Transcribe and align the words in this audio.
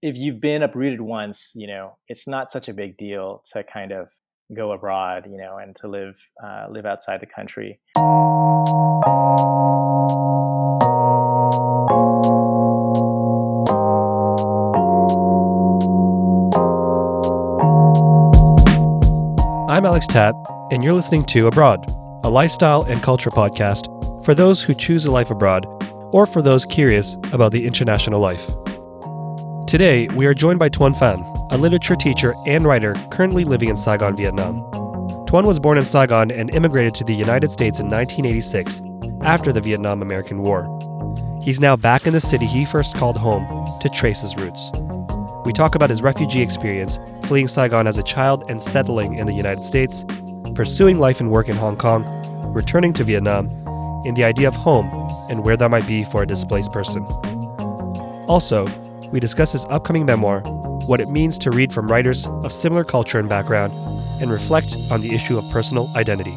if 0.00 0.16
you've 0.16 0.40
been 0.40 0.62
uprooted 0.62 1.00
once, 1.00 1.52
you 1.56 1.66
know, 1.66 1.96
it's 2.08 2.28
not 2.28 2.50
such 2.50 2.68
a 2.68 2.74
big 2.74 2.96
deal 2.96 3.42
to 3.52 3.64
kind 3.64 3.92
of 3.92 4.08
go 4.54 4.72
abroad, 4.72 5.26
you 5.28 5.36
know, 5.36 5.58
and 5.58 5.74
to 5.76 5.88
live 5.88 6.16
uh, 6.42 6.66
live 6.70 6.86
outside 6.86 7.20
the 7.20 7.26
country. 7.26 7.80
I'm 19.68 19.84
Alex 19.84 20.06
Tat, 20.06 20.34
and 20.70 20.82
you're 20.82 20.92
listening 20.92 21.24
to 21.26 21.46
Abroad, 21.48 21.84
a 22.24 22.30
lifestyle 22.30 22.82
and 22.82 23.02
culture 23.02 23.30
podcast 23.30 24.24
for 24.24 24.34
those 24.34 24.62
who 24.62 24.74
choose 24.74 25.06
a 25.06 25.10
life 25.10 25.30
abroad 25.30 25.66
or 26.12 26.24
for 26.24 26.40
those 26.40 26.64
curious 26.64 27.16
about 27.32 27.52
the 27.52 27.66
international 27.66 28.20
life. 28.20 28.48
Today, 29.68 30.08
we 30.14 30.24
are 30.24 30.32
joined 30.32 30.58
by 30.58 30.70
Tuan 30.70 30.94
Phan, 30.94 31.20
a 31.50 31.58
literature 31.58 31.94
teacher 31.94 32.32
and 32.46 32.64
writer 32.64 32.94
currently 33.10 33.44
living 33.44 33.68
in 33.68 33.76
Saigon, 33.76 34.16
Vietnam. 34.16 34.64
Tuan 35.26 35.44
was 35.44 35.58
born 35.58 35.76
in 35.76 35.84
Saigon 35.84 36.30
and 36.30 36.48
immigrated 36.54 36.94
to 36.94 37.04
the 37.04 37.14
United 37.14 37.50
States 37.50 37.78
in 37.78 37.90
1986 37.90 38.80
after 39.20 39.52
the 39.52 39.60
Vietnam 39.60 40.00
American 40.00 40.40
War. 40.40 40.64
He's 41.42 41.60
now 41.60 41.76
back 41.76 42.06
in 42.06 42.14
the 42.14 42.20
city 42.20 42.46
he 42.46 42.64
first 42.64 42.96
called 42.96 43.18
home 43.18 43.46
to 43.82 43.90
trace 43.90 44.22
his 44.22 44.34
roots. 44.36 44.70
We 45.44 45.52
talk 45.52 45.74
about 45.74 45.90
his 45.90 46.00
refugee 46.00 46.40
experience, 46.40 46.98
fleeing 47.24 47.46
Saigon 47.46 47.86
as 47.86 47.98
a 47.98 48.02
child 48.02 48.44
and 48.48 48.62
settling 48.62 49.18
in 49.18 49.26
the 49.26 49.34
United 49.34 49.64
States, 49.64 50.02
pursuing 50.54 50.98
life 50.98 51.20
and 51.20 51.30
work 51.30 51.50
in 51.50 51.56
Hong 51.56 51.76
Kong, 51.76 52.06
returning 52.54 52.94
to 52.94 53.04
Vietnam, 53.04 53.48
and 54.06 54.16
the 54.16 54.24
idea 54.24 54.48
of 54.48 54.56
home 54.56 54.88
and 55.28 55.44
where 55.44 55.58
that 55.58 55.70
might 55.70 55.86
be 55.86 56.04
for 56.04 56.22
a 56.22 56.26
displaced 56.26 56.72
person. 56.72 57.04
Also, 58.28 58.66
we 59.10 59.20
discuss 59.20 59.52
his 59.52 59.64
upcoming 59.66 60.04
memoir, 60.04 60.40
what 60.86 61.00
it 61.00 61.08
means 61.08 61.38
to 61.38 61.50
read 61.50 61.72
from 61.72 61.88
writers 61.88 62.26
of 62.26 62.52
similar 62.52 62.84
culture 62.84 63.18
and 63.18 63.28
background, 63.28 63.72
and 64.20 64.30
reflect 64.30 64.76
on 64.90 65.00
the 65.00 65.14
issue 65.14 65.38
of 65.38 65.50
personal 65.50 65.90
identity. 65.96 66.36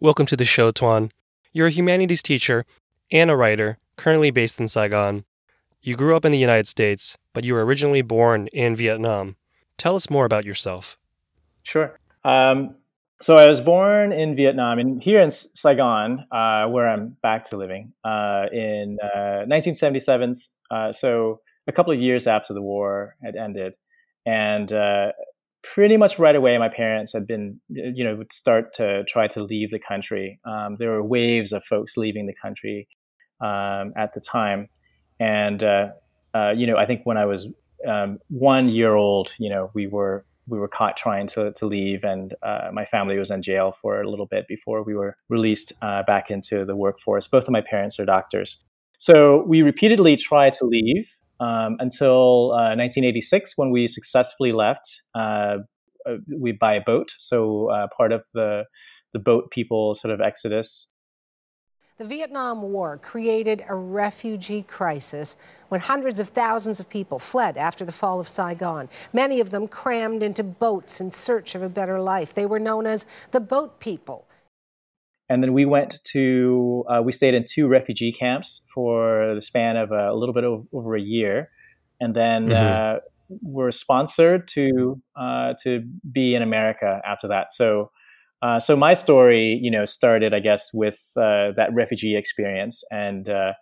Welcome 0.00 0.26
to 0.26 0.36
the 0.36 0.44
show, 0.44 0.72
Tuan. 0.72 1.12
You're 1.52 1.68
a 1.68 1.70
humanities 1.70 2.22
teacher 2.22 2.64
and 3.12 3.30
a 3.30 3.36
writer, 3.36 3.78
currently 3.96 4.30
based 4.32 4.58
in 4.58 4.66
Saigon. 4.66 5.24
You 5.80 5.96
grew 5.96 6.16
up 6.16 6.24
in 6.24 6.32
the 6.32 6.38
United 6.38 6.66
States, 6.66 7.16
but 7.32 7.44
you 7.44 7.54
were 7.54 7.64
originally 7.64 8.02
born 8.02 8.48
in 8.48 8.74
Vietnam. 8.74 9.36
Tell 9.78 9.94
us 9.94 10.10
more 10.10 10.24
about 10.24 10.44
yourself. 10.44 10.98
Sure. 11.62 11.98
Um, 12.24 12.76
so 13.20 13.36
I 13.36 13.46
was 13.46 13.60
born 13.60 14.12
in 14.12 14.34
Vietnam, 14.34 14.80
and 14.80 15.00
here 15.00 15.20
in 15.20 15.30
Saigon, 15.30 16.26
uh, 16.32 16.66
where 16.66 16.88
I'm 16.88 17.16
back 17.22 17.44
to 17.50 17.56
living, 17.56 17.92
uh, 18.04 18.46
in 18.52 18.98
uh, 19.00 19.46
1977. 19.46 20.34
Uh, 20.70 20.90
so 20.90 21.40
a 21.68 21.72
couple 21.72 21.92
of 21.92 22.00
years 22.00 22.26
after 22.26 22.52
the 22.52 22.62
war 22.62 23.14
had 23.22 23.36
ended, 23.36 23.76
and 24.26 24.72
uh, 24.72 25.12
pretty 25.62 25.96
much 25.96 26.18
right 26.18 26.34
away, 26.34 26.58
my 26.58 26.68
parents 26.68 27.12
had 27.12 27.28
been, 27.28 27.60
you 27.68 28.02
know, 28.02 28.16
would 28.16 28.32
start 28.32 28.72
to 28.74 29.04
try 29.04 29.28
to 29.28 29.44
leave 29.44 29.70
the 29.70 29.78
country. 29.78 30.40
Um, 30.44 30.74
there 30.76 30.90
were 30.90 31.04
waves 31.04 31.52
of 31.52 31.64
folks 31.64 31.96
leaving 31.96 32.26
the 32.26 32.34
country 32.34 32.88
um, 33.40 33.92
at 33.96 34.14
the 34.14 34.20
time, 34.20 34.68
and 35.20 35.62
uh, 35.62 35.90
you 36.56 36.66
know, 36.66 36.76
I 36.76 36.86
think 36.86 37.02
when 37.04 37.18
I 37.18 37.26
was 37.26 37.46
um, 37.86 38.18
one 38.28 38.68
year 38.68 38.94
old, 38.96 39.32
you 39.38 39.48
know, 39.48 39.70
we 39.74 39.86
were 39.86 40.24
we 40.46 40.58
were 40.58 40.68
caught 40.68 40.96
trying 40.96 41.26
to, 41.28 41.52
to 41.52 41.66
leave, 41.66 42.04
and 42.04 42.34
uh, 42.42 42.70
my 42.72 42.84
family 42.84 43.18
was 43.18 43.30
in 43.30 43.42
jail 43.42 43.72
for 43.72 44.00
a 44.00 44.08
little 44.08 44.26
bit 44.26 44.46
before 44.48 44.82
we 44.82 44.94
were 44.94 45.16
released 45.28 45.72
uh, 45.82 46.02
back 46.02 46.30
into 46.30 46.64
the 46.64 46.76
workforce. 46.76 47.26
Both 47.26 47.44
of 47.44 47.50
my 47.50 47.60
parents 47.60 47.98
are 48.00 48.04
doctors. 48.04 48.62
So 48.98 49.44
we 49.46 49.62
repeatedly 49.62 50.16
tried 50.16 50.52
to 50.54 50.64
leave 50.64 51.16
um, 51.40 51.76
until 51.80 52.52
uh, 52.52 52.76
1986 52.76 53.54
when 53.56 53.70
we 53.70 53.86
successfully 53.86 54.52
left. 54.52 55.02
Uh, 55.14 55.58
uh, 56.04 56.16
we 56.36 56.52
by 56.52 56.74
a 56.74 56.80
boat, 56.80 57.12
so 57.18 57.70
uh, 57.70 57.86
part 57.96 58.12
of 58.12 58.24
the 58.34 58.64
the 59.12 59.18
boat 59.18 59.50
people 59.50 59.94
sort 59.94 60.12
of 60.12 60.20
exodus 60.20 60.91
the 62.02 62.08
Vietnam 62.08 62.62
War 62.62 62.98
created 63.00 63.64
a 63.68 63.76
refugee 63.76 64.62
crisis 64.62 65.36
when 65.68 65.80
hundreds 65.80 66.18
of 66.18 66.30
thousands 66.30 66.80
of 66.80 66.88
people 66.88 67.20
fled 67.20 67.56
after 67.56 67.84
the 67.84 67.92
fall 67.92 68.18
of 68.18 68.28
Saigon. 68.28 68.88
Many 69.12 69.38
of 69.38 69.50
them 69.50 69.68
crammed 69.68 70.20
into 70.20 70.42
boats 70.42 71.00
in 71.00 71.12
search 71.12 71.54
of 71.54 71.62
a 71.62 71.68
better 71.68 72.00
life. 72.00 72.34
They 72.34 72.44
were 72.44 72.58
known 72.58 72.86
as 72.86 73.06
the 73.30 73.38
boat 73.38 73.78
people. 73.78 74.26
And 75.28 75.44
then 75.44 75.52
we 75.52 75.64
went 75.64 76.02
to, 76.06 76.84
uh, 76.88 77.02
we 77.04 77.12
stayed 77.12 77.34
in 77.34 77.44
two 77.48 77.68
refugee 77.68 78.10
camps 78.10 78.66
for 78.74 79.36
the 79.36 79.40
span 79.40 79.76
of 79.76 79.92
a 79.92 80.12
little 80.12 80.34
bit 80.34 80.42
over, 80.42 80.64
over 80.72 80.96
a 80.96 81.00
year. 81.00 81.50
And 82.00 82.16
then 82.16 82.48
mm-hmm. 82.48 82.96
uh, 82.96 82.98
were 83.42 83.70
sponsored 83.70 84.48
to, 84.48 85.00
uh, 85.14 85.54
to 85.62 85.88
be 86.10 86.34
in 86.34 86.42
America 86.42 87.00
after 87.06 87.28
that. 87.28 87.52
So 87.52 87.92
uh, 88.42 88.58
so 88.58 88.76
my 88.76 88.92
story, 88.92 89.58
you 89.62 89.70
know, 89.70 89.84
started, 89.84 90.34
I 90.34 90.40
guess, 90.40 90.70
with 90.74 91.12
uh, 91.16 91.52
that 91.56 91.68
refugee 91.72 92.16
experience, 92.16 92.82
and 92.90 93.28
uh, 93.28 93.52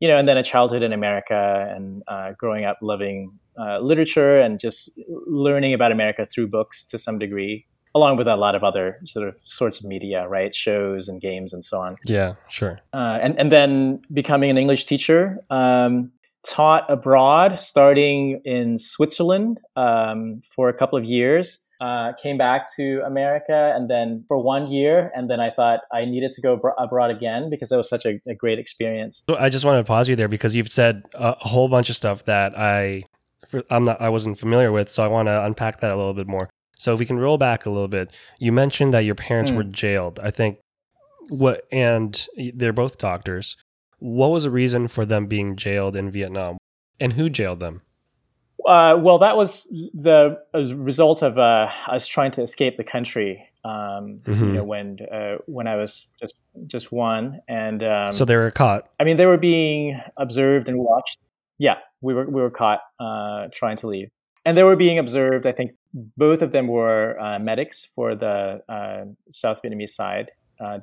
you 0.00 0.08
know, 0.08 0.18
and 0.18 0.28
then 0.28 0.36
a 0.36 0.42
childhood 0.42 0.82
in 0.82 0.92
America, 0.92 1.72
and 1.74 2.02
uh, 2.08 2.32
growing 2.38 2.64
up 2.64 2.78
loving 2.82 3.32
uh, 3.58 3.78
literature 3.78 4.38
and 4.38 4.60
just 4.60 4.90
learning 5.26 5.72
about 5.72 5.92
America 5.92 6.26
through 6.26 6.48
books 6.48 6.86
to 6.88 6.98
some 6.98 7.18
degree, 7.18 7.66
along 7.94 8.18
with 8.18 8.28
a 8.28 8.36
lot 8.36 8.54
of 8.54 8.62
other 8.62 9.00
sort 9.06 9.26
of 9.26 9.40
sorts 9.40 9.80
of 9.80 9.88
media, 9.88 10.28
right, 10.28 10.54
shows 10.54 11.08
and 11.08 11.22
games 11.22 11.54
and 11.54 11.64
so 11.64 11.80
on. 11.80 11.96
Yeah, 12.04 12.34
sure. 12.48 12.80
and 12.92 13.38
and 13.38 13.50
then 13.50 14.02
becoming 14.12 14.50
an 14.50 14.58
English 14.58 14.84
teacher. 14.84 15.38
Um, 15.48 16.12
taught 16.46 16.88
abroad, 16.88 17.58
starting 17.58 18.40
in 18.44 18.78
Switzerland 18.78 19.58
um, 19.74 20.40
for 20.44 20.68
a 20.68 20.72
couple 20.72 20.96
of 20.96 21.04
years 21.04 21.66
uh, 21.80 22.12
came 22.20 22.36
back 22.36 22.66
to 22.76 23.00
America 23.06 23.72
and 23.74 23.88
then 23.88 24.24
for 24.26 24.38
one 24.38 24.70
year. 24.70 25.12
And 25.14 25.30
then 25.30 25.40
I 25.40 25.50
thought 25.50 25.80
I 25.92 26.04
needed 26.04 26.32
to 26.32 26.40
go 26.40 26.54
abroad 26.76 27.10
again 27.10 27.50
because 27.50 27.70
it 27.70 27.76
was 27.76 27.88
such 27.88 28.04
a, 28.04 28.20
a, 28.26 28.34
great 28.34 28.58
experience. 28.58 29.22
So 29.28 29.36
I 29.36 29.48
just 29.48 29.64
want 29.64 29.78
to 29.78 29.88
pause 29.88 30.08
you 30.08 30.16
there 30.16 30.28
because 30.28 30.56
you've 30.56 30.72
said 30.72 31.04
a, 31.14 31.36
a 31.40 31.48
whole 31.48 31.68
bunch 31.68 31.88
of 31.88 31.96
stuff 31.96 32.24
that 32.24 32.58
I, 32.58 33.04
I'm 33.70 33.84
not, 33.84 34.00
I 34.00 34.08
wasn't 34.08 34.38
familiar 34.38 34.72
with. 34.72 34.88
So 34.88 35.04
I 35.04 35.08
want 35.08 35.28
to 35.28 35.44
unpack 35.44 35.80
that 35.80 35.92
a 35.92 35.96
little 35.96 36.14
bit 36.14 36.26
more. 36.26 36.50
So 36.76 36.94
if 36.94 36.98
we 36.98 37.06
can 37.06 37.18
roll 37.18 37.38
back 37.38 37.66
a 37.66 37.70
little 37.70 37.88
bit, 37.88 38.10
you 38.38 38.52
mentioned 38.52 38.92
that 38.94 39.04
your 39.04 39.14
parents 39.14 39.52
mm. 39.52 39.56
were 39.56 39.64
jailed. 39.64 40.18
I 40.20 40.30
think 40.30 40.58
what, 41.28 41.62
and 41.70 42.26
they're 42.54 42.72
both 42.72 42.98
doctors. 42.98 43.56
What 43.98 44.28
was 44.28 44.44
the 44.44 44.50
reason 44.50 44.88
for 44.88 45.04
them 45.04 45.26
being 45.26 45.56
jailed 45.56 45.96
in 45.96 46.10
Vietnam 46.10 46.58
and 46.98 47.12
who 47.12 47.30
jailed 47.30 47.60
them? 47.60 47.82
Uh, 48.66 48.96
well, 48.98 49.18
that 49.18 49.36
was 49.36 49.64
the 49.94 50.40
result 50.52 51.22
of 51.22 51.38
uh, 51.38 51.70
us 51.86 52.06
trying 52.06 52.30
to 52.32 52.42
escape 52.42 52.76
the 52.76 52.84
country. 52.84 53.44
Um, 53.64 54.20
mm-hmm. 54.24 54.44
You 54.44 54.52
know, 54.52 54.64
when 54.64 54.98
uh, 55.12 55.36
when 55.46 55.66
I 55.66 55.76
was 55.76 56.12
just 56.20 56.34
just 56.66 56.92
one, 56.92 57.40
and 57.48 57.82
um, 57.82 58.12
so 58.12 58.24
they 58.24 58.36
were 58.36 58.50
caught. 58.50 58.88
I 58.98 59.04
mean, 59.04 59.16
they 59.16 59.26
were 59.26 59.36
being 59.36 60.00
observed 60.16 60.68
and 60.68 60.78
watched. 60.78 61.20
Yeah, 61.58 61.76
we 62.00 62.14
were 62.14 62.24
we 62.24 62.40
were 62.40 62.50
caught 62.50 62.80
uh, 62.98 63.48
trying 63.52 63.76
to 63.78 63.86
leave, 63.86 64.10
and 64.44 64.56
they 64.56 64.62
were 64.62 64.76
being 64.76 64.98
observed. 64.98 65.46
I 65.46 65.52
think 65.52 65.72
both 66.16 66.42
of 66.42 66.52
them 66.52 66.68
were 66.68 67.18
uh, 67.20 67.38
medics 67.38 67.84
for 67.84 68.14
the 68.14 68.62
uh, 68.68 69.04
South 69.30 69.62
Vietnamese 69.62 69.90
side 69.90 70.30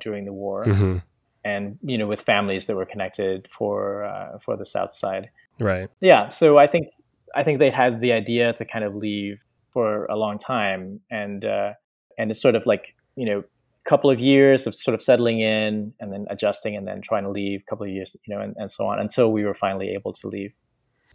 during 0.00 0.24
the 0.24 0.32
war, 0.32 0.64
mm-hmm. 0.64 0.98
and 1.44 1.78
you 1.82 1.98
know, 1.98 2.06
with 2.06 2.22
families 2.22 2.66
that 2.66 2.76
were 2.76 2.86
connected 2.86 3.48
for 3.50 4.38
for 4.40 4.56
the 4.56 4.66
South 4.66 4.94
side. 4.94 5.30
Right. 5.58 5.88
Yeah. 6.00 6.28
So 6.28 6.58
I 6.58 6.66
think 6.66 6.88
I 7.36 7.42
think 7.42 7.58
they 7.58 7.70
had 7.70 8.00
the 8.00 8.12
idea 8.12 8.52
to 8.54 8.64
kind 8.64 8.84
of 8.84 8.94
leave 8.94 9.44
for 9.72 10.06
a 10.06 10.16
long 10.16 10.38
time, 10.38 11.00
and 11.10 11.44
uh, 11.44 11.74
and 12.18 12.30
it's 12.30 12.40
sort 12.40 12.54
of 12.54 12.66
like 12.66 12.94
you 13.14 13.26
know 13.26 13.38
a 13.40 13.88
couple 13.88 14.10
of 14.10 14.18
years 14.18 14.66
of 14.66 14.74
sort 14.74 14.94
of 14.94 15.02
settling 15.02 15.40
in 15.40 15.92
and 16.00 16.12
then 16.12 16.26
adjusting 16.30 16.74
and 16.76 16.88
then 16.88 17.00
trying 17.02 17.24
to 17.24 17.30
leave 17.30 17.60
a 17.60 17.70
couple 17.70 17.86
of 17.86 17.92
years 17.92 18.16
you 18.26 18.34
know 18.34 18.40
and, 18.40 18.54
and 18.56 18.70
so 18.70 18.86
on 18.86 18.98
until 18.98 19.32
we 19.32 19.44
were 19.44 19.54
finally 19.54 19.90
able 19.90 20.12
to 20.12 20.28
leave 20.28 20.52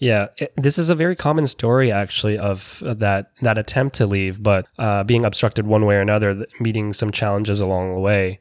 yeah, 0.01 0.29
it, 0.39 0.51
this 0.57 0.79
is 0.79 0.89
a 0.89 0.95
very 0.95 1.15
common 1.15 1.45
story 1.45 1.91
actually 1.91 2.35
of 2.35 2.81
that 2.83 3.33
that 3.41 3.59
attempt 3.59 3.95
to 3.97 4.07
leave, 4.07 4.41
but 4.41 4.67
uh, 4.79 5.03
being 5.03 5.24
obstructed 5.24 5.67
one 5.67 5.85
way 5.85 5.95
or 5.95 6.01
another, 6.01 6.47
meeting 6.59 6.91
some 6.91 7.12
challenges 7.12 7.59
along 7.59 7.94
the 7.94 8.00
way. 8.00 8.39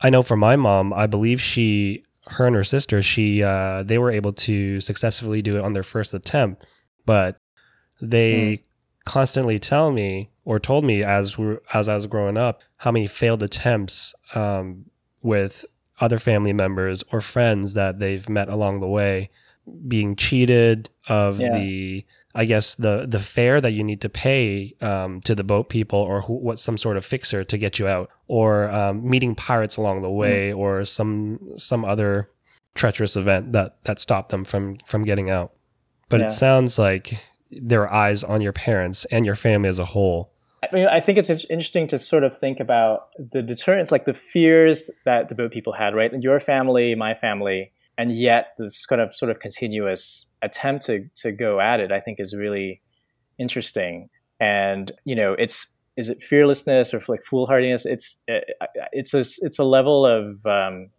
I 0.00 0.10
know 0.10 0.24
for 0.24 0.36
my 0.36 0.56
mom, 0.56 0.92
I 0.92 1.06
believe 1.06 1.40
she, 1.40 2.02
her 2.26 2.48
and 2.48 2.56
her 2.56 2.64
sister, 2.64 3.00
she 3.00 3.44
uh, 3.44 3.84
they 3.84 3.98
were 3.98 4.10
able 4.10 4.32
to 4.32 4.80
successfully 4.80 5.40
do 5.40 5.56
it 5.56 5.62
on 5.64 5.72
their 5.72 5.84
first 5.84 6.14
attempt, 6.14 6.66
but 7.08 7.40
they 8.02 8.34
mm. 8.34 8.62
constantly 9.06 9.58
tell 9.58 9.90
me 9.90 10.28
or 10.44 10.60
told 10.60 10.84
me 10.84 11.02
as 11.02 11.38
as 11.72 11.88
I 11.88 11.94
was 11.94 12.06
growing 12.06 12.36
up 12.36 12.60
how 12.76 12.92
many 12.92 13.06
failed 13.06 13.42
attempts 13.42 14.14
um, 14.34 14.84
with 15.22 15.64
other 16.00 16.18
family 16.18 16.52
members 16.52 17.02
or 17.10 17.22
friends 17.22 17.72
that 17.72 17.98
they've 17.98 18.28
met 18.28 18.50
along 18.50 18.80
the 18.80 18.86
way 18.86 19.30
being 19.86 20.16
cheated 20.16 20.90
of 21.08 21.40
yeah. 21.40 21.54
the 21.56 22.04
I 22.34 22.44
guess 22.44 22.74
the 22.74 23.06
the 23.08 23.20
fare 23.20 23.58
that 23.62 23.72
you 23.72 23.82
need 23.82 24.02
to 24.02 24.10
pay 24.10 24.74
um, 24.82 25.22
to 25.22 25.34
the 25.34 25.42
boat 25.42 25.70
people, 25.70 25.98
or 25.98 26.20
who, 26.20 26.34
what 26.34 26.58
some 26.58 26.76
sort 26.76 26.98
of 26.98 27.06
fixer 27.06 27.42
to 27.42 27.58
get 27.58 27.78
you 27.78 27.88
out, 27.88 28.10
or 28.28 28.68
um, 28.70 29.08
meeting 29.08 29.34
pirates 29.34 29.78
along 29.78 30.02
the 30.02 30.10
way, 30.10 30.50
mm. 30.50 30.58
or 30.58 30.84
some 30.84 31.40
some 31.56 31.86
other 31.86 32.30
treacherous 32.74 33.16
event 33.16 33.52
that 33.52 33.82
that 33.84 33.98
stopped 33.98 34.28
them 34.28 34.44
from 34.44 34.76
from 34.86 35.02
getting 35.02 35.30
out. 35.30 35.52
But 36.08 36.20
yeah. 36.20 36.26
it 36.26 36.32
sounds 36.32 36.78
like 36.78 37.24
there 37.50 37.82
are 37.82 37.92
eyes 37.92 38.24
on 38.24 38.40
your 38.40 38.52
parents 38.52 39.04
and 39.06 39.24
your 39.24 39.34
family 39.34 39.68
as 39.68 39.78
a 39.78 39.84
whole. 39.84 40.32
I 40.62 40.74
mean, 40.74 40.86
I 40.86 41.00
think 41.00 41.18
it's 41.18 41.30
interesting 41.30 41.86
to 41.88 41.98
sort 41.98 42.24
of 42.24 42.36
think 42.36 42.58
about 42.58 43.10
the 43.16 43.42
deterrence, 43.42 43.92
like 43.92 44.06
the 44.06 44.14
fears 44.14 44.90
that 45.04 45.28
the 45.28 45.34
boat 45.34 45.52
people 45.52 45.72
had, 45.72 45.94
right? 45.94 46.12
Your 46.20 46.40
family, 46.40 46.94
my 46.96 47.14
family, 47.14 47.72
and 47.96 48.10
yet 48.10 48.54
this 48.58 48.84
kind 48.84 49.00
of 49.00 49.14
sort 49.14 49.30
of 49.30 49.38
continuous 49.38 50.26
attempt 50.42 50.86
to 50.86 51.04
to 51.16 51.32
go 51.32 51.60
at 51.60 51.80
it, 51.80 51.92
I 51.92 52.00
think, 52.00 52.18
is 52.18 52.34
really 52.34 52.80
interesting. 53.38 54.08
And 54.40 54.90
you 55.04 55.14
know, 55.14 55.34
it's 55.34 55.74
is 55.96 56.08
it 56.08 56.22
fearlessness 56.22 56.92
or 56.92 57.02
like 57.06 57.24
foolhardiness? 57.24 57.86
It's 57.86 58.22
it's 58.92 59.14
a 59.14 59.20
it's 59.20 59.58
a 59.58 59.64
level 59.64 60.06
of 60.06 60.44
um, 60.44 60.90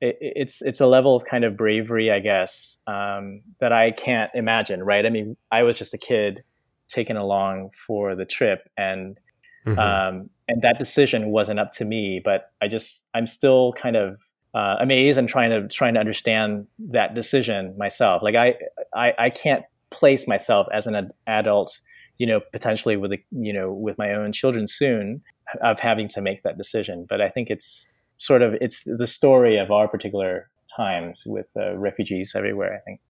it, 0.00 0.16
it's 0.20 0.62
it's 0.62 0.80
a 0.80 0.86
level 0.86 1.14
of 1.16 1.24
kind 1.24 1.44
of 1.44 1.56
bravery, 1.56 2.10
I 2.10 2.20
guess, 2.20 2.76
um, 2.86 3.42
that 3.60 3.72
I 3.72 3.90
can't 3.90 4.30
imagine. 4.34 4.82
Right? 4.82 5.04
I 5.04 5.10
mean, 5.10 5.36
I 5.50 5.62
was 5.62 5.78
just 5.78 5.94
a 5.94 5.98
kid 5.98 6.42
taken 6.88 7.16
along 7.16 7.70
for 7.70 8.14
the 8.14 8.24
trip, 8.24 8.68
and 8.76 9.18
mm-hmm. 9.66 9.78
um, 9.78 10.30
and 10.46 10.62
that 10.62 10.78
decision 10.78 11.28
wasn't 11.30 11.60
up 11.60 11.72
to 11.72 11.84
me. 11.84 12.20
But 12.24 12.52
I 12.62 12.68
just 12.68 13.08
I'm 13.14 13.26
still 13.26 13.72
kind 13.72 13.96
of 13.96 14.22
uh, 14.54 14.76
amazed 14.80 15.18
and 15.18 15.28
trying 15.28 15.50
to 15.50 15.68
trying 15.68 15.94
to 15.94 16.00
understand 16.00 16.66
that 16.78 17.14
decision 17.14 17.76
myself. 17.76 18.22
Like 18.22 18.36
I, 18.36 18.54
I 18.94 19.12
I 19.18 19.30
can't 19.30 19.64
place 19.90 20.28
myself 20.28 20.66
as 20.72 20.86
an 20.86 21.10
adult, 21.26 21.80
you 22.18 22.26
know, 22.26 22.40
potentially 22.52 22.96
with 22.96 23.12
a 23.12 23.18
you 23.30 23.52
know 23.52 23.72
with 23.72 23.98
my 23.98 24.12
own 24.12 24.32
children 24.32 24.66
soon 24.66 25.22
of 25.62 25.80
having 25.80 26.08
to 26.08 26.20
make 26.20 26.42
that 26.42 26.58
decision. 26.58 27.06
But 27.08 27.20
I 27.20 27.28
think 27.28 27.50
it's 27.50 27.88
sort 28.18 28.42
of 28.42 28.54
it's 28.60 28.84
the 28.84 29.06
story 29.06 29.56
of 29.58 29.70
our 29.70 29.88
particular 29.88 30.50
times 30.74 31.24
with 31.26 31.50
uh, 31.56 31.76
refugees 31.76 32.34
everywhere. 32.34 32.74
I 32.74 32.80
think. 32.80 33.00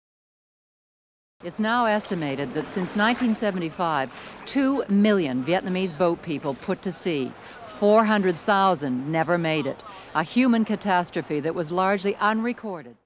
It's 1.44 1.60
now 1.60 1.84
estimated 1.84 2.52
that 2.54 2.64
since 2.64 2.96
1975, 2.96 4.12
2 4.46 4.84
million 4.88 5.44
Vietnamese 5.44 5.96
boat 5.96 6.20
people 6.22 6.54
put 6.54 6.82
to 6.82 6.90
sea. 6.90 7.32
400,000 7.78 9.12
never 9.12 9.38
made 9.38 9.64
it. 9.66 9.80
A 10.16 10.24
human 10.24 10.64
catastrophe 10.64 11.38
that 11.38 11.54
was 11.54 11.70
largely 11.70 12.16
unrecorded. 12.16 12.96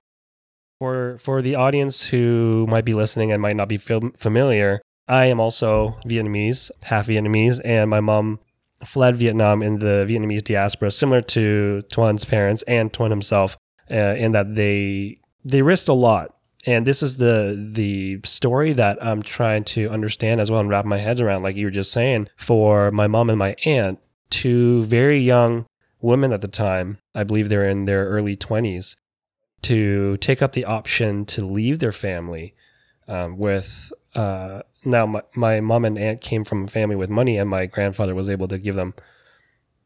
For, 0.78 1.18
for 1.18 1.42
the 1.42 1.54
audience 1.56 2.04
who 2.06 2.66
might 2.70 2.86
be 2.86 2.94
listening 2.94 3.32
and 3.32 3.42
might 3.42 3.56
not 3.56 3.68
be 3.68 3.76
familiar, 3.76 4.80
I 5.06 5.26
am 5.26 5.38
also 5.38 5.98
Vietnamese, 6.06 6.70
half 6.84 7.08
Vietnamese, 7.08 7.60
and 7.66 7.90
my 7.90 8.00
mom 8.00 8.40
fled 8.84 9.16
Vietnam 9.16 9.62
in 9.62 9.78
the 9.78 10.06
Vietnamese 10.08 10.42
diaspora, 10.44 10.90
similar 10.90 11.20
to 11.22 11.82
Tuan's 11.90 12.24
parents 12.24 12.62
and 12.68 12.92
Tuan 12.92 13.10
himself, 13.10 13.56
uh, 13.90 13.94
in 13.94 14.32
that 14.32 14.54
they 14.54 15.18
they 15.44 15.62
risked 15.62 15.88
a 15.88 15.92
lot 15.92 16.34
and 16.64 16.86
this 16.86 17.02
is 17.02 17.16
the 17.16 17.70
the 17.72 18.20
story 18.24 18.72
that 18.74 19.04
I'm 19.04 19.22
trying 19.22 19.64
to 19.64 19.90
understand 19.90 20.40
as 20.40 20.50
well 20.50 20.60
and 20.60 20.68
wrap 20.68 20.84
my 20.84 20.98
head 20.98 21.20
around, 21.20 21.42
like 21.42 21.56
you 21.56 21.66
were 21.66 21.72
just 21.72 21.92
saying, 21.92 22.28
for 22.36 22.90
my 22.90 23.06
mom 23.06 23.30
and 23.30 23.38
my 23.38 23.56
aunt, 23.64 23.98
two 24.30 24.84
very 24.84 25.18
young 25.18 25.66
women 26.00 26.32
at 26.32 26.40
the 26.40 26.48
time, 26.48 26.98
I 27.14 27.24
believe 27.24 27.48
they're 27.48 27.68
in 27.68 27.84
their 27.84 28.06
early 28.06 28.36
20s, 28.36 28.96
to 29.62 30.16
take 30.18 30.42
up 30.42 30.52
the 30.52 30.64
option 30.64 31.24
to 31.26 31.44
leave 31.44 31.78
their 31.78 31.92
family 31.92 32.54
um, 33.08 33.38
with. 33.38 33.92
Uh, 34.14 34.62
now, 34.84 35.06
my, 35.06 35.22
my 35.34 35.60
mom 35.60 35.84
and 35.84 35.98
aunt 35.98 36.20
came 36.20 36.44
from 36.44 36.64
a 36.64 36.68
family 36.68 36.96
with 36.96 37.10
money, 37.10 37.38
and 37.38 37.48
my 37.48 37.66
grandfather 37.66 38.14
was 38.14 38.28
able 38.28 38.48
to 38.48 38.58
give 38.58 38.74
them 38.74 38.94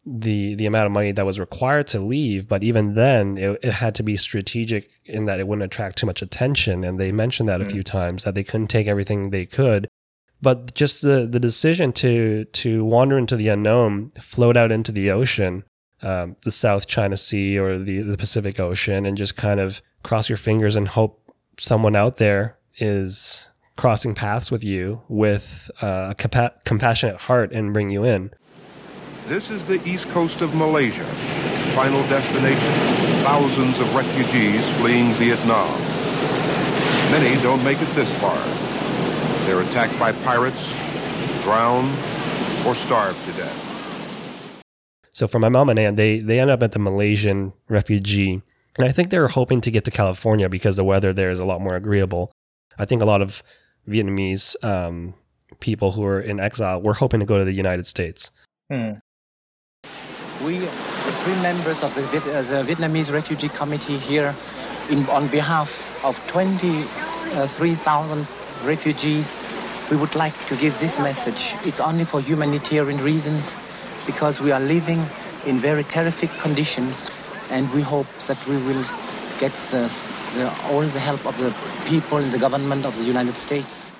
the 0.08 0.54
the 0.54 0.66
amount 0.66 0.86
of 0.86 0.92
money 0.92 1.10
that 1.10 1.26
was 1.26 1.40
required 1.40 1.86
to 1.88 1.98
leave. 1.98 2.48
But 2.48 2.62
even 2.62 2.94
then, 2.94 3.36
it, 3.36 3.58
it 3.62 3.72
had 3.72 3.94
to 3.96 4.02
be 4.02 4.16
strategic 4.16 4.88
in 5.04 5.24
that 5.26 5.40
it 5.40 5.48
wouldn't 5.48 5.64
attract 5.64 5.98
too 5.98 6.06
much 6.06 6.22
attention. 6.22 6.84
And 6.84 6.98
they 6.98 7.12
mentioned 7.12 7.48
that 7.48 7.60
mm-hmm. 7.60 7.68
a 7.68 7.72
few 7.72 7.82
times 7.82 8.24
that 8.24 8.34
they 8.34 8.44
couldn't 8.44 8.68
take 8.68 8.86
everything 8.86 9.30
they 9.30 9.46
could. 9.46 9.88
But 10.40 10.74
just 10.74 11.02
the 11.02 11.26
the 11.30 11.40
decision 11.40 11.92
to 11.94 12.44
to 12.44 12.84
wander 12.84 13.18
into 13.18 13.36
the 13.36 13.48
unknown, 13.48 14.10
float 14.20 14.56
out 14.56 14.70
into 14.70 14.92
the 14.92 15.10
ocean, 15.10 15.64
um, 16.02 16.36
the 16.44 16.50
South 16.50 16.86
China 16.86 17.16
Sea 17.16 17.58
or 17.58 17.78
the 17.78 18.02
the 18.02 18.16
Pacific 18.16 18.60
Ocean, 18.60 19.04
and 19.06 19.16
just 19.16 19.36
kind 19.36 19.60
of 19.60 19.82
cross 20.02 20.28
your 20.28 20.38
fingers 20.38 20.76
and 20.76 20.88
hope 20.88 21.20
someone 21.58 21.96
out 21.96 22.18
there 22.18 22.58
is 22.78 23.48
crossing 23.76 24.14
paths 24.14 24.50
with 24.50 24.64
you 24.64 25.02
with 25.08 25.70
uh, 25.82 26.08
a 26.10 26.14
compa- 26.14 26.52
compassionate 26.64 27.16
heart 27.16 27.52
and 27.52 27.72
bring 27.72 27.90
you 27.90 28.04
in. 28.04 28.30
This 29.26 29.50
is 29.50 29.64
the 29.64 29.82
east 29.88 30.08
coast 30.10 30.40
of 30.40 30.54
Malaysia, 30.54 31.04
final 31.74 32.02
destination, 32.08 32.72
thousands 33.22 33.78
of 33.80 33.94
refugees 33.94 34.68
fleeing 34.76 35.12
Vietnam. 35.12 35.78
Many 37.10 37.40
don't 37.42 37.62
make 37.64 37.80
it 37.80 37.88
this 37.94 38.12
far. 38.20 38.36
They're 39.46 39.60
attacked 39.60 39.98
by 39.98 40.12
pirates, 40.12 40.72
drown, 41.42 41.84
or 42.66 42.74
starve 42.74 43.16
to 43.26 43.32
death. 43.32 44.62
So 45.12 45.26
for 45.26 45.38
my 45.38 45.48
mom 45.48 45.68
and 45.70 45.78
aunt, 45.78 45.96
they, 45.96 46.18
they 46.18 46.40
end 46.40 46.50
up 46.50 46.62
at 46.62 46.72
the 46.72 46.78
Malaysian 46.78 47.52
refugee. 47.68 48.42
And 48.76 48.86
I 48.86 48.92
think 48.92 49.10
they 49.10 49.18
were 49.18 49.28
hoping 49.28 49.60
to 49.62 49.70
get 49.70 49.84
to 49.84 49.90
California 49.90 50.48
because 50.48 50.76
the 50.76 50.84
weather 50.84 51.12
there 51.12 51.30
is 51.30 51.40
a 51.40 51.44
lot 51.44 51.60
more 51.60 51.74
agreeable. 51.74 52.32
I 52.78 52.84
think 52.84 53.02
a 53.02 53.06
lot 53.06 53.22
of 53.22 53.42
Vietnamese 53.88 54.62
um, 54.64 55.14
people 55.60 55.92
who 55.92 56.04
are 56.04 56.20
in 56.20 56.40
exile 56.40 56.80
were 56.80 56.94
hoping 56.94 57.20
to 57.20 57.26
go 57.26 57.38
to 57.38 57.44
the 57.44 57.52
United 57.52 57.86
States. 57.86 58.30
Hmm. 58.70 58.94
We, 60.44 60.58
the 60.58 61.12
three 61.22 61.40
members 61.40 61.82
of 61.82 61.94
the, 61.94 62.02
uh, 62.02 62.42
the 62.42 62.74
Vietnamese 62.74 63.12
Refugee 63.12 63.48
Committee 63.48 63.96
here, 63.96 64.34
in, 64.90 65.06
on 65.08 65.28
behalf 65.28 66.04
of 66.04 66.24
23,000 66.26 68.26
refugees, 68.64 69.34
we 69.90 69.96
would 69.96 70.14
like 70.14 70.34
to 70.46 70.56
give 70.56 70.78
this 70.78 70.98
message. 70.98 71.54
It's 71.64 71.80
only 71.80 72.04
for 72.04 72.20
humanitarian 72.20 73.02
reasons, 73.02 73.56
because 74.04 74.40
we 74.40 74.52
are 74.52 74.60
living 74.60 75.00
in 75.46 75.58
very 75.58 75.84
terrific 75.84 76.30
conditions, 76.38 77.10
and 77.50 77.72
we 77.72 77.82
hope 77.82 78.06
that 78.26 78.46
we 78.46 78.56
will 78.56 78.84
get 79.38 79.52
the, 79.70 79.82
the, 80.34 80.52
all 80.70 80.80
the 80.80 81.00
help 81.00 81.24
of 81.26 81.36
the 81.38 81.54
people 81.88 82.18
and 82.18 82.30
the 82.30 82.38
government 82.38 82.84
of 82.84 82.96
the 82.96 83.04
United 83.04 83.36
States. 83.36 83.92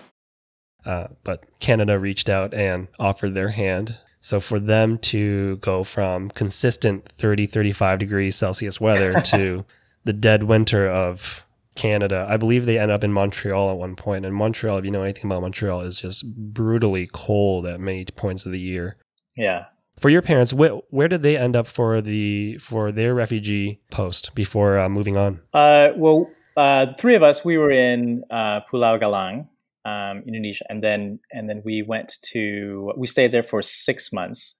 Uh, 0.84 1.08
but 1.24 1.44
Canada 1.58 1.98
reached 1.98 2.28
out 2.28 2.54
and 2.54 2.88
offered 2.98 3.34
their 3.34 3.48
hand 3.50 3.98
so 4.26 4.40
for 4.40 4.58
them 4.58 4.98
to 5.14 5.58
go 5.58 5.84
from 5.84 6.30
consistent 6.30 7.08
30, 7.12 7.46
35 7.46 8.00
degrees 8.00 8.34
Celsius 8.34 8.80
weather 8.80 9.12
to 9.26 9.64
the 10.02 10.12
dead 10.12 10.42
winter 10.42 10.88
of 10.88 11.44
Canada, 11.76 12.26
I 12.28 12.36
believe 12.36 12.66
they 12.66 12.76
end 12.76 12.90
up 12.90 13.04
in 13.04 13.12
Montreal 13.12 13.70
at 13.70 13.76
one 13.76 13.94
point. 13.94 14.26
And 14.26 14.34
Montreal, 14.34 14.78
if 14.78 14.84
you 14.84 14.90
know 14.90 15.04
anything 15.04 15.26
about 15.26 15.42
Montreal, 15.42 15.82
is 15.82 16.00
just 16.00 16.26
brutally 16.34 17.08
cold 17.12 17.66
at 17.66 17.78
many 17.78 18.04
points 18.04 18.46
of 18.46 18.50
the 18.50 18.58
year. 18.58 18.96
Yeah. 19.36 19.66
For 19.98 20.10
your 20.10 20.22
parents, 20.22 20.52
wh- 20.52 20.80
where 20.92 21.08
did 21.08 21.22
they 21.22 21.36
end 21.36 21.56
up 21.56 21.66
for 21.66 22.00
the 22.00 22.58
for 22.58 22.92
their 22.92 23.14
refugee 23.14 23.80
post 23.90 24.34
before 24.34 24.78
uh, 24.78 24.88
moving 24.88 25.16
on? 25.16 25.40
Uh, 25.54 25.90
well, 25.96 26.28
uh, 26.56 26.86
the 26.86 26.94
three 26.94 27.14
of 27.14 27.22
us, 27.22 27.44
we 27.44 27.56
were 27.56 27.70
in 27.70 28.22
uh, 28.30 28.60
Pulau 28.70 29.00
Galang, 29.00 29.48
um, 29.86 30.22
Indonesia, 30.26 30.64
and 30.68 30.82
then 30.82 31.18
and 31.32 31.48
then 31.48 31.62
we 31.64 31.82
went 31.82 32.16
to 32.32 32.92
we 32.96 33.06
stayed 33.06 33.32
there 33.32 33.42
for 33.42 33.62
six 33.62 34.12
months, 34.12 34.54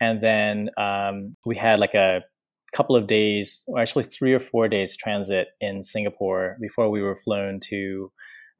and 0.00 0.20
then 0.20 0.70
um, 0.76 1.36
we 1.46 1.54
had 1.54 1.78
like 1.78 1.94
a 1.94 2.22
couple 2.72 2.96
of 2.96 3.06
days, 3.06 3.62
or 3.68 3.78
actually 3.80 4.04
three 4.04 4.32
or 4.32 4.40
four 4.40 4.66
days 4.66 4.96
transit 4.96 5.48
in 5.60 5.82
Singapore 5.82 6.56
before 6.60 6.90
we 6.90 7.02
were 7.02 7.16
flown 7.16 7.60
to 7.60 8.10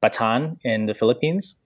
Bataan 0.01 0.57
in 0.63 0.85
the 0.85 0.93
Philippines. 0.93 1.59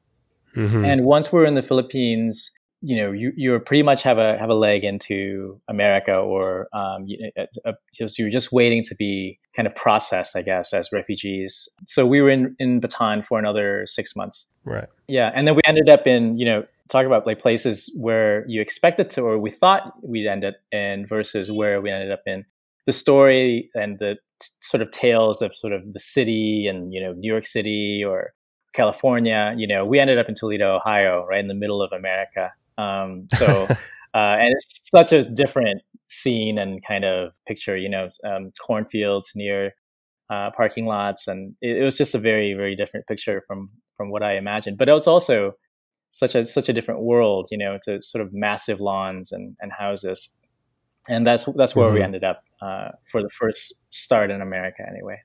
Mm-hmm. 0.56 0.86
And 0.86 1.04
once 1.04 1.32
we 1.32 1.40
we're 1.40 1.46
in 1.46 1.54
the 1.54 1.62
Philippines, 1.62 2.50
you 2.82 2.96
know 2.96 3.12
you 3.12 3.34
you 3.36 3.60
pretty 3.60 3.84
much 3.84 4.04
have 4.04 4.18
a 4.18 4.38
have 4.38 4.50
a 4.50 4.54
leg 4.54 4.84
into 4.84 5.60
America, 5.68 6.16
or 6.16 6.68
um, 6.74 7.06
you, 7.06 7.32
uh, 7.66 7.74
just 7.94 8.20
you're 8.20 8.30
just 8.30 8.52
waiting 8.52 8.84
to 8.84 8.96
be 8.96 9.40
kind 9.56 9.68
of 9.68 9.76
processed, 9.76 10.36
I 10.36 10.44
guess, 10.44 10.74
as 10.74 10.90
refugees. 10.92 11.68
So 11.86 12.06
we 12.06 12.22
were 12.22 12.30
in 12.30 12.56
in 12.60 12.80
Bataan 12.80 13.26
for 13.26 13.40
another 13.40 13.86
six 13.88 14.16
months. 14.16 14.52
Right. 14.64 14.88
Yeah, 15.08 15.32
and 15.34 15.48
then 15.48 15.56
we 15.56 15.62
ended 15.66 15.90
up 15.90 16.06
in 16.06 16.38
you 16.38 16.46
know 16.46 16.66
talk 16.88 17.06
about 17.06 17.26
like 17.26 17.40
places 17.40 17.94
where 18.00 18.46
you 18.48 18.62
expected 18.62 19.10
to, 19.12 19.22
or 19.22 19.40
we 19.40 19.50
thought 19.50 19.94
we'd 20.04 20.28
end 20.28 20.46
up 20.46 20.56
in, 20.72 21.06
versus 21.08 21.52
where 21.52 21.82
we 21.82 21.90
ended 21.90 22.12
up 22.12 22.22
in. 22.26 22.46
The 22.86 22.94
story 22.94 23.70
and 23.74 24.00
the 24.00 24.18
t- 24.40 24.48
sort 24.62 24.82
of 24.82 24.92
tales 24.92 25.42
of 25.42 25.54
sort 25.54 25.74
of 25.74 25.94
the 25.94 26.00
city 26.00 26.68
and 26.70 26.94
you 26.94 27.02
know 27.02 27.14
New 27.14 27.30
York 27.30 27.48
City 27.48 28.04
or 28.06 28.34
California. 28.74 29.56
You 29.58 29.68
know, 29.68 29.84
we 29.84 30.00
ended 30.00 30.20
up 30.20 30.30
in 30.30 30.36
Toledo, 30.36 30.76
Ohio, 30.76 31.26
right 31.26 31.40
in 31.40 31.48
the 31.48 31.56
middle 31.56 31.82
of 31.82 31.92
America. 31.92 32.52
Um, 32.78 33.26
so, 33.34 33.68
uh, 34.14 34.38
and 34.40 34.54
it's 34.54 34.90
such 34.90 35.12
a 35.12 35.24
different 35.24 35.82
scene 36.08 36.58
and 36.58 36.84
kind 36.86 37.06
of 37.06 37.34
picture, 37.48 37.78
you 37.78 37.90
know, 37.90 38.08
um, 38.24 38.52
cornfields 38.60 39.34
near 39.36 39.74
uh, 40.30 40.52
parking 40.52 40.86
lots, 40.86 41.28
and 41.28 41.56
it, 41.62 41.78
it, 41.78 41.84
was 41.84 41.98
just 41.98 42.14
a 42.14 42.20
very, 42.20 42.54
very 42.54 42.76
different 42.76 43.08
picture 43.08 43.42
from 43.48 43.70
from 43.96 44.10
what 44.10 44.24
I 44.24 44.38
imagined. 44.38 44.78
But 44.78 44.90
it 44.90 44.94
was 44.94 45.08
also 45.08 45.54
such 46.10 46.36
a 46.36 46.46
such 46.46 46.70
a 46.70 46.74
different 46.74 47.02
world, 47.02 47.48
you 47.52 47.58
know, 47.58 47.78
to 47.84 48.02
sort 48.04 48.26
of 48.26 48.34
massive 48.34 48.80
lawns 48.80 49.32
and, 49.32 49.56
and 49.62 49.72
houses, 49.72 50.30
and 51.08 51.26
that's 51.26 51.46
that's 51.56 51.76
where 51.76 51.88
mm-hmm. 51.88 51.96
we 51.96 52.02
ended 52.02 52.24
up 52.24 52.44
uh, 52.62 52.90
for 53.10 53.24
the 53.24 53.30
first 53.30 53.94
start 53.94 54.32
in 54.32 54.42
America, 54.42 54.86
anyway. 54.88 55.20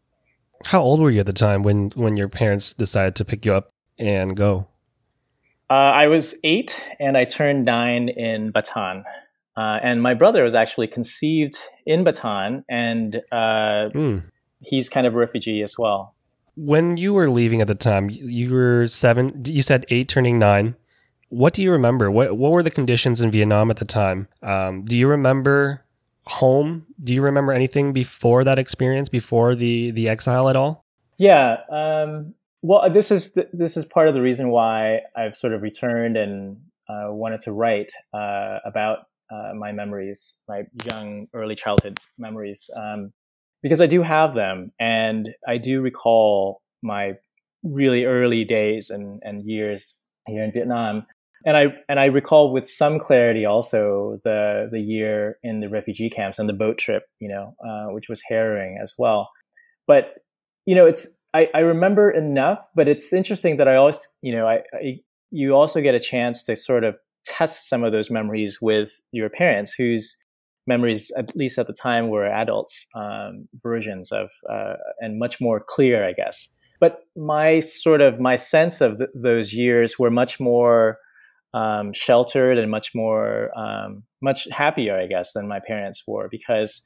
How 0.66 0.80
old 0.80 1.00
were 1.00 1.10
you 1.10 1.20
at 1.20 1.26
the 1.26 1.32
time 1.32 1.62
when 1.62 1.90
when 1.94 2.16
your 2.16 2.28
parents 2.28 2.72
decided 2.72 3.16
to 3.16 3.24
pick 3.24 3.44
you 3.44 3.54
up 3.54 3.70
and 3.98 4.36
go? 4.36 4.68
Uh, 5.72 5.90
I 6.04 6.06
was 6.06 6.34
eight, 6.44 6.78
and 7.00 7.16
I 7.16 7.24
turned 7.24 7.64
nine 7.64 8.10
in 8.10 8.52
Bataan. 8.52 9.04
Uh, 9.56 9.78
and 9.82 10.02
my 10.02 10.12
brother 10.12 10.44
was 10.44 10.54
actually 10.54 10.86
conceived 10.86 11.56
in 11.86 12.04
Bataan, 12.04 12.62
and 12.68 13.22
mm. 13.32 14.22
he's 14.60 14.90
kind 14.90 15.06
of 15.06 15.14
a 15.14 15.16
refugee 15.16 15.62
as 15.62 15.78
well. 15.78 16.14
When 16.56 16.98
you 16.98 17.14
were 17.14 17.30
leaving 17.30 17.62
at 17.62 17.68
the 17.68 17.74
time, 17.74 18.10
you 18.10 18.52
were 18.52 18.86
seven. 18.86 19.44
You 19.46 19.62
said 19.62 19.86
eight, 19.88 20.08
turning 20.08 20.38
nine. 20.38 20.76
What 21.30 21.54
do 21.54 21.62
you 21.62 21.72
remember? 21.72 22.10
What 22.10 22.36
What 22.36 22.52
were 22.52 22.62
the 22.62 22.70
conditions 22.70 23.22
in 23.22 23.30
Vietnam 23.30 23.70
at 23.70 23.78
the 23.78 23.86
time? 23.86 24.28
Um, 24.42 24.84
do 24.84 24.94
you 24.94 25.08
remember 25.08 25.82
home? 26.26 26.84
Do 27.02 27.14
you 27.14 27.22
remember 27.22 27.50
anything 27.50 27.94
before 27.94 28.44
that 28.44 28.58
experience, 28.58 29.08
before 29.08 29.54
the 29.54 29.90
the 29.92 30.10
exile 30.10 30.50
at 30.50 30.56
all? 30.56 30.84
Yeah. 31.16 31.60
Um, 31.70 32.34
well, 32.62 32.88
this 32.90 33.10
is 33.10 33.32
th- 33.32 33.48
this 33.52 33.76
is 33.76 33.84
part 33.84 34.08
of 34.08 34.14
the 34.14 34.22
reason 34.22 34.48
why 34.50 35.00
I've 35.16 35.34
sort 35.34 35.52
of 35.52 35.62
returned 35.62 36.16
and 36.16 36.58
uh, 36.88 37.12
wanted 37.12 37.40
to 37.40 37.52
write 37.52 37.92
uh, 38.14 38.58
about 38.64 39.00
uh, 39.30 39.52
my 39.54 39.72
memories, 39.72 40.42
my 40.48 40.64
young 40.86 41.26
early 41.34 41.54
childhood 41.54 41.98
memories, 42.18 42.68
um, 42.76 43.12
because 43.62 43.80
I 43.80 43.86
do 43.86 44.02
have 44.02 44.34
them, 44.34 44.70
and 44.78 45.30
I 45.46 45.58
do 45.58 45.80
recall 45.80 46.62
my 46.82 47.14
really 47.62 48.04
early 48.04 48.44
days 48.44 48.90
and, 48.90 49.20
and 49.24 49.44
years 49.44 49.96
here 50.26 50.42
in 50.42 50.52
Vietnam 50.52 51.06
and 51.44 51.56
I 51.56 51.66
and 51.88 51.98
I 51.98 52.06
recall 52.06 52.52
with 52.52 52.66
some 52.68 52.98
clarity 52.98 53.44
also 53.44 54.20
the 54.24 54.68
the 54.70 54.80
year 54.80 55.38
in 55.42 55.60
the 55.60 55.68
refugee 55.68 56.10
camps 56.10 56.38
and 56.38 56.48
the 56.48 56.54
boat 56.54 56.78
trip, 56.78 57.04
you 57.18 57.28
know, 57.28 57.54
uh, 57.66 57.92
which 57.92 58.08
was 58.08 58.22
harrowing 58.28 58.78
as 58.80 58.94
well. 58.98 59.30
But 59.86 60.14
you 60.66 60.74
know, 60.74 60.86
it's 60.86 61.18
I, 61.34 61.48
I 61.54 61.60
remember 61.60 62.10
enough, 62.10 62.66
but 62.74 62.88
it's 62.88 63.12
interesting 63.12 63.56
that 63.56 63.68
I 63.68 63.76
always, 63.76 64.06
you 64.20 64.34
know, 64.34 64.46
I, 64.46 64.62
I 64.74 65.00
you 65.30 65.54
also 65.54 65.80
get 65.80 65.94
a 65.94 66.00
chance 66.00 66.42
to 66.44 66.56
sort 66.56 66.84
of 66.84 66.98
test 67.24 67.68
some 67.68 67.84
of 67.84 67.92
those 67.92 68.10
memories 68.10 68.58
with 68.60 69.00
your 69.12 69.30
parents, 69.30 69.72
whose 69.72 70.16
memories, 70.66 71.10
at 71.16 71.34
least 71.34 71.58
at 71.58 71.66
the 71.66 71.72
time, 71.72 72.08
were 72.08 72.26
adults' 72.26 72.86
um, 72.94 73.48
versions 73.62 74.12
of 74.12 74.30
uh, 74.50 74.74
and 75.00 75.18
much 75.18 75.40
more 75.40 75.58
clear, 75.58 76.06
I 76.06 76.12
guess. 76.12 76.54
But 76.80 77.04
my 77.16 77.60
sort 77.60 78.00
of 78.00 78.20
my 78.20 78.36
sense 78.36 78.80
of 78.80 78.98
th- 78.98 79.10
those 79.14 79.54
years 79.54 79.98
were 79.98 80.10
much 80.10 80.38
more 80.38 80.98
um, 81.54 81.92
sheltered 81.92 82.58
and 82.58 82.70
much 82.70 82.94
more 82.94 83.56
um, 83.58 84.02
much 84.20 84.48
happier, 84.50 84.96
I 84.98 85.06
guess, 85.06 85.32
than 85.32 85.48
my 85.48 85.60
parents 85.60 86.02
were 86.06 86.28
because 86.30 86.82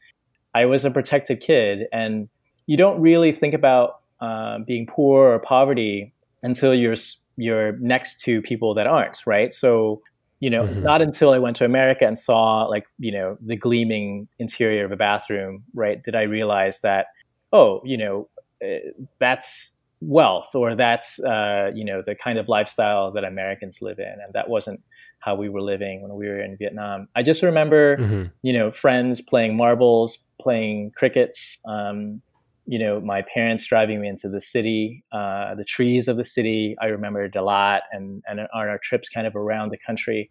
I 0.55 0.67
was 0.67 0.85
a 0.85 0.91
protected 0.91 1.41
kid, 1.41 1.87
and 1.93 2.29
you 2.67 2.77
don't 2.77 3.01
really 3.01 3.33
think 3.33 3.55
about 3.55 4.01
uh, 4.21 4.59
being 4.61 4.87
poor 4.87 5.33
or 5.33 5.39
poverty 5.39 6.13
until 6.43 6.75
you're 6.75 6.97
you're 7.37 7.73
next 7.79 8.21
to 8.21 8.41
people 8.43 8.75
that 8.75 8.87
aren't, 8.87 9.27
right? 9.27 9.53
So 9.53 10.03
you 10.39 10.51
know, 10.51 10.65
mm-hmm. 10.65 10.83
not 10.83 11.01
until 11.01 11.31
I 11.31 11.39
went 11.39 11.57
to 11.57 11.65
America 11.65 12.07
and 12.07 12.19
saw 12.19 12.65
like 12.65 12.87
you 12.99 13.13
know 13.13 13.39
the 13.41 13.57
gleaming 13.57 14.29
interior 14.39 14.85
of 14.85 14.93
a 14.93 14.97
bathroom, 14.97 15.65
right, 15.75 16.03
did 16.03 16.15
I 16.15 16.23
realize 16.23 16.81
that 16.83 17.07
oh, 17.53 17.81
you 17.85 17.97
know, 17.97 18.29
uh, 18.63 18.91
that's 19.19 19.79
wealth 20.03 20.55
or 20.55 20.75
that's 20.75 21.19
uh, 21.21 21.71
you 21.75 21.85
know 21.85 22.03
the 22.05 22.15
kind 22.15 22.39
of 22.39 22.49
lifestyle 22.49 23.11
that 23.13 23.25
Americans 23.25 23.81
live 23.81 23.99
in, 23.99 24.07
and 24.25 24.33
that 24.35 24.49
wasn't 24.49 24.81
how 25.21 25.35
we 25.35 25.49
were 25.49 25.63
living 25.63 26.03
when 26.03 26.15
we 26.15 26.29
were 26.29 26.41
in 26.41 26.57
Vietnam. 26.57 27.09
I 27.17 27.23
just 27.23 27.43
remember 27.43 27.97
mm-hmm. 27.97 28.25
you 28.43 28.53
know 28.53 28.71
friends 28.71 29.21
playing 29.21 29.57
marbles, 29.57 30.19
playing 30.41 30.93
crickets. 30.93 31.59
Um, 31.67 32.23
you 32.67 32.79
know, 32.79 33.01
my 33.01 33.23
parents 33.23 33.67
driving 33.67 34.01
me 34.01 34.09
into 34.09 34.29
the 34.29 34.41
city, 34.41 35.05
uh, 35.13 35.55
the 35.55 35.65
trees 35.65 36.09
of 36.09 36.17
the 36.17 36.25
city. 36.25 36.77
I 36.81 36.87
remembered 36.87 37.37
a 37.37 37.43
lot, 37.43 37.83
and 37.93 38.23
and 38.29 38.41
on 38.41 38.49
our 38.53 38.79
trips 38.79 39.09
kind 39.09 39.27
of 39.27 39.37
around 39.37 39.71
the 39.71 39.79
country. 39.79 40.31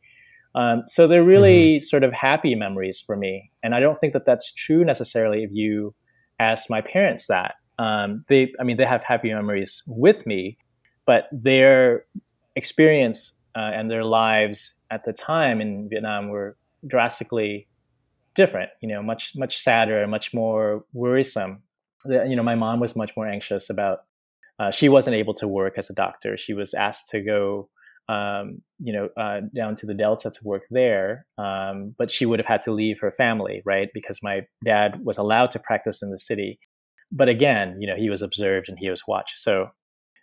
Um, 0.53 0.83
so 0.85 1.07
they're 1.07 1.23
really 1.23 1.75
mm-hmm. 1.75 1.83
sort 1.83 2.03
of 2.03 2.13
happy 2.13 2.55
memories 2.55 3.01
for 3.01 3.15
me, 3.15 3.51
and 3.63 3.75
I 3.75 3.79
don't 3.79 3.99
think 3.99 4.13
that 4.13 4.25
that's 4.25 4.53
true 4.53 4.85
necessarily 4.85 5.43
if 5.43 5.51
you 5.51 5.93
ask 6.39 6.69
my 6.69 6.81
parents 6.81 7.27
that 7.27 7.55
um, 7.79 8.25
they 8.27 8.53
i 8.59 8.63
mean 8.63 8.77
they 8.77 8.85
have 8.85 9.03
happy 9.03 9.33
memories 9.33 9.83
with 9.87 10.25
me 10.25 10.57
but 11.05 11.27
their 11.31 12.05
experience 12.55 13.39
uh, 13.55 13.71
and 13.73 13.89
their 13.89 14.03
lives 14.03 14.73
at 14.91 15.03
the 15.05 15.13
time 15.13 15.61
in 15.61 15.89
vietnam 15.89 16.29
were 16.29 16.57
drastically 16.87 17.67
different 18.33 18.69
you 18.81 18.87
know 18.87 19.01
much 19.01 19.33
much 19.35 19.57
sadder 19.57 20.05
much 20.07 20.33
more 20.33 20.85
worrisome 20.93 21.61
you 22.07 22.35
know 22.35 22.43
my 22.43 22.55
mom 22.55 22.79
was 22.79 22.95
much 22.95 23.11
more 23.15 23.27
anxious 23.27 23.69
about 23.69 23.99
uh, 24.59 24.71
she 24.71 24.87
wasn't 24.87 25.15
able 25.15 25.33
to 25.33 25.47
work 25.47 25.77
as 25.77 25.89
a 25.89 25.93
doctor 25.93 26.37
she 26.37 26.53
was 26.53 26.73
asked 26.73 27.09
to 27.09 27.21
go 27.21 27.69
um, 28.07 28.61
you 28.79 28.93
know 28.93 29.09
uh, 29.17 29.41
down 29.55 29.75
to 29.75 29.85
the 29.85 29.93
delta 29.93 30.29
to 30.29 30.39
work 30.43 30.63
there 30.69 31.25
um, 31.37 31.95
but 31.97 32.11
she 32.11 32.25
would 32.25 32.39
have 32.39 32.47
had 32.47 32.61
to 32.61 32.71
leave 32.71 32.99
her 32.99 33.11
family 33.11 33.61
right 33.65 33.89
because 33.93 34.19
my 34.21 34.45
dad 34.63 34.99
was 35.03 35.17
allowed 35.17 35.51
to 35.51 35.59
practice 35.59 36.01
in 36.01 36.11
the 36.11 36.19
city 36.19 36.59
but 37.11 37.29
again, 37.29 37.77
you 37.79 37.87
know, 37.87 37.95
he 37.95 38.09
was 38.09 38.21
observed 38.21 38.69
and 38.69 38.77
he 38.77 38.89
was 38.89 39.03
watched. 39.07 39.39
So, 39.39 39.71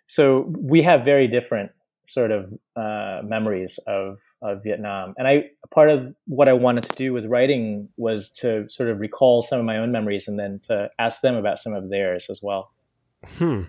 so 0.07 0.53
we 0.57 0.81
have 0.81 1.05
very 1.05 1.27
different 1.27 1.71
sort 2.05 2.31
of 2.31 2.53
uh, 2.75 3.21
memories 3.23 3.79
of 3.87 4.17
of 4.43 4.61
Vietnam. 4.61 5.15
And 5.17 5.27
I 5.27 5.49
part 5.71 5.89
of 5.89 6.13
what 6.27 6.47
I 6.47 6.53
wanted 6.53 6.83
to 6.83 6.95
do 6.95 7.13
with 7.13 7.25
writing 7.25 7.89
was 7.97 8.29
to 8.31 8.69
sort 8.69 8.89
of 8.89 8.99
recall 8.99 9.41
some 9.41 9.59
of 9.59 9.65
my 9.65 9.77
own 9.77 9.91
memories 9.91 10.27
and 10.27 10.37
then 10.37 10.59
to 10.67 10.91
ask 10.99 11.21
them 11.21 11.35
about 11.35 11.57
some 11.57 11.73
of 11.73 11.89
theirs 11.89 12.27
as 12.29 12.41
well. 12.43 12.71
Hmm. 13.37 13.63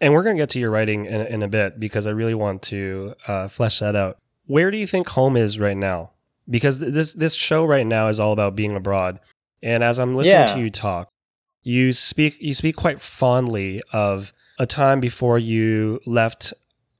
And 0.00 0.12
we're 0.12 0.22
going 0.22 0.36
to 0.36 0.42
get 0.42 0.50
to 0.50 0.60
your 0.60 0.70
writing 0.70 1.06
in, 1.06 1.22
in 1.22 1.42
a 1.42 1.48
bit 1.48 1.80
because 1.80 2.06
I 2.06 2.10
really 2.10 2.34
want 2.34 2.62
to 2.64 3.14
uh, 3.26 3.48
flesh 3.48 3.80
that 3.80 3.96
out. 3.96 4.18
Where 4.46 4.70
do 4.70 4.76
you 4.76 4.86
think 4.86 5.08
home 5.08 5.36
is 5.36 5.58
right 5.58 5.76
now? 5.76 6.12
Because 6.48 6.78
this 6.80 7.14
this 7.14 7.34
show 7.34 7.64
right 7.64 7.86
now 7.86 8.08
is 8.08 8.20
all 8.20 8.32
about 8.32 8.54
being 8.54 8.76
abroad. 8.76 9.18
And 9.62 9.82
as 9.82 9.98
I'm 9.98 10.14
listening 10.14 10.46
yeah. 10.46 10.54
to 10.54 10.60
you 10.60 10.70
talk, 10.70 11.10
you 11.62 11.92
speak 11.92 12.40
you 12.40 12.54
speak 12.54 12.76
quite 12.76 13.00
fondly 13.00 13.82
of 13.92 14.32
a 14.58 14.66
time 14.66 15.00
before 15.00 15.38
you 15.38 16.00
left 16.06 16.52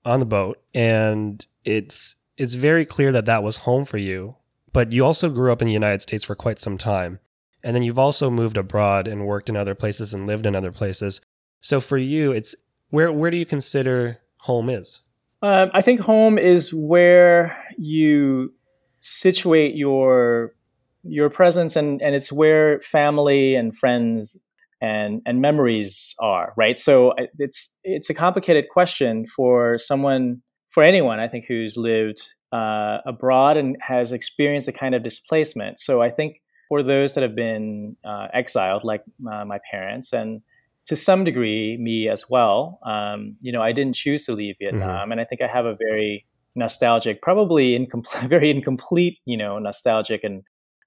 on 0.05 0.21
the 0.21 0.27
boat 0.27 0.59
and 0.75 1.47
it's 1.65 2.17
it's 2.39 2.55
very 2.55 2.87
clear 2.87 3.13
that 3.13 3.27
that 3.27 3.43
was 3.43 3.59
home 3.59 3.85
for 3.85 3.99
you 3.99 4.37
but 4.73 4.93
you 4.93 5.05
also 5.05 5.31
grew 5.31 5.53
up 5.53 5.63
in 5.63 5.67
the 5.67 5.73
United 5.73 6.03
States 6.03 6.25
for 6.25 6.35
quite 6.35 6.61
some 6.61 6.79
time. 6.79 7.19
And 7.65 7.75
then 7.75 7.83
you've 7.83 7.99
also 7.99 8.31
moved 8.31 8.57
abroad 8.57 9.09
and 9.09 9.27
worked 9.27 9.49
in 9.49 9.57
other 9.57 9.75
places 9.75 10.15
and 10.15 10.27
lived 10.27 10.47
in 10.47 10.55
other 10.55 10.73
places. 10.73 11.21
So 11.61 11.81
for 11.81 11.99
you 11.99 12.33
it's 12.33 12.55
where 12.91 13.13
where 13.13 13.31
do 13.31 13.37
you 13.37 13.47
consider 13.47 14.19
home 14.39 14.71
is? 14.71 15.01
Um, 15.43 15.71
I 15.75 15.83
think 15.83 16.01
home 16.01 16.39
is 16.39 16.73
where 16.73 17.57
you 17.77 18.55
situate 19.01 19.75
your 19.75 20.55
your 21.03 21.31
presence 21.31 21.77
and 21.77 22.01
and 22.03 22.15
it's 22.15 22.33
where 22.33 22.81
family 22.81 23.55
and 23.55 23.77
friends 23.77 24.41
and 24.81 25.23
and 25.27 25.41
memories 25.41 26.15
are 26.21 26.53
right? 26.57 26.79
So 26.79 27.15
it's 27.39 27.77
it's 27.83 28.11
a 28.11 28.15
complicated 28.15 28.69
question 28.69 29.27
for 29.27 29.77
someone 29.79 30.43
for 30.69 30.83
anyone 30.83 31.21
i 31.21 31.29
think 31.29 31.45
who's 31.47 31.77
lived 31.77 32.35
uh, 32.51 32.99
abroad 33.05 33.59
and 33.59 33.77
has 33.81 34.11
experienced 34.11 34.69
a 34.69 34.73
kind 34.73 34.95
of 34.95 35.03
displacement 35.03 35.79
so 35.79 36.01
i 36.01 36.11
think 36.11 36.41
for 36.69 36.83
those 36.83 37.15
that 37.15 37.23
have 37.23 37.35
been 37.35 37.97
uh, 38.05 38.29
exiled 38.33 38.85
like 38.85 39.03
uh, 39.31 39.45
my 39.45 39.59
parents 39.71 40.13
and 40.13 40.41
to 40.87 40.97
some 40.97 41.25
degree 41.25 41.77
me 41.79 42.09
as 42.09 42.31
well 42.31 42.79
um, 42.87 43.37
you 43.41 43.53
know 43.53 43.63
i 43.63 43.73
didn't 43.73 43.95
choose 43.95 44.25
to 44.25 44.33
leave 44.33 44.55
mm-hmm. 44.55 44.77
vietnam 44.77 45.03
mm-hmm. 45.03 45.13
and 45.13 45.21
i 45.21 45.25
think 45.25 45.43
i 45.43 45.47
have 45.47 45.67
a 45.67 45.77
very 45.77 46.27
nostalgic 46.55 47.21
probably 47.23 47.75
incomplete 47.75 48.25
very 48.29 48.51
incomplete 48.51 49.19
you 49.27 49.37
know 49.37 49.59
nostalgic 49.59 50.25
and 50.25 50.43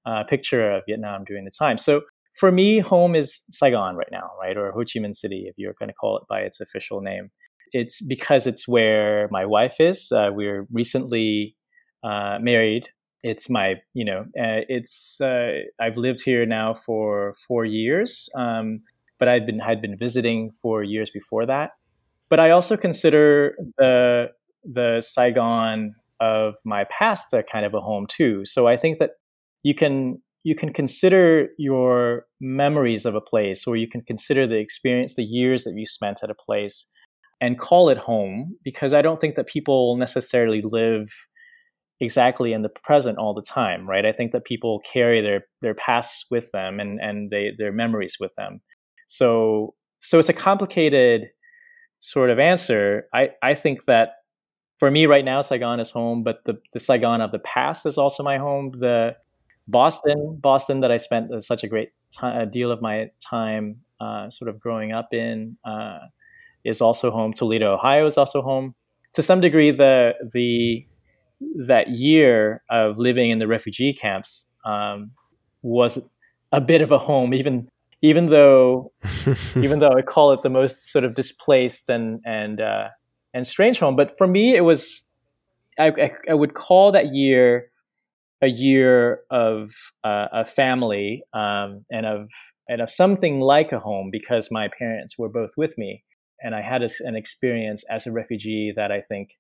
uh, 0.05 0.23
picture 0.23 0.71
of 0.71 0.83
vietnam 0.87 1.23
during 1.23 1.45
the 1.45 1.51
time 1.51 1.77
so 1.77 2.01
for 2.33 2.51
me, 2.51 2.79
home 2.79 3.15
is 3.15 3.43
Saigon 3.51 3.95
right 3.95 4.11
now, 4.11 4.31
right? 4.39 4.55
Or 4.55 4.71
Ho 4.71 4.79
Chi 4.79 4.99
Minh 4.99 5.15
City, 5.15 5.45
if 5.47 5.55
you're 5.57 5.73
going 5.77 5.89
to 5.89 5.93
call 5.93 6.17
it 6.17 6.23
by 6.29 6.41
its 6.41 6.59
official 6.59 7.01
name. 7.01 7.29
It's 7.73 8.01
because 8.01 8.47
it's 8.47 8.67
where 8.67 9.27
my 9.31 9.45
wife 9.45 9.79
is. 9.79 10.11
Uh, 10.11 10.29
we're 10.33 10.67
recently 10.71 11.55
uh, 12.03 12.39
married. 12.41 12.89
It's 13.23 13.49
my, 13.49 13.75
you 13.93 14.03
know, 14.03 14.21
uh, 14.39 14.65
it's, 14.67 15.21
uh, 15.21 15.59
I've 15.79 15.97
lived 15.97 16.23
here 16.23 16.45
now 16.45 16.73
for 16.73 17.35
four 17.47 17.65
years, 17.65 18.29
um, 18.35 18.81
but 19.19 19.27
I'd 19.27 19.45
been, 19.45 19.59
had 19.59 19.81
been 19.81 19.97
visiting 19.97 20.51
for 20.51 20.83
years 20.83 21.09
before 21.09 21.45
that. 21.45 21.71
But 22.29 22.39
I 22.39 22.49
also 22.49 22.77
consider 22.77 23.55
the, 23.77 24.31
the 24.63 25.01
Saigon 25.01 25.93
of 26.19 26.55
my 26.63 26.85
past 26.85 27.33
a 27.33 27.43
kind 27.43 27.65
of 27.65 27.73
a 27.73 27.81
home 27.81 28.05
too. 28.07 28.45
So 28.45 28.67
I 28.67 28.77
think 28.77 28.99
that 28.99 29.11
you 29.63 29.75
can 29.75 30.21
you 30.43 30.55
can 30.55 30.73
consider 30.73 31.49
your 31.57 32.25
memories 32.39 33.05
of 33.05 33.13
a 33.13 33.21
place 33.21 33.67
or 33.67 33.75
you 33.75 33.87
can 33.87 34.01
consider 34.01 34.47
the 34.47 34.57
experience 34.57 35.15
the 35.15 35.23
years 35.23 35.63
that 35.65 35.73
you 35.75 35.85
spent 35.85 36.23
at 36.23 36.31
a 36.31 36.35
place 36.35 36.89
and 37.41 37.57
call 37.57 37.89
it 37.89 37.97
home 37.97 38.55
because 38.63 38.93
I 38.93 39.01
don't 39.01 39.19
think 39.19 39.35
that 39.35 39.47
people 39.47 39.97
necessarily 39.97 40.61
live 40.63 41.11
exactly 41.99 42.53
in 42.53 42.61
the 42.61 42.69
present 42.69 43.17
all 43.17 43.33
the 43.33 43.41
time, 43.41 43.89
right? 43.89 44.05
I 44.05 44.11
think 44.11 44.31
that 44.31 44.45
people 44.45 44.81
carry 44.91 45.21
their 45.21 45.45
their 45.61 45.73
pasts 45.73 46.27
with 46.31 46.51
them 46.51 46.79
and 46.79 46.99
and 47.01 47.31
they 47.31 47.51
their 47.57 47.71
memories 47.73 48.17
with 48.19 48.33
them. 48.35 48.61
So 49.07 49.73
so 49.99 50.19
it's 50.19 50.29
a 50.29 50.33
complicated 50.33 51.31
sort 51.99 52.29
of 52.29 52.39
answer. 52.39 53.07
I 53.13 53.31
I 53.41 53.55
think 53.55 53.85
that 53.85 54.13
for 54.79 54.91
me 54.91 55.07
right 55.07 55.25
now 55.25 55.41
Saigon 55.41 55.79
is 55.79 55.89
home, 55.89 56.23
but 56.23 56.45
the 56.45 56.59
the 56.73 56.79
Saigon 56.79 57.21
of 57.21 57.31
the 57.31 57.39
past 57.39 57.85
is 57.85 57.97
also 57.97 58.23
my 58.23 58.37
home. 58.37 58.71
The 58.71 59.15
Boston, 59.67 60.37
Boston 60.39 60.81
that 60.81 60.91
I 60.91 60.97
spent 60.97 61.31
such 61.43 61.63
a 61.63 61.67
great 61.67 61.89
deal 62.51 62.71
of 62.71 62.81
my 62.81 63.09
time 63.19 63.81
uh, 63.99 64.29
sort 64.29 64.49
of 64.49 64.59
growing 64.59 64.91
up 64.91 65.13
in 65.13 65.57
uh, 65.63 65.99
is 66.63 66.81
also 66.81 67.11
home. 67.11 67.33
Toledo, 67.33 67.73
Ohio 67.73 68.05
is 68.05 68.17
also 68.17 68.41
home. 68.41 68.75
To 69.13 69.21
some 69.21 69.41
degree, 69.41 69.71
the 69.71 70.13
the 70.33 70.85
that 71.67 71.89
year 71.89 72.63
of 72.69 72.97
living 72.97 73.31
in 73.31 73.39
the 73.39 73.47
refugee 73.47 73.93
camps 73.93 74.51
um, 74.63 75.11
was 75.63 76.09
a 76.51 76.61
bit 76.61 76.81
of 76.81 76.91
a 76.91 76.97
home, 76.97 77.33
even 77.33 77.69
even 78.01 78.27
though 78.27 78.91
even 79.55 79.79
though 79.79 79.91
I 79.97 80.01
call 80.01 80.31
it 80.33 80.41
the 80.43 80.49
most 80.49 80.91
sort 80.91 81.05
of 81.05 81.15
displaced 81.15 81.89
and 81.89 82.21
and 82.25 82.61
uh, 82.61 82.89
and 83.33 83.45
strange 83.45 83.79
home. 83.79 83.95
But 83.95 84.17
for 84.17 84.27
me, 84.27 84.55
it 84.55 84.61
was 84.61 85.09
I, 85.79 85.87
I, 85.87 86.11
I 86.29 86.33
would 86.33 86.53
call 86.53 86.91
that 86.91 87.13
year 87.13 87.71
a 88.41 88.47
year 88.47 89.21
of 89.29 89.71
uh, 90.03 90.27
a 90.31 90.45
family 90.45 91.23
um, 91.33 91.85
and 91.91 92.05
of 92.05 92.29
and 92.67 92.81
of 92.81 92.89
something 92.89 93.39
like 93.39 93.71
a 93.71 93.79
home 93.79 94.09
because 94.11 94.49
my 94.51 94.69
parents 94.79 95.17
were 95.17 95.29
both 95.29 95.51
with 95.57 95.77
me, 95.77 96.03
and 96.43 96.55
I 96.55 96.61
had 96.61 96.83
a, 96.83 96.89
an 97.01 97.15
experience 97.15 97.83
as 97.83 98.07
a 98.07 98.11
refugee 98.11 98.71
that 98.75 98.91
I 98.91 99.01
think 99.01 99.37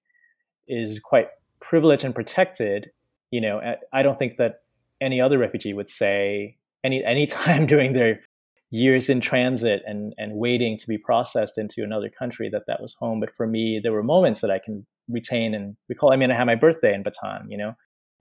is 0.67 0.99
quite 0.99 1.27
privileged 1.59 2.03
and 2.03 2.15
protected, 2.15 2.91
you 3.29 3.41
know, 3.41 3.61
I 3.93 4.03
don't 4.03 4.17
think 4.17 4.37
that 4.37 4.61
any 4.99 5.19
other 5.19 5.37
refugee 5.37 5.73
would 5.73 5.89
say 5.89 6.57
any 6.83 7.03
any 7.03 7.25
time 7.41 7.65
during 7.65 7.93
their 7.93 8.21
years 8.69 9.09
in 9.09 9.19
transit 9.21 9.83
and 9.85 10.13
and 10.17 10.33
waiting 10.33 10.77
to 10.77 10.87
be 10.87 10.97
processed 10.97 11.57
into 11.57 11.83
another 11.83 12.09
country 12.09 12.49
that 12.49 12.63
that 12.67 12.81
was 12.81 12.93
home. 12.95 13.19
But 13.19 13.35
for 13.35 13.47
me, 13.47 13.79
there 13.81 13.91
were 13.91 14.03
moments 14.03 14.41
that 14.41 14.51
I 14.51 14.59
can 14.59 14.85
retain 15.09 15.53
and 15.53 15.75
recall. 15.89 16.13
I 16.13 16.15
mean, 16.15 16.31
I 16.31 16.35
had 16.35 16.45
my 16.45 16.55
birthday 16.55 16.93
in 16.93 17.03
Bataan, 17.03 17.45
you 17.49 17.57
know, 17.57 17.75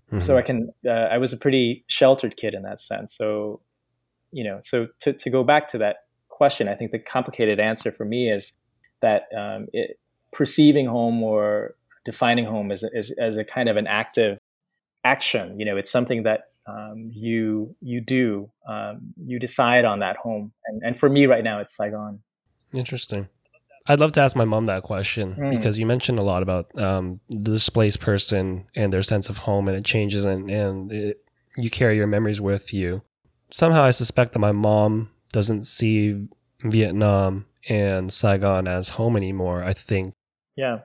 mm-hmm. 0.09 0.19
so 0.19 0.37
I 0.37 0.43
can. 0.43 0.71
Uh, 0.87 0.91
I 0.91 1.19
was 1.19 1.33
a 1.33 1.37
pretty 1.37 1.85
sheltered 1.87 2.37
kid 2.37 2.55
in 2.55 2.63
that 2.63 2.81
sense. 2.81 3.15
So, 3.17 3.61
you 4.33 4.45
know, 4.45 4.59
so 4.61 4.89
to 5.01 5.13
to 5.13 5.31
go 5.31 5.45
back 5.45 5.69
to 5.69 5.79
that 5.79 5.97
question, 6.29 6.69
I 6.69 6.75
think 6.75 6.91
the 6.91 6.99
complicated 6.99 7.61
answer 7.61 7.93
for 7.93 8.05
me 8.05 8.31
is 8.31 8.57
that 9.01 9.29
um, 9.37 9.67
it, 9.73 9.99
perceiving 10.33 10.87
home 10.87 11.23
or 11.23 11.75
defining 12.05 12.45
home 12.45 12.71
as 12.71 12.83
a, 12.83 12.89
as, 12.97 13.11
as 13.13 13.37
a 13.37 13.45
kind 13.45 13.69
of 13.69 13.77
an 13.77 13.87
active 13.87 14.39
action. 15.05 15.59
You 15.59 15.67
know, 15.67 15.77
it's 15.77 15.91
something 15.91 16.23
that 16.25 16.51
um, 16.67 17.11
you 17.13 17.75
you 17.81 18.01
do 18.01 18.51
um, 18.69 19.13
you 19.25 19.39
decide 19.39 19.85
on 19.85 20.01
that 20.01 20.17
home, 20.17 20.53
and 20.67 20.83
and 20.85 20.97
for 20.97 21.09
me 21.09 21.27
right 21.27 21.45
now 21.45 21.61
it's 21.61 21.77
Saigon. 21.77 22.21
Interesting. 22.73 23.29
I'd 23.87 23.99
love 23.99 24.13
to 24.13 24.21
ask 24.21 24.37
my 24.37 24.45
mom 24.45 24.67
that 24.67 24.83
question 24.83 25.35
mm. 25.35 25.51
because 25.51 25.79
you 25.79 25.87
mentioned 25.87 26.19
a 26.19 26.23
lot 26.23 26.43
about 26.43 26.71
um, 26.79 27.19
the 27.29 27.51
displaced 27.51 28.01
person 28.01 28.67
and 28.77 28.93
their 28.93 29.03
sense 29.03 29.29
of 29.29 29.39
home, 29.39 29.69
and 29.69 29.77
it 29.77 29.85
changes, 29.85 30.25
and 30.25 30.51
and 30.51 30.93
it, 30.93 31.25
you 31.57 31.71
carry 31.71 31.97
your 31.97 32.07
memories 32.07 32.41
with 32.41 32.73
you. 32.73 33.03
Somehow, 33.53 33.83
I 33.83 33.91
suspect 33.91 34.33
that 34.35 34.39
my 34.39 34.53
mom 34.53 35.11
doesn't 35.33 35.65
see 35.67 36.29
Vietnam 36.63 37.47
and 37.69 38.13
Saigon 38.13 38.67
as 38.67 38.91
home 38.91 39.17
anymore. 39.17 39.63
I 39.63 39.73
think 39.73 40.15
yeah 40.57 40.79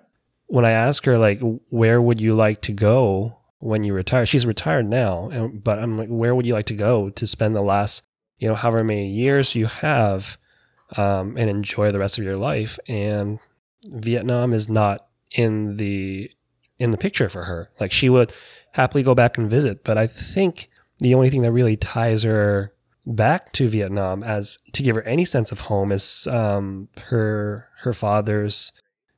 when 0.47 0.65
I 0.65 0.71
ask 0.71 1.05
her 1.05 1.17
like, 1.17 1.41
where 1.69 2.01
would 2.01 2.19
you 2.21 2.35
like 2.35 2.61
to 2.61 2.71
go 2.71 3.37
when 3.59 3.83
you 3.83 3.93
retire? 3.93 4.25
She's 4.25 4.45
retired 4.45 4.87
now, 4.87 5.51
but 5.53 5.79
I'm 5.79 5.97
like, 5.97 6.09
where 6.09 6.35
would 6.35 6.45
you 6.45 6.53
like 6.53 6.67
to 6.67 6.75
go 6.75 7.09
to 7.09 7.27
spend 7.27 7.55
the 7.55 7.61
last, 7.61 8.03
you 8.37 8.47
know, 8.47 8.55
however 8.55 8.83
many 8.83 9.07
years 9.07 9.55
you 9.55 9.65
have, 9.65 10.37
um, 10.97 11.35
and 11.37 11.49
enjoy 11.49 11.91
the 11.91 11.99
rest 11.99 12.17
of 12.17 12.23
your 12.23 12.37
life? 12.37 12.77
And 12.87 13.39
Vietnam 13.87 14.53
is 14.53 14.69
not 14.69 15.07
in 15.31 15.77
the 15.77 16.29
in 16.77 16.91
the 16.91 16.97
picture 16.97 17.29
for 17.29 17.45
her. 17.45 17.69
Like 17.79 17.91
she 17.91 18.09
would 18.09 18.33
happily 18.73 19.01
go 19.01 19.15
back 19.15 19.37
and 19.37 19.49
visit, 19.49 19.83
but 19.83 19.97
I 19.97 20.07
think 20.07 20.69
the 20.99 21.15
only 21.15 21.29
thing 21.29 21.41
that 21.41 21.51
really 21.51 21.77
ties 21.77 22.23
her 22.23 22.73
back 23.05 23.53
to 23.53 23.67
Vietnam 23.67 24.23
as 24.23 24.57
to 24.73 24.83
give 24.83 24.95
her 24.95 25.03
any 25.03 25.25
sense 25.25 25.51
of 25.51 25.61
home 25.61 25.91
is 25.91 26.27
um, 26.27 26.89
her 27.07 27.69
her 27.79 27.93
father's 27.93 28.71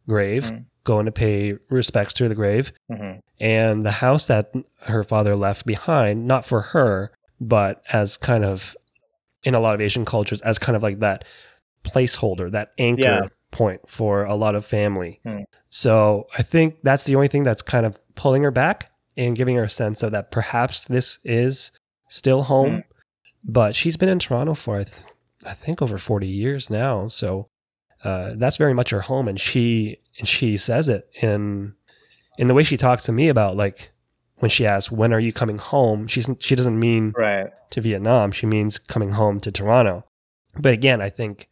grave. 0.08 0.52
Mm 0.52 0.66
going 0.88 1.06
to 1.06 1.12
pay 1.12 1.54
respects 1.70 2.14
to 2.14 2.30
the 2.30 2.34
grave. 2.34 2.72
Mm-hmm. 2.90 3.20
And 3.42 3.86
the 3.86 3.92
house 3.92 4.28
that 4.28 4.54
her 4.84 5.04
father 5.04 5.36
left 5.36 5.66
behind, 5.66 6.26
not 6.26 6.46
for 6.46 6.62
her, 6.62 7.12
but 7.42 7.84
as 7.92 8.16
kind 8.16 8.46
of 8.46 8.76
in 9.44 9.54
a 9.54 9.60
lot 9.60 9.76
of 9.76 9.82
Asian 9.82 10.06
cultures, 10.06 10.42
as 10.42 10.58
kind 10.58 10.78
of 10.78 10.82
like 10.82 11.00
that 11.00 11.26
placeholder, 11.84 12.50
that 12.52 12.72
anchor 12.78 13.02
yeah. 13.02 13.28
point 13.52 13.82
for 13.88 14.24
a 14.24 14.34
lot 14.34 14.56
of 14.56 14.66
family. 14.66 15.20
Mm. 15.26 15.44
So 15.70 16.28
I 16.38 16.42
think 16.42 16.78
that's 16.84 17.04
the 17.04 17.16
only 17.16 17.28
thing 17.28 17.44
that's 17.44 17.62
kind 17.62 17.86
of 17.86 18.00
pulling 18.16 18.44
her 18.44 18.52
back 18.52 18.90
and 19.18 19.36
giving 19.36 19.58
her 19.58 19.66
a 19.66 19.70
sense 19.70 20.04
of 20.04 20.14
that 20.14 20.32
perhaps 20.32 20.86
this 20.86 21.20
is 21.26 21.72
still 22.08 22.44
home. 22.44 22.86
Mm. 23.48 23.54
But 23.54 23.76
she's 23.76 23.98
been 23.98 24.10
in 24.10 24.20
Toronto 24.20 24.54
for, 24.54 24.78
I, 24.78 24.84
th- 24.84 25.04
I 25.46 25.54
think, 25.54 25.82
over 25.82 25.98
40 25.98 26.28
years 26.28 26.70
now. 26.70 27.08
So 27.08 27.50
uh, 28.04 28.34
that's 28.36 28.58
very 28.58 28.74
much 28.74 28.90
her 28.90 29.02
home. 29.02 29.28
And 29.28 29.40
she 29.40 30.00
and 30.18 30.28
she 30.28 30.58
says 30.58 30.90
it 30.90 31.10
in 31.22 31.74
in 32.38 32.48
the 32.48 32.54
way 32.54 32.64
she 32.64 32.78
talks 32.78 33.04
to 33.04 33.12
me 33.12 33.30
about 33.30 33.56
like 33.56 33.92
when 34.36 34.50
she 34.50 34.66
asks 34.66 34.92
when 34.92 35.14
are 35.14 35.20
you 35.20 35.34
coming 35.34 35.58
home 35.58 36.08
she's 36.08 36.30
she 36.40 36.56
doesn't 36.56 36.80
mean 36.80 37.14
right 37.16 37.50
to 37.72 37.82
Vietnam 37.82 38.32
she 38.32 38.46
means 38.46 38.78
coming 38.78 39.12
home 39.12 39.40
to 39.40 39.52
Toronto 39.52 40.06
but 40.58 40.74
again 40.74 41.02
I 41.02 41.10
think 41.10 41.50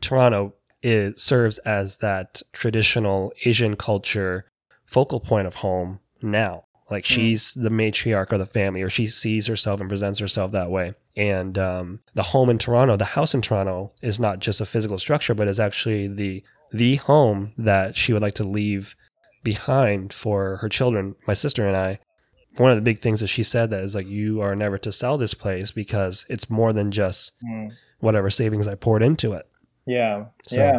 Toronto 0.00 0.54
it 0.82 1.20
serves 1.20 1.58
as 1.58 1.98
that 1.98 2.42
traditional 2.52 3.32
Asian 3.44 3.76
culture 3.76 4.46
focal 4.86 5.20
point 5.20 5.46
of 5.46 5.56
home 5.56 6.00
now 6.22 6.64
like 6.90 7.06
hmm. 7.06 7.14
she's 7.14 7.52
mm. 7.52 7.62
the 7.62 7.70
matriarch 7.70 8.32
of 8.32 8.38
the 8.38 8.46
family 8.46 8.82
or 8.82 8.90
she 8.90 9.06
sees 9.06 9.46
herself 9.46 9.80
and 9.80 9.88
presents 9.88 10.18
herself 10.18 10.52
that 10.52 10.70
way 10.70 10.94
and 11.16 11.58
um, 11.58 12.00
the 12.14 12.22
home 12.22 12.48
in 12.48 12.58
Toronto 12.58 12.96
the 12.96 13.04
house 13.04 13.34
in 13.34 13.42
Toronto 13.42 13.92
is 14.02 14.18
not 14.18 14.38
just 14.38 14.60
a 14.60 14.66
physical 14.66 14.98
structure 14.98 15.34
but 15.34 15.48
is 15.48 15.60
actually 15.60 16.08
the 16.08 16.42
the 16.72 16.96
home 16.96 17.52
that 17.58 17.96
she 17.96 18.12
would 18.12 18.22
like 18.22 18.34
to 18.34 18.44
leave 18.44 18.96
behind 19.42 20.12
for 20.12 20.56
her 20.56 20.68
children, 20.68 21.14
my 21.26 21.34
sister 21.34 21.66
and 21.66 21.76
I. 21.76 21.98
One 22.56 22.70
of 22.70 22.76
the 22.76 22.82
big 22.82 23.00
things 23.00 23.20
that 23.20 23.28
she 23.28 23.42
said 23.42 23.70
that 23.70 23.82
is 23.82 23.94
like, 23.94 24.06
you 24.06 24.40
are 24.40 24.54
never 24.54 24.76
to 24.78 24.92
sell 24.92 25.16
this 25.16 25.34
place 25.34 25.70
because 25.70 26.26
it's 26.28 26.50
more 26.50 26.72
than 26.72 26.90
just 26.90 27.32
mm. 27.42 27.70
whatever 28.00 28.30
savings 28.30 28.68
I 28.68 28.74
poured 28.74 29.02
into 29.02 29.32
it. 29.32 29.46
Yeah. 29.86 30.26
So, 30.46 30.56
yeah. 30.56 30.78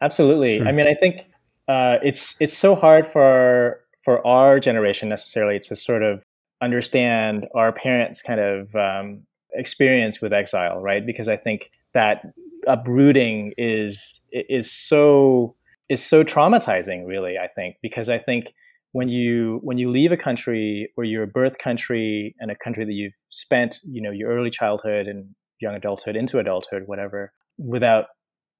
Absolutely. 0.00 0.60
Hmm. 0.60 0.68
I 0.68 0.72
mean, 0.72 0.86
I 0.86 0.94
think 0.94 1.30
uh, 1.68 1.98
it's 2.02 2.40
it's 2.40 2.56
so 2.56 2.74
hard 2.74 3.06
for 3.06 3.80
for 4.02 4.26
our 4.26 4.58
generation 4.58 5.10
necessarily 5.10 5.60
to 5.60 5.76
sort 5.76 6.02
of 6.02 6.24
understand 6.62 7.46
our 7.54 7.70
parents' 7.70 8.22
kind 8.22 8.40
of 8.40 8.74
um, 8.74 9.26
experience 9.54 10.20
with 10.20 10.32
exile, 10.32 10.80
right? 10.80 11.04
Because 11.04 11.28
I 11.28 11.36
think 11.36 11.70
that 11.94 12.22
uprooting 12.66 13.52
is 13.56 14.22
is 14.32 14.70
so 14.70 15.54
is 15.88 16.04
so 16.04 16.22
traumatizing 16.22 17.06
really 17.06 17.38
i 17.38 17.46
think 17.46 17.76
because 17.82 18.08
i 18.08 18.18
think 18.18 18.52
when 18.92 19.08
you 19.08 19.60
when 19.62 19.78
you 19.78 19.90
leave 19.90 20.12
a 20.12 20.16
country 20.16 20.90
or 20.96 21.04
your 21.04 21.26
birth 21.26 21.58
country 21.58 22.34
and 22.38 22.50
a 22.50 22.56
country 22.56 22.84
that 22.84 22.92
you've 22.92 23.16
spent 23.30 23.78
you 23.84 24.00
know 24.02 24.10
your 24.10 24.30
early 24.30 24.50
childhood 24.50 25.06
and 25.06 25.26
young 25.60 25.74
adulthood 25.74 26.16
into 26.16 26.38
adulthood 26.38 26.84
whatever 26.86 27.32
without 27.58 28.06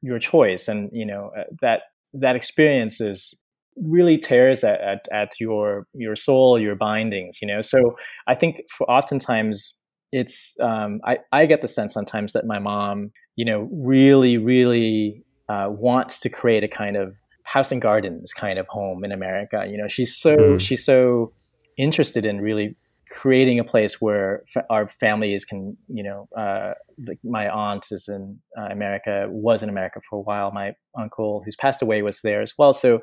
your 0.03 0.18
choice 0.18 0.68
and 0.68 0.90
you 0.92 1.05
know 1.05 1.31
uh, 1.38 1.44
that 1.61 1.83
that 2.12 2.37
experience 2.37 3.00
is 3.00 3.35
really 3.76 4.18
tears 4.18 4.64
at, 4.64 4.81
at, 4.81 5.09
at 5.12 5.31
your 5.38 5.87
your 5.94 6.16
soul 6.16 6.59
your 6.59 6.74
bindings 6.74 7.38
you 7.40 7.48
know 7.48 7.61
so 7.61 7.96
i 8.29 8.35
think 8.35 8.62
for 8.70 8.90
oftentimes 8.90 9.80
it's 10.12 10.59
um, 10.61 11.01
I, 11.05 11.18
I 11.33 11.46
get 11.46 11.62
the 11.62 11.68
sense 11.68 11.94
sometimes 11.94 12.33
that 12.33 12.46
my 12.46 12.59
mom 12.59 13.12
you 13.37 13.44
know 13.44 13.68
really 13.73 14.38
really 14.38 15.25
uh, 15.49 15.68
wants 15.70 16.18
to 16.20 16.29
create 16.29 16.64
a 16.64 16.68
kind 16.68 16.96
of 16.96 17.16
house 17.44 17.73
and 17.73 17.83
gardens 17.83 18.33
kind 18.33 18.59
of 18.59 18.66
home 18.68 19.05
in 19.05 19.12
america 19.12 19.66
you 19.68 19.77
know? 19.77 19.88
She's 19.88 20.16
so 20.16 20.37
mm. 20.37 20.61
she's 20.61 20.85
so 20.85 21.33
interested 21.77 22.27
in 22.27 22.40
really 22.40 22.77
creating 23.11 23.59
a 23.59 23.64
place 23.64 24.01
where 24.01 24.44
f- 24.55 24.64
our 24.70 24.87
families 24.87 25.44
can 25.44 25.77
you 25.88 26.03
know 26.03 26.29
uh, 26.37 26.75
like 27.07 27.18
my 27.25 27.49
aunt 27.49 27.87
is 27.90 28.09
in 28.09 28.38
uh, 28.59 28.66
america 28.66 29.27
was 29.31 29.62
in 29.62 29.68
america 29.68 30.01
for 30.09 30.18
a 30.18 30.23
while. 30.23 30.51
My 30.53 30.75
uncle 30.96 31.42
who's 31.44 31.57
passed 31.57 31.83
away 31.83 32.03
was 32.03 32.23
there 32.23 32.40
as 32.40 32.55
well. 32.59 32.73
So 32.73 33.01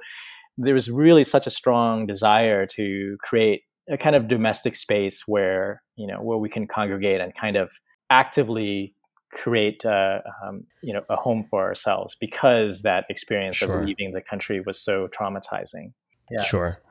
there 0.57 0.73
was 0.73 0.89
really 0.89 1.23
such 1.23 1.45
a 1.45 1.51
strong 1.51 2.07
desire 2.07 2.65
to 2.65 3.17
create 3.21 3.63
a 3.89 3.97
kind 3.97 4.15
of 4.15 4.27
domestic 4.27 4.75
space 4.75 5.27
where 5.27 5.81
you 5.95 6.07
know 6.07 6.21
where 6.21 6.37
we 6.37 6.49
can 6.49 6.67
congregate 6.67 7.21
and 7.21 7.33
kind 7.33 7.55
of 7.55 7.71
actively 8.09 8.93
create 9.31 9.85
uh, 9.85 10.19
um, 10.43 10.63
you 10.81 10.93
know 10.93 11.03
a 11.09 11.15
home 11.15 11.43
for 11.43 11.63
ourselves 11.63 12.15
because 12.19 12.81
that 12.83 13.05
experience 13.09 13.57
Sure. 13.57 13.79
of 13.79 13.85
leaving 13.85 14.13
the 14.13 14.21
country 14.21 14.61
was 14.65 14.79
so 14.81 15.07
traumatizing. 15.07 15.93
Yeah. 16.31 16.43
Sure. 16.43 16.81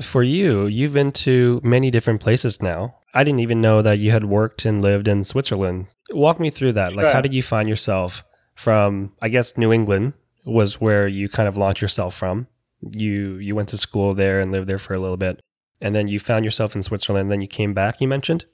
For 0.00 0.22
you, 0.22 0.66
you've 0.66 0.92
been 0.92 1.12
to 1.12 1.60
many 1.64 1.90
different 1.90 2.20
places 2.20 2.60
now. 2.60 2.96
I 3.14 3.24
didn't 3.24 3.40
even 3.40 3.62
know 3.62 3.80
that 3.80 3.98
you 3.98 4.10
had 4.10 4.26
worked 4.26 4.66
and 4.66 4.82
lived 4.82 5.08
in 5.08 5.24
Switzerland. 5.24 5.86
Walk 6.10 6.38
me 6.38 6.50
through 6.50 6.72
that. 6.72 6.94
Like, 6.94 7.10
how 7.10 7.22
did 7.22 7.32
you 7.32 7.42
find 7.42 7.66
yourself 7.66 8.22
from, 8.56 9.12
I 9.22 9.30
guess, 9.30 9.56
New 9.56 9.72
England 9.72 10.12
was 10.44 10.80
where 10.80 11.06
you 11.06 11.28
kind 11.28 11.48
of 11.48 11.56
launched 11.56 11.82
yourself 11.82 12.14
from. 12.14 12.46
You 12.80 13.36
you 13.36 13.54
went 13.54 13.68
to 13.70 13.78
school 13.78 14.14
there 14.14 14.40
and 14.40 14.52
lived 14.52 14.68
there 14.68 14.78
for 14.78 14.94
a 14.94 14.98
little 14.98 15.16
bit. 15.16 15.40
And 15.80 15.94
then 15.94 16.08
you 16.08 16.18
found 16.18 16.44
yourself 16.44 16.74
in 16.74 16.82
Switzerland. 16.82 17.30
Then 17.30 17.40
you 17.40 17.48
came 17.48 17.74
back, 17.74 18.00
you 18.00 18.08
mentioned? 18.08 18.46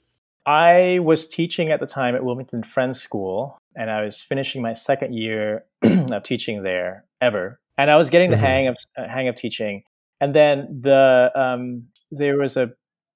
I 0.45 0.99
was 1.01 1.25
teaching 1.27 1.71
at 1.71 1.79
the 1.79 1.85
time 1.85 2.15
at 2.15 2.23
Wilmington 2.25 2.63
Friends 2.63 2.99
School, 3.01 3.57
and 3.75 3.89
I 3.89 4.03
was 4.03 4.21
finishing 4.21 4.61
my 4.61 4.73
second 4.73 5.13
year 5.13 5.63
of 5.83 6.23
teaching 6.23 6.63
there 6.63 7.05
ever. 7.21 7.59
And 7.77 7.89
I 7.89 7.95
was 7.95 8.09
getting 8.09 8.29
the 8.29 8.35
Mhm. 8.37 8.39
hang 8.41 8.67
of 8.67 8.75
uh, 8.97 9.07
hang 9.07 9.27
of 9.29 9.35
teaching. 9.35 9.83
And 10.19 10.33
then 10.35 10.67
the 10.81 11.31
um, 11.35 11.87
there 12.11 12.37
was 12.37 12.57
a, 12.57 12.71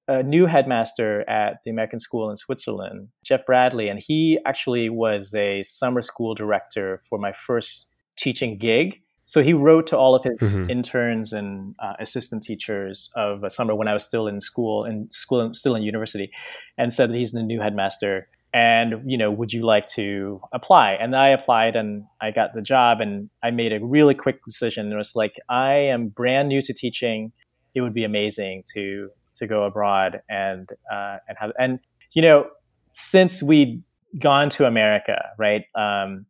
a 0.08 0.22
new 0.22 0.46
headmaster 0.46 1.28
at 1.28 1.58
the 1.64 1.70
American 1.70 1.98
School 1.98 2.30
in 2.30 2.36
Switzerland, 2.36 3.08
Jeff 3.24 3.44
Bradley, 3.46 3.88
and 3.88 4.00
he 4.02 4.38
actually 4.46 4.88
was 4.88 5.34
a 5.34 5.62
summer 5.62 6.00
school 6.02 6.34
director 6.34 7.00
for 7.08 7.18
my 7.18 7.32
first 7.32 7.92
teaching 8.16 8.56
gig. 8.56 9.00
So 9.28 9.42
he 9.42 9.52
wrote 9.52 9.86
to 9.88 9.96
all 9.98 10.14
of 10.14 10.24
his 10.24 10.38
Mhm. 10.40 10.70
interns 10.70 11.34
and 11.34 11.74
uh, 11.78 11.92
assistant 12.00 12.42
teachers 12.42 13.12
of 13.14 13.44
a 13.44 13.50
summer 13.50 13.74
when 13.74 13.86
I 13.86 13.92
was 13.92 14.02
still 14.02 14.26
in 14.26 14.40
school 14.40 14.84
and 14.84 15.12
school 15.12 15.52
still 15.52 15.74
in 15.76 15.82
university, 15.82 16.30
and 16.78 16.94
said 16.94 17.10
that 17.10 17.16
he's 17.18 17.32
the 17.32 17.42
new 17.42 17.60
headmaster. 17.60 18.26
And 18.54 18.88
you 19.04 19.18
know, 19.18 19.30
would 19.30 19.52
you 19.52 19.66
like 19.66 19.86
to 19.88 20.40
apply? 20.52 20.92
And 20.92 21.14
I 21.14 21.28
applied, 21.28 21.76
and 21.76 22.04
I 22.22 22.30
got 22.30 22.54
the 22.54 22.62
job. 22.62 23.02
And 23.02 23.28
I 23.42 23.50
made 23.50 23.72
a 23.74 23.80
really 23.84 24.14
quick 24.14 24.42
decision. 24.42 24.90
It 24.90 24.96
was 24.96 25.14
like, 25.14 25.34
I 25.50 25.74
am 25.74 26.08
brand 26.08 26.48
new 26.48 26.62
to 26.62 26.72
teaching. 26.72 27.32
It 27.74 27.82
would 27.82 27.92
be 27.94 28.04
amazing 28.04 28.64
to 28.74 29.10
to 29.34 29.46
go 29.46 29.64
abroad 29.64 30.22
and 30.30 30.66
uh, 30.90 31.18
and 31.28 31.36
have 31.38 31.52
and 31.58 31.80
you 32.14 32.22
know, 32.22 32.46
since 32.92 33.42
we'd 33.42 33.82
gone 34.18 34.48
to 34.56 34.66
America, 34.66 35.18
right? 35.36 35.64
Um, 35.74 36.24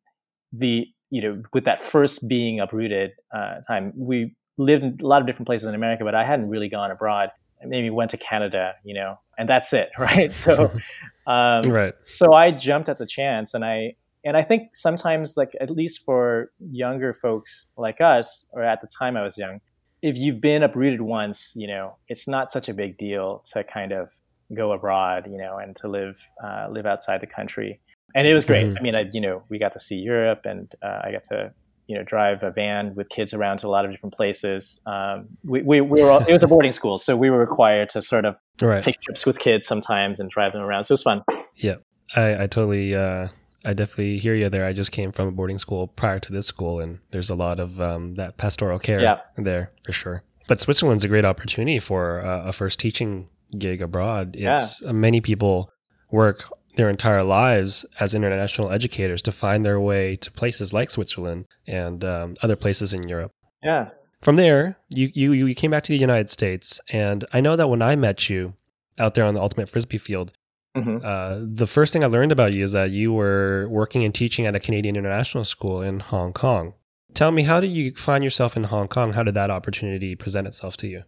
the 0.53 0.89
you 1.11 1.23
know, 1.23 1.42
with 1.53 1.64
that 1.64 1.81
first 1.81 2.29
being 2.29 2.61
uprooted 2.61 3.12
uh, 3.35 3.61
time, 3.66 3.92
we 3.97 4.35
lived 4.57 4.83
in 4.83 4.99
a 5.01 5.07
lot 5.07 5.21
of 5.21 5.27
different 5.27 5.47
places 5.47 5.68
in 5.68 5.75
America, 5.75 6.05
but 6.05 6.14
I 6.14 6.25
hadn't 6.25 6.49
really 6.49 6.68
gone 6.68 6.90
abroad. 6.90 7.31
I 7.62 7.66
maybe 7.66 7.90
went 7.90 8.11
to 8.11 8.16
Canada, 8.16 8.75
you 8.85 8.94
know, 8.94 9.18
and 9.38 9.49
that's 9.49 9.73
it, 9.73 9.90
right? 9.99 10.35
So, 10.35 10.73
um, 11.27 11.62
Right. 11.62 11.94
so 11.99 12.33
I 12.35 12.51
jumped 12.51 12.88
at 12.88 12.99
the 12.99 13.07
chance, 13.07 13.55
and 13.55 13.64
I 13.64 13.94
and 14.25 14.37
I 14.37 14.42
think 14.42 14.75
sometimes, 14.75 15.37
like 15.37 15.53
at 15.61 15.71
least 15.71 16.05
for 16.05 16.51
younger 16.59 17.12
folks 17.14 17.66
like 17.77 18.01
us, 18.01 18.49
or 18.53 18.62
at 18.62 18.81
the 18.81 18.88
time 18.88 19.16
I 19.16 19.23
was 19.23 19.38
young, 19.38 19.61
if 20.03 20.16
you've 20.16 20.40
been 20.40 20.62
uprooted 20.62 21.01
once, 21.01 21.53
you 21.57 21.66
know, 21.66 21.97
it's 22.09 22.29
not 22.29 22.51
such 22.51 22.68
a 22.68 22.75
big 22.75 22.99
deal 22.99 23.42
to 23.53 23.64
kind 23.64 23.92
of 23.92 24.11
go 24.55 24.73
abroad, 24.73 25.29
you 25.31 25.37
know, 25.37 25.59
and 25.59 25.75
to 25.77 25.88
live 25.88 26.21
uh, 26.42 26.68
live 26.71 26.87
outside 26.87 27.21
the 27.21 27.27
country. 27.27 27.81
And 28.14 28.27
it 28.27 28.35
was 28.35 28.44
great. 28.44 28.66
Mhm. 28.66 28.77
I 28.79 28.83
mean, 28.83 28.94
I 28.94 29.09
you 29.12 29.21
know, 29.21 29.42
we 29.49 29.59
got 29.59 29.73
to 29.73 29.81
see 29.81 29.97
Europe, 29.97 30.42
and 30.47 30.73
uh, 30.83 31.01
I 31.05 31.12
got 31.12 31.25
to 31.25 31.53
you 31.87 31.97
know 31.97 32.03
drive 32.03 32.42
a 32.42 32.51
van 32.51 32.94
with 32.94 33.09
kids 33.09 33.33
around 33.33 33.59
to 33.59 33.66
a 33.66 33.71
lot 33.71 33.85
of 33.85 33.90
different 33.90 34.14
places. 34.14 34.81
Um, 34.87 35.29
we, 35.44 35.62
we 35.62 35.81
we 35.81 36.03
were 36.03 36.11
all, 36.11 36.21
it 36.25 36.33
was 36.33 36.42
a 36.42 36.49
boarding 36.49 36.73
school, 36.73 36.99
so 36.99 37.16
we 37.16 37.31
were 37.31 37.38
required 37.38 37.88
to 37.90 38.03
sort 38.03 38.25
of 38.25 38.37
Right. 38.61 38.83
take 38.83 39.01
trips 39.01 39.25
with 39.25 39.38
kids 39.38 39.66
sometimes 39.68 40.18
and 40.18 40.29
drive 40.31 40.53
them 40.53 40.62
around. 40.62 40.85
So 40.85 40.92
it 40.92 40.94
was 40.94 41.03
fun. 41.05 41.23
Yeah, 41.57 41.77
I, 42.16 42.42
I 42.42 42.47
totally, 42.49 42.94
uh, 42.94 43.29
I 43.64 43.73
definitely 43.73 44.18
hear 44.18 44.35
you 44.35 44.49
there. 44.49 44.64
I 44.64 44.73
just 44.73 44.90
came 44.90 45.12
from 45.12 45.29
a 45.29 45.31
boarding 45.31 45.59
school 45.59 45.87
prior 45.87 46.18
to 46.18 46.33
this 46.33 46.47
school, 46.47 46.81
and 46.81 46.99
there's 47.12 47.31
a 47.31 47.35
lot 47.37 47.61
of 47.61 47.81
um, 47.81 48.14
that 48.16 48.37
pastoral 48.37 48.79
care 48.81 49.01
Yeah. 49.01 49.21
there 49.37 49.71
for 49.85 49.92
sure. 49.92 50.23
But 50.49 50.61
Switzerland's 50.61 51.05
a 51.05 51.09
great 51.09 51.25
opportunity 51.25 51.79
for 51.79 52.21
uh, 52.21 52.49
a 52.49 52.53
first 52.53 52.81
teaching 52.81 53.29
gig 53.59 53.81
abroad. 53.81 54.35
Yeah. 54.37 54.55
It's 54.57 54.83
uh, 54.83 54.92
many 54.92 55.21
people 55.21 55.71
work 56.11 56.44
their 56.79 56.88
entire 56.88 57.25
lives 57.25 57.85
as 57.99 58.14
international 58.14 58.71
educators 58.71 59.21
to 59.23 59.33
find 59.33 59.64
their 59.64 59.81
way 59.81 60.14
to 60.14 60.31
places 60.31 60.73
like 60.73 60.91
Switzerland 60.91 61.45
and 61.67 62.05
um, 62.05 62.37
other 62.41 62.55
places 62.55 62.95
in 62.95 63.09
Europe. 63.09 63.33
Yeah. 63.64 63.91
From 64.23 64.37
there, 64.37 64.79
you, 64.88 65.11
you 65.12 65.33
you 65.33 65.55
came 65.57 65.73
back 65.73 65.83
to 65.85 65.93
the 65.93 65.99
United 65.99 66.31
States, 66.31 66.81
and 66.91 67.25
I 67.33 67.41
know 67.41 67.57
that 67.57 67.69
when 67.69 67.83
I 67.83 67.97
met 67.97 68.31
you 68.31 68.55
out 68.97 69.14
there 69.14 69.25
on 69.25 69.35
the 69.35 69.41
ultimate 69.41 69.69
frisbee 69.69 69.99
field, 69.99 70.33
hmm 70.75 70.99
uh, 71.03 71.41
the 71.43 71.67
first 71.67 71.93
thing 71.93 72.05
I 72.05 72.07
learned 72.07 72.31
about 72.31 72.53
you 72.53 72.62
is 72.62 72.73
that 72.73 72.91
you 72.91 73.12
were 73.12 73.69
working 73.69 74.05
and 74.05 74.14
teaching 74.14 74.47
at 74.47 74.55
a 74.55 74.61
Canadian 74.61 74.97
international 74.97 75.45
school 75.45 75.83
in 75.83 76.01
Hong 76.01 76.33
Kong. 76.33 76.75
Tell 77.14 77.33
me, 77.33 77.43
how 77.43 77.61
did 77.61 77.73
you 77.73 77.93
find 77.95 78.23
yourself 78.23 78.57
in 78.57 78.64
Hong 78.64 78.87
Kong? 78.87 79.14
How 79.14 79.25
did 79.25 79.35
that 79.35 79.51
opportunity 79.51 80.14
present 80.14 80.47
itself 80.47 80.77
to 80.79 80.87
you? 80.87 81.03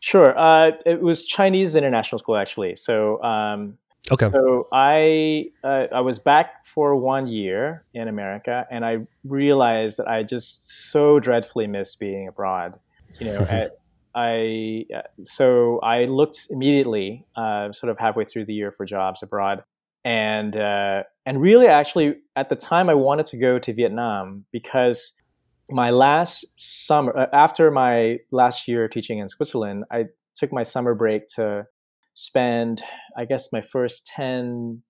Sure. 0.00 0.36
Uh, 0.38 0.72
it 0.84 1.00
was 1.00 1.24
Chinese 1.24 1.76
international 1.76 2.18
school 2.18 2.36
actually. 2.36 2.74
So 2.76 3.22
um, 3.22 3.78
Okay. 4.10 4.30
So 4.30 4.68
I 4.72 5.50
uh, 5.62 5.86
I 5.92 6.00
was 6.00 6.18
back 6.18 6.66
for 6.66 6.96
one 6.96 7.28
year 7.28 7.84
in 7.94 8.08
America, 8.08 8.66
and 8.70 8.84
I 8.84 9.06
realized 9.24 9.98
that 9.98 10.08
I 10.08 10.24
just 10.24 10.90
so 10.90 11.20
dreadfully 11.20 11.68
missed 11.68 12.00
being 12.00 12.26
abroad. 12.26 12.78
You 13.20 13.26
know, 13.26 13.40
at, 13.42 13.78
I 14.14 14.86
so 15.22 15.78
I 15.80 16.06
looked 16.06 16.48
immediately, 16.50 17.24
uh, 17.36 17.72
sort 17.72 17.90
of 17.90 17.98
halfway 17.98 18.24
through 18.24 18.46
the 18.46 18.54
year 18.54 18.72
for 18.72 18.84
jobs 18.84 19.22
abroad, 19.22 19.62
and 20.04 20.56
uh, 20.56 21.04
and 21.24 21.40
really 21.40 21.68
actually 21.68 22.16
at 22.34 22.48
the 22.48 22.56
time 22.56 22.90
I 22.90 22.94
wanted 22.94 23.26
to 23.26 23.36
go 23.36 23.58
to 23.60 23.72
Vietnam 23.72 24.44
because 24.50 25.22
my 25.70 25.90
last 25.90 26.60
summer 26.60 27.16
uh, 27.16 27.26
after 27.32 27.70
my 27.70 28.18
last 28.32 28.66
year 28.66 28.88
teaching 28.88 29.18
in 29.18 29.28
Switzerland, 29.28 29.84
I 29.92 30.06
took 30.34 30.52
my 30.52 30.64
summer 30.64 30.94
break 30.94 31.28
to 31.36 31.66
spend 32.14 32.82
I 33.16 33.24
guess 33.24 33.52
my 33.52 33.60
first 33.60 34.06
10 34.06 34.82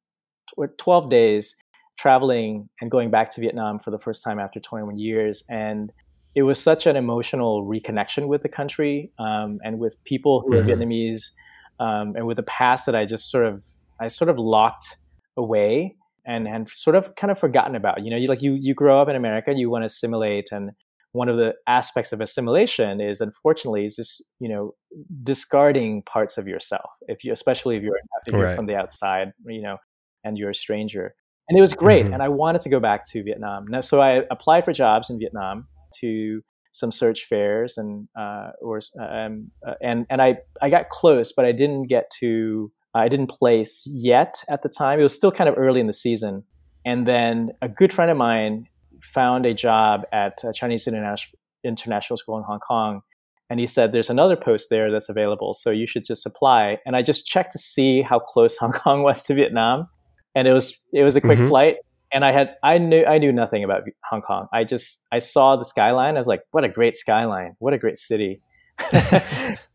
or 0.57 0.69
12 0.69 1.09
days 1.09 1.57
traveling 1.99 2.69
and 2.81 2.91
going 2.91 3.11
back 3.11 3.31
to 3.31 3.41
Vietnam 3.41 3.79
for 3.79 3.91
the 3.91 3.99
first 3.99 4.23
time 4.23 4.39
after 4.39 4.59
21 4.59 4.99
years. 4.99 5.45
And 5.49 5.93
it 6.35 6.43
was 6.43 6.59
such 6.61 6.87
an 6.87 6.97
emotional 6.97 7.65
reconnection 7.65 8.27
with 8.27 8.43
the 8.43 8.49
country 8.49 9.13
um, 9.19 9.61
and 9.63 9.79
with 9.79 10.03
people 10.05 10.41
who 10.41 10.55
are 10.55 10.63
Mhm. 10.63 10.69
Vietnamese 10.69 11.31
um, 11.79 12.17
and 12.17 12.27
with 12.27 12.37
the 12.37 12.43
past 12.45 12.87
that 12.87 12.95
I 12.95 13.05
just 13.05 13.31
sort 13.31 13.45
of, 13.47 13.65
I 14.01 14.09
sort 14.09 14.31
of 14.31 14.39
locked 14.39 14.97
away 15.37 15.97
and, 16.25 16.49
and 16.49 16.69
sort 16.69 16.97
of 16.97 17.15
kind 17.17 17.31
of 17.31 17.39
forgotten 17.39 17.75
about. 17.77 18.05
You 18.05 18.11
know, 18.11 18.17
you 18.17 18.27
like 18.27 18.43
you, 18.43 18.55
you 18.55 18.75
grow 18.75 19.01
up 19.01 19.09
in 19.09 19.17
America, 19.17 19.53
you 19.55 19.71
want 19.71 19.83
to 19.83 19.87
assimilate 19.87 20.51
and 20.53 20.71
one 21.12 21.29
of 21.29 21.37
the 21.37 21.55
aspects 21.66 22.12
of 22.12 22.20
assimilation 22.20 23.01
is 23.01 23.20
unfortunately 23.20 23.85
is 23.85 23.96
just 23.96 24.22
you 24.40 24.48
know 24.48 24.75
discarding 25.22 26.03
parts 26.03 26.38
of 26.38 26.46
yourself. 26.48 26.90
If 27.09 27.25
you 27.25 27.33
especially 27.33 27.77
if 27.77 27.83
you're 27.83 27.96
if 28.27 28.33
you're 28.33 28.42
Right. 28.44 28.57
from 28.57 28.66
the 28.66 28.77
outside 28.77 29.33
you 29.46 29.62
know 29.62 29.77
and 30.25 30.38
you're 30.38 30.51
a 30.51 30.55
stranger. 30.55 31.14
And 31.48 31.59
it 31.59 31.61
was 31.61 31.75
great 31.75 32.07
Mhm. 32.07 32.14
and 32.14 32.22
i 32.22 32.29
wanted 32.29 32.61
to 32.62 32.70
go 32.70 32.81
back 32.81 33.05
to 33.11 33.22
vietnam. 33.22 33.66
Now 33.68 33.81
so 33.81 34.01
i 34.01 34.22
applied 34.31 34.64
for 34.64 34.72
jobs 34.72 35.11
in 35.11 35.18
vietnam 35.18 35.66
to 36.01 36.42
some 36.72 36.90
search 36.92 37.25
fairs 37.25 37.77
and 37.77 38.09
uh, 38.18 38.51
or 38.62 38.81
um, 38.98 39.51
uh, 39.66 39.75
and 39.83 40.07
and 40.09 40.22
i 40.22 40.38
i 40.62 40.70
got 40.70 40.88
close 40.88 41.31
but 41.37 41.44
i 41.44 41.53
didn't 41.53 41.85
get 41.94 42.11
to 42.20 42.72
i 42.94 43.09
didn't 43.09 43.29
place 43.29 43.87
yet 43.92 44.42
at 44.48 44.62
the 44.62 44.68
time. 44.70 44.98
It 44.98 45.03
was 45.03 45.14
still 45.14 45.31
kind 45.33 45.48
of 45.51 45.57
early 45.59 45.81
in 45.81 45.87
the 45.87 45.92
season. 46.07 46.44
And 46.85 47.07
then 47.07 47.51
a 47.61 47.68
good 47.68 47.92
friend 47.92 48.11
of 48.11 48.16
mine 48.16 48.66
found 49.03 49.47
a 49.47 49.55
job 49.55 50.03
at 50.12 50.43
a 50.45 50.53
Chinese 50.53 50.87
international 50.87 51.38
international 51.65 52.17
school 52.17 52.38
in 52.38 52.45
Hong 52.45 52.59
Kong, 52.61 53.03
and 53.51 53.61
he 53.61 53.67
said 53.67 53.93
there's 53.93 54.11
another 54.11 54.37
post 54.37 54.69
there 54.71 54.91
that's 54.91 55.09
available, 55.09 55.55
so 55.55 55.71
you 55.71 55.87
should 55.87 56.05
just 56.05 56.27
apply. 56.27 56.79
And 56.87 56.97
I 56.97 57.03
just 57.03 57.27
checked 57.27 57.53
to 57.53 57.59
see 57.59 58.03
how 58.03 58.19
close 58.19 58.57
Hong 58.62 58.73
Kong 58.73 59.03
was 59.03 59.23
to 59.25 59.35
Vietnam, 59.35 59.88
and 60.35 60.49
it 60.49 60.53
was 60.53 60.81
it 60.93 61.05
was 61.05 61.17
a 61.17 61.21
quick 61.21 61.38
Mhm. 61.38 61.49
flight. 61.49 61.77
And 62.15 62.25
I 62.27 62.33
had 62.33 62.57
I 62.62 62.77
knew 62.79 63.05
I 63.05 63.19
knew 63.19 63.33
nothing 63.33 63.65
about 63.65 63.83
Hong 64.11 64.21
Kong. 64.23 64.47
I 64.53 64.65
just 64.65 65.07
I 65.11 65.19
saw 65.19 65.57
the 65.57 65.65
skyline. 65.65 66.17
I 66.17 66.19
was 66.19 66.27
like, 66.27 66.43
what 66.51 66.62
a 66.65 66.69
great 66.69 66.97
skyline! 66.97 67.57
What 67.59 67.73
a 67.73 67.79
great 67.79 67.97
city! 67.97 68.41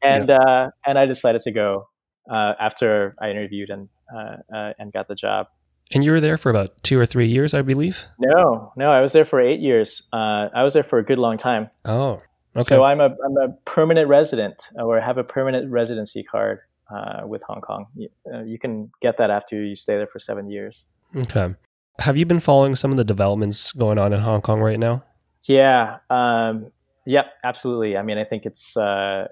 and 0.03 0.29
uh, 0.29 0.69
and 0.85 0.99
I 0.99 1.05
decided 1.05 1.41
to 1.41 1.51
go 1.51 1.87
uh, 2.29 2.53
after 2.59 3.15
I 3.21 3.29
interviewed 3.31 3.69
and 3.69 3.89
uh, 4.15 4.37
uh, 4.55 4.73
and 4.77 4.91
got 4.91 5.07
the 5.07 5.15
job. 5.15 5.47
And 5.93 6.03
you 6.03 6.11
were 6.11 6.19
there 6.19 6.37
for 6.37 6.49
about 6.49 6.83
two 6.83 6.99
or 6.99 7.05
three 7.05 7.27
years, 7.27 7.53
I 7.53 7.61
believe. 7.61 8.05
No, 8.19 8.73
no, 8.75 8.91
I 8.91 9.01
was 9.01 9.13
there 9.13 9.25
for 9.25 9.39
eight 9.39 9.59
years. 9.59 10.07
Uh, 10.11 10.49
I 10.53 10.63
was 10.63 10.73
there 10.73 10.83
for 10.83 10.99
a 10.99 11.03
good 11.03 11.17
long 11.17 11.37
time. 11.37 11.69
Oh, 11.85 12.21
okay. 12.55 12.63
So 12.63 12.83
I'm 12.83 12.99
a 12.99 13.05
I'm 13.05 13.37
a 13.37 13.53
permanent 13.65 14.09
resident, 14.09 14.69
or 14.75 14.99
have 14.99 15.17
a 15.17 15.23
permanent 15.23 15.71
residency 15.71 16.23
card 16.23 16.59
uh, 16.93 17.21
with 17.25 17.41
Hong 17.43 17.61
Kong. 17.61 17.87
You, 17.95 18.09
uh, 18.33 18.43
you 18.43 18.59
can 18.59 18.91
get 19.01 19.17
that 19.17 19.29
after 19.29 19.63
you 19.63 19.75
stay 19.75 19.95
there 19.95 20.07
for 20.07 20.19
seven 20.19 20.49
years. 20.49 20.87
okay. 21.15 21.55
Have 21.99 22.15
you 22.15 22.27
been 22.27 22.39
following 22.39 22.75
some 22.75 22.91
of 22.91 22.97
the 22.97 23.03
developments 23.03 23.71
going 23.71 23.97
on 23.97 24.13
in 24.13 24.19
Hong 24.19 24.41
Kong 24.41 24.59
right 24.59 24.77
now? 24.77 25.03
Yeah. 25.43 25.97
Um, 26.11 26.71
yep. 27.07 27.33
Absolutely. 27.43 27.97
I 27.97 28.03
mean, 28.03 28.19
I 28.19 28.23
think 28.23 28.45
it's. 28.45 28.77
Uh, 28.77 29.27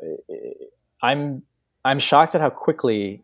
I'm 1.02 1.44
I'm 1.84 2.00
shocked 2.00 2.34
at 2.34 2.42
how 2.42 2.50
quickly 2.50 3.24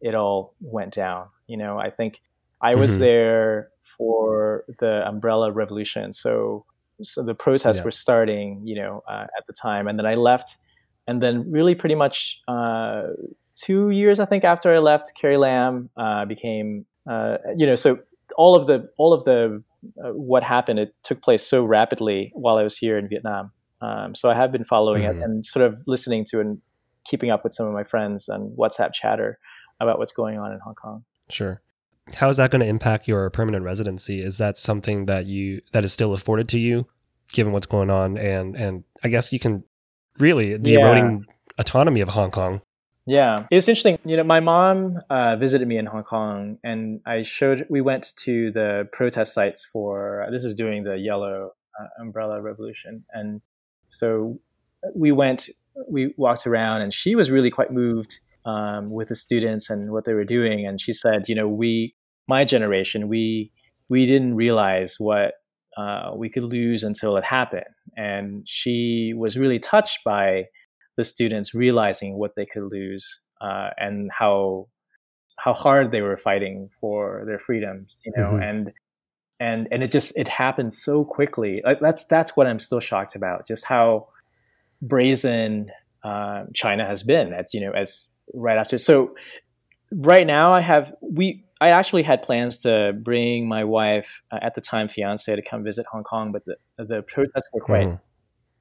it 0.00 0.14
all 0.14 0.54
went 0.60 0.94
down. 0.94 1.26
You 1.48 1.56
know, 1.56 1.78
I 1.78 1.90
think 1.90 2.20
I 2.62 2.74
was 2.74 2.92
mm-hmm. 2.92 3.02
there 3.02 3.68
for 3.80 4.64
the 4.78 5.06
Umbrella 5.06 5.50
Revolution. 5.50 6.12
So, 6.12 6.66
so 7.02 7.22
the 7.22 7.34
protests 7.34 7.78
yeah. 7.78 7.84
were 7.84 7.90
starting, 7.90 8.62
you 8.64 8.76
know, 8.76 9.02
uh, 9.08 9.26
at 9.36 9.46
the 9.46 9.52
time, 9.52 9.88
and 9.88 9.98
then 9.98 10.06
I 10.06 10.14
left, 10.14 10.56
and 11.06 11.22
then 11.22 11.50
really 11.50 11.74
pretty 11.74 11.94
much 11.94 12.40
uh, 12.48 13.02
two 13.54 13.90
years, 13.90 14.20
I 14.20 14.26
think, 14.26 14.44
after 14.44 14.74
I 14.74 14.78
left, 14.78 15.12
Carrie 15.18 15.36
Lam 15.36 15.90
uh, 15.96 16.24
became, 16.24 16.86
uh, 17.08 17.38
you 17.56 17.66
know, 17.66 17.74
so 17.74 17.98
all 18.36 18.54
of 18.54 18.66
the 18.66 18.88
all 18.96 19.12
of 19.12 19.24
the 19.24 19.62
uh, 20.04 20.10
what 20.10 20.42
happened 20.42 20.78
it 20.78 20.94
took 21.02 21.22
place 21.22 21.42
so 21.42 21.64
rapidly 21.64 22.30
while 22.34 22.56
I 22.56 22.62
was 22.62 22.76
here 22.76 22.98
in 22.98 23.08
Vietnam. 23.08 23.52
Um, 23.80 24.14
so 24.14 24.30
I 24.30 24.34
have 24.34 24.52
been 24.52 24.64
following 24.64 25.04
mm-hmm. 25.04 25.20
it 25.20 25.24
and 25.24 25.46
sort 25.46 25.64
of 25.64 25.80
listening 25.86 26.24
to 26.26 26.40
and 26.40 26.60
keeping 27.04 27.30
up 27.30 27.44
with 27.44 27.54
some 27.54 27.66
of 27.66 27.72
my 27.72 27.82
friends 27.82 28.28
on 28.28 28.54
WhatsApp 28.58 28.92
chatter 28.92 29.38
about 29.80 29.98
what's 29.98 30.12
going 30.12 30.38
on 30.38 30.52
in 30.52 30.58
Hong 30.60 30.74
Kong. 30.74 31.04
Sure. 31.30 31.62
How 32.14 32.28
is 32.28 32.36
that 32.38 32.50
going 32.50 32.60
to 32.60 32.66
impact 32.66 33.06
your 33.06 33.28
permanent 33.30 33.64
residency? 33.64 34.22
Is 34.22 34.38
that 34.38 34.58
something 34.58 35.06
that 35.06 35.26
you 35.26 35.60
that 35.72 35.84
is 35.84 35.92
still 35.92 36.12
afforded 36.12 36.48
to 36.50 36.58
you, 36.58 36.86
given 37.32 37.52
what's 37.52 37.66
going 37.66 37.90
on? 37.90 38.18
And 38.18 38.56
and 38.56 38.84
I 39.02 39.08
guess 39.08 39.32
you 39.32 39.38
can 39.38 39.64
really 40.18 40.56
the 40.56 40.70
yeah. 40.70 40.80
eroding 40.80 41.26
autonomy 41.58 42.00
of 42.00 42.08
Hong 42.08 42.30
Kong. 42.30 42.62
Yeah, 43.06 43.46
it's 43.50 43.68
interesting. 43.68 43.98
You 44.04 44.16
know, 44.16 44.24
my 44.24 44.40
mom 44.40 45.00
uh, 45.08 45.36
visited 45.36 45.66
me 45.66 45.78
in 45.78 45.86
Hong 45.86 46.04
Kong, 46.04 46.58
and 46.62 47.00
I 47.06 47.22
showed. 47.22 47.66
We 47.70 47.80
went 47.80 48.12
to 48.18 48.50
the 48.52 48.88
protest 48.92 49.34
sites 49.34 49.64
for 49.64 50.26
this 50.30 50.44
is 50.44 50.54
during 50.54 50.84
the 50.84 50.96
Yellow 50.98 51.52
uh, 51.80 51.86
Umbrella 52.00 52.40
Revolution, 52.40 53.04
and 53.10 53.40
so 53.88 54.38
we 54.94 55.12
went. 55.12 55.48
We 55.88 56.14
walked 56.18 56.46
around, 56.46 56.82
and 56.82 56.92
she 56.92 57.14
was 57.14 57.30
really 57.30 57.50
quite 57.50 57.72
moved 57.72 58.20
um, 58.44 58.90
with 58.90 59.08
the 59.08 59.14
students 59.14 59.70
and 59.70 59.92
what 59.92 60.04
they 60.04 60.14
were 60.14 60.24
doing. 60.24 60.66
And 60.66 60.80
she 60.80 60.92
said, 60.92 61.28
you 61.28 61.34
know, 61.34 61.48
we, 61.48 61.94
my 62.28 62.44
generation, 62.44 63.08
we 63.08 63.52
we 63.88 64.06
didn't 64.06 64.36
realize 64.36 64.96
what 64.98 65.34
uh, 65.76 66.12
we 66.14 66.28
could 66.28 66.44
lose 66.44 66.82
until 66.84 67.16
it 67.16 67.24
happened. 67.24 67.64
And 67.96 68.48
she 68.48 69.12
was 69.16 69.36
really 69.36 69.58
touched 69.58 70.04
by 70.04 70.46
the 70.96 71.04
students 71.04 71.54
realizing 71.54 72.18
what 72.18 72.36
they 72.36 72.46
could 72.46 72.70
lose 72.70 73.20
uh, 73.40 73.70
and 73.76 74.10
how 74.12 74.68
how 75.36 75.54
hard 75.54 75.90
they 75.90 76.02
were 76.02 76.18
fighting 76.18 76.68
for 76.80 77.22
their 77.26 77.38
freedoms, 77.38 77.98
you 78.04 78.12
know, 78.14 78.32
mm-hmm. 78.32 78.42
and 78.42 78.72
and 79.40 79.68
and 79.72 79.82
it 79.82 79.90
just 79.90 80.16
it 80.18 80.28
happened 80.28 80.72
so 80.72 81.04
quickly. 81.04 81.62
Like 81.64 81.80
that's 81.80 82.04
that's 82.04 82.36
what 82.36 82.46
I'm 82.46 82.58
still 82.58 82.80
shocked 82.80 83.16
about, 83.16 83.46
just 83.46 83.64
how 83.64 84.08
brazen 84.82 85.70
uh, 86.04 86.44
China 86.54 86.86
has 86.86 87.02
been. 87.02 87.32
As 87.32 87.54
you 87.54 87.60
know, 87.60 87.72
as 87.72 88.08
right 88.34 88.58
after. 88.58 88.78
So 88.78 89.14
right 89.92 90.26
now 90.26 90.52
I 90.54 90.60
have 90.60 90.94
we 91.00 91.44
I 91.60 91.70
actually 91.70 92.02
had 92.02 92.22
plans 92.22 92.56
to 92.58 92.94
bring 93.02 93.46
my 93.46 93.64
wife 93.64 94.22
uh, 94.30 94.38
at 94.40 94.54
the 94.54 94.62
time 94.62 94.88
fiance 94.88 95.34
to 95.34 95.42
come 95.42 95.62
visit 95.62 95.84
Hong 95.92 96.04
Kong, 96.04 96.32
but 96.32 96.44
the 96.44 96.56
the 96.78 97.02
protests 97.02 97.50
were 97.52 97.60
quite 97.60 97.88
mm. 97.88 98.00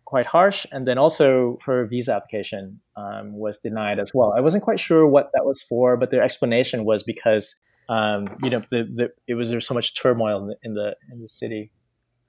quite 0.05 0.25
harsh, 0.25 0.65
and 0.71 0.87
then 0.87 0.97
also 0.97 1.57
her 1.65 1.85
visa 1.85 2.13
application 2.13 2.81
um, 2.97 3.33
was 3.33 3.57
denied 3.59 3.99
as 3.99 4.13
well. 4.13 4.33
I 4.35 4.41
wasn't 4.41 4.63
quite 4.63 4.79
sure 4.79 5.07
what 5.07 5.31
that 5.33 5.45
was 5.45 5.61
for, 5.61 5.95
but 5.95 6.11
their 6.11 6.21
explanation 6.21 6.83
was 6.83 7.03
because 7.03 7.59
um, 7.87 8.27
you 8.43 8.49
know 8.49 8.59
the, 8.69 8.83
the 8.91 9.09
it 9.27 9.35
was 9.35 9.49
there's 9.49 9.65
so 9.65 9.73
much 9.73 9.99
turmoil 9.99 10.41
in 10.41 10.47
the 10.47 10.55
in 10.63 10.73
the, 10.73 10.95
in 11.11 11.21
the 11.21 11.29
city. 11.29 11.71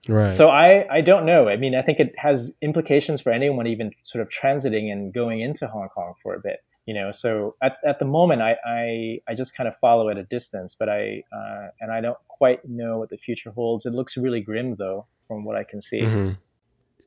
Right. 0.08 0.32
So 0.32 0.48
I, 0.48 0.86
I 0.90 1.02
don't 1.02 1.26
know. 1.26 1.50
I 1.50 1.56
mean, 1.58 1.74
I 1.74 1.82
think 1.82 2.00
it 2.00 2.14
has 2.16 2.56
implications 2.62 3.20
for 3.20 3.32
anyone 3.32 3.66
even 3.66 3.90
sort 4.04 4.22
of 4.22 4.30
transiting 4.30 4.90
and 4.90 5.12
going 5.12 5.40
into 5.40 5.66
Hong 5.66 5.88
Kong 5.88 6.14
for 6.22 6.34
a 6.34 6.40
bit 6.40 6.60
you 6.86 6.94
know 6.94 7.10
so 7.10 7.54
at, 7.62 7.76
at 7.86 7.98
the 7.98 8.04
moment 8.04 8.42
I, 8.42 8.56
I, 8.64 9.20
I 9.28 9.34
just 9.34 9.56
kind 9.56 9.68
of 9.68 9.76
follow 9.76 10.08
at 10.08 10.18
a 10.18 10.24
distance 10.24 10.74
but 10.74 10.88
i 10.88 11.22
uh, 11.32 11.68
and 11.80 11.92
i 11.92 12.00
don't 12.00 12.18
quite 12.28 12.68
know 12.68 12.98
what 12.98 13.10
the 13.10 13.18
future 13.18 13.50
holds. 13.50 13.84
It 13.86 13.92
looks 13.92 14.16
really 14.16 14.40
grim 14.40 14.76
though 14.76 15.06
from 15.26 15.44
what 15.44 15.56
i 15.56 15.64
can 15.64 15.80
see. 15.80 16.02
Mm-hmm. 16.02 16.32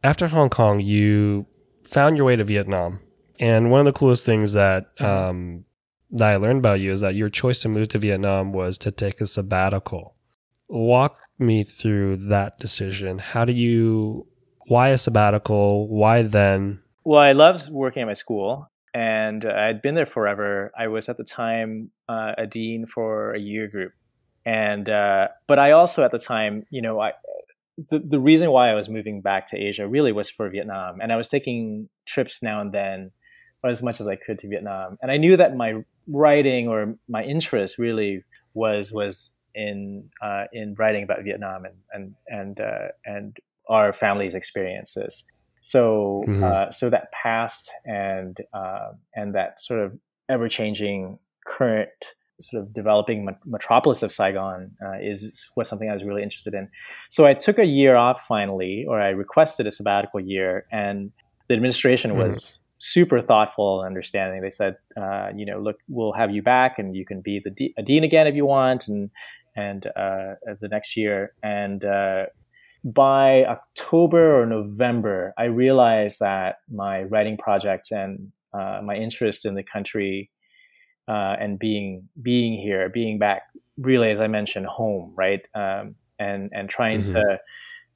after 0.04 0.28
hong 0.28 0.50
kong 0.50 0.80
you 0.80 1.46
found 1.84 2.18
your 2.18 2.26
way 2.26 2.36
to 2.36 2.44
vietnam 2.44 3.00
and 3.40 3.72
one 3.72 3.80
of 3.80 3.86
the 3.86 3.94
coolest 3.94 4.26
things 4.26 4.54
that 4.54 4.96
mm-hmm. 4.98 5.06
um, 5.06 5.66
that 6.12 6.34
i 6.34 6.36
learned 6.36 6.60
about 6.60 6.80
you 6.80 6.92
is 6.92 7.02
that 7.02 7.16
your 7.16 7.30
choice 7.30 7.60
to 7.62 7.70
move 7.70 7.88
to 7.90 7.98
vietnam 7.98 8.54
was 8.54 8.78
to 8.78 8.92
take 8.92 9.20
a 9.22 9.26
sabbatical. 9.26 10.16
Walk 10.70 11.18
me 11.40 11.64
through 11.64 12.18
that 12.18 12.58
decision. 12.60 13.20
How 13.20 13.46
do 13.46 13.54
you 13.54 14.28
why 14.68 14.90
a 14.90 14.98
sabbatical? 14.98 15.88
Why 15.90 16.22
then? 16.22 16.82
Well 17.04 17.20
i 17.20 17.34
loved 17.34 17.70
working 17.70 18.02
at 18.04 18.06
my 18.06 18.14
school 18.14 18.70
and 18.94 19.46
I'd 19.46 19.82
been 19.82 19.96
there 19.96 20.06
forever. 20.06 20.72
I 20.78 20.88
was 20.88 21.10
at 21.10 21.18
the 21.18 21.24
time 21.24 21.92
uh, 22.08 22.34
a 22.38 22.46
dean 22.46 22.86
for 22.86 23.34
a 23.34 23.40
year 23.40 23.68
group, 23.68 23.94
and 24.46 24.90
uh, 24.90 25.30
but 25.48 25.60
I 25.60 25.72
also 25.72 26.04
at 26.04 26.12
the 26.12 26.20
time, 26.20 26.66
you 26.70 26.82
know, 26.82 27.00
I 27.00 27.14
the 27.90 28.00
the 28.00 28.20
reason 28.20 28.52
why 28.52 28.70
I 28.70 28.76
was 28.76 28.90
moving 28.90 29.22
back 29.22 29.48
to 29.48 29.58
Asia 29.58 29.88
really 29.88 30.12
was 30.12 30.30
for 30.30 30.50
Vietnam, 30.50 31.00
and 31.02 31.12
I 31.12 31.16
was 31.16 31.28
taking 31.28 31.90
trips 32.06 32.44
now 32.44 32.62
and 32.62 32.72
then, 32.72 33.12
as 33.64 33.82
much 33.82 34.00
as 34.00 34.08
I 34.08 34.16
could 34.16 34.38
to 34.40 34.48
Vietnam, 34.48 34.98
and 35.02 35.12
I 35.12 35.18
knew 35.18 35.38
that 35.38 35.56
my 35.56 35.84
writing 36.08 36.68
or 36.68 36.96
my 37.08 37.24
interest 37.24 37.80
really 37.80 38.24
was 38.54 38.92
was 38.92 39.32
in 39.56 40.10
uh, 40.22 40.46
in 40.54 40.76
writing 40.76 41.04
about 41.04 41.24
Vietnam 41.24 41.66
and 41.66 41.76
and 41.92 42.16
and 42.28 42.60
uh, 42.60 42.88
and 43.06 43.38
our 43.70 43.94
family's 43.94 44.36
experiences. 44.36 45.24
So 45.63 46.23
mm-hmm. 46.28 46.43
uh, 46.43 46.71
so 46.71 46.89
that 46.89 47.12
past 47.12 47.71
and 47.86 48.38
uh, 48.54 48.91
and 49.15 49.34
that 49.34 49.60
sort 49.60 49.80
of 49.80 49.97
ever 50.30 50.47
changing 50.49 51.17
current 51.47 51.89
sort 52.41 52.62
of 52.62 52.73
developing 52.73 53.28
metropolis 53.45 54.04
of 54.04 54.12
Saigon 54.12 54.71
uh, 54.86 54.97
is 55.02 55.49
was 55.56 55.69
something 55.69 55.89
I 55.89 55.93
was 55.93 56.04
really 56.04 56.21
interested 56.21 56.54
in. 56.54 56.69
So 57.10 57.26
I 57.26 57.34
took 57.34 57.60
a 57.60 57.65
year 57.65 57.95
off 57.95 58.26
finally, 58.28 58.86
or 58.88 59.02
I 59.02 59.10
requested 59.10 59.65
a 59.65 59.71
sabbatical 59.71 60.19
year, 60.19 60.65
and 60.71 61.12
the 61.47 61.54
administration 61.54 62.12
mm-hmm. 62.12 62.19
was 62.19 62.65
super 62.80 63.21
thoughtful 63.21 63.80
and 63.80 63.88
understanding. 63.88 64.41
They 64.41 64.49
said, 64.49 64.76
uh, 64.97 65.30
you 65.34 65.45
know, 65.45 65.60
look, 65.62 65.78
we'll 65.88 66.12
have 66.12 66.32
you 66.32 66.41
back, 66.41 66.78
and 66.78 66.93
you 66.93 67.06
can 67.06 67.21
be 67.21 67.39
the 67.41 67.52
de- 67.52 67.73
a 67.78 67.84
dean 67.84 68.04
again 68.04 68.28
if 68.28 68.36
you 68.36 68.45
want, 68.45 68.89
and 68.89 69.10
and 69.56 69.88
uh, 69.95 70.36
the 70.60 70.67
next 70.69 70.97
year, 70.97 71.34
and 71.41 71.86
uh, 71.86 72.26
by 72.84 73.46
October 73.46 74.41
or 74.41 74.46
November, 74.46 75.34
I 75.38 75.46
realized 75.46 76.19
that 76.19 76.58
my 76.69 77.04
writing 77.04 77.38
project 77.38 77.91
and 77.91 78.32
uh, 78.54 78.82
my 78.84 78.96
interest 78.96 79.46
in 79.46 79.56
the 79.56 79.63
country 79.63 80.30
uh, 81.08 81.36
and 81.39 81.58
being 81.58 82.10
being 82.22 82.58
here, 82.58 82.89
being 82.89 83.19
back, 83.19 83.43
really, 83.78 84.12
as 84.12 84.19
I 84.19 84.28
mentioned, 84.28 84.65
home, 84.65 85.13
right, 85.15 85.46
um, 85.56 85.96
and 86.19 86.50
and 86.54 86.69
trying 86.69 87.04
mm-hmm. 87.04 87.13
to 87.13 87.39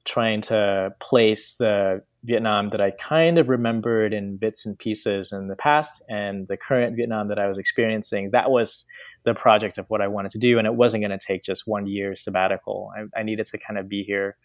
trying 0.04 0.40
to 0.40 0.90
place 1.00 1.56
the 1.56 2.02
Vietnam 2.24 2.68
that 2.68 2.80
I 2.80 2.92
kind 2.92 3.38
of 3.38 3.48
remembered 3.50 4.14
in 4.14 4.38
bits 4.38 4.64
and 4.64 4.78
pieces 4.78 5.32
in 5.32 5.48
the 5.48 5.56
past, 5.56 6.02
and 6.08 6.48
the 6.48 6.56
current 6.56 6.96
Vietnam 6.96 7.28
that 7.28 7.38
I 7.38 7.46
was 7.46 7.58
experiencing. 7.58 8.30
That 8.30 8.50
was 8.50 8.86
the 9.24 9.34
project 9.34 9.76
of 9.76 9.86
what 9.90 10.00
I 10.00 10.08
wanted 10.08 10.30
to 10.32 10.38
do, 10.38 10.58
and 10.58 10.66
it 10.66 10.74
wasn't 10.74 11.02
going 11.02 11.18
to 11.18 11.24
take 11.24 11.42
just 11.42 11.66
one 11.66 11.86
year 11.86 12.14
sabbatical. 12.14 12.90
I, 12.96 13.20
I 13.20 13.22
needed 13.22 13.46
to 13.46 13.58
kind 13.58 13.78
of 13.78 13.88
be 13.88 14.02
here 14.02 14.36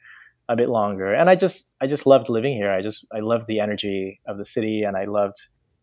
a 0.49 0.55
bit 0.55 0.69
longer. 0.69 1.13
And 1.13 1.29
I 1.29 1.35
just 1.35 1.73
I 1.81 1.87
just 1.87 2.05
loved 2.05 2.29
living 2.29 2.53
here. 2.53 2.71
I 2.71 2.81
just 2.81 3.05
I 3.13 3.19
loved 3.19 3.47
the 3.47 3.59
energy 3.59 4.19
of 4.27 4.37
the 4.37 4.45
city, 4.45 4.83
and 4.83 4.97
I 4.97 5.03
loved 5.05 5.37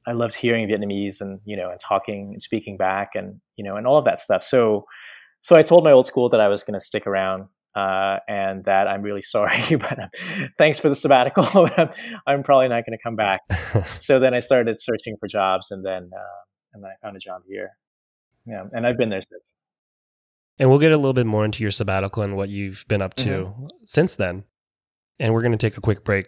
I 0.06 0.12
loved 0.12 0.34
hearing 0.34 0.68
Vietnamese 0.68 1.20
and 1.20 1.40
you 1.44 1.56
know 1.56 1.70
and 1.70 1.80
talking 1.80 2.30
and 2.32 2.42
speaking 2.42 2.76
back 2.76 3.10
and 3.14 3.40
you 3.56 3.64
know 3.64 3.76
and 3.76 3.86
all 3.86 3.98
of 3.98 4.04
that 4.04 4.18
stuff. 4.18 4.42
So 4.42 4.84
so 5.40 5.56
I 5.56 5.62
told 5.62 5.84
my 5.84 5.92
old 5.92 6.06
school 6.06 6.28
that 6.30 6.40
I 6.40 6.48
was 6.48 6.62
going 6.62 6.74
to 6.74 6.80
stick 6.80 7.06
around. 7.06 7.46
Uh, 7.72 8.18
and 8.26 8.64
that 8.64 8.88
I'm 8.88 9.00
really 9.00 9.20
sorry, 9.36 9.76
but 9.76 9.96
uh, 9.96 10.08
thanks 10.58 10.80
for 10.80 10.88
the 10.88 10.96
sabbatical. 10.96 11.46
I'm, 11.76 11.90
I'm, 12.26 12.42
probably 12.42 12.66
not 12.66 12.84
going 12.84 12.98
to 12.98 13.00
come 13.00 13.14
back. 13.14 13.42
so 14.00 14.18
then 14.18 14.34
I 14.34 14.40
started 14.40 14.80
searching 14.80 15.14
for 15.20 15.28
jobs, 15.28 15.70
and 15.70 15.86
then 15.86 16.10
uh, 16.12 16.40
and 16.74 16.82
then 16.82 16.90
I 16.90 16.94
found 17.00 17.16
a 17.16 17.20
job 17.20 17.42
here. 17.48 17.70
Yeah, 18.44 18.64
and 18.72 18.84
I've 18.84 18.98
been 18.98 19.10
there 19.10 19.22
since. 19.22 19.54
And 20.58 20.68
we'll 20.68 20.80
get 20.80 20.90
a 20.90 20.96
little 20.96 21.12
bit 21.12 21.26
more 21.26 21.44
into 21.44 21.62
your 21.62 21.70
sabbatical 21.70 22.24
and 22.24 22.36
what 22.36 22.48
you've 22.48 22.84
been 22.88 23.00
up 23.00 23.14
to 23.14 23.28
mm-hmm. 23.28 23.66
since 23.86 24.16
then 24.16 24.42
and 25.20 25.34
we're 25.34 25.42
going 25.42 25.52
to 25.52 25.58
take 25.58 25.76
a 25.76 25.80
quick 25.80 26.02
break. 26.02 26.26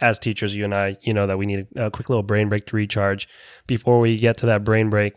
As 0.00 0.18
teachers, 0.18 0.56
you 0.56 0.64
and 0.64 0.74
I, 0.74 0.96
you 1.02 1.14
know 1.14 1.28
that 1.28 1.38
we 1.38 1.46
need 1.46 1.68
a 1.76 1.88
quick 1.88 2.08
little 2.08 2.24
brain 2.24 2.48
break 2.48 2.66
to 2.66 2.76
recharge. 2.76 3.28
Before 3.68 4.00
we 4.00 4.16
get 4.16 4.36
to 4.38 4.46
that 4.46 4.64
brain 4.64 4.90
break, 4.90 5.14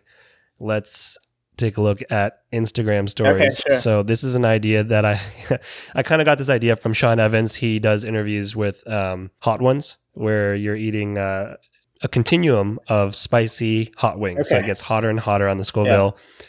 let's 0.59 1.17
take 1.57 1.77
a 1.77 1.81
look 1.81 2.03
at 2.11 2.43
Instagram 2.53 3.09
stories. 3.09 3.59
Okay, 3.59 3.71
sure. 3.71 3.79
So 3.79 4.03
this 4.03 4.23
is 4.23 4.35
an 4.35 4.45
idea 4.45 4.83
that 4.83 5.03
I 5.03 5.19
I 5.95 6.03
kind 6.03 6.21
of 6.21 6.25
got 6.25 6.37
this 6.37 6.51
idea 6.51 6.75
from 6.75 6.93
Sean 6.93 7.19
Evans. 7.19 7.55
He 7.55 7.79
does 7.79 8.05
interviews 8.05 8.55
with 8.55 8.87
um, 8.87 9.31
Hot 9.39 9.61
Ones 9.61 9.97
where 10.13 10.53
you're 10.53 10.75
eating 10.75 11.17
uh, 11.17 11.55
a 12.03 12.07
continuum 12.07 12.79
of 12.87 13.15
spicy 13.15 13.91
hot 13.97 14.19
wings. 14.19 14.41
Okay. 14.41 14.49
So 14.49 14.57
it 14.59 14.65
gets 14.67 14.81
hotter 14.81 15.09
and 15.09 15.19
hotter 15.19 15.47
on 15.47 15.57
the 15.57 15.65
Scoville. 15.65 16.17
Yeah. 16.37 16.45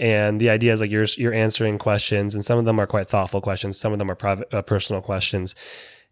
And 0.00 0.40
the 0.40 0.50
idea 0.50 0.72
is 0.72 0.80
like 0.80 0.90
you're 0.90 1.06
you're 1.16 1.34
answering 1.34 1.78
questions, 1.78 2.34
and 2.34 2.44
some 2.44 2.58
of 2.58 2.64
them 2.64 2.80
are 2.80 2.88
quite 2.88 3.08
thoughtful 3.08 3.40
questions. 3.40 3.78
Some 3.78 3.92
of 3.92 4.00
them 4.00 4.10
are 4.10 4.16
private, 4.16 4.52
uh, 4.52 4.62
personal 4.62 5.00
questions 5.00 5.54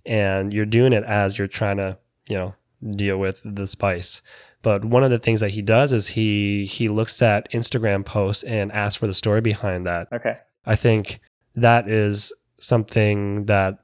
and 0.07 0.53
you're 0.53 0.67
doing 0.67 0.93
it 0.93 1.05
as 1.05 1.39
you're 1.39 1.49
trying 1.49 1.77
to, 1.79 1.99
you 2.29 2.37
know, 2.37 2.55
deal 2.93 3.19
with 3.19 3.43
the 3.45 3.67
spice. 3.67 4.23
But 4.63 4.85
one 4.85 5.05
of 5.05 5.11
the 5.11 5.19
things 5.19 5.41
that 5.41 5.51
he 5.51 5.63
does 5.63 5.93
is 5.93 6.09
he 6.09 6.67
he 6.67 6.89
looks 6.89 7.23
at 7.23 7.51
Instagram 7.53 8.05
posts 8.05 8.43
and 8.43 8.73
asks 8.73 8.97
for 8.97 9.07
the 9.07 9.15
story 9.15 9.41
behind 9.41 9.87
that. 9.87 10.09
Okay. 10.13 10.39
I 10.65 10.75
think 10.77 11.21
that 11.55 11.89
is 11.89 12.33
something 12.59 13.47
that 13.47 13.79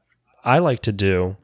I 0.44 0.58
like 0.58 0.80
to 0.82 0.92
do 0.92 1.37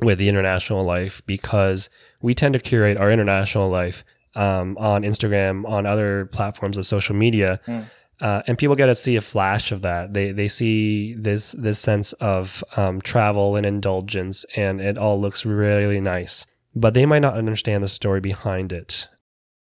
with 0.00 0.18
the 0.18 0.28
international 0.28 0.84
life 0.84 1.22
because 1.26 1.88
we 2.20 2.34
tend 2.34 2.54
to 2.54 2.60
curate 2.60 2.96
our 2.96 3.10
international 3.10 3.68
life 3.68 4.04
um, 4.34 4.76
on 4.78 5.02
Instagram, 5.02 5.68
on 5.68 5.86
other 5.86 6.26
platforms 6.26 6.76
of 6.76 6.86
social 6.86 7.14
media. 7.14 7.60
Mm. 7.66 7.84
Uh, 8.20 8.42
and 8.46 8.58
people 8.58 8.76
get 8.76 8.86
to 8.86 8.94
see 8.94 9.16
a 9.16 9.20
flash 9.20 9.72
of 9.72 9.82
that. 9.82 10.12
They 10.12 10.32
they 10.32 10.48
see 10.48 11.14
this 11.14 11.52
this 11.52 11.78
sense 11.78 12.12
of 12.14 12.62
um, 12.76 13.00
travel 13.00 13.56
and 13.56 13.64
indulgence, 13.64 14.44
and 14.56 14.80
it 14.80 14.98
all 14.98 15.20
looks 15.20 15.46
really 15.46 16.00
nice. 16.00 16.46
But 16.74 16.94
they 16.94 17.06
might 17.06 17.20
not 17.20 17.34
understand 17.34 17.82
the 17.82 17.88
story 17.88 18.20
behind 18.20 18.72
it. 18.72 19.08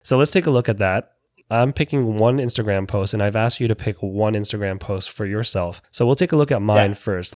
So 0.02 0.16
let's 0.16 0.30
take 0.30 0.46
a 0.46 0.50
look 0.50 0.68
at 0.68 0.78
that. 0.78 1.10
I'm 1.50 1.72
picking 1.72 2.16
one 2.16 2.38
Instagram 2.38 2.86
post, 2.86 3.12
and 3.12 3.22
I've 3.22 3.36
asked 3.36 3.60
you 3.60 3.68
to 3.68 3.74
pick 3.74 3.96
one 4.00 4.34
Instagram 4.34 4.80
post 4.80 5.10
for 5.10 5.26
yourself. 5.26 5.82
So 5.90 6.06
we'll 6.06 6.14
take 6.14 6.32
a 6.32 6.36
look 6.36 6.52
at 6.52 6.62
mine 6.62 6.90
yeah. 6.90 6.96
first. 6.96 7.34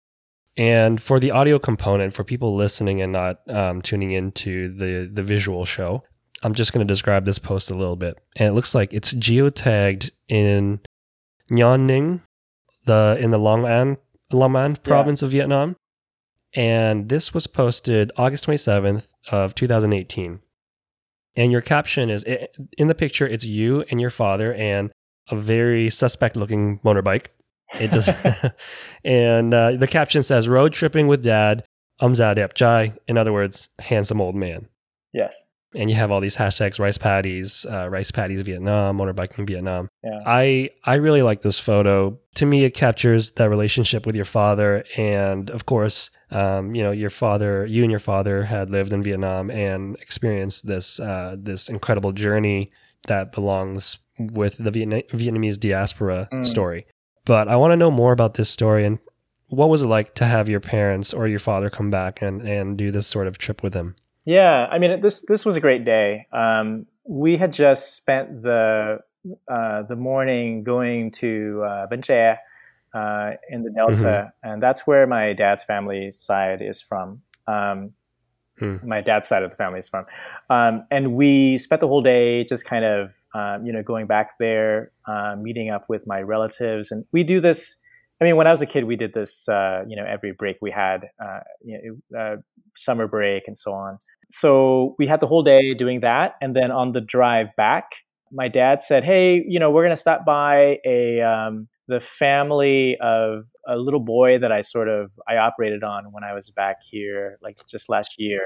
And 0.55 1.01
for 1.01 1.19
the 1.19 1.31
audio 1.31 1.59
component, 1.59 2.13
for 2.13 2.23
people 2.23 2.55
listening 2.55 3.01
and 3.01 3.11
not 3.11 3.47
um, 3.49 3.81
tuning 3.81 4.11
into 4.11 4.73
the 4.73 5.09
the 5.11 5.23
visual 5.23 5.65
show, 5.65 6.03
I'm 6.43 6.53
just 6.53 6.73
going 6.73 6.87
to 6.87 6.91
describe 6.91 7.25
this 7.25 7.39
post 7.39 7.71
a 7.71 7.75
little 7.75 7.95
bit. 7.95 8.17
And 8.35 8.49
it 8.49 8.53
looks 8.53 8.75
like 8.75 8.93
it's 8.93 9.13
geotagged 9.13 10.11
in 10.27 10.79
Nha 11.49 11.77
Ninh, 11.77 12.21
the 12.85 13.17
in 13.19 13.31
the 13.31 13.37
Long 13.37 13.65
An 13.65 13.97
Long 14.31 14.55
An 14.55 14.75
province 14.77 15.21
yeah. 15.21 15.25
of 15.25 15.31
Vietnam. 15.31 15.75
And 16.53 17.09
this 17.09 17.33
was 17.33 17.45
posted 17.45 18.11
August 18.17 18.47
27th 18.47 19.09
of 19.31 19.53
2018. 19.53 20.39
And 21.35 21.51
your 21.51 21.61
caption 21.61 22.09
is 22.09 22.23
in 22.77 22.87
the 22.87 22.95
picture 22.95 23.27
it's 23.27 23.45
you 23.45 23.83
and 23.91 24.01
your 24.01 24.09
father 24.09 24.53
and 24.53 24.91
a 25.29 25.35
very 25.35 25.89
suspect 25.89 26.35
looking 26.35 26.79
motorbike. 26.79 27.27
It 27.79 27.91
does 27.91 28.09
and 29.03 29.53
uh, 29.53 29.71
the 29.71 29.87
caption 29.87 30.23
says 30.23 30.47
road 30.47 30.73
tripping 30.73 31.07
with 31.07 31.23
dad, 31.23 31.63
Umza 32.01 32.53
Jai, 32.53 32.93
in 33.07 33.17
other 33.17 33.33
words, 33.33 33.69
handsome 33.79 34.21
old 34.21 34.35
man. 34.35 34.67
Yes 35.13 35.46
and 35.75 35.89
you 35.89 35.95
have 35.95 36.11
all 36.11 36.21
these 36.21 36.37
hashtags 36.37 36.79
rice 36.79 36.97
paddies 36.97 37.65
uh, 37.69 37.87
rice 37.89 38.11
paddies 38.11 38.41
vietnam 38.41 38.97
motorbiking 38.97 39.45
vietnam 39.45 39.89
yeah. 40.03 40.21
i 40.25 40.69
i 40.85 40.95
really 40.95 41.21
like 41.21 41.41
this 41.41 41.59
photo 41.59 42.17
to 42.35 42.45
me 42.45 42.63
it 42.63 42.73
captures 42.73 43.31
that 43.31 43.49
relationship 43.49 44.05
with 44.05 44.15
your 44.15 44.25
father 44.25 44.83
and 44.95 45.49
of 45.49 45.65
course 45.65 46.09
um, 46.31 46.75
you 46.75 46.83
know 46.83 46.91
your 46.91 47.09
father 47.09 47.65
you 47.65 47.83
and 47.83 47.91
your 47.91 47.99
father 47.99 48.43
had 48.43 48.69
lived 48.69 48.93
in 48.93 49.03
vietnam 49.03 49.49
and 49.51 49.95
experienced 49.97 50.67
this 50.67 50.99
uh, 50.99 51.35
this 51.37 51.69
incredible 51.69 52.11
journey 52.11 52.71
that 53.07 53.31
belongs 53.31 53.97
with 54.19 54.57
the 54.57 54.71
Vietna- 54.71 55.07
vietnamese 55.11 55.59
diaspora 55.59 56.27
mm. 56.31 56.45
story 56.45 56.85
but 57.25 57.47
i 57.47 57.55
want 57.55 57.71
to 57.71 57.77
know 57.77 57.91
more 57.91 58.11
about 58.11 58.35
this 58.35 58.49
story 58.49 58.85
and 58.85 58.99
what 59.49 59.69
was 59.69 59.81
it 59.81 59.87
like 59.87 60.13
to 60.15 60.25
have 60.25 60.49
your 60.49 60.59
parents 60.59 61.13
or 61.13 61.25
your 61.25 61.39
father 61.39 61.69
come 61.69 61.89
back 61.89 62.21
and, 62.21 62.41
and 62.41 62.77
do 62.77 62.91
this 62.91 63.07
sort 63.07 63.27
of 63.27 63.37
trip 63.37 63.63
with 63.63 63.73
him 63.73 63.95
yeah, 64.27 64.67
I 64.69 64.77
mean 64.77 64.99
this 64.99 65.25
this 65.25 65.45
was 65.45 65.55
a 65.55 65.61
great 65.61 65.85
day. 65.85 66.27
Um, 66.33 66.85
we 67.05 67.37
had 67.37 67.53
just 67.53 67.95
spent 67.95 68.41
the 68.41 68.99
uh, 69.47 69.83
the 69.83 69.95
morning 69.95 70.65
going 70.65 71.11
to 71.11 71.63
uh, 71.65 71.87
uh, 72.93 73.31
in 73.49 73.63
the 73.63 73.69
Delta, 73.69 73.93
mm-hmm. 73.93 74.49
and 74.49 74.61
that's 74.61 74.85
where 74.85 75.07
my 75.07 75.31
dad's 75.31 75.63
family 75.63 76.11
side 76.11 76.61
is 76.61 76.81
from. 76.81 77.21
Um, 77.47 77.93
hmm. 78.61 78.85
My 78.85 78.99
dad's 78.99 79.29
side 79.29 79.43
of 79.43 79.51
the 79.51 79.55
family 79.55 79.79
is 79.79 79.87
from, 79.87 80.05
um, 80.49 80.85
and 80.91 81.13
we 81.15 81.57
spent 81.57 81.79
the 81.79 81.87
whole 81.87 82.01
day 82.01 82.43
just 82.43 82.65
kind 82.65 82.83
of 82.83 83.15
um, 83.33 83.65
you 83.65 83.71
know 83.71 83.81
going 83.81 84.07
back 84.07 84.37
there, 84.39 84.91
uh, 85.07 85.37
meeting 85.39 85.69
up 85.69 85.85
with 85.87 86.05
my 86.05 86.19
relatives, 86.21 86.91
and 86.91 87.05
we 87.13 87.23
do 87.23 87.39
this 87.39 87.81
I 88.19 88.23
mean, 88.23 88.35
when 88.35 88.47
I 88.47 88.51
was 88.51 88.61
a 88.61 88.65
kid, 88.65 88.85
we 88.85 88.95
did 88.95 89.13
this, 89.13 89.47
uh, 89.47 89.83
you 89.87 89.95
know, 89.95 90.03
every 90.03 90.31
break 90.31 90.57
we 90.61 90.71
had, 90.71 91.09
uh, 91.23 91.39
you 91.63 91.99
know, 92.11 92.19
uh, 92.19 92.35
summer 92.75 93.07
break 93.07 93.47
and 93.47 93.57
so 93.57 93.73
on. 93.73 93.99
So 94.29 94.95
we 94.97 95.05
had 95.05 95.19
the 95.19 95.27
whole 95.27 95.43
day 95.43 95.73
doing 95.73 95.99
that. 96.01 96.35
And 96.41 96.55
then 96.55 96.71
on 96.71 96.93
the 96.93 97.01
drive 97.01 97.47
back, 97.55 97.91
my 98.31 98.47
dad 98.47 98.81
said, 98.81 99.03
Hey, 99.03 99.43
you 99.47 99.59
know, 99.59 99.69
we're 99.69 99.83
going 99.83 99.91
to 99.91 99.95
stop 99.95 100.25
by 100.25 100.79
a, 100.85 101.21
um, 101.21 101.67
the 101.87 101.99
family 101.99 102.97
of 103.01 103.45
a 103.67 103.77
little 103.77 103.99
boy 104.01 104.39
that 104.39 104.51
I 104.51 104.61
sort 104.61 104.89
of, 104.89 105.11
I 105.27 105.37
operated 105.37 105.83
on 105.83 106.11
when 106.11 106.23
I 106.23 106.33
was 106.33 106.49
back 106.49 106.77
here, 106.83 107.37
like 107.41 107.59
just 107.69 107.87
last 107.87 108.15
year. 108.17 108.41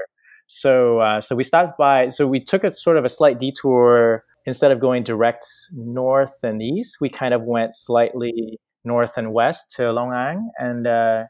So, 0.46 0.98
uh, 1.00 1.20
so 1.20 1.34
we 1.34 1.44
stopped 1.44 1.78
by, 1.78 2.08
so 2.08 2.26
we 2.26 2.40
took 2.40 2.62
a 2.62 2.70
sort 2.70 2.98
of 2.98 3.04
a 3.04 3.08
slight 3.08 3.38
detour 3.38 4.24
instead 4.44 4.70
of 4.70 4.80
going 4.80 5.02
direct 5.02 5.46
north 5.72 6.40
and 6.42 6.62
east, 6.62 6.98
we 7.00 7.08
kind 7.08 7.34
of 7.34 7.42
went 7.42 7.74
slightly 7.74 8.58
north 8.84 9.16
and 9.16 9.32
west 9.32 9.72
to 9.72 9.92
Long 9.92 10.12
An 10.12 10.50
and 10.58 10.86
uh, 10.86 11.24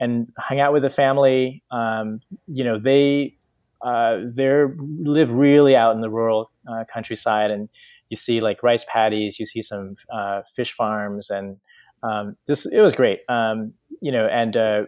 and 0.00 0.32
hang 0.38 0.60
out 0.60 0.72
with 0.72 0.82
the 0.82 0.90
family. 0.90 1.62
Um, 1.70 2.20
you 2.46 2.64
know, 2.64 2.78
they 2.78 3.36
uh, 3.82 4.18
they 4.24 4.64
live 4.78 5.32
really 5.32 5.76
out 5.76 5.94
in 5.94 6.00
the 6.00 6.10
rural 6.10 6.50
uh, 6.68 6.84
countryside, 6.92 7.50
and 7.50 7.68
you 8.10 8.16
see 8.16 8.40
like 8.40 8.62
rice 8.62 8.84
paddies, 8.84 9.38
you 9.38 9.46
see 9.46 9.62
some 9.62 9.96
uh, 10.12 10.42
fish 10.54 10.72
farms, 10.72 11.30
and 11.30 11.56
um, 12.02 12.36
this 12.46 12.66
it 12.66 12.80
was 12.80 12.94
great. 12.94 13.20
Um, 13.28 13.74
you 14.00 14.12
know, 14.12 14.26
and 14.26 14.56
uh, 14.56 14.82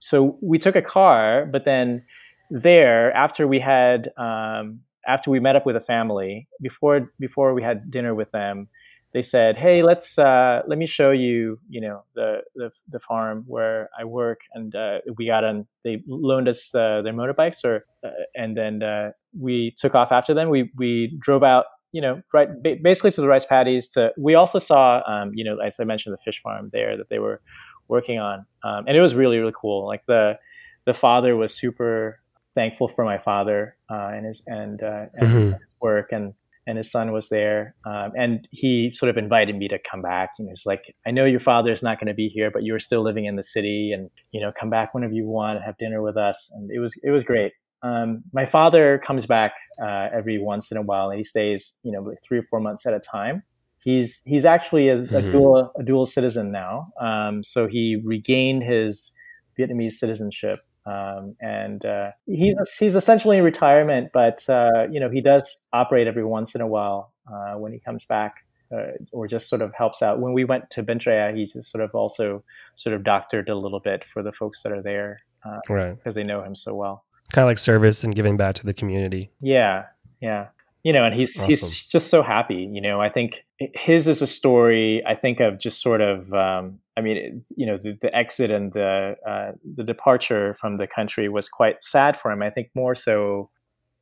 so 0.00 0.38
we 0.40 0.58
took 0.58 0.76
a 0.76 0.82
car, 0.82 1.46
but 1.46 1.64
then 1.64 2.04
there 2.50 3.12
after 3.12 3.48
we 3.48 3.60
had 3.60 4.12
um, 4.16 4.80
after 5.06 5.30
we 5.30 5.40
met 5.40 5.56
up 5.56 5.66
with 5.66 5.76
a 5.76 5.80
family 5.80 6.48
before 6.60 7.12
before 7.18 7.54
we 7.54 7.62
had 7.62 7.90
dinner 7.90 8.14
with 8.14 8.30
them 8.32 8.68
they 9.14 9.22
said, 9.22 9.56
"Hey, 9.56 9.84
let's 9.84 10.18
uh, 10.18 10.62
let 10.66 10.76
me 10.76 10.86
show 10.86 11.12
you, 11.12 11.60
you 11.68 11.80
know, 11.80 12.02
the 12.16 12.42
the, 12.56 12.72
the 12.88 12.98
farm 12.98 13.44
where 13.46 13.88
I 13.98 14.04
work." 14.04 14.40
And 14.52 14.74
uh, 14.74 14.98
we 15.16 15.26
got 15.26 15.44
on. 15.44 15.66
They 15.84 16.02
loaned 16.06 16.48
us 16.48 16.74
uh, 16.74 17.00
their 17.00 17.12
motorbikes, 17.12 17.64
or 17.64 17.86
uh, 18.04 18.10
and 18.34 18.56
then 18.56 18.82
uh, 18.82 19.12
we 19.38 19.72
took 19.78 19.94
off 19.94 20.10
after 20.10 20.34
them. 20.34 20.50
We 20.50 20.72
we 20.76 21.16
drove 21.20 21.44
out, 21.44 21.66
you 21.92 22.02
know, 22.02 22.22
right 22.32 22.48
basically 22.82 23.12
to 23.12 23.20
the 23.20 23.28
rice 23.28 23.44
paddies. 23.44 23.88
To 23.90 24.12
we 24.18 24.34
also 24.34 24.58
saw, 24.58 25.00
um, 25.06 25.30
you 25.32 25.44
know, 25.44 25.58
as 25.58 25.78
I 25.78 25.84
mentioned, 25.84 26.12
the 26.12 26.18
fish 26.18 26.42
farm 26.42 26.70
there 26.72 26.96
that 26.96 27.08
they 27.08 27.20
were 27.20 27.40
working 27.86 28.18
on, 28.18 28.46
um, 28.64 28.84
and 28.88 28.96
it 28.96 29.00
was 29.00 29.14
really 29.14 29.38
really 29.38 29.54
cool. 29.54 29.86
Like 29.86 30.04
the 30.06 30.38
the 30.86 30.94
father 30.94 31.36
was 31.36 31.54
super 31.56 32.18
thankful 32.56 32.88
for 32.88 33.04
my 33.04 33.18
father 33.18 33.76
uh, 33.88 34.10
and 34.12 34.26
his 34.26 34.42
and, 34.48 34.80
and 34.80 35.10
mm-hmm. 35.14 35.52
work 35.80 36.10
and 36.10 36.34
and 36.66 36.78
his 36.78 36.90
son 36.90 37.12
was 37.12 37.28
there. 37.28 37.74
Um, 37.86 38.12
and 38.16 38.48
he 38.50 38.90
sort 38.90 39.10
of 39.10 39.16
invited 39.16 39.56
me 39.56 39.68
to 39.68 39.78
come 39.78 40.02
back. 40.02 40.30
You 40.38 40.46
know, 40.46 40.52
it's 40.52 40.66
like, 40.66 40.94
I 41.06 41.10
know 41.10 41.24
your 41.24 41.40
father 41.40 41.70
is 41.70 41.82
not 41.82 41.98
going 41.98 42.08
to 42.08 42.14
be 42.14 42.28
here, 42.28 42.50
but 42.50 42.62
you're 42.62 42.78
still 42.78 43.02
living 43.02 43.26
in 43.26 43.36
the 43.36 43.42
city 43.42 43.92
and, 43.92 44.10
you 44.32 44.40
know, 44.40 44.52
come 44.58 44.70
back 44.70 44.94
whenever 44.94 45.12
you 45.12 45.26
want 45.26 45.56
and 45.56 45.64
have 45.64 45.76
dinner 45.78 46.02
with 46.02 46.16
us. 46.16 46.50
And 46.54 46.70
it 46.70 46.78
was, 46.78 46.98
it 47.02 47.10
was 47.10 47.24
great. 47.24 47.52
Um, 47.82 48.22
my 48.32 48.46
father 48.46 48.98
comes 48.98 49.26
back 49.26 49.52
uh, 49.82 50.08
every 50.14 50.38
once 50.42 50.72
in 50.72 50.78
a 50.78 50.82
while 50.82 51.10
and 51.10 51.18
he 51.18 51.24
stays, 51.24 51.78
you 51.82 51.92
know, 51.92 52.00
like 52.00 52.18
three 52.26 52.38
or 52.38 52.44
four 52.44 52.60
months 52.60 52.86
at 52.86 52.94
a 52.94 53.00
time. 53.00 53.42
He's, 53.82 54.22
he's 54.24 54.46
actually 54.46 54.88
a, 54.88 54.96
mm-hmm. 54.96 55.14
a 55.14 55.20
dual, 55.20 55.72
a 55.78 55.82
dual 55.82 56.06
citizen 56.06 56.50
now. 56.50 56.86
Um, 56.98 57.44
so 57.44 57.66
he 57.66 58.00
regained 58.02 58.62
his 58.62 59.12
Vietnamese 59.58 59.92
citizenship 59.92 60.60
um, 60.86 61.36
and 61.40 61.84
uh, 61.84 62.10
he's 62.26 62.54
he's 62.78 62.96
essentially 62.96 63.38
in 63.38 63.44
retirement, 63.44 64.10
but 64.12 64.48
uh, 64.48 64.86
you 64.90 65.00
know 65.00 65.10
he 65.10 65.20
does 65.20 65.66
operate 65.72 66.06
every 66.06 66.24
once 66.24 66.54
in 66.54 66.60
a 66.60 66.66
while 66.66 67.12
uh, 67.32 67.54
when 67.54 67.72
he 67.72 67.78
comes 67.78 68.04
back, 68.04 68.44
uh, 68.72 68.92
or 69.12 69.26
just 69.26 69.48
sort 69.48 69.62
of 69.62 69.72
helps 69.74 70.02
out. 70.02 70.20
When 70.20 70.32
we 70.32 70.44
went 70.44 70.70
to 70.70 70.82
Bến 70.82 70.98
Tre, 70.98 71.34
he's 71.34 71.52
just 71.52 71.70
sort 71.70 71.82
of 71.82 71.94
also 71.94 72.42
sort 72.74 72.94
of 72.94 73.04
doctored 73.04 73.48
a 73.48 73.56
little 73.56 73.80
bit 73.80 74.04
for 74.04 74.22
the 74.22 74.32
folks 74.32 74.62
that 74.62 74.72
are 74.72 74.82
there, 74.82 75.20
uh, 75.44 75.60
right? 75.68 75.96
Because 75.96 76.14
they 76.14 76.24
know 76.24 76.42
him 76.42 76.54
so 76.54 76.74
well. 76.74 77.04
Kind 77.32 77.44
of 77.44 77.48
like 77.48 77.58
service 77.58 78.04
and 78.04 78.14
giving 78.14 78.36
back 78.36 78.54
to 78.56 78.66
the 78.66 78.74
community. 78.74 79.30
Yeah, 79.40 79.86
yeah 80.20 80.48
you 80.84 80.92
know, 80.92 81.04
and 81.04 81.14
he's 81.14 81.36
awesome. 81.36 81.48
he's 81.48 81.88
just 81.88 82.08
so 82.08 82.22
happy. 82.22 82.70
You 82.70 82.80
know, 82.80 83.00
I 83.00 83.08
think 83.08 83.43
his 83.74 84.08
is 84.08 84.22
a 84.22 84.26
story. 84.26 85.00
I 85.06 85.14
think 85.14 85.40
of 85.40 85.58
just 85.58 85.80
sort 85.80 86.00
of, 86.00 86.32
um, 86.32 86.80
I 86.96 87.00
mean, 87.00 87.42
you 87.56 87.66
know, 87.66 87.76
the, 87.76 87.98
the 88.00 88.14
exit 88.14 88.50
and 88.50 88.72
the 88.72 89.16
uh, 89.26 89.52
the 89.76 89.84
departure 89.84 90.54
from 90.54 90.76
the 90.76 90.86
country 90.86 91.28
was 91.28 91.48
quite 91.48 91.82
sad 91.82 92.16
for 92.16 92.30
him. 92.30 92.42
I 92.42 92.50
think 92.50 92.70
more 92.74 92.94
so, 92.94 93.50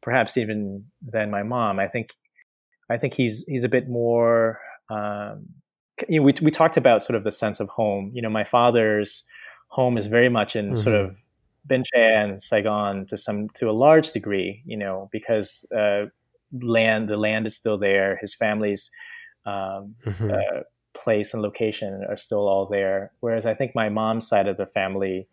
perhaps 0.03 0.37
even 0.37 0.85
than 1.01 1.31
my 1.31 1.43
mom. 1.43 1.79
I 1.79 1.89
think, 1.89 2.09
I 2.91 2.99
think 2.99 3.15
he's 3.15 3.45
he's 3.47 3.65
a 3.65 3.69
bit 3.69 3.89
more. 3.89 4.61
Um, 4.91 5.47
you 6.09 6.21
know, 6.21 6.25
we 6.25 6.35
we 6.43 6.51
talked 6.51 6.77
about 6.77 7.03
sort 7.03 7.17
of 7.17 7.25
the 7.25 7.31
sense 7.31 7.61
of 7.61 7.69
home. 7.69 8.11
You 8.15 8.23
know, 8.23 8.31
my 8.31 8.45
father's 8.45 9.27
home 9.69 9.97
is 9.97 10.07
very 10.07 10.29
much 10.29 10.57
in 10.57 10.67
mm-hmm. 10.67 10.77
sort 10.77 10.97
of 10.97 11.17
Bến 11.65 11.85
Tre 11.85 12.15
and 12.15 12.43
Saigon 12.43 13.07
to 13.07 13.17
some 13.17 13.49
to 13.51 13.71
a 13.71 13.73
large 13.73 14.13
degree. 14.13 14.63
You 14.67 14.77
know, 14.77 15.09
because 15.13 15.65
uh, 15.75 16.07
land 16.61 17.09
the 17.09 17.17
land 17.17 17.47
is 17.47 17.57
still 17.57 17.79
there 17.79 18.19
his 18.21 18.35
family's 18.35 18.91
um, 19.47 19.95
mm-hmm. 20.05 20.31
uh, 20.31 20.61
place 20.95 21.33
and 21.33 21.43
location 21.43 22.05
are 22.09 22.17
still 22.17 22.47
all 22.49 22.67
there 22.71 23.13
whereas 23.21 23.47
i 23.47 23.55
think 23.55 23.73
my 23.75 23.89
mom's 23.89 24.27
side 24.27 24.47
of 24.47 24.57
the 24.57 24.67
family 24.67 25.27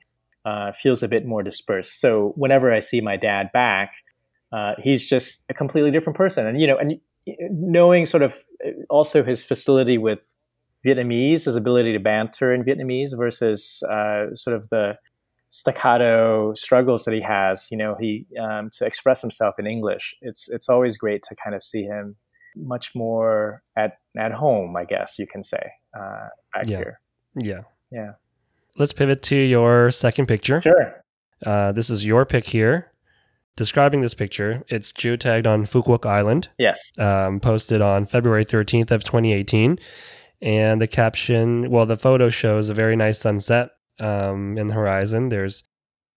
uh, 0.45 0.71
feels 0.71 1.03
a 1.03 1.07
bit 1.07 1.25
more 1.25 1.43
dispersed 1.43 1.99
so 1.99 2.33
whenever 2.35 2.73
i 2.73 2.79
see 2.79 3.01
my 3.01 3.17
dad 3.17 3.51
back 3.51 3.93
uh, 4.51 4.73
he's 4.79 5.07
just 5.07 5.45
a 5.49 5.53
completely 5.53 5.91
different 5.91 6.17
person 6.17 6.47
and 6.47 6.59
you 6.59 6.65
know 6.65 6.77
and 6.77 6.99
knowing 7.51 8.05
sort 8.05 8.23
of 8.23 8.43
uh, 8.65 8.71
also 8.89 9.23
his 9.23 9.43
facility 9.43 9.97
with 9.97 10.33
Vietnamese, 10.85 11.45
his 11.45 11.55
ability 11.55 11.93
to 11.93 11.99
banter 11.99 12.53
in 12.53 12.63
Vietnamese 12.63 13.15
versus 13.15 13.83
uh, 13.89 14.33
sort 14.33 14.55
of 14.55 14.69
the 14.69 14.95
staccato 15.49 16.53
struggles 16.53 17.03
that 17.03 17.13
he 17.13 17.21
has. 17.21 17.67
You 17.69 17.77
know, 17.77 17.95
he 17.99 18.25
um, 18.39 18.69
to 18.73 18.85
express 18.85 19.21
himself 19.21 19.55
in 19.59 19.67
English. 19.67 20.15
It's 20.21 20.47
it's 20.49 20.69
always 20.69 20.97
great 20.97 21.23
to 21.23 21.35
kind 21.35 21.55
of 21.55 21.63
see 21.63 21.83
him 21.83 22.15
much 22.59 22.93
more 22.95 23.63
at 23.75 23.97
at 24.17 24.31
home. 24.31 24.75
I 24.75 24.85
guess 24.85 25.17
you 25.19 25.27
can 25.27 25.43
say 25.43 25.71
uh, 25.97 26.27
back 26.53 26.65
Yeah. 26.67 26.77
here. 26.77 26.99
Yeah. 27.35 27.61
Yeah, 27.91 28.11
Let's 28.77 28.93
pivot 28.93 29.23
to 29.23 29.35
your 29.35 29.89
second 29.91 30.27
picture. 30.27 30.61
sure. 30.61 31.03
Uh, 31.43 31.71
this 31.71 31.89
is 31.89 32.05
your 32.05 32.23
pick 32.25 32.45
here. 32.45 32.91
Describing 33.55 34.01
this 34.01 34.13
picture, 34.13 34.63
it's 34.67 34.91
geotagged 34.93 35.47
on 35.47 35.65
Quoc 35.65 36.05
Island, 36.05 36.49
Yes. 36.59 36.91
um, 36.99 37.39
posted 37.39 37.81
on 37.81 38.05
February 38.05 38.45
13th 38.45 38.91
of 38.91 39.03
2018. 39.03 39.79
And 40.41 40.79
the 40.79 40.87
caption, 40.87 41.69
well, 41.71 41.85
the 41.87 41.97
photo 41.97 42.29
shows 42.29 42.69
a 42.69 42.73
very 42.75 42.95
nice 42.95 43.19
sunset 43.19 43.71
um, 43.99 44.57
in 44.57 44.67
the 44.67 44.75
horizon. 44.75 45.29
There's 45.29 45.63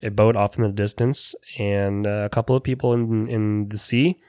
a 0.03 0.11
boat 0.11 0.36
off 0.36 0.57
in 0.59 0.62
the 0.62 0.72
distance 0.72 1.34
and 1.59 2.07
a 2.07 2.28
couple 2.28 2.55
of 2.55 2.62
people 2.62 2.93
in, 2.93 3.28
in 3.28 3.68
the 3.70 3.78
sea. 3.78 4.20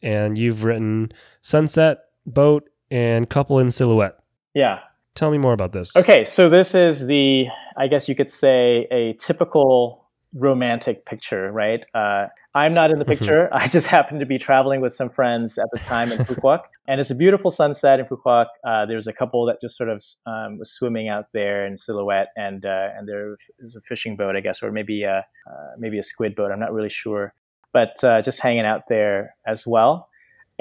And 0.00 0.38
you've 0.38 0.62
written 0.64 1.12
sunset, 1.42 1.98
boat, 2.26 2.68
and 2.90 3.28
couple 3.28 3.58
in 3.58 3.70
silhouette. 3.70 4.16
Yeah. 4.54 4.80
Tell 5.14 5.30
me 5.30 5.38
more 5.38 5.52
about 5.52 5.72
this. 5.72 5.94
Okay, 5.96 6.24
so 6.24 6.48
this 6.48 6.74
is 6.74 7.06
the, 7.06 7.46
I 7.76 7.86
guess 7.86 8.08
you 8.08 8.14
could 8.14 8.30
say, 8.30 8.86
a 8.90 9.12
typical 9.14 10.08
romantic 10.34 11.04
picture, 11.04 11.52
right? 11.52 11.84
Uh, 11.94 12.26
I'm 12.54 12.72
not 12.72 12.90
in 12.90 12.98
the 12.98 13.04
Mhm. 13.04 13.08
picture. 13.08 13.48
I 13.52 13.66
just 13.68 13.86
happened 13.86 14.20
to 14.20 14.26
be 14.26 14.38
traveling 14.38 14.80
with 14.80 14.94
some 14.94 15.10
friends 15.10 15.58
at 15.58 15.66
the 15.72 15.78
time 15.80 16.12
in 16.12 16.18
Quoc, 16.24 16.60
and 16.88 17.00
it's 17.00 17.10
a 17.10 17.14
beautiful 17.14 17.50
sunset 17.50 18.00
in 18.00 18.06
Quoc. 18.06 18.46
Uh, 18.66 18.86
there's 18.86 19.06
a 19.06 19.12
couple 19.12 19.44
that 19.46 19.60
just 19.60 19.76
sort 19.76 19.90
of 19.90 20.02
um, 20.26 20.58
was 20.58 20.70
swimming 20.70 21.08
out 21.08 21.26
there 21.34 21.66
in 21.66 21.76
silhouette, 21.76 22.28
and 22.36 22.64
uh, 22.64 22.88
and 22.96 23.06
there 23.06 23.36
was 23.62 23.74
a 23.76 23.80
fishing 23.82 24.16
boat, 24.16 24.34
I 24.36 24.40
guess, 24.40 24.62
or 24.62 24.72
maybe 24.72 25.02
a 25.02 25.18
uh, 25.18 25.70
maybe 25.78 25.98
a 25.98 26.02
squid 26.02 26.34
boat. 26.34 26.50
I'm 26.50 26.60
not 26.60 26.72
really 26.72 26.88
sure, 26.90 27.34
but 27.74 28.02
uh, 28.02 28.22
just 28.22 28.40
hanging 28.40 28.64
out 28.64 28.82
there 28.88 29.34
as 29.46 29.66
well. 29.66 30.08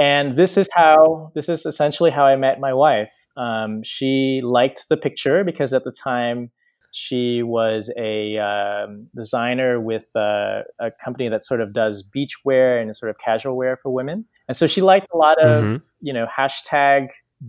And 0.02 0.26
this 0.42 0.54
is 0.58 0.68
how 0.82 1.32
this 1.36 1.48
is 1.56 1.66
essentially 1.72 2.12
how 2.18 2.26
I 2.26 2.36
met 2.36 2.60
my 2.60 2.74
wife. 2.86 3.14
Um, 3.38 3.84
she 3.84 4.42
liked 4.44 4.80
the 4.90 4.98
picture 4.98 5.44
because 5.44 5.72
at 5.74 5.84
the 5.84 5.92
time 5.92 6.50
she 6.92 7.42
was 7.44 7.82
a 7.98 8.38
um, 8.50 9.08
designer 9.16 9.80
with 9.80 10.08
uh, 10.16 10.64
a 10.80 10.90
company 11.04 11.30
that 11.30 11.44
sort 11.44 11.62
of 11.62 11.72
does 11.72 11.96
beachwear 12.16 12.82
and 12.82 12.96
sort 13.02 13.10
of 13.12 13.18
casual 13.28 13.56
wear 13.56 13.78
for 13.82 13.90
women. 14.00 14.26
And 14.48 14.58
so 14.58 14.66
she 14.68 14.82
liked 14.82 15.08
a 15.14 15.18
lot 15.26 15.38
of 15.50 15.64
Mhm. 15.64 15.78
you 16.08 16.14
know 16.14 16.26
hashtag 16.40 17.02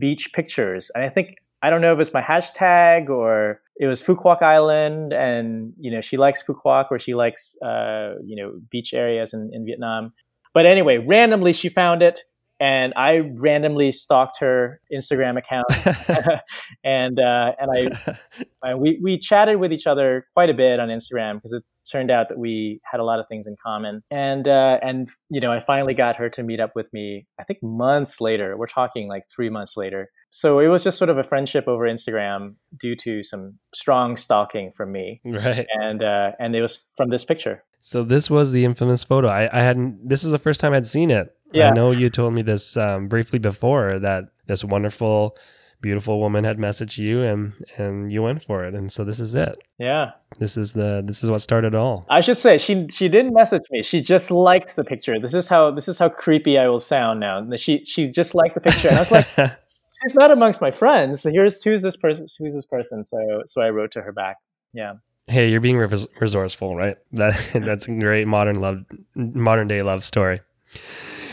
beach 0.05 0.25
pictures. 0.39 0.91
And 0.95 1.03
I 1.05 1.09
think 1.09 1.29
I 1.65 1.71
don't 1.71 1.81
know 1.85 1.93
if 1.95 2.01
it's 2.01 2.15
my 2.21 2.23
hashtag 2.33 3.09
or 3.09 3.61
it 3.83 3.87
was 3.87 4.03
Phu 4.03 4.15
Quoc 4.23 4.43
Island, 4.43 5.13
and 5.13 5.73
you 5.85 5.91
know 5.93 6.01
she 6.09 6.17
likes 6.27 6.43
Phu 6.47 6.55
Quoc 6.63 6.87
or 6.93 6.99
she 6.99 7.15
likes 7.25 7.43
uh, 7.63 8.09
you 8.31 8.37
know 8.39 8.49
beach 8.71 8.91
areas 9.05 9.29
in, 9.37 9.51
in 9.55 9.65
Vietnam. 9.65 10.13
But 10.55 10.67
anyway, 10.67 10.99
randomly 10.99 11.53
she 11.55 11.69
found 11.71 12.03
it, 12.03 12.21
and 12.63 12.93
I 12.95 13.23
randomly 13.35 13.91
stalked 13.91 14.39
her 14.39 14.81
Instagram 14.93 15.37
account, 15.37 15.67
and 16.85 17.19
uh, 17.19 17.53
and 17.59 17.71
I 17.75 18.15
uh, 18.73 18.77
we 18.79 19.01
we 19.03 19.19
chatted 19.19 19.59
with 19.59 19.73
each 19.73 19.89
other 19.89 20.25
quite 20.33 20.49
a 20.49 20.55
bit 20.55 20.79
on 20.79 20.89
Instagram 20.89 21.35
because 21.35 21.53
it 21.53 21.65
turned 21.91 22.13
out 22.13 22.29
that 22.29 22.39
we 22.39 22.81
had 22.85 23.01
a 23.01 23.05
lot 23.05 23.19
of 23.19 23.27
things 23.29 23.49
in 23.49 23.57
common. 23.61 24.03
And 24.13 24.47
uh, 24.47 24.79
and 24.81 25.09
you 25.29 25.41
know, 25.41 25.51
I 25.51 25.59
finally 25.59 25.93
got 25.93 26.15
her 26.17 26.29
to 26.31 26.43
meet 26.45 26.61
up 26.61 26.77
with 26.77 26.93
me. 26.93 27.27
I 27.41 27.43
think 27.43 27.59
months 27.65 28.21
later. 28.21 28.57
We're 28.57 28.69
talking 28.69 29.09
like 29.09 29.25
three 29.29 29.51
months 29.51 29.77
later. 29.77 30.09
So 30.31 30.61
it 30.61 30.69
was 30.69 30.85
just 30.85 30.99
sort 30.99 31.11
of 31.11 31.19
a 31.19 31.25
friendship 31.25 31.67
over 31.67 31.85
Instagram 31.85 32.55
due 32.79 32.95
to 32.97 33.25
some 33.25 33.59
strong 33.75 34.17
stalking 34.17 34.71
from 34.71 34.93
me, 34.93 35.21
Right. 35.25 35.67
and 35.75 36.01
uh, 36.01 36.31
and 36.39 36.55
it 36.55 36.63
was 36.63 36.87
from 36.97 37.09
this 37.09 37.25
picture. 37.25 37.65
So 37.81 38.05
this 38.05 38.31
was 38.31 38.53
the 38.53 38.65
infamous 38.65 39.03
photo. 39.03 39.27
I, 39.27 39.51
I 39.53 39.63
hadn't. 39.63 40.09
This 40.09 40.23
is 40.23 40.31
the 40.31 40.39
first 40.39 40.61
time 40.61 40.73
I'd 40.73 40.87
seen 40.87 41.11
it. 41.11 41.35
Yeah. 41.55 41.71
I 41.71 41.73
know 41.75 41.91
you 41.91 42.11
told 42.11 42.35
me 42.35 42.43
this 42.43 42.77
um, 42.77 43.09
briefly 43.09 43.39
before 43.39 43.99
that 43.99 44.25
this 44.47 44.65
wonderful, 44.65 45.37
beautiful 45.81 46.21
woman 46.21 46.45
had 46.45 46.59
messaged 46.59 46.99
you 46.99 47.23
and 47.23 47.53
and 47.77 48.13
you 48.13 48.23
went 48.23 48.43
for 48.43 48.65
it. 48.65 48.75
And 48.75 48.91
so 48.93 49.05
this 49.05 49.19
is 49.21 49.35
it. 49.35 49.57
Yeah, 49.79 50.13
This 50.39 50.57
is 50.57 50.73
the 50.73 51.03
this 51.05 51.23
is 51.25 51.31
what 51.31 51.43
started 51.43 51.75
it 51.75 51.77
all. 51.77 52.07
I 52.09 52.21
should 52.21 52.37
say 52.37 52.59
she 52.59 52.87
she 52.89 53.09
didn't 53.09 53.35
message 53.35 53.63
me. 53.71 53.83
She 53.83 54.01
just 54.01 54.31
liked 54.31 54.77
the 54.77 54.85
picture. 54.85 55.19
This 55.19 55.35
is 55.35 55.49
how 55.49 55.71
this 55.73 55.89
is 55.89 55.99
how 55.99 56.09
creepy 56.09 56.59
I 56.59 56.69
will 56.69 56.79
sound 56.81 57.21
now. 57.21 57.45
She 57.57 57.85
she 57.85 58.11
just 58.11 58.35
liked 58.35 58.55
the 58.55 58.61
picture, 58.61 58.89
and 58.89 58.97
I 58.97 59.01
was 59.01 59.11
like. 59.13 59.27
she's 60.03 60.15
not 60.17 60.33
amongst 60.33 60.61
my 60.61 60.71
friends. 60.73 61.21
So 61.23 61.31
here's 61.31 61.63
who's 61.63 61.83
this 61.83 61.97
person? 61.97 62.27
Who's 62.39 62.55
this 62.55 62.67
person? 62.67 63.05
So 63.05 63.19
so 63.47 63.63
I 63.63 63.71
wrote 63.71 63.93
to 63.93 64.03
her 64.03 64.11
back. 64.13 64.37
Yeah. 64.73 64.95
hey, 65.29 65.49
you're 65.49 65.61
being 65.61 65.79
res- 65.79 66.09
resourceful, 66.21 66.75
right? 66.75 66.97
That 67.13 67.35
that's 67.67 67.87
a 67.87 67.93
great 67.93 68.27
modern 68.27 68.57
love, 68.61 68.85
modern 69.15 69.69
day 69.69 69.83
love 69.83 70.03
story. 70.05 70.41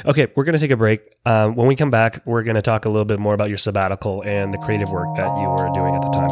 Okay, 0.06 0.28
we're 0.36 0.43
gonna 0.45 0.60
take 0.60 0.72
a 0.72 0.78
break. 0.78 1.02
Um, 1.26 1.56
when 1.56 1.68
we 1.68 1.76
come 1.76 1.89
back, 1.89 2.22
we're 2.26 2.43
gonna 2.43 2.62
talk 2.62 2.86
a 2.86 2.89
little 2.89 3.06
bit 3.06 3.20
more 3.20 3.34
about 3.34 3.50
your 3.50 3.58
sabbatical 3.58 4.24
and 4.24 4.54
the 4.54 4.58
creative 4.60 4.89
work 4.91 5.14
that 5.18 5.28
you 5.38 5.50
were 5.50 5.70
doing 5.74 5.95
at 5.95 6.02
the 6.02 6.10
time. 6.10 6.30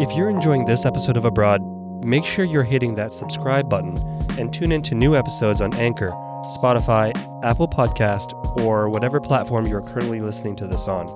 If 0.00 0.16
you're 0.16 0.30
enjoying 0.30 0.64
this 0.64 0.84
episode 0.86 1.16
of 1.16 1.24
Abroad, 1.24 1.60
make 2.04 2.24
sure 2.24 2.44
you're 2.44 2.62
hitting 2.62 2.94
that 2.94 3.12
subscribe 3.12 3.68
button 3.68 3.98
and 4.38 4.52
tune 4.52 4.72
in 4.72 4.82
to 4.82 4.94
new 4.94 5.16
episodes 5.16 5.60
on 5.60 5.74
Anchor, 5.74 6.10
Spotify, 6.56 7.12
Apple 7.44 7.68
Podcast, 7.68 8.32
or 8.60 8.88
whatever 8.88 9.20
platform 9.20 9.66
you're 9.66 9.82
currently 9.82 10.20
listening 10.20 10.56
to 10.56 10.66
this 10.66 10.88
on. 10.88 11.08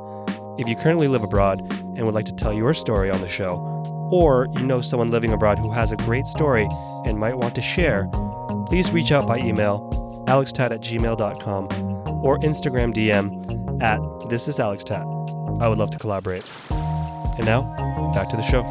If 0.58 0.68
you 0.68 0.76
currently 0.76 1.08
live 1.08 1.22
abroad 1.22 1.60
and 1.96 2.04
would 2.04 2.14
like 2.14 2.26
to 2.26 2.32
tell 2.32 2.52
your 2.52 2.74
story 2.74 3.10
on 3.10 3.20
the 3.20 3.28
show, 3.28 3.75
or 4.10 4.48
you 4.52 4.62
know 4.62 4.80
someone 4.80 5.10
living 5.10 5.32
abroad 5.32 5.58
who 5.58 5.70
has 5.70 5.92
a 5.92 5.96
great 5.96 6.26
story 6.26 6.68
and 7.04 7.18
might 7.18 7.36
want 7.36 7.54
to 7.54 7.62
share, 7.62 8.08
please 8.66 8.92
reach 8.92 9.12
out 9.12 9.26
by 9.26 9.38
email 9.38 9.90
alextat 10.28 10.72
at 10.72 10.80
gmail.com 10.80 11.64
or 12.24 12.38
Instagram 12.40 12.94
DM 12.94 13.82
at 13.82 14.00
this 14.28 14.48
is 14.48 14.58
alextat. 14.58 15.04
I 15.60 15.68
would 15.68 15.78
love 15.78 15.90
to 15.90 15.98
collaborate. 15.98 16.48
And 16.70 17.46
now, 17.46 17.62
back 18.14 18.28
to 18.30 18.36
the 18.36 18.42
show. 18.42 18.62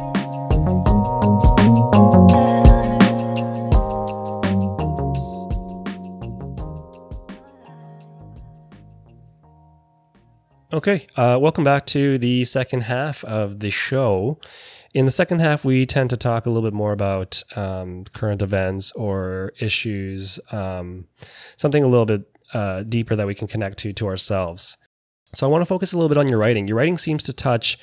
Okay, 10.72 11.06
uh, 11.16 11.38
welcome 11.40 11.64
back 11.64 11.86
to 11.86 12.18
the 12.18 12.44
second 12.44 12.82
half 12.82 13.24
of 13.24 13.60
the 13.60 13.70
show. 13.70 14.38
In 14.96 15.04
the 15.04 15.10
second 15.10 15.40
half, 15.40 15.62
we 15.62 15.84
tend 15.84 16.08
to 16.08 16.16
talk 16.16 16.46
a 16.46 16.48
little 16.48 16.66
bit 16.66 16.72
more 16.72 16.92
about 16.92 17.42
um, 17.54 18.06
current 18.14 18.40
events 18.40 18.92
or 18.92 19.52
issues, 19.60 20.40
um, 20.52 21.06
something 21.58 21.84
a 21.84 21.86
little 21.86 22.06
bit 22.06 22.22
uh, 22.54 22.82
deeper 22.82 23.14
that 23.14 23.26
we 23.26 23.34
can 23.34 23.46
connect 23.46 23.76
to 23.80 23.92
to 23.92 24.06
ourselves. 24.06 24.78
So 25.34 25.46
I 25.46 25.50
want 25.50 25.60
to 25.60 25.66
focus 25.66 25.92
a 25.92 25.98
little 25.98 26.08
bit 26.08 26.16
on 26.16 26.28
your 26.28 26.38
writing. 26.38 26.66
Your 26.66 26.78
writing 26.78 26.96
seems 26.96 27.22
to 27.24 27.34
touch 27.34 27.78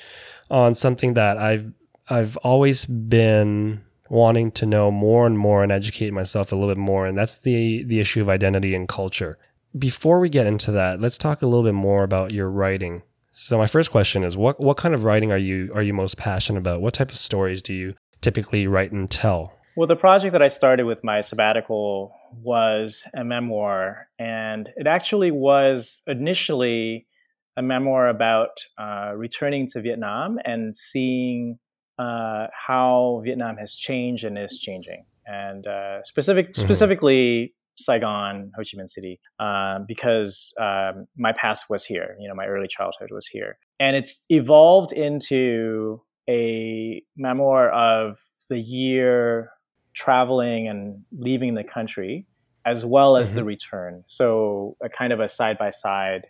on 0.50 0.74
something 0.74 1.14
that 1.14 1.38
I've 1.38 1.72
I've 2.10 2.36
always 2.38 2.84
been 2.84 3.84
wanting 4.10 4.50
to 4.50 4.66
know 4.66 4.90
more 4.90 5.24
and 5.24 5.38
more 5.38 5.62
and 5.62 5.70
educate 5.70 6.12
myself 6.12 6.50
a 6.50 6.56
little 6.56 6.74
bit 6.74 6.80
more, 6.80 7.06
and 7.06 7.16
that's 7.16 7.38
the 7.38 7.84
the 7.84 8.00
issue 8.00 8.22
of 8.22 8.28
identity 8.28 8.74
and 8.74 8.88
culture. 8.88 9.38
Before 9.78 10.18
we 10.18 10.28
get 10.28 10.48
into 10.48 10.72
that, 10.72 11.00
let's 11.00 11.16
talk 11.16 11.42
a 11.42 11.46
little 11.46 11.62
bit 11.62 11.74
more 11.74 12.02
about 12.02 12.32
your 12.32 12.50
writing. 12.50 13.02
So 13.36 13.58
my 13.58 13.66
first 13.66 13.90
question 13.90 14.22
is 14.22 14.36
what 14.36 14.60
what 14.60 14.76
kind 14.76 14.94
of 14.94 15.02
writing 15.02 15.32
are 15.32 15.38
you 15.38 15.70
are 15.74 15.82
you 15.82 15.92
most 15.92 16.16
passionate 16.16 16.60
about? 16.60 16.80
What 16.80 16.94
type 16.94 17.10
of 17.10 17.16
stories 17.16 17.60
do 17.60 17.74
you 17.74 17.94
typically 18.20 18.68
write 18.68 18.92
and 18.92 19.10
tell? 19.10 19.52
Well, 19.76 19.88
the 19.88 19.96
project 19.96 20.30
that 20.32 20.42
I 20.42 20.46
started 20.46 20.84
with 20.84 21.02
my 21.02 21.20
sabbatical 21.20 22.14
was 22.42 23.04
a 23.12 23.24
memoir, 23.24 24.06
and 24.20 24.70
it 24.76 24.86
actually 24.86 25.32
was 25.32 26.00
initially 26.06 27.08
a 27.56 27.62
memoir 27.62 28.08
about 28.08 28.50
uh, 28.78 29.14
returning 29.16 29.66
to 29.72 29.80
Vietnam 29.80 30.38
and 30.44 30.74
seeing 30.76 31.58
uh, 31.98 32.46
how 32.52 33.20
Vietnam 33.24 33.56
has 33.56 33.74
changed 33.74 34.22
and 34.22 34.38
is 34.38 34.60
changing, 34.60 35.06
and 35.26 35.66
uh, 35.66 36.04
specific 36.04 36.50
Mhm. 36.52 36.56
specifically 36.56 37.52
Saigon, 37.76 38.52
Ho 38.56 38.62
Chi 38.62 38.80
Minh 38.80 38.88
City, 38.88 39.20
um, 39.38 39.84
because 39.86 40.52
um, 40.60 41.06
my 41.16 41.32
past 41.32 41.66
was 41.68 41.84
here. 41.84 42.16
You 42.20 42.28
know, 42.28 42.34
my 42.34 42.46
early 42.46 42.68
childhood 42.68 43.10
was 43.10 43.26
here, 43.26 43.58
and 43.80 43.96
it's 43.96 44.24
evolved 44.28 44.92
into 44.92 46.00
a 46.28 47.02
memoir 47.16 47.70
of 47.70 48.18
the 48.48 48.58
year 48.58 49.50
traveling 49.94 50.68
and 50.68 51.02
leaving 51.12 51.54
the 51.54 51.64
country, 51.64 52.26
as 52.64 52.84
well 52.84 53.16
as 53.16 53.34
the 53.34 53.44
return. 53.44 54.02
So, 54.06 54.76
a 54.82 54.88
kind 54.88 55.12
of 55.12 55.20
a 55.20 55.28
side 55.28 55.58
by 55.58 55.70
side, 55.70 56.26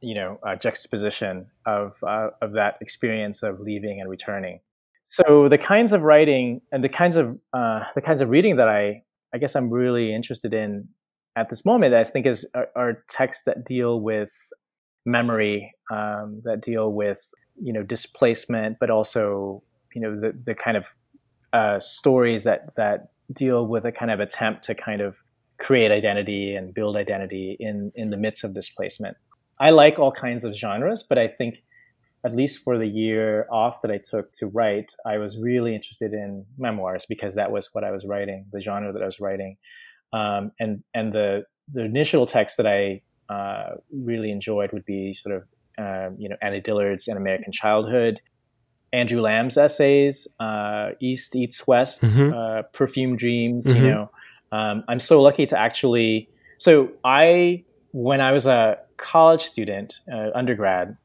you 0.00 0.14
know, 0.14 0.38
uh, 0.46 0.56
juxtaposition 0.56 1.46
of 1.66 1.94
uh, 2.06 2.28
of 2.40 2.52
that 2.52 2.76
experience 2.80 3.42
of 3.42 3.60
leaving 3.60 4.00
and 4.00 4.10
returning. 4.10 4.60
So, 5.04 5.48
the 5.48 5.58
kinds 5.58 5.92
of 5.92 6.02
writing 6.02 6.60
and 6.70 6.82
the 6.82 6.88
kinds 6.88 7.16
of 7.16 7.40
uh, 7.52 7.84
the 7.94 8.02
kinds 8.02 8.20
of 8.20 8.28
reading 8.30 8.56
that 8.56 8.68
I 8.68 9.02
I 9.34 9.38
guess 9.38 9.56
I'm 9.56 9.70
really 9.70 10.14
interested 10.14 10.54
in 10.54 10.88
at 11.36 11.48
this 11.48 11.64
moment, 11.64 11.94
I 11.94 12.04
think 12.04 12.26
is 12.26 12.48
are, 12.54 12.68
are 12.76 13.04
texts 13.08 13.44
that 13.44 13.64
deal 13.64 14.00
with 14.00 14.32
memory 15.04 15.72
um, 15.90 16.42
that 16.44 16.60
deal 16.60 16.92
with 16.92 17.32
you 17.60 17.72
know 17.72 17.82
displacement, 17.82 18.78
but 18.78 18.90
also 18.90 19.62
you 19.94 20.00
know 20.00 20.18
the 20.18 20.32
the 20.44 20.54
kind 20.54 20.76
of 20.76 20.86
uh, 21.52 21.80
stories 21.80 22.44
that 22.44 22.74
that 22.76 23.08
deal 23.32 23.66
with 23.66 23.84
a 23.84 23.92
kind 23.92 24.10
of 24.10 24.20
attempt 24.20 24.64
to 24.64 24.74
kind 24.74 25.00
of 25.00 25.16
create 25.58 25.90
identity 25.90 26.54
and 26.54 26.74
build 26.74 26.96
identity 26.96 27.56
in 27.58 27.92
in 27.94 28.10
the 28.10 28.16
midst 28.16 28.44
of 28.44 28.54
displacement. 28.54 29.16
I 29.58 29.70
like 29.70 29.98
all 29.98 30.12
kinds 30.12 30.44
of 30.44 30.54
genres, 30.54 31.02
but 31.02 31.18
I 31.18 31.28
think 31.28 31.62
at 32.24 32.34
least 32.34 32.62
for 32.62 32.78
the 32.78 32.86
year 32.86 33.46
off 33.50 33.82
that 33.82 33.90
I 33.90 33.98
took 33.98 34.32
to 34.34 34.46
write, 34.46 34.92
I 35.04 35.18
was 35.18 35.36
really 35.36 35.74
interested 35.74 36.12
in 36.12 36.44
memoirs 36.56 37.04
because 37.08 37.34
that 37.34 37.50
was 37.50 37.68
what 37.72 37.84
I 37.84 37.90
was 37.90 38.04
writing, 38.06 38.46
the 38.52 38.60
genre 38.60 38.92
that 38.92 39.02
I 39.02 39.06
was 39.06 39.18
writing, 39.20 39.56
um, 40.12 40.52
and 40.60 40.82
and 40.94 41.12
the 41.12 41.44
the 41.68 41.84
initial 41.84 42.26
text 42.26 42.56
that 42.58 42.66
I 42.66 43.02
uh, 43.28 43.76
really 43.92 44.30
enjoyed 44.30 44.72
would 44.72 44.84
be 44.84 45.14
sort 45.14 45.36
of 45.36 45.42
um, 45.78 46.16
you 46.18 46.28
know 46.28 46.36
Annie 46.40 46.60
Dillard's 46.60 47.08
An 47.08 47.16
American 47.16 47.52
Childhood, 47.52 48.20
Andrew 48.92 49.20
Lam's 49.20 49.56
essays, 49.56 50.28
uh, 50.38 50.90
East 51.00 51.34
Eats 51.34 51.66
West, 51.66 52.02
mm-hmm. 52.02 52.34
uh, 52.34 52.62
Perfume 52.72 53.16
Dreams. 53.16 53.64
Mm-hmm. 53.64 53.84
You 53.84 53.90
know, 53.90 54.10
um, 54.52 54.84
I'm 54.88 55.00
so 55.00 55.20
lucky 55.22 55.46
to 55.46 55.58
actually. 55.58 56.28
So 56.58 56.92
I, 57.04 57.64
when 57.90 58.20
I 58.20 58.30
was 58.30 58.46
a 58.46 58.78
college 58.96 59.42
student, 59.42 59.98
uh, 60.12 60.30
undergrad, 60.34 60.96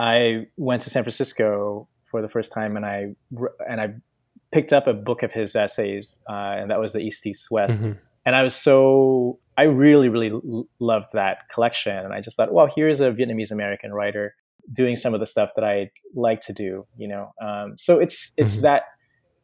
I 0.00 0.46
went 0.56 0.80
to 0.82 0.90
San 0.90 1.02
Francisco 1.02 1.86
for 2.10 2.22
the 2.22 2.28
first 2.28 2.52
time, 2.52 2.76
and 2.76 2.86
I 2.86 3.14
and 3.68 3.80
I 3.80 3.94
picked 4.50 4.72
up 4.72 4.86
a 4.86 4.94
book 4.94 5.22
of 5.22 5.30
his 5.30 5.54
essays, 5.54 6.18
uh, 6.28 6.56
and 6.58 6.70
that 6.70 6.80
was 6.80 6.94
the 6.94 7.00
East 7.00 7.26
Eats 7.26 7.50
West. 7.50 7.78
Mm-hmm. 7.78 7.98
And 8.24 8.34
I 8.34 8.42
was 8.42 8.54
so 8.54 9.38
I 9.58 9.64
really 9.64 10.08
really 10.08 10.32
loved 10.78 11.08
that 11.12 11.50
collection, 11.50 11.94
and 11.94 12.14
I 12.14 12.22
just 12.22 12.38
thought, 12.38 12.50
well, 12.50 12.66
here's 12.74 13.00
a 13.00 13.10
Vietnamese 13.10 13.50
American 13.50 13.92
writer 13.92 14.34
doing 14.72 14.96
some 14.96 15.12
of 15.12 15.20
the 15.20 15.26
stuff 15.26 15.50
that 15.56 15.64
I 15.64 15.90
like 16.14 16.40
to 16.42 16.54
do, 16.54 16.86
you 16.96 17.06
know. 17.06 17.32
Um, 17.42 17.76
so 17.76 18.00
it's 18.00 18.32
it's 18.38 18.56
mm-hmm. 18.56 18.62
that 18.62 18.82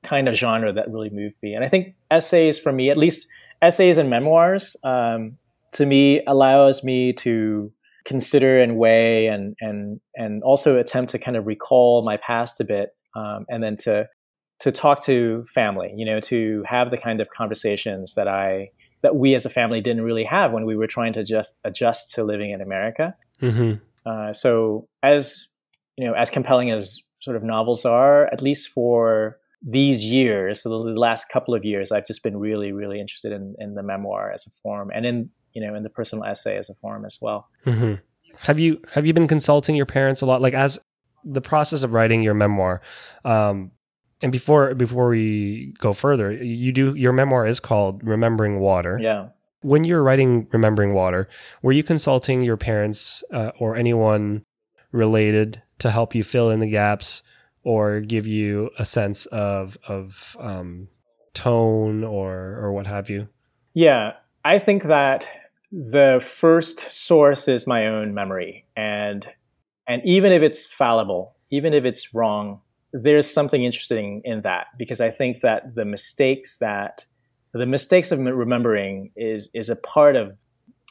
kind 0.02 0.26
of 0.26 0.36
genre 0.36 0.72
that 0.72 0.90
really 0.90 1.10
moved 1.10 1.36
me, 1.42 1.52
and 1.52 1.66
I 1.66 1.68
think 1.68 1.96
essays 2.10 2.58
for 2.58 2.72
me, 2.72 2.88
at 2.88 2.96
least 2.96 3.28
essays 3.60 3.98
and 3.98 4.08
memoirs, 4.08 4.74
um, 4.84 5.36
to 5.72 5.84
me 5.84 6.22
allows 6.26 6.82
me 6.82 7.12
to 7.12 7.70
consider 8.06 8.58
and 8.58 8.78
weigh 8.78 9.26
and 9.26 9.56
and 9.60 10.00
and 10.14 10.42
also 10.42 10.78
attempt 10.78 11.10
to 11.10 11.18
kind 11.18 11.36
of 11.36 11.46
recall 11.46 12.02
my 12.04 12.16
past 12.16 12.60
a 12.60 12.64
bit, 12.64 12.90
um, 13.14 13.44
and 13.48 13.62
then 13.62 13.76
to 13.76 14.08
to 14.60 14.72
talk 14.72 15.02
to 15.04 15.44
family, 15.52 15.92
you 15.94 16.06
know, 16.06 16.20
to 16.20 16.64
have 16.66 16.90
the 16.90 16.96
kind 16.96 17.20
of 17.20 17.28
conversations 17.28 18.14
that 18.14 18.28
I 18.28 18.70
that 19.02 19.16
we 19.16 19.34
as 19.34 19.44
a 19.44 19.50
family 19.50 19.80
didn't 19.82 20.02
really 20.02 20.24
have 20.24 20.52
when 20.52 20.64
we 20.64 20.76
were 20.76 20.86
trying 20.86 21.12
to 21.12 21.22
just 21.22 21.60
adjust 21.64 22.14
to 22.14 22.24
living 22.24 22.50
in 22.52 22.62
America. 22.62 23.14
Mm-hmm. 23.42 23.74
Uh, 24.08 24.32
so 24.32 24.88
as 25.02 25.48
you 25.96 26.06
know, 26.06 26.14
as 26.14 26.30
compelling 26.30 26.70
as 26.70 27.00
sort 27.20 27.36
of 27.36 27.42
novels 27.42 27.84
are, 27.84 28.26
at 28.32 28.40
least 28.40 28.68
for 28.68 29.38
these 29.62 30.04
years, 30.04 30.62
so 30.62 30.68
the 30.68 30.76
last 30.76 31.28
couple 31.28 31.54
of 31.54 31.64
years, 31.64 31.90
I've 31.90 32.06
just 32.06 32.22
been 32.22 32.36
really, 32.36 32.72
really 32.72 33.00
interested 33.00 33.32
in, 33.32 33.56
in 33.58 33.74
the 33.74 33.82
memoir 33.82 34.30
as 34.30 34.46
a 34.46 34.50
form, 34.62 34.90
and 34.94 35.04
in 35.04 35.30
you 35.56 35.66
know 35.66 35.74
in 35.74 35.82
the 35.82 35.90
personal 35.90 36.24
essay 36.24 36.58
as 36.58 36.68
a 36.68 36.74
form 36.74 37.04
as 37.06 37.18
well. 37.20 37.48
Mm-hmm. 37.64 37.94
Have 38.40 38.60
you 38.60 38.82
have 38.92 39.06
you 39.06 39.14
been 39.14 39.26
consulting 39.26 39.74
your 39.74 39.86
parents 39.86 40.20
a 40.20 40.26
lot, 40.26 40.42
like 40.42 40.54
as 40.54 40.78
the 41.24 41.40
process 41.40 41.82
of 41.82 41.92
writing 41.92 42.22
your 42.22 42.34
memoir? 42.34 42.82
Um, 43.24 43.70
and 44.20 44.30
before 44.30 44.74
before 44.74 45.08
we 45.08 45.72
go 45.78 45.94
further, 45.94 46.30
you 46.32 46.72
do 46.72 46.94
your 46.94 47.14
memoir 47.14 47.46
is 47.46 47.58
called 47.58 48.06
Remembering 48.06 48.60
Water. 48.60 48.98
Yeah 49.00 49.28
when 49.62 49.82
you're 49.84 50.02
writing 50.02 50.46
Remembering 50.52 50.94
Water, 50.94 51.28
were 51.60 51.72
you 51.72 51.82
consulting 51.82 52.42
your 52.42 52.56
parents 52.56 53.24
uh, 53.32 53.50
or 53.58 53.74
anyone 53.74 54.44
related 54.92 55.60
to 55.80 55.90
help 55.90 56.14
you 56.14 56.22
fill 56.22 56.50
in 56.50 56.60
the 56.60 56.70
gaps 56.70 57.22
or 57.64 58.00
give 58.00 58.28
you 58.28 58.70
a 58.78 58.84
sense 58.84 59.26
of 59.26 59.76
of 59.88 60.36
um, 60.38 60.86
tone 61.34 62.04
or 62.04 62.32
or 62.60 62.72
what 62.72 62.86
have 62.86 63.10
you? 63.10 63.28
Yeah, 63.74 64.12
I 64.44 64.60
think 64.60 64.84
that 64.84 65.28
the 65.72 66.24
first 66.24 66.90
source 66.92 67.48
is 67.48 67.66
my 67.66 67.86
own 67.86 68.14
memory, 68.14 68.66
and 68.76 69.26
and 69.88 70.02
even 70.04 70.32
if 70.32 70.42
it's 70.42 70.66
fallible, 70.66 71.36
even 71.50 71.74
if 71.74 71.84
it's 71.84 72.14
wrong, 72.14 72.60
there's 72.92 73.28
something 73.28 73.64
interesting 73.64 74.22
in 74.24 74.42
that. 74.42 74.66
Because 74.78 75.00
I 75.00 75.10
think 75.10 75.40
that 75.40 75.74
the 75.74 75.84
mistakes 75.84 76.58
that 76.58 77.04
the 77.52 77.66
mistakes 77.66 78.12
of 78.12 78.20
remembering 78.20 79.10
is 79.16 79.50
is 79.54 79.70
a 79.70 79.76
part 79.76 80.16
of 80.16 80.38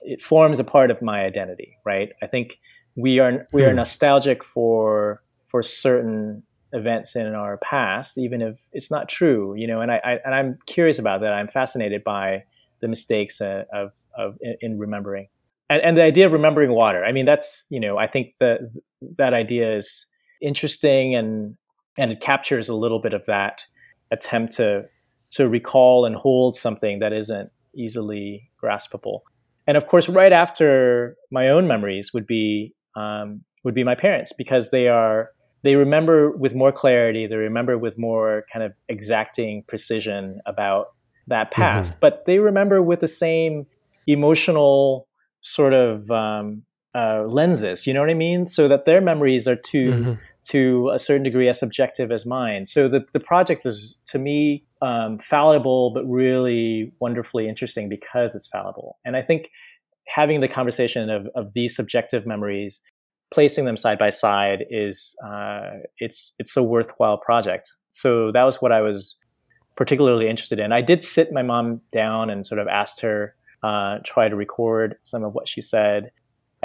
it 0.02 0.22
forms 0.22 0.60
a 0.60 0.64
part 0.64 0.92
of 0.92 1.02
my 1.02 1.24
identity 1.24 1.78
right? 1.86 2.10
I 2.22 2.28
think 2.28 2.60
we 2.96 3.20
are 3.20 3.48
we 3.54 3.64
are 3.64 3.70
hmm. 3.70 3.78
nostalgic 3.78 4.44
for 4.44 5.22
for 5.46 5.62
certain 5.62 6.44
events 6.74 7.16
in 7.16 7.28
our 7.28 7.58
past 7.58 8.18
even 8.18 8.42
if 8.42 8.60
it's 8.74 8.92
not 8.92 9.08
true 9.08 9.56
you 9.56 9.68
know? 9.68 9.82
And 9.82 9.92
i, 9.92 10.02
I 10.04 10.20
and 10.26 10.36
i'm 10.36 10.60
curious 10.66 11.00
about 11.00 11.22
that. 11.22 11.34
I'm 11.34 11.48
fascinated 11.48 12.04
by 12.04 12.44
the 12.82 12.88
mistakes 12.88 13.42
uh, 13.42 13.64
of 13.74 13.92
of 14.18 14.38
in, 14.42 14.56
in 14.62 14.80
remembering 14.80 15.28
and, 15.70 15.82
and 15.82 15.98
the 15.98 16.04
idea 16.04 16.26
of 16.26 16.32
remembering 16.32 16.72
water 16.72 17.04
i 17.04 17.12
mean 17.12 17.26
that's 17.26 17.66
you 17.70 17.80
know 17.80 17.98
i 17.98 18.08
think 18.08 18.34
that 18.40 18.60
that 19.18 19.34
idea 19.34 19.76
is 19.76 20.06
interesting 20.42 21.16
and 21.16 21.56
and 21.98 22.12
it 22.12 22.20
captures 22.20 22.70
a 22.70 22.76
little 22.76 23.00
bit 23.00 23.14
of 23.14 23.26
that 23.26 23.66
attempt 24.12 24.56
to 24.58 24.86
to 25.32 25.50
recall 25.50 26.06
and 26.06 26.16
hold 26.16 26.56
something 26.56 27.00
that 27.00 27.12
isn't 27.12 27.52
easily 27.76 28.50
graspable. 28.62 29.22
And 29.68 29.78
of 29.78 29.86
course, 29.88 30.08
right 30.08 30.32
after 30.32 31.16
my 31.32 31.50
own 31.50 31.68
memories 31.68 32.14
would 32.14 32.28
be 32.28 32.74
um, 32.96 33.44
would 33.64 33.76
be 33.76 33.84
my 33.84 33.96
parents 33.96 34.32
because 34.32 34.72
they 34.72 34.88
are 34.88 35.32
they 35.64 35.76
remember 35.76 36.32
with 36.32 36.54
more 36.54 36.72
clarity. 36.72 37.26
They 37.26 37.36
remember 37.36 37.78
with 37.78 37.98
more 37.98 38.46
kind 38.52 38.64
of 38.64 38.74
exacting 38.88 39.64
precision 39.68 40.40
about 40.46 40.88
that 41.28 41.52
past, 41.52 41.94
mm-hmm. 41.94 42.00
but 42.02 42.26
they 42.26 42.40
remember 42.40 42.82
with 42.82 43.00
the 43.00 43.08
same 43.08 43.66
emotional 44.08 45.08
sort 45.42 45.74
of 45.74 46.10
um, 46.12 46.64
uh, 46.94 47.24
lenses. 47.24 47.88
You 47.88 47.94
know 47.94 48.02
what 48.02 48.10
I 48.10 48.16
mean? 48.16 48.48
So 48.48 48.68
that 48.68 48.86
their 48.86 49.02
memories 49.02 49.48
are 49.48 49.56
too 49.56 49.92
mm-hmm 49.92 50.14
to 50.46 50.92
a 50.94 51.00
certain 51.00 51.24
degree 51.24 51.50
as 51.50 51.60
subjective 51.60 52.12
as 52.12 52.26
mine. 52.26 52.66
So 52.66 52.88
the, 52.88 53.06
the 53.14 53.20
project 53.20 53.66
is, 53.66 53.98
to 54.08 54.20
me, 54.20 54.64
um, 54.82 55.18
fallible, 55.18 55.92
but 55.92 56.06
really 56.06 56.94
wonderfully 57.00 57.50
interesting 57.50 57.90
because 57.90 58.36
it's 58.36 58.48
fallible. 58.48 59.00
And 59.04 59.18
I 59.18 59.24
think 59.24 59.50
having 60.06 60.42
the 60.42 60.48
conversation 60.48 61.10
of, 61.10 61.28
of 61.36 61.54
these 61.54 61.76
subjective 61.76 62.28
memories, 62.28 62.80
placing 63.34 63.66
them 63.66 63.76
side 63.76 63.98
by 63.98 64.12
side, 64.12 64.66
is 64.70 65.16
uh, 65.26 65.80
it's 65.98 66.36
it's 66.38 66.56
a 66.56 66.62
worthwhile 66.62 67.18
project. 67.18 67.72
So 67.90 68.32
that 68.32 68.44
was 68.44 68.62
what 68.62 68.72
I 68.72 68.82
was 68.82 69.18
particularly 69.76 70.30
interested 70.30 70.60
in. 70.60 70.72
I 70.72 70.82
did 70.82 71.04
sit 71.04 71.32
my 71.32 71.42
mom 71.42 71.82
down 71.92 72.30
and 72.30 72.46
sort 72.46 72.60
of 72.60 72.68
asked 72.68 73.02
her, 73.02 73.36
uh, 73.64 74.00
try 74.04 74.30
to 74.30 74.36
record 74.36 74.96
some 75.04 75.24
of 75.24 75.34
what 75.34 75.48
she 75.48 75.62
said 75.62 76.12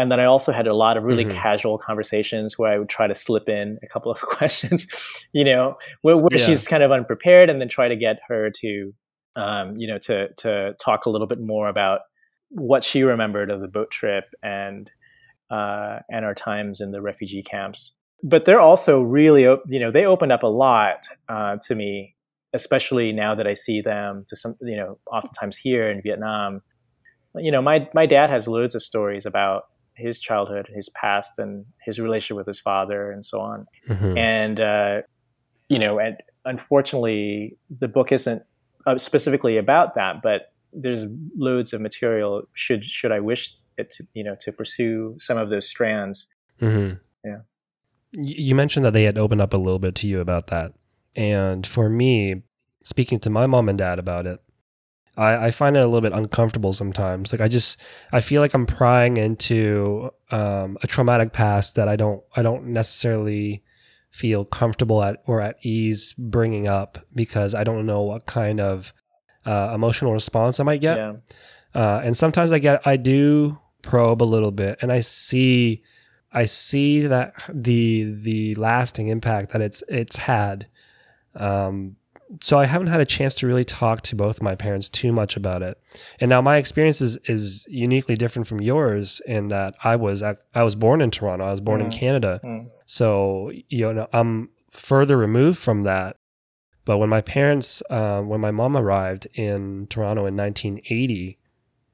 and 0.01 0.11
then 0.11 0.19
I 0.19 0.25
also 0.25 0.51
had 0.51 0.67
a 0.67 0.75
lot 0.75 0.97
of 0.97 1.05
really 1.05 1.27
mm-hmm. 1.27 1.37
casual 1.37 1.77
conversations 1.77 2.59
where 2.59 2.73
I 2.73 2.79
would 2.79 2.89
try 2.89 3.07
to 3.07 3.15
slip 3.15 3.51
in 3.51 3.79
a 3.83 3.87
couple 3.87 4.11
of 4.11 4.21
questions, 4.23 4.87
you 5.33 5.45
know, 5.45 5.77
where, 6.01 6.17
where 6.17 6.31
yeah. 6.33 6.39
she's 6.39 6.67
kind 6.67 6.83
of 6.83 6.91
unprepared, 6.91 7.51
and 7.51 7.61
then 7.61 7.69
try 7.69 7.87
to 7.87 7.97
get 7.97 8.19
her 8.27 8.51
to, 8.63 8.95
um, 9.37 9.77
you 9.77 9.87
know, 9.87 9.99
to 9.99 10.29
to 10.39 10.75
talk 10.81 11.05
a 11.05 11.11
little 11.11 11.27
bit 11.27 11.39
more 11.39 11.69
about 11.69 12.01
what 12.49 12.83
she 12.83 13.03
remembered 13.03 13.51
of 13.51 13.61
the 13.61 13.69
boat 13.69 13.91
trip 13.91 14.25
and 14.43 14.91
uh, 15.51 15.99
and 16.09 16.25
our 16.25 16.35
times 16.35 16.81
in 16.81 16.93
the 16.93 17.03
refugee 17.03 17.43
camps. 17.43 17.95
But 18.23 18.47
they're 18.47 18.61
also 18.61 19.03
really, 19.03 19.43
you 19.43 19.81
know, 19.81 19.91
they 19.91 20.07
opened 20.07 20.33
up 20.33 20.43
a 20.43 20.47
lot 20.47 21.07
uh, 21.29 21.57
to 21.67 21.75
me, 21.75 22.15
especially 22.53 23.13
now 23.13 23.35
that 23.35 23.47
I 23.47 23.55
see 23.55 23.81
them 23.81 24.25
to 24.29 24.37
some, 24.37 24.57
you 24.61 24.77
know, 24.77 24.97
oftentimes 25.11 25.57
here 25.57 25.91
in 25.91 26.03
Vietnam. 26.03 26.63
You 27.37 27.53
know, 27.53 27.63
my 27.63 27.89
my 27.95 28.07
dad 28.07 28.31
has 28.31 28.49
loads 28.49 28.75
of 28.75 28.83
stories 28.83 29.25
about 29.25 29.65
his 29.95 30.19
childhood, 30.19 30.69
his 30.75 30.89
past, 30.91 31.39
and 31.39 31.65
his 31.85 32.01
relationship 32.01 32.37
with 32.37 32.47
his 32.47 32.59
father, 32.59 33.11
and 33.11 33.25
so 33.25 33.41
on. 33.41 33.67
Mm-hmm. 33.89 34.19
And 34.19 34.61
uh, 34.61 35.03
you 35.69 35.79
know, 35.79 35.99
and 35.99 36.17
unfortunately, 36.45 37.57
the 37.79 37.89
book 37.89 38.11
isn't 38.11 38.43
uh, 38.87 38.99
specifically 38.99 39.57
about 39.57 39.95
that, 39.95 40.23
but 40.23 40.53
there's 40.73 41.05
loads 41.37 41.73
of 41.73 41.81
material. 41.81 42.43
Should 42.55 42.85
should 42.85 43.13
I 43.13 43.21
wish 43.21 43.55
it 43.79 43.91
to 43.93 44.07
you 44.15 44.25
know 44.25 44.37
to 44.41 44.53
pursue 44.53 45.15
some 45.19 45.39
of 45.39 45.51
those 45.51 45.69
strands? 45.69 46.27
Mm-hmm. 46.61 46.95
Yeah. 47.25 47.39
You 48.13 48.55
mentioned 48.57 48.85
that 48.85 48.93
they 48.93 49.05
had 49.05 49.19
opened 49.19 49.41
up 49.41 49.55
a 49.55 49.57
little 49.57 49.79
bit 49.79 49.95
to 49.97 50.09
you 50.09 50.21
about 50.21 50.49
that, 50.49 50.73
and 51.17 51.67
for 51.67 51.89
me, 51.89 52.43
speaking 52.83 53.19
to 53.21 53.31
my 53.31 53.47
mom 53.47 53.69
and 53.69 53.79
dad 53.79 53.99
about 53.99 54.27
it, 54.27 54.41
I, 55.17 55.47
I 55.47 55.51
find 55.51 55.77
it 55.77 55.81
a 55.81 55.87
little 55.87 56.01
bit 56.01 56.13
uncomfortable 56.13 56.73
sometimes. 56.73 57.33
Like 57.33 57.41
I 57.41 57.49
just 57.49 57.79
I 58.13 58.21
feel 58.21 58.41
like 58.41 58.55
I'm 58.55 58.67
prying 58.67 59.17
into 59.17 60.11
um, 60.31 60.79
a 60.83 60.87
traumatic 60.87 61.33
past 61.33 61.75
that 61.75 61.89
I 61.89 61.97
don't 61.97 62.23
I 62.35 62.43
don't 62.43 62.69
necessarily 62.69 63.63
feel 64.11 64.45
comfortable 64.45 65.03
at 65.05 65.23
or 65.27 65.41
at 65.41 65.57
ease 65.63 66.15
bringing 66.15 66.67
up 66.67 66.99
because 67.15 67.55
I 67.55 67.65
don't 67.65 67.87
know 67.87 68.03
what 68.03 68.27
kind 68.27 68.61
of 68.61 68.93
uh, 69.47 69.73
emotional 69.75 70.13
response 70.13 70.59
I 70.59 70.65
might 70.65 70.81
get. 70.81 70.97
Yeah. 70.97 71.13
Uh, 71.75 72.01
and 72.03 72.17
sometimes 72.17 72.51
I 72.51 72.59
get 72.59 72.87
I 72.87 72.97
do 72.97 73.59
probe 73.83 74.23
a 74.23 74.25
little 74.25 74.51
bit 74.51 74.79
and 74.83 74.91
I 74.93 75.01
see 75.01 75.83
I 76.33 76.45
see 76.45 77.07
that 77.07 77.35
the 77.53 78.05
the 78.05 78.55
lasting 78.55 79.09
impact 79.09 79.53
that 79.53 79.61
it's 79.61 79.83
it's 79.89 80.17
had. 80.17 80.67
Um, 81.35 81.97
so 82.41 82.59
I 82.59 82.67
haven't 82.67 82.89
had 82.89 83.01
a 83.01 83.05
chance 83.05 83.35
to 83.37 83.47
really 83.47 83.65
talk 83.65 84.03
to 84.03 84.17
both 84.17 84.41
my 84.41 84.55
parents 84.55 84.89
too 84.89 85.13
much 85.13 85.37
about 85.37 85.63
it. 85.63 85.81
And 86.21 86.29
now 86.29 86.41
my 86.41 86.59
experience 86.59 87.01
is, 87.01 87.19
is 87.25 87.67
uniquely 87.69 88.15
different 88.15 88.47
from 88.47 88.61
yours 88.61 89.21
in 89.27 89.49
that 89.49 89.75
I 89.83 89.97
was 89.97 90.23
at, 90.23 90.39
I 90.55 90.63
was 90.63 90.77
born 90.77 91.01
in 91.01 91.11
Toronto. 91.11 91.45
I 91.45 91.51
was 91.51 91.61
born 91.61 91.81
mm. 91.81 91.87
in 91.87 91.91
Canada. 91.91 92.41
Mm. 92.45 92.69
So, 92.87 93.51
you 93.69 93.93
know, 93.93 94.07
I'm 94.13 94.51
further 94.71 95.17
removed 95.17 95.59
from 95.59 95.83
that. 95.83 96.17
But 96.85 96.99
when 96.99 97.09
my 97.09 97.21
parents, 97.21 97.83
uh, 97.91 98.21
when 98.23 98.41
my 98.41 98.51
mom 98.51 98.77
arrived 98.77 99.27
in 99.35 99.87
Toronto 99.89 100.27
in 100.27 100.37
1980, 100.37 101.39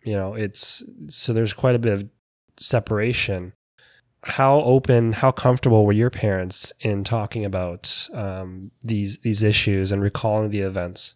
you 0.04 0.12
know, 0.12 0.34
it's 0.34 0.84
so 1.08 1.32
there's 1.32 1.52
quite 1.52 1.74
a 1.74 1.80
bit 1.80 1.92
of 1.92 2.08
separation 2.58 3.52
how 4.26 4.60
open, 4.62 5.12
how 5.12 5.30
comfortable 5.30 5.86
were 5.86 5.92
your 5.92 6.10
parents 6.10 6.72
in 6.80 7.04
talking 7.04 7.44
about 7.44 8.08
um, 8.12 8.70
these 8.82 9.18
these 9.20 9.42
issues 9.42 9.92
and 9.92 10.02
recalling 10.02 10.50
the 10.50 10.60
events? 10.60 11.14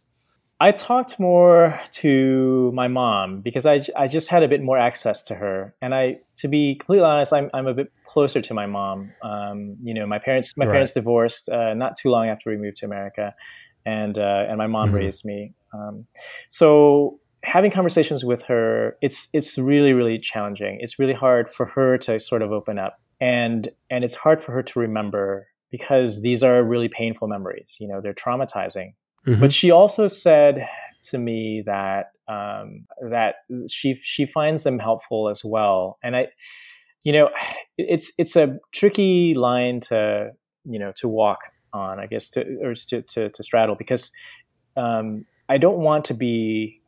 I 0.62 0.72
talked 0.72 1.18
more 1.18 1.80
to 1.92 2.70
my 2.74 2.86
mom 2.86 3.40
because 3.40 3.64
I, 3.64 3.80
I 3.96 4.06
just 4.06 4.28
had 4.28 4.42
a 4.42 4.48
bit 4.48 4.62
more 4.62 4.76
access 4.76 5.22
to 5.24 5.34
her, 5.34 5.74
and 5.80 5.94
I, 5.94 6.18
to 6.36 6.48
be 6.48 6.74
completely 6.74 7.06
honest, 7.06 7.32
I'm, 7.32 7.48
I'm 7.54 7.66
a 7.66 7.72
bit 7.72 7.90
closer 8.04 8.42
to 8.42 8.52
my 8.52 8.66
mom. 8.66 9.10
Um, 9.22 9.76
you 9.80 9.94
know, 9.94 10.06
my 10.06 10.18
parents 10.18 10.54
my 10.56 10.66
right. 10.66 10.72
parents 10.72 10.92
divorced 10.92 11.48
uh, 11.48 11.72
not 11.74 11.96
too 11.96 12.10
long 12.10 12.28
after 12.28 12.50
we 12.50 12.58
moved 12.58 12.78
to 12.78 12.86
America, 12.86 13.34
and 13.86 14.18
uh, 14.18 14.46
and 14.48 14.58
my 14.58 14.66
mom 14.66 14.88
mm-hmm. 14.88 14.96
raised 14.96 15.24
me. 15.24 15.54
Um, 15.72 16.06
so 16.48 17.19
having 17.42 17.70
conversations 17.70 18.24
with 18.24 18.42
her, 18.44 18.96
it's 19.00 19.28
it's 19.32 19.56
really 19.58 19.92
really 19.92 20.18
challenging. 20.18 20.78
It's 20.80 20.98
really 20.98 21.14
hard 21.14 21.48
for 21.48 21.66
her 21.66 21.98
to 21.98 22.20
sort 22.20 22.42
of 22.42 22.52
open 22.52 22.78
up, 22.78 23.00
and 23.20 23.68
and 23.90 24.04
it's 24.04 24.14
hard 24.14 24.42
for 24.42 24.52
her 24.52 24.62
to 24.62 24.78
remember 24.78 25.48
because 25.70 26.22
these 26.22 26.42
are 26.42 26.62
really 26.62 26.88
painful 26.88 27.28
memories. 27.28 27.76
You 27.78 27.88
know, 27.88 28.00
they're 28.00 28.14
traumatizing. 28.14 28.94
Mm-hmm. 29.26 29.40
But 29.40 29.52
she 29.52 29.70
also 29.70 30.08
said 30.08 30.68
to 31.02 31.18
me 31.18 31.62
that 31.66 32.12
um, 32.28 32.86
that 33.10 33.36
she 33.68 33.94
she 33.94 34.26
finds 34.26 34.64
them 34.64 34.78
helpful 34.78 35.28
as 35.28 35.42
well, 35.44 35.98
and 36.02 36.16
I, 36.16 36.28
you 37.04 37.12
know, 37.12 37.30
it's 37.78 38.12
it's 38.18 38.36
a 38.36 38.58
tricky 38.72 39.34
line 39.34 39.80
to 39.80 40.32
you 40.64 40.78
know 40.78 40.92
to 40.96 41.08
walk 41.08 41.40
on, 41.72 41.98
I 42.00 42.06
guess, 42.06 42.30
to 42.30 42.58
or 42.62 42.74
to 42.74 43.02
to, 43.02 43.28
to 43.28 43.42
straddle 43.42 43.76
because 43.76 44.10
um, 44.76 45.26
I 45.48 45.58
don't 45.58 45.78
want 45.78 46.04
to 46.06 46.14
be 46.14 46.79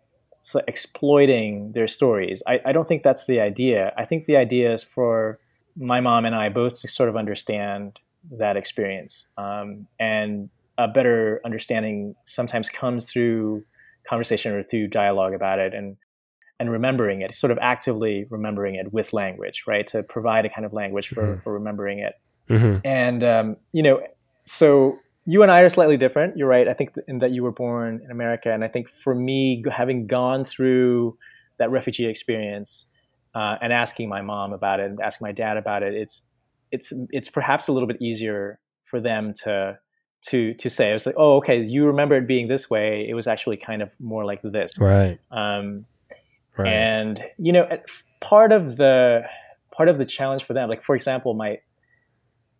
so 0.42 0.60
exploiting 0.68 1.72
their 1.72 1.86
stories. 1.86 2.42
I, 2.46 2.60
I 2.66 2.72
don't 2.72 2.86
think 2.86 3.02
that's 3.02 3.26
the 3.26 3.40
idea. 3.40 3.92
I 3.96 4.04
think 4.04 4.26
the 4.26 4.36
idea 4.36 4.72
is 4.72 4.82
for 4.82 5.38
my 5.76 6.00
mom 6.00 6.24
and 6.24 6.34
I 6.34 6.48
both 6.48 6.80
to 6.82 6.88
sort 6.88 7.08
of 7.08 7.16
understand 7.16 7.98
that 8.32 8.56
experience. 8.56 9.32
Um, 9.38 9.86
and 9.98 10.50
a 10.78 10.88
better 10.88 11.40
understanding 11.44 12.14
sometimes 12.24 12.68
comes 12.68 13.10
through 13.10 13.64
conversation 14.04 14.52
or 14.52 14.62
through 14.62 14.88
dialogue 14.88 15.32
about 15.32 15.58
it 15.58 15.74
and 15.74 15.96
and 16.60 16.70
remembering 16.70 17.22
it, 17.22 17.34
sort 17.34 17.50
of 17.50 17.58
actively 17.60 18.24
remembering 18.30 18.76
it 18.76 18.92
with 18.92 19.12
language, 19.12 19.64
right? 19.66 19.84
To 19.88 20.04
provide 20.04 20.46
a 20.46 20.48
kind 20.48 20.64
of 20.64 20.72
language 20.72 21.08
for, 21.08 21.22
mm-hmm. 21.22 21.40
for 21.40 21.52
remembering 21.54 21.98
it. 21.98 22.14
Mm-hmm. 22.48 22.80
And, 22.84 23.24
um, 23.24 23.56
you 23.72 23.82
know, 23.82 24.00
so 24.44 24.98
you 25.24 25.42
and 25.42 25.50
I 25.50 25.60
are 25.60 25.68
slightly 25.68 25.96
different. 25.96 26.36
You're 26.36 26.48
right. 26.48 26.66
I 26.66 26.72
think 26.72 26.94
in 27.06 27.18
that 27.18 27.32
you 27.32 27.42
were 27.42 27.52
born 27.52 28.00
in 28.04 28.10
America, 28.10 28.52
and 28.52 28.64
I 28.64 28.68
think 28.68 28.88
for 28.88 29.14
me, 29.14 29.62
having 29.70 30.06
gone 30.06 30.44
through 30.44 31.16
that 31.58 31.70
refugee 31.70 32.06
experience 32.06 32.90
uh, 33.34 33.56
and 33.60 33.72
asking 33.72 34.08
my 34.08 34.20
mom 34.20 34.52
about 34.52 34.80
it 34.80 34.90
and 34.90 35.00
asking 35.00 35.26
my 35.26 35.32
dad 35.32 35.56
about 35.56 35.82
it, 35.82 35.94
it's 35.94 36.28
it's 36.72 36.92
it's 37.10 37.28
perhaps 37.28 37.68
a 37.68 37.72
little 37.72 37.86
bit 37.86 38.00
easier 38.02 38.58
for 38.84 39.00
them 39.00 39.32
to 39.44 39.78
to 40.22 40.54
to 40.54 40.70
say. 40.70 40.90
I 40.90 40.92
was 40.92 41.06
like, 41.06 41.14
oh, 41.18 41.36
okay, 41.36 41.62
you 41.62 41.86
remember 41.86 42.16
it 42.16 42.26
being 42.26 42.48
this 42.48 42.68
way. 42.68 43.06
It 43.08 43.14
was 43.14 43.26
actually 43.26 43.58
kind 43.58 43.82
of 43.82 43.90
more 44.00 44.24
like 44.24 44.40
this, 44.42 44.80
right? 44.80 45.20
Um, 45.30 45.86
right. 46.56 46.68
And 46.68 47.22
you 47.38 47.52
know, 47.52 47.68
part 48.20 48.50
of 48.50 48.76
the 48.76 49.22
part 49.72 49.88
of 49.88 49.98
the 49.98 50.06
challenge 50.06 50.42
for 50.44 50.52
them, 50.52 50.68
like 50.68 50.82
for 50.82 50.94
example, 50.94 51.34
my 51.34 51.58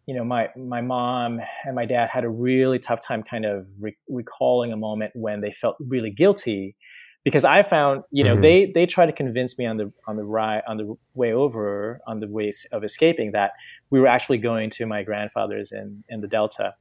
you 0.06 0.14
know, 0.14 0.24
my 0.24 0.48
my 0.56 0.80
mom 0.80 1.40
and 1.64 1.74
my 1.74 1.86
dad 1.86 2.08
had 2.08 2.24
a 2.24 2.28
really 2.28 2.78
tough 2.78 3.00
time 3.06 3.22
kind 3.22 3.44
of 3.44 3.66
re- 3.80 3.96
recalling 4.08 4.72
a 4.72 4.76
moment 4.76 5.12
when 5.14 5.40
they 5.40 5.52
felt 5.52 5.76
really 5.80 6.10
guilty 6.10 6.76
because 7.24 7.44
I 7.44 7.62
found, 7.62 8.02
you 8.10 8.24
know, 8.24 8.32
mm-hmm. 8.32 8.42
they 8.42 8.72
they 8.74 8.86
tried 8.86 9.06
to 9.06 9.12
convince 9.12 9.58
me 9.58 9.66
on 9.66 9.76
the 9.76 9.92
on 10.06 10.16
the 10.16 10.24
ride 10.24 10.62
on 10.66 10.76
the 10.76 10.96
way 11.14 11.32
over 11.32 12.00
on 12.06 12.20
the 12.20 12.28
ways 12.28 12.66
of 12.72 12.82
escaping 12.82 13.32
that 13.32 13.52
we 13.90 14.00
were 14.00 14.08
actually 14.08 14.38
going 14.38 14.70
to 14.70 14.86
my 14.86 15.02
grandfather's 15.02 15.70
in 15.70 16.02
in 16.08 16.20
the 16.20 16.28
Delta, 16.28 16.74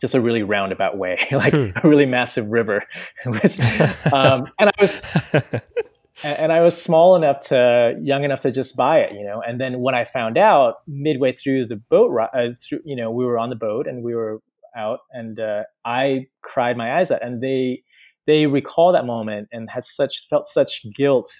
just 0.00 0.14
a 0.14 0.20
really 0.20 0.42
roundabout 0.42 0.96
way, 0.96 1.18
like 1.32 1.54
hmm. 1.54 1.70
a 1.82 1.88
really 1.88 2.06
massive 2.06 2.48
river. 2.48 2.84
um, 3.26 4.46
and 4.60 4.70
I 4.70 4.72
was 4.78 5.02
and 6.22 6.52
I 6.52 6.60
was 6.60 6.80
small 6.80 7.14
enough 7.14 7.40
to, 7.48 7.98
young 8.00 8.24
enough 8.24 8.40
to 8.42 8.50
just 8.50 8.76
buy 8.76 9.00
it, 9.00 9.12
you 9.12 9.24
know. 9.24 9.42
And 9.46 9.60
then 9.60 9.80
when 9.80 9.94
I 9.94 10.04
found 10.04 10.38
out 10.38 10.76
midway 10.86 11.32
through 11.32 11.66
the 11.66 11.76
boat 11.76 12.10
ride, 12.10 12.30
uh, 12.32 12.54
through, 12.54 12.80
you 12.84 12.96
know, 12.96 13.10
we 13.10 13.24
were 13.24 13.38
on 13.38 13.50
the 13.50 13.56
boat 13.56 13.86
and 13.86 14.02
we 14.02 14.14
were 14.14 14.40
out, 14.76 15.00
and 15.12 15.38
uh, 15.38 15.64
I 15.84 16.26
cried 16.42 16.76
my 16.76 16.98
eyes 16.98 17.10
out, 17.10 17.22
and 17.22 17.42
they 17.42 17.82
they 18.26 18.46
recall 18.46 18.92
that 18.92 19.06
moment 19.06 19.48
and 19.52 19.70
had 19.70 19.84
such 19.84 20.26
felt 20.28 20.46
such 20.46 20.84
guilt 20.94 21.30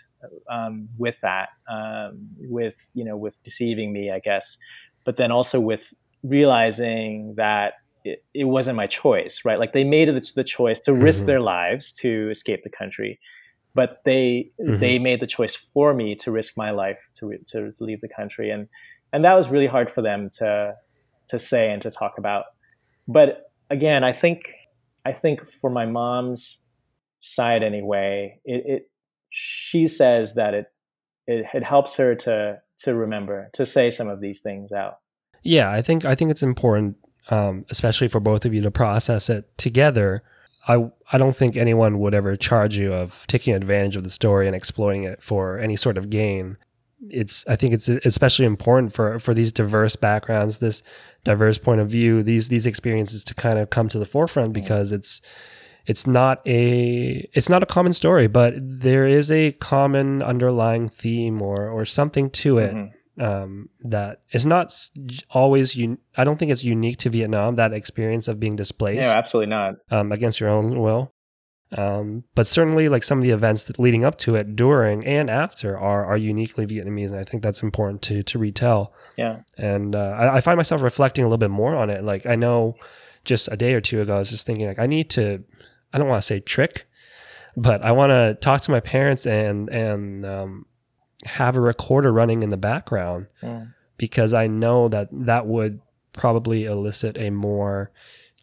um, 0.51 0.89
with 0.99 1.21
that, 1.21 1.49
um, 1.71 2.29
with 2.39 2.91
you 2.95 3.05
know, 3.05 3.17
with 3.17 3.43
deceiving 3.43 3.93
me, 3.93 4.11
I 4.11 4.19
guess, 4.19 4.57
but 5.05 5.17
then 5.17 5.31
also 5.31 5.59
with 5.59 5.95
realizing 6.23 7.35
that 7.37 7.75
it, 8.05 8.25
it 8.35 8.45
wasn't 8.45 8.77
my 8.77 8.87
choice, 8.87 9.41
right? 9.45 9.59
Like 9.59 9.73
they 9.73 9.85
made 9.85 10.09
the, 10.09 10.33
the 10.35 10.45
choice 10.45 10.79
to 10.81 10.93
risk 10.93 11.21
mm-hmm. 11.21 11.27
their 11.27 11.41
lives 11.41 11.93
to 11.95 12.31
escape 12.31 12.63
the 12.63 12.71
country 12.71 13.19
but 13.77 14.01
they 14.05 14.51
mm-hmm. 14.61 14.79
they 14.79 14.99
made 14.99 15.21
the 15.21 15.27
choice 15.27 15.55
for 15.55 15.95
me 15.95 16.17
to 16.17 16.33
risk 16.33 16.55
my 16.57 16.73
life 16.73 16.99
to 17.19 17.27
re- 17.29 17.45
to 17.53 17.73
leave 17.79 18.01
the 18.01 18.09
country. 18.09 18.51
And 18.51 18.67
and 19.13 19.25
that 19.25 19.35
was 19.35 19.49
really 19.49 19.69
hard 19.69 19.91
for 19.91 20.03
them 20.03 20.31
to 20.39 20.75
to 21.29 21.39
say 21.39 21.71
and 21.71 21.81
to 21.83 21.91
talk 21.91 22.15
about. 22.19 22.45
But 23.07 23.47
again 23.71 24.05
i 24.05 24.13
think 24.13 24.53
i 25.05 25.13
think 25.13 25.47
for 25.47 25.71
my 25.71 25.87
mom's 25.87 26.63
side 27.21 27.63
anyway 27.63 28.39
it, 28.45 28.63
it 28.67 28.91
she 29.31 29.87
says 29.87 30.35
that 30.35 30.55
it, 30.55 30.67
it 31.27 31.47
it 31.53 31.65
helps 31.65 31.97
her 31.97 32.15
to 32.15 32.59
to 32.79 32.95
remember 32.95 33.51
to 33.53 33.67
say 33.67 33.91
some 33.91 34.09
of 34.09 34.21
these 34.21 34.41
things 34.41 34.71
out. 34.73 34.99
Yeah 35.43 35.71
i 35.71 35.83
think 35.83 36.05
i 36.05 36.15
think 36.15 36.31
it's 36.31 36.43
important 36.43 36.97
um, 37.29 37.65
especially 37.71 38.07
for 38.07 38.21
both 38.21 38.45
of 38.45 38.55
you 38.55 38.63
to 38.63 38.71
process 38.71 39.29
it 39.29 39.47
together 39.59 40.23
I 40.67 40.91
I 41.13 41.19
don't 41.19 41.37
think 41.37 41.57
anyone 41.57 41.99
would 42.01 42.15
ever 42.15 42.37
charge 42.37 42.77
you 42.77 42.93
of 42.93 43.25
taking 43.29 43.55
advantage 43.55 43.97
of 43.97 44.05
the 44.05 44.11
story 44.11 44.47
and 44.47 44.57
exploiting 44.57 45.05
it 45.05 45.23
for 45.23 45.59
any 45.59 45.77
sort 45.77 45.97
of 45.97 46.11
gain. 46.11 46.57
It's 47.09 47.47
I 47.47 47.57
think 47.57 47.75
it's 47.75 47.89
especially 47.89 48.47
important 48.47 48.93
for 48.93 49.19
for 49.19 49.35
these 49.35 49.53
diverse 49.53 49.97
backgrounds, 49.97 50.59
this 50.59 50.83
diverse 51.25 51.59
point 51.59 51.81
of 51.81 51.89
view, 51.89 52.23
these 52.23 52.49
these 52.49 52.67
experiences 52.67 53.23
to 53.25 53.35
kind 53.35 53.59
of 53.59 53.71
come 53.71 53.89
to 53.89 53.99
the 53.99 54.07
forefront 54.07 54.53
because 54.53 54.93
it's 54.93 55.21
it's 55.87 56.07
not 56.07 56.41
a 56.47 57.29
it's 57.33 57.49
not 57.49 57.63
a 57.63 57.67
common 57.67 57.93
story, 57.93 58.27
but 58.27 58.55
there 58.59 59.07
is 59.07 59.31
a 59.31 59.53
common 59.53 60.23
underlying 60.23 60.89
theme 60.89 61.41
or 61.41 61.69
or 61.69 61.85
something 61.85 62.31
to 62.31 62.59
it 62.59 62.75
mm-hmm 62.75 62.96
um, 63.19 63.69
that 63.81 64.21
is 64.33 64.45
not 64.45 64.75
always 65.31 65.77
un- 65.77 65.99
I 66.17 66.25
don't 66.25 66.39
think 66.39 66.51
it's 66.51 66.65
unique 66.65 66.99
to 66.99 67.11
Vietnam 67.11 67.57
that 67.57 67.73
experience 67.73 68.29
of 68.29 68.41
being 68.41 68.57
displaced. 68.57 69.03
No, 69.03 69.13
absolutely 69.13 69.51
not. 69.51 69.77
Um, 69.91 70.13
against 70.13 70.41
your 70.41 70.51
own 70.51 70.79
will. 70.81 71.13
Um, 71.73 72.25
but 72.35 72.47
certainly, 72.47 72.89
like 72.89 73.03
some 73.03 73.19
of 73.19 73.25
the 73.25 73.31
events 73.31 73.65
that 73.65 73.79
leading 73.79 74.05
up 74.05 74.19
to 74.19 74.37
it, 74.37 74.55
during 74.55 75.05
and 75.05 75.29
after, 75.29 75.77
are 75.77 76.05
are 76.05 76.17
uniquely 76.17 76.67
Vietnamese, 76.67 77.11
and 77.11 77.19
I 77.19 77.25
think 77.25 77.43
that's 77.43 77.63
important 77.63 78.03
to 78.03 78.23
to 78.23 78.39
retell. 78.39 78.93
Yeah. 79.17 79.41
And 79.59 79.97
uh, 79.97 80.15
I, 80.17 80.37
I 80.37 80.41
find 80.41 80.57
myself 80.57 80.83
reflecting 80.83 81.25
a 81.25 81.29
little 81.29 81.39
bit 81.39 81.51
more 81.51 81.75
on 81.75 81.91
it. 81.91 82.05
Like 82.05 82.25
I 82.27 82.37
know, 82.37 82.77
just 83.25 83.49
a 83.51 83.57
day 83.57 83.75
or 83.75 83.81
two 83.81 84.01
ago, 84.01 84.17
I 84.17 84.19
was 84.21 84.31
just 84.31 84.47
thinking 84.47 84.69
like 84.69 84.79
I 84.79 84.87
need 84.87 85.11
to. 85.11 85.43
I 85.93 85.99
don't 85.99 86.09
want 86.09 86.23
to 86.23 86.27
say 86.27 86.41
trick, 86.41 86.87
but 87.57 87.83
I 87.83 87.93
want 87.93 88.11
to 88.11 88.37
talk 88.41 88.61
to 88.63 88.71
my 88.71 88.81
parents 88.81 89.27
and 89.27 89.69
and 89.69 90.25
um, 90.25 90.67
have 91.27 91.57
a 91.57 91.61
recorder 91.61 92.13
running 92.13 92.43
in 92.43 92.51
the 92.51 92.57
background 92.57 93.27
mm. 93.43 93.73
because 93.99 94.33
I 94.33 94.47
know 94.47 94.89
that 94.89 95.09
that 95.13 95.47
would 95.47 95.81
probably 96.13 96.65
elicit 96.65 97.19
a 97.19 97.31
more 97.31 97.91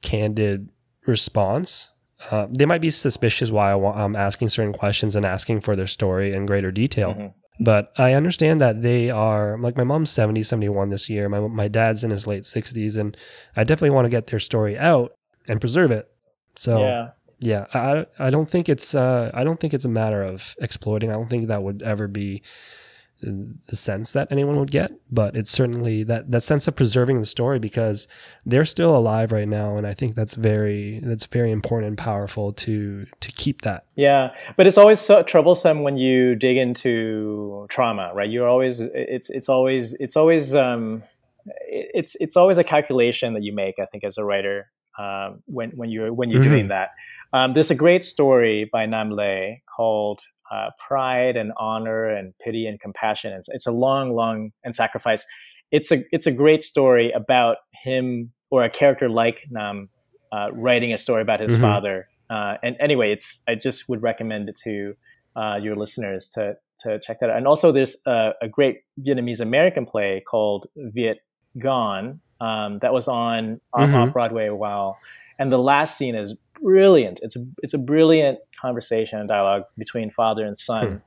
candid 0.02 0.70
response. 1.06 1.92
Uh, 2.32 2.48
they 2.50 2.66
might 2.66 2.82
be 2.82 2.90
suspicious 2.90 3.52
why 3.52 3.72
I 3.74 4.04
am 4.04 4.16
asking 4.16 4.50
certain 4.50 4.74
questions 4.74 5.16
and 5.16 5.26
asking 5.26 5.62
for 5.62 5.76
their 5.76 5.88
story 5.88 6.34
in 6.34 6.46
greater 6.46 6.72
detail. 6.72 7.14
Mm-hmm. 7.14 7.28
But 7.60 7.94
I 7.98 8.14
understand 8.14 8.62
that 8.62 8.82
they 8.82 9.10
are 9.10 9.58
like 9.60 9.78
my 9.78 9.84
mom's 9.84 10.10
70, 10.10 10.44
71 10.44 10.90
this 10.90 11.10
year. 11.10 11.30
My, 11.30 11.40
my 11.40 11.68
dad's 11.68 12.04
in 12.04 12.10
his 12.10 12.26
late 12.26 12.44
60s, 12.44 12.98
and 12.98 13.16
I 13.56 13.64
definitely 13.64 13.92
want 13.92 14.06
to 14.06 14.10
get 14.10 14.28
their 14.28 14.40
story 14.40 14.78
out 14.78 15.14
and 15.48 15.60
preserve 15.60 15.92
it. 15.92 16.10
So, 16.56 16.80
yeah. 16.80 17.10
Yeah, 17.44 17.66
I 17.74 18.06
I 18.18 18.30
don't 18.30 18.50
think 18.50 18.70
it's 18.70 18.96
uh 18.96 19.30
I 19.34 19.44
don't 19.44 19.60
think 19.60 19.74
it's 19.74 19.86
a 19.86 19.90
matter 19.90 20.24
of 20.24 20.56
exploiting. 20.62 21.10
I 21.10 21.14
don't 21.14 21.30
think 21.30 21.48
that 21.48 21.62
would 21.62 21.82
ever 21.82 22.08
be 22.08 22.42
the 23.22 23.76
sense 23.76 24.12
that 24.12 24.28
anyone 24.32 24.60
would 24.60 24.72
get, 24.72 24.92
but 25.12 25.36
it's 25.36 25.52
certainly 25.52 26.04
that 26.04 26.32
that 26.32 26.42
sense 26.42 26.68
of 26.68 26.76
preserving 26.76 27.20
the 27.20 27.26
story 27.26 27.60
because 27.60 28.08
they're 28.46 28.66
still 28.66 28.96
alive 28.96 29.34
right 29.34 29.48
now, 29.48 29.76
and 29.76 29.86
I 29.86 29.94
think 29.94 30.16
that's 30.16 30.36
very 30.36 31.02
that's 31.04 31.26
very 31.26 31.52
important 31.52 31.90
and 31.90 31.98
powerful 31.98 32.54
to 32.54 33.06
to 33.20 33.32
keep 33.34 33.62
that. 33.64 33.86
Yeah, 33.96 34.34
but 34.56 34.66
it's 34.66 34.78
always 34.78 35.00
so 35.00 35.22
troublesome 35.24 35.84
when 35.84 35.98
you 35.98 36.36
dig 36.36 36.56
into 36.58 37.66
trauma, 37.70 38.12
right? 38.14 38.30
You're 38.30 38.48
always 38.48 38.80
it's 38.80 39.30
it's 39.30 39.50
always 39.50 39.94
it's 39.96 40.16
always 40.16 40.56
um, 40.56 41.04
it's 41.46 42.16
it's 42.22 42.38
always 42.38 42.58
a 42.58 42.64
calculation 42.64 43.34
that 43.34 43.44
you 43.44 43.54
make. 43.54 43.80
I 43.80 43.86
think 43.86 44.06
as 44.06 44.18
a 44.18 44.24
writer 44.24 44.70
um, 44.98 45.42
when 45.46 45.72
when 45.72 45.90
you're 45.90 46.14
when 46.14 46.30
you're 46.30 46.42
mm-hmm. 46.42 46.52
doing 46.52 46.68
that. 46.70 46.90
Um, 47.32 47.54
there's 47.54 47.72
a 47.72 47.76
great 47.76 48.04
story 48.04 48.70
by 48.72 48.86
Nam 48.86 49.12
Le 49.12 49.56
called 49.66 50.22
uh, 50.52 50.70
pride 50.78 51.36
and 51.36 51.52
honor 51.58 52.06
and 52.08 52.34
pity 52.38 52.68
and 52.68 52.80
compassion. 52.80 53.34
It's, 53.34 53.50
it's 53.50 53.66
a 53.66 53.72
long, 53.72 54.14
long 54.14 54.52
and 54.64 54.76
sacrifice. 54.76 55.26
It's 55.72 55.92
a 55.92 56.04
it's 56.12 56.28
a 56.28 56.32
great 56.32 56.64
story 56.64 57.12
about 57.12 57.58
him 57.72 58.32
or 58.52 58.64
a 58.64 58.70
character 58.70 59.10
like 59.10 59.48
Nam 59.50 59.90
uh, 60.32 60.50
writing 60.54 60.94
a 60.94 60.98
story 60.98 61.22
about 61.22 61.40
his 61.40 61.54
mm-hmm. 61.54 61.62
father. 61.62 62.08
Uh, 62.30 62.58
and 62.62 62.76
anyway, 62.80 63.12
it's 63.12 63.42
I 63.48 63.56
just 63.56 63.90
would 63.90 64.04
recommend 64.04 64.50
it 64.50 64.58
to 64.64 64.96
uh, 65.36 65.60
your 65.62 65.76
listeners 65.76 66.30
to 66.36 66.58
to 66.82 67.00
check 67.00 67.20
that 67.22 67.32
out. 67.32 67.38
And 67.38 67.48
also, 67.48 67.72
there's 67.72 67.98
a, 68.06 68.34
a 68.42 68.48
great 68.48 68.82
Vietnamese 69.00 69.42
American 69.42 69.86
play 69.86 70.22
called 70.26 70.68
Viet 70.76 71.20
Gone 71.58 72.20
um, 72.42 72.80
that 72.80 72.94
was 72.94 73.08
on 73.08 73.62
mm-hmm. 73.76 73.96
off 73.96 74.14
Broadway 74.14 74.48
a 74.48 74.56
while. 74.56 74.98
And 75.40 75.52
the 75.52 75.58
last 75.58 75.98
scene 75.98 76.16
is 76.16 76.36
brilliant. 76.62 77.20
It's 77.22 77.36
a 77.36 77.46
it's 77.62 77.74
a 77.74 77.78
brilliant 77.78 78.40
conversation 78.60 79.20
and 79.20 79.28
dialogue 79.28 79.64
between 79.78 80.10
father 80.10 80.46
and 80.46 80.58
son, 80.58 80.88
hmm. 80.88 80.98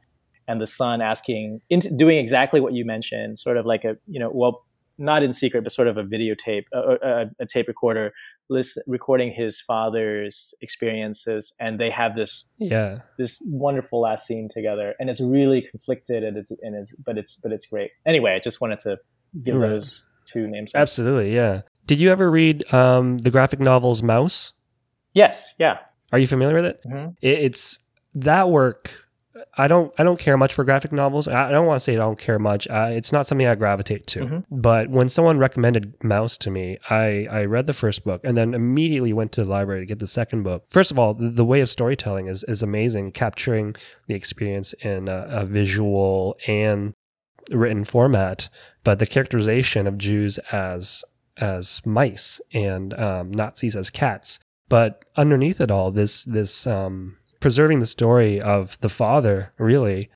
and 0.48 0.60
the 0.60 0.66
son 0.66 1.00
asking, 1.00 1.60
into, 1.70 1.94
doing 1.96 2.18
exactly 2.18 2.60
what 2.60 2.72
you 2.72 2.84
mentioned, 2.84 3.38
sort 3.38 3.56
of 3.56 3.66
like 3.66 3.84
a 3.84 3.96
you 4.06 4.20
know, 4.20 4.30
well, 4.32 4.64
not 4.98 5.22
in 5.22 5.32
secret, 5.32 5.62
but 5.62 5.72
sort 5.72 5.88
of 5.88 5.96
a 5.96 6.04
videotape, 6.04 6.64
a, 6.72 6.78
a, 6.78 7.26
a 7.40 7.46
tape 7.46 7.68
recorder, 7.68 8.12
list, 8.48 8.78
recording 8.86 9.30
his 9.32 9.60
father's 9.60 10.54
experiences, 10.60 11.52
and 11.60 11.78
they 11.80 11.90
have 11.90 12.14
this 12.14 12.46
yeah 12.58 13.00
this 13.18 13.42
wonderful 13.46 14.00
last 14.00 14.26
scene 14.26 14.48
together, 14.48 14.94
and 14.98 15.10
it's 15.10 15.20
really 15.20 15.62
conflicted, 15.62 16.22
and 16.22 16.36
it's 16.36 16.50
and 16.62 16.74
it's 16.74 16.94
but 17.04 17.18
it's 17.18 17.36
but 17.36 17.52
it's 17.52 17.66
great. 17.66 17.90
Anyway, 18.04 18.34
I 18.34 18.38
just 18.38 18.60
wanted 18.60 18.78
to 18.80 18.98
give 19.42 19.56
right. 19.56 19.68
those 19.68 20.02
two 20.26 20.46
names. 20.46 20.72
Absolutely, 20.74 21.34
yeah. 21.34 21.62
Did 21.86 22.00
you 22.00 22.10
ever 22.10 22.30
read 22.30 22.72
um, 22.74 23.18
the 23.18 23.30
graphic 23.30 23.60
novels 23.60 24.02
Maus? 24.02 24.52
Yes. 25.14 25.54
Yeah. 25.58 25.78
Are 26.12 26.18
you 26.18 26.26
familiar 26.26 26.56
with 26.56 26.64
it? 26.64 26.80
Mm-hmm. 26.84 27.10
it? 27.22 27.38
It's 27.38 27.78
that 28.14 28.50
work. 28.50 29.02
I 29.58 29.68
don't. 29.68 29.92
I 29.98 30.02
don't 30.02 30.18
care 30.18 30.36
much 30.36 30.52
for 30.52 30.64
graphic 30.64 30.92
novels. 30.92 31.28
I 31.28 31.50
don't 31.50 31.66
want 31.66 31.78
to 31.78 31.84
say 31.84 31.94
I 31.94 31.98
don't 31.98 32.18
care 32.18 32.38
much. 32.38 32.66
Uh, 32.68 32.88
it's 32.90 33.12
not 33.12 33.26
something 33.26 33.46
I 33.46 33.54
gravitate 33.54 34.06
to. 34.08 34.20
Mm-hmm. 34.20 34.38
But 34.50 34.90
when 34.90 35.08
someone 35.08 35.38
recommended 35.38 35.98
Maus 36.00 36.38
to 36.38 36.50
me, 36.50 36.78
I 36.90 37.26
I 37.30 37.44
read 37.44 37.66
the 37.66 37.74
first 37.74 38.04
book 38.04 38.20
and 38.24 38.36
then 38.36 38.54
immediately 38.54 39.12
went 39.12 39.32
to 39.32 39.44
the 39.44 39.50
library 39.50 39.80
to 39.80 39.86
get 39.86 39.98
the 39.98 40.06
second 40.06 40.42
book. 40.42 40.64
First 40.70 40.90
of 40.90 40.98
all, 40.98 41.14
the, 41.14 41.28
the 41.28 41.44
way 41.44 41.60
of 41.60 41.70
storytelling 41.70 42.28
is 42.28 42.44
is 42.44 42.62
amazing, 42.62 43.12
capturing 43.12 43.76
the 44.06 44.14
experience 44.14 44.72
in 44.74 45.08
a, 45.08 45.26
a 45.28 45.46
visual 45.46 46.36
and 46.46 46.94
written 47.50 47.84
format. 47.84 48.48
But 48.86 49.00
the 49.00 49.06
characterization 49.06 49.88
of 49.88 49.98
Jews 49.98 50.38
as 50.52 51.04
as 51.38 51.84
mice 51.84 52.40
and 52.54 52.94
um, 52.94 53.32
Nazis 53.32 53.74
as 53.74 53.90
cats. 53.90 54.38
But 54.68 55.04
underneath 55.16 55.60
it 55.60 55.72
all, 55.72 55.90
this 55.90 56.22
this 56.22 56.68
um, 56.68 57.16
preserving 57.40 57.80
the 57.80 57.86
story 57.86 58.40
of 58.40 58.78
the 58.82 58.88
father 58.88 59.52
really 59.58 60.08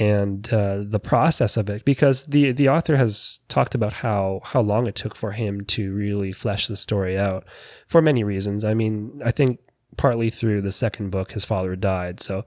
and 0.00 0.50
uh, 0.50 0.84
the 0.86 1.00
process 1.00 1.58
of 1.58 1.68
it 1.68 1.84
because 1.84 2.24
the 2.24 2.52
the 2.52 2.66
author 2.66 2.96
has 2.96 3.40
talked 3.48 3.74
about 3.74 3.92
how 3.92 4.40
how 4.42 4.62
long 4.62 4.86
it 4.86 4.94
took 4.94 5.14
for 5.14 5.32
him 5.32 5.62
to 5.66 5.92
really 5.92 6.32
flesh 6.32 6.66
the 6.66 6.76
story 6.76 7.18
out 7.18 7.44
for 7.88 8.00
many 8.00 8.24
reasons. 8.24 8.64
I 8.64 8.72
mean 8.72 9.20
i 9.22 9.32
think 9.32 9.60
partly 9.98 10.30
through 10.30 10.62
the 10.62 10.72
second 10.72 11.10
book 11.10 11.32
his 11.32 11.44
father 11.44 11.76
died. 11.76 12.20
So 12.20 12.46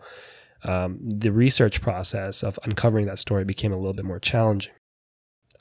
um, 0.64 0.98
the 1.02 1.32
research 1.32 1.82
process 1.82 2.42
of 2.42 2.58
uncovering 2.64 3.06
that 3.06 3.20
story 3.20 3.46
became 3.46 3.72
a 3.72 3.78
little 3.78 3.94
bit 3.94 4.06
more 4.06 4.20
challenging 4.20 4.74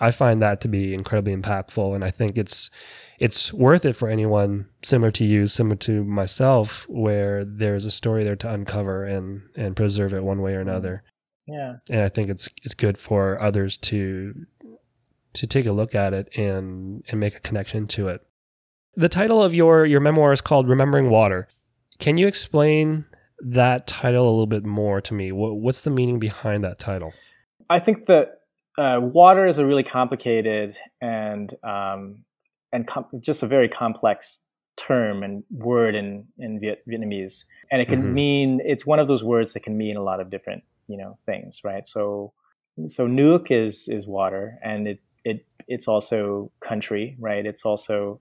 i 0.00 0.10
find 0.10 0.42
that 0.42 0.60
to 0.60 0.68
be 0.68 0.94
incredibly 0.94 1.34
impactful 1.34 1.94
and 1.94 2.04
i 2.04 2.10
think 2.10 2.36
it's 2.38 2.70
it's 3.18 3.52
worth 3.52 3.84
it 3.84 3.94
for 3.94 4.08
anyone 4.08 4.66
similar 4.82 5.10
to 5.12 5.24
you, 5.24 5.46
similar 5.46 5.76
to 5.76 6.04
myself, 6.04 6.86
where 6.88 7.44
there's 7.44 7.84
a 7.84 7.90
story 7.90 8.24
there 8.24 8.36
to 8.36 8.52
uncover 8.52 9.04
and 9.04 9.42
and 9.56 9.76
preserve 9.76 10.12
it 10.12 10.22
one 10.22 10.42
way 10.42 10.54
or 10.54 10.60
another. 10.60 11.02
Mm-hmm. 11.48 11.54
Yeah, 11.54 11.76
and 11.90 12.02
I 12.02 12.08
think 12.08 12.28
it's 12.28 12.48
it's 12.62 12.74
good 12.74 12.98
for 12.98 13.40
others 13.40 13.76
to 13.78 14.46
to 15.34 15.46
take 15.46 15.66
a 15.66 15.72
look 15.72 15.94
at 15.94 16.12
it 16.12 16.28
and 16.36 17.04
and 17.08 17.20
make 17.20 17.36
a 17.36 17.40
connection 17.40 17.86
to 17.88 18.08
it. 18.08 18.26
The 18.96 19.08
title 19.08 19.42
of 19.42 19.54
your 19.54 19.86
your 19.86 20.00
memoir 20.00 20.32
is 20.32 20.40
called 20.40 20.68
Remembering 20.68 21.08
Water. 21.08 21.48
Can 21.98 22.18
you 22.18 22.26
explain 22.26 23.06
that 23.40 23.86
title 23.86 24.24
a 24.24 24.30
little 24.30 24.46
bit 24.46 24.64
more 24.64 25.00
to 25.00 25.14
me? 25.14 25.32
What, 25.32 25.56
what's 25.56 25.82
the 25.82 25.90
meaning 25.90 26.18
behind 26.18 26.64
that 26.64 26.78
title? 26.78 27.14
I 27.70 27.78
think 27.78 28.06
that 28.06 28.35
uh, 28.78 29.00
water 29.02 29.46
is 29.46 29.58
a 29.58 29.66
really 29.66 29.82
complicated 29.82 30.76
and 31.00 31.54
um, 31.62 32.24
and 32.72 32.86
com- 32.86 33.06
just 33.20 33.42
a 33.42 33.46
very 33.46 33.68
complex 33.68 34.40
term 34.76 35.22
and 35.22 35.44
word 35.50 35.94
in 35.94 36.26
in 36.38 36.60
Viet- 36.60 36.86
Vietnamese, 36.88 37.44
and 37.70 37.80
it 37.80 37.88
can 37.88 38.02
mm-hmm. 38.02 38.14
mean 38.14 38.60
it's 38.64 38.86
one 38.86 38.98
of 38.98 39.08
those 39.08 39.24
words 39.24 39.54
that 39.54 39.60
can 39.60 39.76
mean 39.76 39.96
a 39.96 40.02
lot 40.02 40.20
of 40.20 40.30
different 40.30 40.62
you 40.88 40.96
know 40.96 41.16
things, 41.24 41.62
right? 41.64 41.86
So 41.86 42.32
so 42.86 43.08
Nuoc 43.08 43.50
is 43.50 43.88
is 43.88 44.06
water, 44.06 44.58
and 44.62 44.86
it 44.86 45.00
it 45.24 45.46
it's 45.66 45.88
also 45.88 46.50
country, 46.60 47.16
right? 47.18 47.44
It's 47.46 47.64
also 47.64 48.20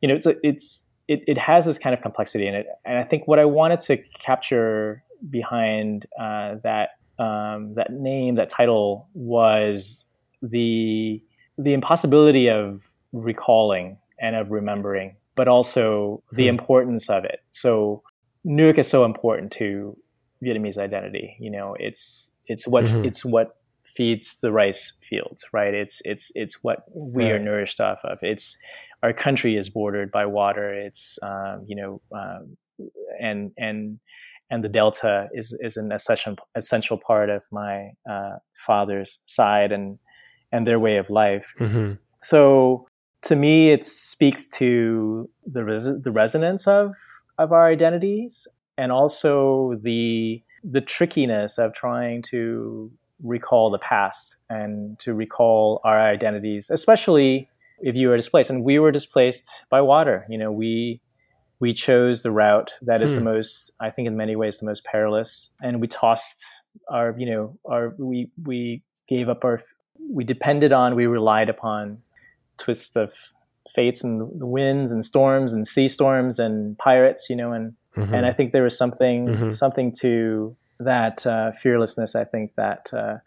you 0.00 0.08
know 0.08 0.14
it's 0.14 0.26
it's 0.42 0.88
it, 1.08 1.22
it 1.26 1.38
has 1.38 1.64
this 1.66 1.78
kind 1.78 1.94
of 1.94 2.00
complexity 2.00 2.46
in 2.46 2.54
it, 2.54 2.66
and 2.84 2.98
I 2.98 3.02
think 3.02 3.26
what 3.26 3.38
I 3.38 3.44
wanted 3.44 3.80
to 3.80 3.96
capture 3.96 5.02
behind 5.30 6.06
uh, 6.20 6.56
that 6.62 6.90
um, 7.18 7.74
that 7.74 7.92
name, 7.92 8.36
that 8.36 8.48
title, 8.48 9.08
was 9.14 10.04
the 10.42 11.22
the 11.58 11.72
impossibility 11.72 12.50
of 12.50 12.90
recalling 13.12 13.98
and 14.20 14.36
of 14.36 14.50
remembering, 14.50 15.16
but 15.34 15.48
also 15.48 16.22
the 16.32 16.44
hmm. 16.44 16.50
importance 16.50 17.08
of 17.08 17.24
it. 17.24 17.40
So 17.50 18.02
Nuoc 18.46 18.78
is 18.78 18.88
so 18.88 19.04
important 19.04 19.52
to 19.52 19.96
Vietnamese 20.42 20.78
identity. 20.78 21.36
You 21.40 21.50
know, 21.50 21.76
it's 21.78 22.34
it's 22.46 22.66
what 22.66 22.84
mm-hmm. 22.84 23.04
it's 23.04 23.24
what 23.24 23.56
feeds 23.96 24.40
the 24.40 24.52
rice 24.52 24.98
fields, 25.08 25.46
right? 25.52 25.74
It's 25.74 26.02
it's 26.04 26.30
it's 26.34 26.62
what 26.62 26.84
we 26.94 27.24
right. 27.24 27.32
are 27.32 27.38
nourished 27.38 27.80
off 27.80 28.00
of. 28.04 28.18
It's 28.22 28.56
our 29.02 29.12
country 29.12 29.56
is 29.56 29.68
bordered 29.68 30.10
by 30.10 30.26
water. 30.26 30.72
It's 30.72 31.18
um, 31.22 31.64
you 31.66 31.76
know, 31.76 32.00
um, 32.12 32.56
and 33.20 33.52
and 33.56 33.98
and 34.50 34.62
the 34.62 34.68
delta 34.68 35.28
is 35.34 35.56
is 35.60 35.76
an 35.76 35.92
essential 35.92 36.36
essential 36.54 36.98
part 36.98 37.30
of 37.30 37.42
my 37.50 37.90
uh, 38.08 38.36
father's 38.54 39.18
side 39.26 39.72
and 39.72 39.98
and 40.52 40.66
their 40.66 40.78
way 40.78 40.96
of 40.96 41.10
life. 41.10 41.52
Mm-hmm. 41.58 41.94
So 42.20 42.86
to 43.22 43.36
me, 43.36 43.70
it 43.70 43.84
speaks 43.84 44.46
to 44.48 45.28
the 45.44 45.64
res- 45.64 46.02
the 46.02 46.12
resonance 46.12 46.66
of 46.66 46.94
of 47.38 47.52
our 47.52 47.68
identities, 47.68 48.46
and 48.78 48.92
also 48.92 49.74
the 49.82 50.42
the 50.62 50.80
trickiness 50.80 51.58
of 51.58 51.74
trying 51.74 52.22
to 52.22 52.90
recall 53.22 53.70
the 53.70 53.78
past 53.78 54.36
and 54.50 54.98
to 54.98 55.14
recall 55.14 55.80
our 55.84 55.98
identities, 55.98 56.70
especially 56.70 57.48
if 57.80 57.96
you 57.96 58.08
were 58.08 58.16
displaced. 58.16 58.50
And 58.50 58.64
we 58.64 58.78
were 58.78 58.92
displaced 58.92 59.64
by 59.70 59.80
water. 59.80 60.26
You 60.28 60.38
know, 60.38 60.52
we 60.52 61.00
we 61.58 61.72
chose 61.72 62.22
the 62.22 62.30
route 62.30 62.74
that 62.82 63.02
is 63.02 63.12
hmm. 63.12 63.20
the 63.20 63.24
most, 63.24 63.72
I 63.80 63.90
think, 63.90 64.08
in 64.08 64.16
many 64.16 64.36
ways, 64.36 64.58
the 64.58 64.66
most 64.66 64.84
perilous. 64.84 65.54
And 65.62 65.80
we 65.80 65.86
tossed 65.86 66.44
our, 66.88 67.14
you 67.18 67.26
know, 67.30 67.58
our 67.64 67.94
we 67.98 68.30
we 68.44 68.82
gave 69.08 69.28
up 69.28 69.44
our, 69.44 69.60
we 70.10 70.24
depended 70.24 70.72
on, 70.72 70.94
we 70.94 71.06
relied 71.06 71.48
upon 71.48 72.02
twists 72.58 72.96
of 72.96 73.14
fates 73.74 74.02
and 74.04 74.40
the 74.40 74.46
winds 74.46 74.90
and 74.92 75.04
storms 75.04 75.52
and 75.52 75.66
sea 75.66 75.88
storms 75.88 76.38
and 76.38 76.76
pirates, 76.78 77.28
you 77.30 77.36
know, 77.36 77.52
and 77.52 77.74
mm-hmm. 77.96 78.14
and 78.14 78.26
I 78.26 78.32
think 78.32 78.52
there 78.52 78.62
was 78.62 78.76
something 78.76 79.26
mm-hmm. 79.26 79.48
something 79.48 79.92
to 80.00 80.56
that 80.80 81.26
uh, 81.26 81.52
fearlessness. 81.52 82.14
I 82.14 82.24
think 82.24 82.54
that 82.56 82.90
uh, 82.92 83.18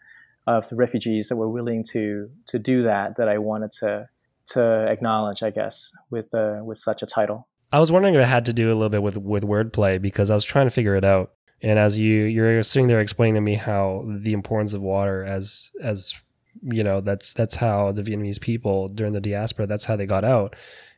of 0.46 0.68
the 0.68 0.76
refugees 0.76 1.28
that 1.28 1.36
were 1.36 1.48
willing 1.48 1.84
to 1.90 2.30
to 2.46 2.58
do 2.58 2.82
that 2.82 3.16
that 3.16 3.28
I 3.28 3.38
wanted 3.38 3.70
to 3.80 4.08
to 4.50 4.86
acknowledge, 4.88 5.42
I 5.42 5.50
guess, 5.50 5.92
with 6.10 6.32
uh, 6.34 6.60
with 6.62 6.78
such 6.78 7.02
a 7.02 7.06
title. 7.06 7.46
I 7.72 7.78
was 7.78 7.92
wondering 7.92 8.14
if 8.14 8.20
it 8.20 8.26
had 8.26 8.46
to 8.46 8.52
do 8.52 8.68
a 8.68 8.74
little 8.74 8.88
bit 8.88 9.02
with 9.02 9.16
with 9.16 9.44
wordplay 9.44 10.00
because 10.00 10.30
I 10.30 10.34
was 10.34 10.44
trying 10.44 10.66
to 10.66 10.70
figure 10.70 10.96
it 10.96 11.04
out. 11.04 11.32
And 11.62 11.78
as 11.78 11.96
you 11.96 12.24
you're 12.24 12.62
sitting 12.62 12.88
there 12.88 13.00
explaining 13.00 13.34
to 13.34 13.40
me 13.40 13.54
how 13.54 14.04
the 14.06 14.32
importance 14.32 14.74
of 14.74 14.82
water 14.82 15.24
as 15.24 15.70
as 15.82 16.20
you 16.62 16.82
know 16.82 17.00
that's 17.00 17.32
that's 17.32 17.56
how 17.56 17.92
the 17.92 18.02
Vietnamese 18.02 18.40
people 18.40 18.88
during 18.88 19.12
the 19.12 19.20
diaspora 19.20 19.66
that's 19.66 19.84
how 19.84 19.96
they 19.96 20.06
got 20.06 20.24
out 20.24 20.56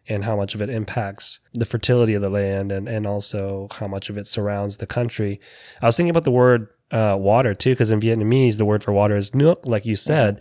and 0.08 0.24
how 0.24 0.34
much 0.34 0.54
of 0.54 0.62
it 0.62 0.70
impacts 0.70 1.40
the 1.52 1.64
fertility 1.64 2.14
of 2.14 2.22
the 2.22 2.30
land 2.30 2.72
and 2.72 2.88
and 2.88 3.06
also 3.06 3.68
how 3.72 3.86
much 3.86 4.08
of 4.08 4.16
it 4.16 4.26
surrounds 4.26 4.78
the 4.78 4.86
country. 4.86 5.40
I 5.80 5.86
was 5.86 5.96
thinking 5.96 6.10
about 6.10 6.24
the 6.24 6.30
word 6.30 6.68
uh, 6.90 7.16
water 7.18 7.54
too, 7.54 7.70
because 7.70 7.90
in 7.90 8.00
Vietnamese 8.00 8.56
the 8.56 8.64
word 8.64 8.82
for 8.82 8.92
water 8.92 9.16
is 9.16 9.32
nuoc, 9.32 9.66
like 9.66 9.86
you 9.86 9.96
said. 9.96 10.40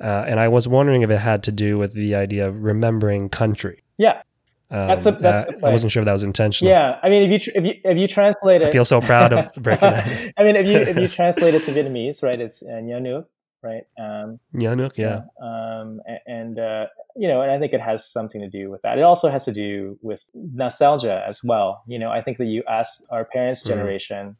Uh, 0.00 0.24
and 0.28 0.38
I 0.38 0.46
was 0.46 0.68
wondering 0.68 1.02
if 1.02 1.10
it 1.10 1.18
had 1.18 1.42
to 1.44 1.52
do 1.52 1.76
with 1.76 1.92
the 1.92 2.14
idea 2.14 2.46
of 2.46 2.62
remembering 2.62 3.28
country. 3.28 3.82
Yeah, 3.96 4.22
Um, 4.70 4.86
That's 4.86 5.06
a- 5.06 5.12
that's 5.12 5.48
uh, 5.48 5.52
I 5.66 5.70
wasn't 5.70 5.92
sure 5.92 6.02
if 6.02 6.04
that 6.06 6.12
was 6.12 6.22
intentional. 6.24 6.70
yeah. 6.70 6.98
I 7.02 7.08
mean, 7.08 7.22
if 7.22 7.30
you 7.32 7.38
tr- 7.38 7.58
if 7.58 7.64
you 7.64 7.74
if 7.84 7.96
you 7.96 8.06
translate 8.06 8.60
it, 8.60 8.68
I 8.68 8.70
feel 8.72 8.84
so 8.84 9.00
proud 9.00 9.32
of 9.32 9.48
breaking 9.62 9.90
that. 9.92 10.32
I 10.36 10.44
mean, 10.44 10.56
if 10.56 10.66
you 10.66 10.76
if 10.80 10.96
you 10.98 11.08
translate 11.20 11.54
it 11.54 11.62
to 11.62 11.72
Vietnamese, 11.72 12.22
right? 12.22 12.38
It's 12.38 12.62
uh, 12.62 12.72
Nuoc, 12.82 13.24
right? 13.62 13.84
Um, 13.98 14.40
Yeah, 14.52 14.74
nuoc, 14.74 14.98
yeah. 14.98 15.22
Um, 15.42 16.00
and 16.26 16.58
uh, 16.58 16.86
you 17.16 17.28
know, 17.28 17.40
and 17.40 17.50
I 17.50 17.58
think 17.58 17.72
it 17.72 17.80
has 17.80 18.06
something 18.06 18.42
to 18.42 18.48
do 18.48 18.70
with 18.70 18.82
that. 18.82 18.98
It 18.98 19.02
also 19.04 19.30
has 19.30 19.46
to 19.46 19.52
do 19.52 19.98
with 20.02 20.22
nostalgia 20.34 21.24
as 21.26 21.40
well. 21.42 21.82
You 21.86 21.98
know, 21.98 22.10
I 22.10 22.20
think 22.20 22.36
that 22.36 22.44
you 22.46 22.62
asked 22.68 23.06
our 23.10 23.24
parents' 23.24 23.62
Mhm. 23.64 23.68
generation 23.68 24.36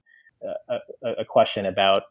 uh, 0.46 0.78
a, 1.02 1.22
a 1.22 1.24
question 1.24 1.64
about 1.64 2.02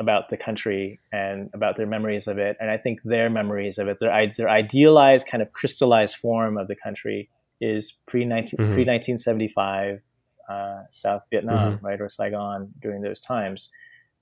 about 0.00 0.30
the 0.30 0.36
country 0.36 0.98
and 1.12 1.48
about 1.54 1.76
their 1.76 1.86
memories 1.86 2.26
of 2.26 2.38
it, 2.38 2.56
and 2.60 2.70
I 2.70 2.76
think 2.76 3.02
their 3.04 3.30
memories 3.30 3.78
of 3.78 3.86
it, 3.86 3.98
their 4.00 4.26
their 4.36 4.48
idealized 4.50 5.28
kind 5.28 5.42
of 5.42 5.52
crystallized 5.52 6.16
form 6.16 6.58
of 6.58 6.66
the 6.66 6.74
country 6.74 7.28
is 7.62 7.92
pre 8.06 8.24
nineteen 8.24 8.58
Mhm. 8.58 8.74
pre 8.74 8.84
nineteen 8.84 9.18
seventy 9.18 9.48
five 9.48 10.00
uh, 10.48 10.82
South 10.90 11.22
Vietnam, 11.30 11.78
right, 11.82 12.00
or 12.00 12.08
Saigon 12.08 12.72
during 12.80 13.00
those 13.02 13.20
times, 13.20 13.70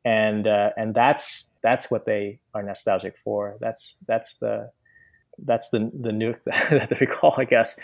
and 0.04 0.46
uh, 0.46 0.70
and 0.76 0.94
that's 0.94 1.54
that's 1.62 1.90
what 1.90 2.04
they 2.04 2.38
are 2.54 2.62
nostalgic 2.62 3.16
for. 3.16 3.56
That's 3.60 3.96
that's 4.06 4.38
the 4.38 4.70
that's 5.44 5.70
the 5.70 5.90
the 5.98 6.10
nuoc 6.10 6.42
that, 6.44 6.70
that 6.70 6.88
they 6.90 6.96
recall, 7.00 7.34
I 7.38 7.44
guess. 7.44 7.78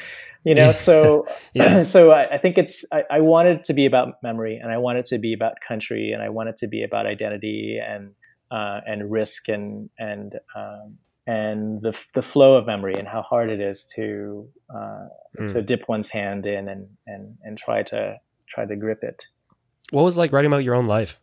You 0.44 0.54
know, 0.54 0.72
so 0.72 1.26
Yeah. 1.54 1.82
so 1.94 2.12
I, 2.12 2.34
I 2.34 2.38
think 2.38 2.58
it's 2.58 2.84
I, 2.92 3.04
I 3.10 3.20
want 3.20 3.48
it 3.48 3.64
to 3.64 3.74
be 3.74 3.86
about 3.86 4.22
memory, 4.22 4.56
and 4.62 4.70
I 4.70 4.78
want 4.78 4.98
it 4.98 5.06
to 5.06 5.18
be 5.18 5.32
about 5.32 5.54
country, 5.66 6.12
and 6.12 6.22
I 6.22 6.28
want 6.28 6.48
it 6.50 6.56
to 6.58 6.68
be 6.68 6.84
about 6.84 7.06
identity 7.06 7.80
and 7.84 8.12
uh, 8.50 8.80
and 8.86 9.10
risk 9.10 9.48
and 9.48 9.90
and 9.98 10.34
um, 10.54 10.98
and 11.26 11.82
the 11.82 11.98
the 12.14 12.22
flow 12.22 12.56
of 12.56 12.66
memory 12.66 12.94
and 12.98 13.08
how 13.08 13.22
hard 13.22 13.50
it 13.50 13.60
is 13.60 13.84
to 13.96 14.48
uh, 14.74 15.08
Mm. 15.38 15.52
to 15.52 15.60
dip 15.60 15.86
one's 15.86 16.08
hand 16.08 16.46
in 16.46 16.66
and 16.68 16.88
and 17.06 17.36
and 17.42 17.58
try 17.58 17.82
to 17.82 18.18
try 18.48 18.64
to 18.64 18.74
grip 18.76 19.00
it. 19.02 19.26
What 19.90 20.02
was 20.04 20.16
it 20.16 20.20
like 20.20 20.32
writing 20.32 20.50
about 20.50 20.64
your 20.64 20.74
own 20.74 20.86
life? 20.86 21.20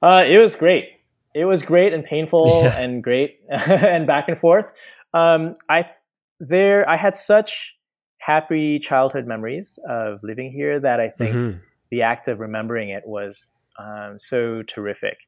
Uh, 0.00 0.24
it 0.26 0.38
was 0.38 0.56
great. 0.56 0.88
It 1.34 1.44
was 1.44 1.62
great 1.62 1.92
and 1.92 2.02
painful 2.02 2.62
Yeah. 2.64 2.78
and 2.80 3.04
great 3.04 3.40
and 3.50 4.06
back 4.06 4.28
and 4.28 4.38
forth. 4.38 4.66
Um, 5.12 5.54
I 5.68 5.90
there 6.38 6.88
I 6.88 6.96
had 6.96 7.16
such 7.16 7.76
happy 8.18 8.78
childhood 8.78 9.26
memories 9.26 9.78
of 9.88 10.20
living 10.22 10.50
here 10.50 10.80
that 10.80 11.00
I 11.00 11.10
think 11.10 11.36
Mhm. 11.36 11.60
the 11.90 12.00
act 12.02 12.28
of 12.28 12.38
remembering 12.40 12.88
it 12.88 13.02
was 13.06 13.50
um, 13.78 14.18
so 14.18 14.62
terrific. 14.62 15.18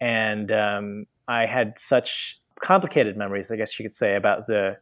And 0.00 0.50
um, 0.52 1.06
I 1.28 1.46
had 1.46 1.78
such 1.78 2.38
complicated 2.60 3.16
memories, 3.16 3.50
I 3.50 3.56
guess 3.56 3.78
you 3.78 3.84
could 3.84 3.92
say, 3.92 4.16
about 4.16 4.46
the 4.46 4.76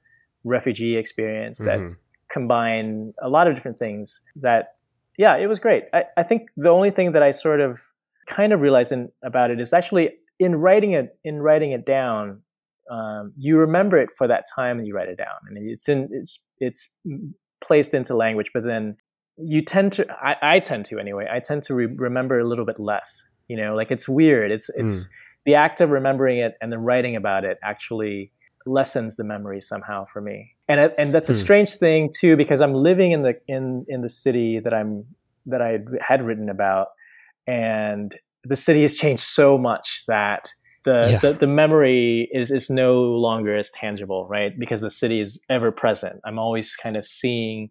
refugee 0.44 0.96
experience 0.96 1.58
that 1.58 1.78
Mhm. 1.78 1.96
combine 2.30 3.12
a 3.20 3.28
lot 3.28 3.46
of 3.48 3.54
different 3.54 3.78
things 3.78 4.20
that 4.36 4.74
yeah 5.18 5.36
it 5.36 5.46
was 5.48 5.58
great. 5.58 5.84
I, 5.92 6.04
I 6.16 6.22
think 6.22 6.48
the 6.56 6.70
only 6.70 6.90
thing 6.90 7.12
that 7.12 7.22
i 7.22 7.30
sort 7.30 7.60
of 7.60 7.80
kind 8.26 8.52
of 8.52 8.60
realized 8.60 8.92
in, 8.92 9.10
about 9.22 9.50
it 9.50 9.60
is 9.60 9.72
actually 9.72 10.14
in 10.38 10.54
writing 10.56 10.92
it 10.92 11.18
in 11.24 11.42
writing 11.42 11.72
it 11.72 11.84
down 11.84 12.40
um, 12.90 13.32
you 13.36 13.56
remember 13.58 13.98
it 13.98 14.10
for 14.16 14.26
that 14.26 14.44
time 14.56 14.78
and 14.78 14.86
you 14.86 14.94
write 14.96 15.08
it 15.08 15.16
down. 15.16 15.38
And 15.48 15.58
it's 15.58 15.88
in 15.88 16.08
it's 16.12 16.44
it's 16.58 16.98
placed 17.60 17.92
into 17.94 18.14
language 18.14 18.50
but 18.54 18.64
then 18.64 18.96
you 19.36 19.60
tend 19.62 19.92
to 19.94 20.06
i, 20.22 20.36
I 20.54 20.58
tend 20.60 20.84
to 20.86 20.98
anyway 20.98 21.26
i 21.30 21.38
tend 21.40 21.62
to 21.64 21.74
re- 21.74 21.86
remember 21.86 22.38
a 22.38 22.44
little 22.48 22.64
bit 22.64 22.78
less 22.78 23.22
you 23.48 23.56
know 23.56 23.74
like 23.74 23.90
it's 23.90 24.08
weird. 24.08 24.50
It's 24.50 24.70
it's 24.70 25.08
the 25.46 25.54
act 25.54 25.80
of 25.80 25.90
remembering 25.90 26.38
it 26.38 26.54
and 26.60 26.70
then 26.72 26.80
writing 26.80 27.16
about 27.16 27.44
it 27.44 27.58
actually 27.62 28.30
lessens 28.66 29.16
the 29.16 29.24
memory 29.24 29.60
somehow 29.60 30.04
for 30.04 30.20
me 30.20 30.54
and 30.68 30.80
it, 30.80 30.94
and 30.98 31.14
that's 31.14 31.28
a 31.30 31.32
Hmm. 31.32 31.38
strange 31.38 31.70
thing 31.74 32.10
too 32.14 32.36
because 32.36 32.60
i'm 32.60 32.74
living 32.74 33.12
in 33.12 33.22
the 33.22 33.34
in 33.48 33.84
in 33.88 34.02
the 34.02 34.08
city 34.08 34.60
that 34.60 34.74
i'm 34.74 35.04
that 35.46 35.62
i 35.62 35.78
had 36.02 36.22
written 36.22 36.50
about 36.50 36.88
and 37.46 38.16
the 38.44 38.56
city 38.56 38.82
has 38.82 38.94
changed 38.94 39.22
so 39.22 39.56
much 39.58 40.04
that 40.08 40.50
the, 40.84 41.10
Yeah. 41.12 41.18
the 41.18 41.32
the 41.34 41.46
memory 41.46 42.28
is 42.32 42.50
is 42.50 42.70
no 42.70 43.00
longer 43.02 43.56
as 43.56 43.70
tangible 43.70 44.26
right 44.28 44.52
because 44.58 44.80
the 44.80 44.90
city 44.90 45.20
is 45.20 45.42
ever 45.48 45.72
present 45.72 46.20
i'm 46.24 46.38
always 46.38 46.76
kind 46.76 46.96
of 46.96 47.04
seeing 47.06 47.70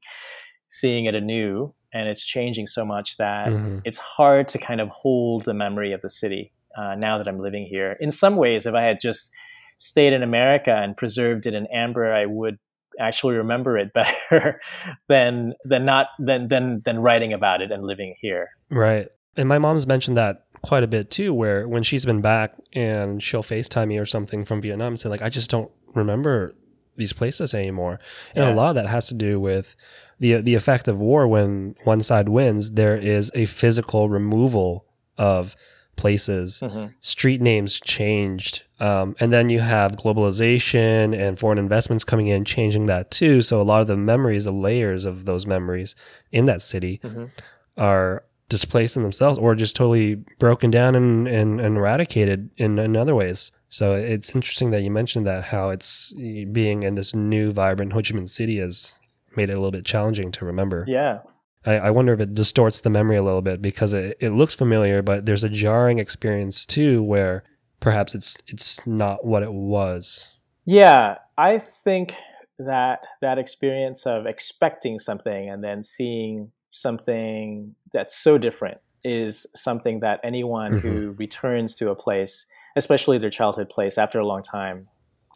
seeing 0.70 1.06
it 1.06 1.16
anew 1.16 1.74
and 1.94 2.08
it's 2.08 2.24
changing 2.24 2.68
so 2.68 2.86
much 2.86 3.18
that 3.18 3.48
Mhm. 3.50 3.82
it's 3.84 3.98
hard 3.98 4.48
to 4.50 4.58
kind 4.60 4.80
of 4.82 4.90
hold 4.90 5.46
the 5.46 5.54
memory 5.56 5.92
of 5.94 6.02
the 6.02 6.10
city 6.10 6.52
uh, 6.80 6.96
now 6.96 7.18
that 7.18 7.28
I'm 7.28 7.40
living 7.40 7.66
here. 7.66 7.98
In 8.00 8.12
some 8.12 8.36
ways, 8.36 8.66
if 8.66 8.74
I 8.76 8.84
had 8.84 9.00
just 9.02 9.32
stayed 9.78 10.14
in 10.14 10.24
America 10.24 10.74
and 10.76 10.96
preserved 10.96 11.46
it 11.46 11.54
in 11.54 11.66
amber, 11.68 12.14
I 12.14 12.26
would 12.26 12.58
actually 13.00 13.36
remember 13.36 13.78
it 13.78 13.94
better 14.00 14.60
than 15.08 15.54
than 15.66 15.84
not 15.86 16.08
than 16.28 16.48
than 16.48 16.82
than 16.86 17.00
writing 17.00 17.34
about 17.34 17.62
it 17.62 17.72
and 17.72 17.84
living 17.84 18.16
here. 18.22 18.50
Right. 18.70 19.08
And 19.38 19.48
my 19.48 19.58
mom's 19.60 19.88
mentioned 19.88 20.18
that 20.18 20.46
quite 20.62 20.84
a 20.84 20.88
bit 20.88 21.10
too, 21.10 21.34
where 21.34 21.68
when 21.68 21.84
she's 21.84 22.06
been 22.06 22.22
back 22.22 22.54
and 22.74 23.22
she'll 23.24 23.44
FaceTime 23.44 23.88
me 23.88 23.98
or 23.98 24.06
something 24.06 24.44
from 24.44 24.62
Vietnam 24.62 24.90
and 24.94 25.00
say, 25.00 25.08
like, 25.10 25.22
I 25.22 25.30
just 25.30 25.50
don't 25.50 25.72
remember 25.96 26.54
these 26.98 27.14
places 27.14 27.54
anymore. 27.54 28.00
And 28.36 28.44
Yeah. 28.44 28.54
a 28.54 28.56
lot 28.56 28.70
of 28.70 28.76
that 28.76 28.88
has 28.88 29.08
to 29.08 29.14
do 29.14 29.40
with 29.40 29.76
the 30.20 30.42
the 30.42 30.56
effect 30.56 30.88
of 30.90 31.00
war 31.00 31.28
when 31.28 31.76
one 31.86 32.04
side 32.04 32.28
wins, 32.28 32.72
there 32.72 32.98
is 32.98 33.32
a 33.34 33.46
physical 33.46 34.10
removal 34.10 34.86
of 35.18 35.56
places. 36.00 36.62
Mhm. 36.64 36.94
Street 37.02 37.42
names 37.42 37.80
changed. 37.80 38.64
Um, 38.80 39.16
and 39.20 39.32
then 39.34 39.50
you 39.50 39.60
have 39.60 39.98
globalization 39.98 41.14
and 41.18 41.38
foreign 41.38 41.58
investments 41.58 42.04
coming 42.04 42.28
in, 42.28 42.46
changing 42.46 42.86
that 42.88 43.12
too. 43.12 43.42
So 43.42 43.62
a 43.62 43.64
lot 43.64 43.82
of 43.82 43.88
the 43.88 43.98
memories, 43.98 44.46
the 44.46 44.52
layers 44.54 45.06
of 45.06 45.26
those 45.26 45.46
memories 45.46 45.96
in 46.32 46.46
that 46.46 46.62
city 46.62 47.00
Mhm. 47.04 47.30
are 47.78 48.24
displaced 48.48 48.98
in 48.98 49.04
themselves 49.04 49.38
or 49.38 49.54
just 49.56 49.76
totally 49.76 50.16
broken 50.40 50.72
down 50.72 50.96
and, 50.96 51.28
and, 51.28 51.62
and 51.62 51.78
eradicated 51.78 52.50
in, 52.58 52.80
in 52.80 52.96
other 52.96 53.14
ways. 53.14 53.52
So 53.68 53.94
it's 53.94 54.34
interesting 54.34 54.72
that 54.72 54.82
you 54.82 54.90
mentioned 54.90 55.28
that 55.28 55.44
how 55.46 55.70
it's 55.70 56.12
being 56.52 56.82
in 56.84 56.96
this 56.96 57.14
new 57.14 57.52
vibrant 57.52 57.94
Ho 57.94 58.00
Chi 58.00 58.12
Minh 58.16 58.28
City 58.28 58.58
has 58.58 58.94
made 59.36 59.50
it 59.50 59.54
a 59.54 59.58
little 59.62 59.70
bit 59.72 59.86
challenging 59.86 60.32
to 60.32 60.46
remember. 60.46 60.86
Yeah, 60.88 61.20
I, 61.66 61.74
I 61.74 61.90
wonder 61.92 62.14
if 62.14 62.20
it 62.20 62.34
distorts 62.34 62.82
the 62.82 62.90
memory 62.90 63.18
a 63.18 63.24
little 63.24 63.42
bit 63.42 63.62
because 63.62 63.94
it, 63.94 64.18
it 64.20 64.30
looks 64.32 64.56
familiar, 64.56 65.02
but 65.02 65.26
there's 65.26 65.44
a 65.44 65.50
jarring 65.50 66.00
experience 66.00 66.66
too 66.66 67.04
where 67.04 67.44
perhaps 67.80 68.16
it's 68.16 68.38
it's 68.48 68.86
not 68.86 69.26
what 69.26 69.44
it 69.44 69.54
was. 69.54 70.36
yeah. 70.66 71.18
I 71.38 71.58
think 71.58 72.16
that 72.58 73.08
that 73.22 73.38
experience 73.38 74.06
of 74.06 74.26
expecting 74.26 75.00
something 75.00 75.50
and 75.50 75.64
then 75.64 75.84
seeing 75.84 76.52
something 76.70 77.76
that's 77.94 78.16
so 78.16 78.38
different 78.38 78.80
is 79.04 79.48
something 79.56 80.02
that 80.02 80.20
anyone 80.24 80.78
who 80.78 81.12
mm-hmm. 81.12 81.18
returns 81.18 81.76
to 81.76 81.90
a 81.90 81.96
place, 81.96 82.46
especially 82.76 83.18
their 83.18 83.30
childhood 83.30 83.70
place 83.70 83.98
after 83.98 84.20
a 84.20 84.26
long 84.26 84.44
time, 84.44 84.88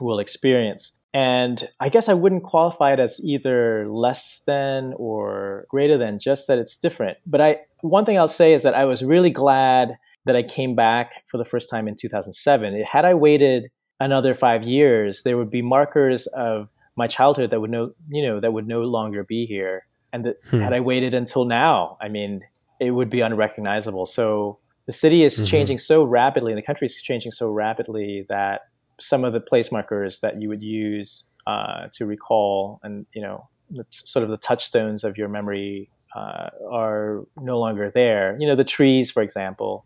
will 0.02 0.20
experience. 0.20 1.00
And 1.14 1.68
I 1.80 1.90
guess 1.90 2.10
I 2.10 2.14
wouldn't 2.14 2.44
qualify 2.44 2.94
it 2.94 3.00
as 3.00 3.20
either 3.24 3.88
less 3.88 4.42
than 4.48 4.94
or 4.98 5.66
greater 5.70 5.98
than, 5.98 6.18
just 6.20 6.48
that 6.48 6.58
it's 6.58 6.76
different. 6.78 7.18
But 7.26 7.42
I 7.42 7.58
one 7.82 8.06
thing 8.06 8.18
I'll 8.18 8.28
say 8.28 8.54
is 8.54 8.64
that 8.64 8.74
I 8.74 8.86
was 8.86 9.04
really 9.04 9.30
glad 9.30 9.98
that 10.26 10.36
I 10.36 10.42
came 10.44 10.74
back 10.74 11.24
for 11.28 11.38
the 11.38 11.46
first 11.46 11.70
time 11.70 11.88
in 11.88 11.96
2007. 11.96 12.82
Had 12.84 13.06
I 13.06 13.14
waited 13.14 13.70
another 14.00 14.34
five 14.34 14.64
years, 14.64 15.24
there 15.24 15.38
would 15.38 15.52
be 15.52 15.62
markers 15.62 16.26
of 16.28 16.70
my 16.96 17.08
childhood 17.08 17.52
that 17.52 17.60
would 17.60 17.70
no, 17.72 17.92
you 18.10 18.26
know, 18.26 18.40
that 18.40 18.54
would 18.54 18.66
no 18.68 18.82
longer 18.82 19.24
be 19.24 19.46
here. 19.46 19.86
And 20.14 20.26
that 20.26 20.38
Hmm. 20.50 20.62
had 20.62 20.74
I 20.74 20.80
waited 20.80 21.14
until 21.14 21.46
now, 21.46 21.98
I 22.02 22.08
mean, 22.08 22.42
it 22.80 22.92
would 22.92 23.10
be 23.10 23.22
unrecognizable. 23.22 24.06
So 24.06 24.60
the 24.86 24.92
city 24.94 25.24
is 25.24 25.40
Mhm. 25.40 25.48
changing 25.48 25.78
so 25.78 26.04
rapidly, 26.04 26.52
and 26.54 26.58
the 26.58 26.66
country 26.66 26.86
is 26.86 27.02
changing 27.02 27.32
so 27.32 27.50
rapidly 27.50 28.26
that 28.30 28.62
some 29.00 29.24
of 29.24 29.34
the 29.34 29.40
place 29.40 29.72
markers 29.72 30.20
that 30.20 30.42
you 30.42 30.50
would 30.50 30.64
use 30.64 31.24
uh, 31.48 31.88
to 31.94 32.06
recall 32.06 32.80
and 32.84 33.06
you 33.14 33.22
know 33.22 33.48
the, 33.70 33.86
sort 33.90 34.24
of 34.24 34.30
the 34.30 34.38
touchstones 34.38 35.04
of 35.04 35.18
your 35.18 35.28
memory 35.28 35.90
uh, 36.16 36.50
are 36.72 37.24
no 37.42 37.60
longer 37.60 37.92
there. 37.94 38.38
You 38.40 38.48
know, 38.48 38.56
the 38.56 38.64
trees, 38.64 39.10
for 39.10 39.24
example, 39.24 39.86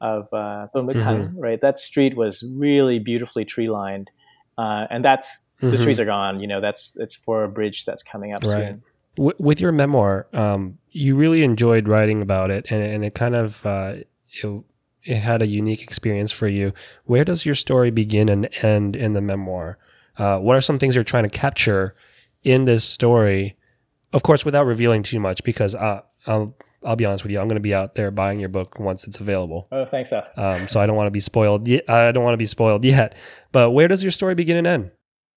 of 0.00 0.28
uh, 0.32 0.68
Thắng, 0.74 1.32
right? 1.36 1.60
That 1.60 1.78
street 1.78 2.16
was 2.16 2.44
really 2.56 2.98
beautifully 2.98 3.44
tree 3.44 3.68
lined, 3.68 4.10
uh, 4.58 4.86
and 4.90 5.04
that's 5.04 5.38
the 5.60 5.76
Mhm. 5.76 5.82
trees 5.82 5.98
are 6.00 6.04
gone. 6.04 6.40
You 6.40 6.46
know, 6.46 6.60
that's 6.60 6.96
it's 6.98 7.16
for 7.16 7.44
a 7.44 7.48
bridge 7.48 7.84
that's 7.84 8.02
coming 8.02 8.32
up 8.32 8.44
Right. 8.44 8.66
soon. 8.66 8.82
W- 9.16 9.36
with 9.38 9.60
your 9.60 9.72
memoir, 9.72 10.26
um, 10.32 10.78
you 10.90 11.16
really 11.16 11.42
enjoyed 11.42 11.88
writing 11.88 12.22
about 12.22 12.50
it, 12.50 12.66
and, 12.70 12.82
and 12.82 13.04
it 13.04 13.14
kind 13.14 13.34
of 13.34 13.64
uh, 13.64 13.94
it, 14.42 14.64
it 15.04 15.16
had 15.16 15.42
a 15.42 15.46
unique 15.46 15.82
experience 15.82 16.32
for 16.32 16.48
you. 16.48 16.72
Where 17.04 17.24
does 17.24 17.44
your 17.44 17.54
story 17.54 17.90
begin 17.90 18.28
and 18.28 18.48
end 18.62 18.96
in 18.96 19.12
the 19.12 19.20
memoir? 19.20 19.78
Uh, 20.16 20.38
what 20.38 20.56
are 20.56 20.60
some 20.60 20.78
things 20.78 20.94
you're 20.94 21.04
trying 21.04 21.24
to 21.24 21.30
capture 21.30 21.94
in 22.42 22.64
this 22.64 22.84
story? 22.84 23.56
Of 24.12 24.22
course, 24.22 24.44
without 24.44 24.66
revealing 24.66 25.02
too 25.02 25.20
much, 25.20 25.42
because 25.44 25.74
uh, 25.74 26.02
I'll 26.26 26.56
I'll 26.84 26.96
be 26.96 27.04
honest 27.04 27.24
with 27.24 27.32
you. 27.32 27.40
I'm 27.40 27.48
going 27.48 27.56
to 27.56 27.60
be 27.60 27.74
out 27.74 27.94
there 27.94 28.10
buying 28.10 28.38
your 28.38 28.50
book 28.50 28.78
once 28.78 29.06
it's 29.06 29.18
available. 29.18 29.68
Oh, 29.72 29.84
thanks, 29.84 30.12
Alex. 30.12 30.36
Um, 30.36 30.68
so 30.68 30.80
I 30.80 30.86
don't 30.86 30.96
want 30.96 31.06
to 31.06 31.12
be 31.12 31.20
spoiled. 31.20 31.68
I 31.88 32.12
don't 32.12 32.24
want 32.24 32.34
to 32.34 32.38
be 32.38 32.46
spoiled 32.46 32.84
yet. 32.84 33.14
But 33.52 33.70
where 33.70 33.88
does 33.88 34.02
your 34.02 34.12
story 34.12 34.34
begin 34.34 34.56
and 34.58 34.66
end? 34.66 34.90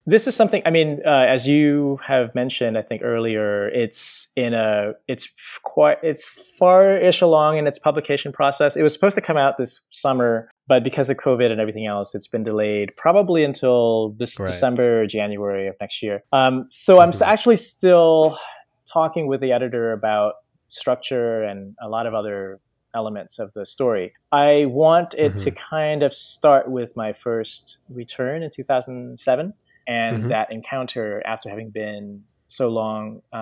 This 0.10 0.26
is 0.26 0.38
something. 0.38 0.62
I 0.66 0.70
mean, 0.70 1.01
uh, 1.05 1.10
as 1.28 1.45
you 1.49 1.99
have 2.01 2.34
mentioned, 2.34 2.78
I 2.78 2.82
think 2.82 3.01
earlier, 3.03 3.68
it's 3.68 4.30
in 4.38 4.53
a. 4.53 4.93
It's 5.10 5.28
quite. 5.64 5.97
It's 6.01 6.24
far-ish 6.58 7.20
along 7.22 7.58
in 7.58 7.68
its 7.68 7.78
publication 7.78 8.32
process. 8.32 8.78
It 8.78 8.84
was 8.84 8.93
supposed 8.93 9.16
to 9.16 9.22
come 9.22 9.36
out 9.36 9.58
this 9.58 9.86
summer, 9.91 10.49
but 10.66 10.82
because 10.82 11.10
of 11.10 11.18
COVID 11.18 11.51
and 11.51 11.60
everything 11.60 11.86
else, 11.86 12.16
it's 12.16 12.26
been 12.26 12.43
delayed 12.43 12.95
probably 12.95 13.43
until 13.43 14.12
this 14.18 14.39
Right. 14.39 14.47
December, 14.47 15.05
January 15.08 15.68
of 15.68 15.76
next 15.82 16.01
year. 16.01 16.24
Um, 16.32 16.68
so 16.72 17.01
I'm 17.01 17.12
Mhm. 17.12 17.26
actually 17.28 17.58
still 17.58 18.38
talking 18.86 19.28
with 19.28 19.41
the 19.41 19.51
editor 19.51 19.91
about 19.91 20.36
structure 20.68 21.43
and 21.43 21.76
a 21.82 21.89
lot 21.89 22.05
of 22.08 22.14
other 22.14 22.62
elements 22.95 23.39
of 23.39 23.51
the 23.53 23.66
story. 23.66 24.14
I 24.32 24.66
want 24.68 25.14
it 25.16 25.36
to 25.38 25.51
kind 25.51 26.01
of 26.01 26.14
start 26.14 26.72
with 26.72 26.95
my 26.95 27.12
first 27.12 27.78
return 27.89 28.41
in 28.41 28.49
2007 28.49 29.53
and 29.88 30.25
Mhm. 30.25 30.29
that 30.29 30.51
encounter 30.51 31.21
after 31.25 31.49
having 31.49 31.69
been 31.69 32.23
so 32.47 32.69
long, 32.69 33.21
uh, 33.33 33.35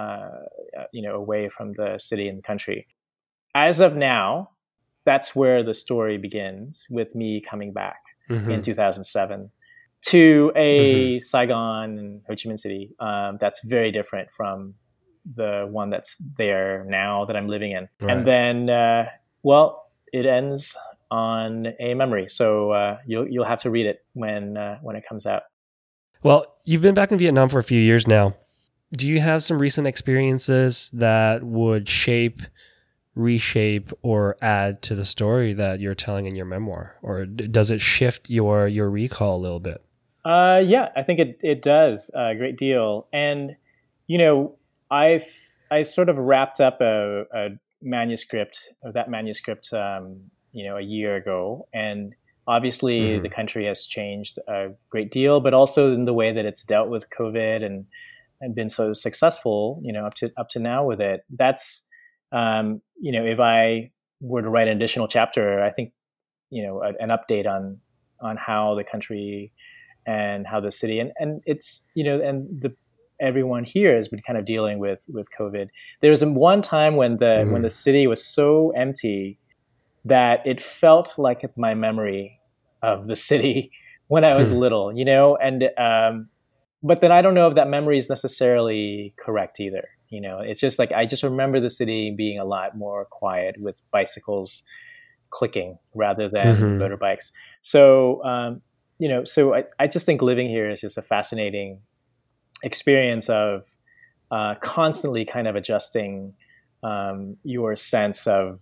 uh, 0.79 0.85
you 0.91 1.01
know, 1.01 1.15
away 1.15 1.49
from 1.49 1.73
the 1.73 1.97
city 1.99 2.27
and 2.27 2.37
the 2.37 2.41
country. 2.41 2.87
As 3.53 3.79
of 3.79 3.95
now, 3.95 4.49
that's 5.05 5.35
where 5.35 5.63
the 5.63 5.73
story 5.73 6.17
begins 6.17 6.87
with 6.89 7.13
me 7.15 7.39
coming 7.41 7.71
back 7.73 8.01
Mhm. 8.29 8.51
in 8.51 8.61
2007 8.61 9.51
to 10.01 10.51
a 10.55 11.19
Saigon 11.19 11.97
and 11.97 12.21
Ho 12.27 12.33
Chi 12.35 12.49
Minh 12.49 12.59
City 12.59 12.91
um, 12.99 13.37
that's 13.39 13.63
very 13.65 13.91
different 13.91 14.29
from 14.31 14.75
the 15.33 15.67
one 15.71 15.89
that's 15.89 16.17
there 16.37 16.85
now 16.87 17.25
that 17.25 17.35
I'm 17.35 17.47
living 17.47 17.71
in. 17.71 17.87
Right. 18.01 18.11
And 18.17 18.27
then, 18.27 18.69
uh, 18.69 19.09
well, 19.43 19.89
it 20.13 20.25
ends 20.25 20.75
on 21.11 21.67
a 21.79 21.93
memory, 21.95 22.29
so 22.29 22.71
uh, 22.71 22.97
you'll 23.05 23.27
you'll 23.27 23.45
have 23.45 23.59
to 23.59 23.69
read 23.69 23.85
it 23.85 24.05
when 24.13 24.57
uh, 24.57 24.77
when 24.81 24.95
it 24.95 25.03
comes 25.07 25.25
out. 25.25 25.43
Well, 26.26 26.55
you've 26.65 26.82
been 26.82 26.95
back 26.95 27.11
in 27.11 27.19
Vietnam 27.19 27.49
for 27.49 27.59
a 27.59 27.63
few 27.63 27.80
years 27.80 28.07
now. 28.07 28.34
Do 28.91 29.07
you 29.07 29.19
have 29.19 29.43
some 29.43 29.59
recent 29.59 29.86
experiences 29.86 30.89
that 30.91 31.43
would 31.43 31.88
shape, 31.88 32.41
reshape, 33.13 33.91
or 34.01 34.36
add 34.41 34.82
to 34.82 34.95
the 34.95 35.05
story 35.05 35.53
that 35.53 35.80
you're 35.80 35.93
telling 35.93 36.26
in 36.26 36.36
your 36.36 36.47
memoir, 36.47 36.95
or 37.03 37.28
does 37.28 37.69
it 37.69 37.80
shift 37.80 38.28
your 38.28 38.67
your 38.67 38.89
recall 38.89 39.38
a 39.38 39.38
little 39.38 39.59
bit? 39.59 39.84
Uh, 40.26 40.63
yeah, 40.65 40.89
I 40.95 41.03
think 41.03 41.19
it 41.19 41.39
it 41.43 41.61
does 41.61 42.09
a 42.15 42.34
great 42.34 42.57
deal. 42.57 43.05
And 43.13 43.55
you 44.07 44.17
know, 44.17 44.55
I've 44.89 45.28
I 45.69 45.84
sort 45.84 46.09
of 46.09 46.17
wrapped 46.17 46.59
up 46.59 46.82
a, 46.82 47.26
a 47.36 47.49
manuscript 47.84 48.73
of 48.82 48.95
that 48.95 49.11
manuscript, 49.11 49.71
um, 49.73 50.21
you 50.53 50.65
know, 50.65 50.78
a 50.78 50.82
year 50.82 51.17
ago, 51.17 51.67
and 51.71 52.15
obviously 52.47 52.99
Mhm. 53.19 53.23
the 53.23 53.29
country 53.29 53.65
has 53.65 53.85
changed 53.85 54.37
a 54.47 54.69
great 54.89 55.11
deal, 55.11 55.39
but 55.39 55.53
also 55.53 55.93
in 55.93 56.05
the 56.05 56.13
way 56.13 56.31
that 56.31 56.45
it's 56.45 56.63
dealt 56.63 56.89
with 56.89 57.09
COVID 57.09 57.63
and 57.63 57.85
and 58.41 58.53
been 58.53 58.67
so 58.69 58.93
successful, 58.93 59.79
you 59.83 59.93
know, 59.93 60.05
up 60.05 60.13
to 60.15 60.31
up 60.37 60.49
to 60.49 60.59
now 60.59 60.85
with 60.85 60.99
it. 61.01 61.21
That's 61.29 61.87
um, 62.31 62.81
you 62.99 63.11
know, 63.11 63.25
if 63.25 63.39
I 63.39 63.91
were 64.21 64.41
to 64.41 64.49
write 64.49 64.67
an 64.67 64.75
additional 64.77 65.07
chapter, 65.07 65.63
I 65.63 65.71
think 65.71 65.93
you 66.49 66.61
know 66.63 66.81
a, 66.83 66.89
an 67.01 67.09
update 67.09 67.47
on 67.47 67.79
on 68.21 68.37
how 68.37 68.75
the 68.75 68.83
country 68.83 69.51
and 70.05 70.45
how 70.45 70.59
the 70.59 70.71
city 70.71 70.99
and, 70.99 71.11
and 71.17 71.41
it's 71.45 71.89
you 71.95 72.03
know 72.03 72.21
and 72.21 72.47
the 72.61 72.73
everyone 73.19 73.63
here 73.63 73.95
has 73.95 74.07
been 74.07 74.21
kind 74.21 74.37
of 74.37 74.45
dealing 74.45 74.77
with 74.77 75.03
with 75.09 75.27
covid 75.37 75.67
there 76.01 76.11
was 76.11 76.23
one 76.23 76.61
time 76.61 76.95
when 76.97 77.17
the 77.17 77.25
Mhm. 77.45 77.51
when 77.51 77.61
the 77.61 77.69
city 77.69 78.05
was 78.07 78.23
so 78.23 78.71
empty 78.71 79.39
that 80.06 80.45
it 80.45 80.62
felt 80.62 81.18
like 81.18 81.43
my 81.58 81.74
memory 81.74 82.39
of 82.82 83.08
the 83.08 83.16
city 83.16 83.72
when 84.08 84.24
i 84.24 84.36
was 84.36 84.51
Hmm. 84.51 84.60
little 84.60 84.95
you 84.95 85.06
know 85.06 85.36
and 85.38 85.64
um 85.78 86.30
but 86.84 87.01
then 87.01 87.12
i 87.12 87.22
don't 87.22 87.34
know 87.34 87.47
if 87.47 87.56
that 87.56 87.68
memory 87.68 87.97
is 87.97 88.10
necessarily 88.10 89.14
correct 89.18 89.60
either 89.60 89.88
you 90.10 90.22
know 90.22 90.39
it's 90.39 90.62
just 90.62 90.78
like 90.80 90.91
i 90.91 91.06
just 91.06 91.24
remember 91.24 91.60
the 91.60 91.70
city 91.70 92.14
being 92.16 92.39
a 92.39 92.45
lot 92.45 92.78
more 92.78 93.06
quiet 93.06 93.56
with 93.60 93.82
bicycles 93.91 94.64
clicking 95.32 95.78
rather 95.95 96.30
than 96.30 96.56
Mhm. 96.56 96.80
motorbikes 96.80 97.32
so 97.62 98.24
um 98.24 98.62
you 98.97 99.10
know, 99.10 99.26
so 99.26 99.53
I, 99.53 99.66
I 99.78 99.88
just 99.88 100.06
think 100.06 100.22
living 100.22 100.47
here 100.47 100.70
is 100.70 100.80
just 100.80 100.97
a 100.97 101.01
fascinating 101.01 101.82
experience 102.64 103.30
of 103.30 103.64
uh, 104.32 104.56
constantly 104.62 105.26
kind 105.26 105.47
of 105.47 105.56
adjusting 105.56 106.34
um, 106.84 107.38
your 107.43 107.76
sense 107.76 108.28
of 108.28 108.60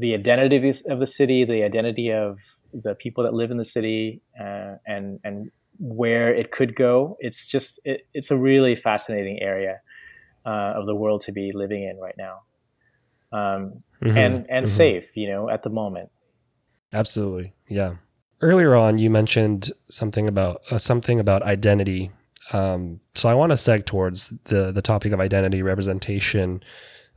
the 0.00 0.14
identity 0.14 0.56
of 0.56 0.62
this- 0.62 0.86
of 0.88 0.98
the 0.98 1.06
city, 1.06 1.44
the 1.44 1.62
identity 1.62 2.10
of 2.10 2.38
the 2.72 2.94
people 2.96 3.22
that 3.24 3.34
live 3.34 3.50
in 3.50 3.58
the 3.58 3.64
city, 3.76 4.20
uh, 4.38 4.72
and 4.86 5.20
and 5.24 5.50
where 5.78 6.34
it 6.34 6.50
could 6.50 6.74
go. 6.74 7.16
It's 7.20 7.46
just 7.54 7.80
it, 7.84 7.98
it's 8.14 8.30
a 8.30 8.36
really 8.36 8.74
fascinating 8.76 9.38
area 9.42 9.80
uh, 10.46 10.72
of 10.78 10.86
the 10.86 10.94
world 10.94 11.20
to 11.22 11.32
be 11.32 11.52
living 11.54 11.82
in 11.84 11.96
right 11.98 12.18
now, 12.18 12.36
um, 13.32 13.82
Mhm. 14.02 14.16
and 14.16 14.46
and 14.50 14.66
Mhm. 14.66 14.68
safe, 14.68 15.16
you 15.16 15.28
know, 15.28 15.48
at 15.48 15.62
the 15.62 15.70
moment. 15.70 16.10
Absolutely, 16.92 17.52
yeah. 17.68 17.96
Earlier 18.40 18.74
on, 18.74 18.98
you 18.98 19.10
mentioned 19.10 19.72
something 19.88 20.28
about 20.28 20.62
uh, 20.70 20.78
something 20.78 21.18
about 21.20 21.42
identity. 21.42 22.10
Um, 22.52 23.00
so 23.14 23.28
I 23.28 23.34
want 23.34 23.50
to 23.50 23.56
seg 23.56 23.86
towards 23.86 24.30
the 24.44 24.70
the 24.72 24.82
topic 24.82 25.12
of 25.12 25.20
identity 25.20 25.62
representation 25.62 26.62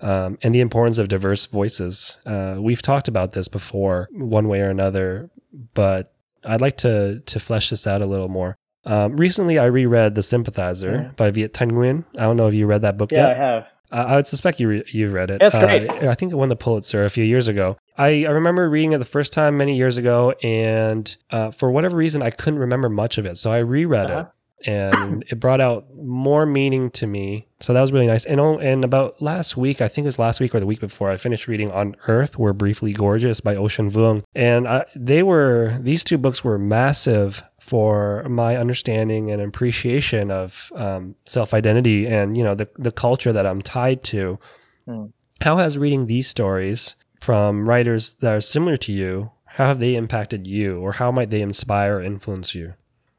um, 0.01 0.37
and 0.41 0.53
the 0.53 0.59
importance 0.61 0.97
of 0.97 1.07
diverse 1.07 1.45
voices. 1.45 2.17
Uh, 2.25 2.57
we've 2.59 2.81
talked 2.81 3.07
about 3.07 3.31
this 3.31 3.47
before, 3.47 4.07
one 4.11 4.47
way 4.47 4.61
or 4.61 4.69
another, 4.69 5.29
but 5.73 6.13
I'd 6.45 6.61
like 6.61 6.77
to 6.77 7.19
to 7.19 7.39
flesh 7.39 7.69
this 7.69 7.87
out 7.87 8.01
a 8.01 8.05
little 8.05 8.29
more. 8.29 8.55
Um, 8.85 9.17
recently, 9.17 9.59
I 9.59 9.65
reread 9.65 10.15
*The 10.15 10.23
Sympathizer* 10.23 10.91
Yeah. 10.91 11.11
by 11.17 11.31
Viet 11.31 11.53
Thanh 11.53 11.71
Nguyen. 11.71 12.05
I 12.17 12.21
don't 12.21 12.37
know 12.37 12.47
if 12.47 12.53
you 12.53 12.65
read 12.67 12.81
that 12.83 12.97
book 12.97 13.11
yet. 13.11 13.19
Yeah, 13.19 13.29
I 13.31 13.33
have. 13.33 13.67
Uh, 13.89 14.05
I 14.11 14.15
would 14.17 14.27
suspect 14.27 14.59
you 14.59 14.67
re- 14.69 14.83
you 14.91 15.09
read 15.09 15.29
it. 15.31 15.39
That's 15.39 15.55
Uh, 15.55 15.65
great. 15.65 15.89
I 15.89 16.13
think 16.13 16.31
it 16.31 16.35
won 16.35 16.49
the 16.49 16.55
Pulitzer 16.57 17.05
a 17.05 17.09
few 17.09 17.23
years 17.23 17.47
ago. 17.47 17.77
I, 17.97 18.25
I 18.25 18.29
remember 18.31 18.69
reading 18.69 18.91
it 18.93 18.97
the 18.99 19.05
first 19.05 19.31
time 19.33 19.57
many 19.57 19.75
years 19.77 19.97
ago, 19.97 20.33
and 20.43 21.15
uh, 21.31 21.51
for 21.51 21.71
whatever 21.71 21.95
reason, 21.97 22.21
I 22.21 22.29
couldn't 22.29 22.59
remember 22.59 22.89
much 22.89 23.17
of 23.17 23.25
it. 23.25 23.37
So 23.37 23.49
I 23.51 23.59
reread 23.59 24.11
Uh-huh. 24.11 24.19
it, 24.21 24.27
and 24.65 25.23
it 25.27 25.39
brought 25.39 25.61
out 25.61 25.85
more 25.95 26.45
meaning 26.45 26.89
to 26.91 27.05
me. 27.05 27.47
So 27.59 27.73
that 27.73 27.81
was 27.81 27.91
really 27.91 28.07
nice. 28.07 28.25
And 28.25 28.39
oh, 28.39 28.57
and 28.57 28.83
about 28.83 29.21
last 29.21 29.55
week, 29.55 29.81
I 29.81 29.87
think 29.87 30.05
it 30.05 30.07
was 30.07 30.19
last 30.19 30.39
week 30.39 30.55
or 30.55 30.59
the 30.59 30.65
week 30.65 30.79
before, 30.79 31.09
I 31.09 31.17
finished 31.17 31.47
reading 31.47 31.71
*On 31.71 31.95
Earth: 32.07 32.37
We're 32.37 32.53
Briefly 32.53 32.93
Gorgeous* 32.93 33.39
by 33.39 33.55
Ocean 33.55 33.91
Vuong, 33.91 34.23
and 34.33 34.67
I, 34.67 34.85
they 34.95 35.23
were 35.23 35.77
these 35.81 36.03
two 36.03 36.17
books 36.17 36.43
were 36.43 36.57
massive 36.57 37.43
for 37.59 38.25
my 38.29 38.55
understanding 38.55 39.29
and 39.29 39.41
appreciation 39.41 40.31
of 40.31 40.71
um, 40.75 41.15
self 41.25 41.53
identity 41.53 42.07
and 42.07 42.37
you 42.37 42.43
know 42.43 42.55
the 42.55 42.69
the 42.77 42.91
culture 42.91 43.33
that 43.33 43.45
I'm 43.45 43.61
tied 43.61 44.03
to. 44.05 44.39
Hmm. 44.85 45.05
How 45.41 45.57
has 45.57 45.77
reading 45.77 46.07
these 46.07 46.27
stories 46.27 46.95
from 47.21 47.69
writers 47.69 48.15
that 48.21 48.33
are 48.33 48.41
similar 48.41 48.77
to 48.77 48.91
you? 48.91 49.31
How 49.45 49.67
have 49.67 49.79
they 49.79 49.95
impacted 49.95 50.47
you, 50.47 50.79
or 50.79 50.93
how 50.93 51.11
might 51.11 51.29
they 51.29 51.41
inspire 51.41 51.97
or 51.97 52.01
influence 52.01 52.55
you? 52.55 52.73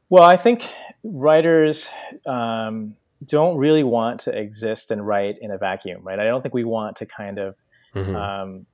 Well, 0.09 0.23
I 0.23 0.37
think 0.37 0.67
writers 1.03 1.87
um, 2.25 2.95
don't 3.25 3.57
really 3.57 3.83
want 3.83 4.21
to 4.21 4.37
exist 4.37 4.91
and 4.91 5.05
write 5.05 5.35
in 5.41 5.51
a 5.51 5.57
vacuum, 5.57 6.01
right? 6.03 6.19
I 6.19 6.25
don't 6.25 6.41
think 6.41 6.53
we 6.53 6.63
want 6.63 6.97
to 6.97 7.05
kind 7.05 7.37
of 7.37 7.55
Mhm. 7.95 8.15
um, 8.15 8.65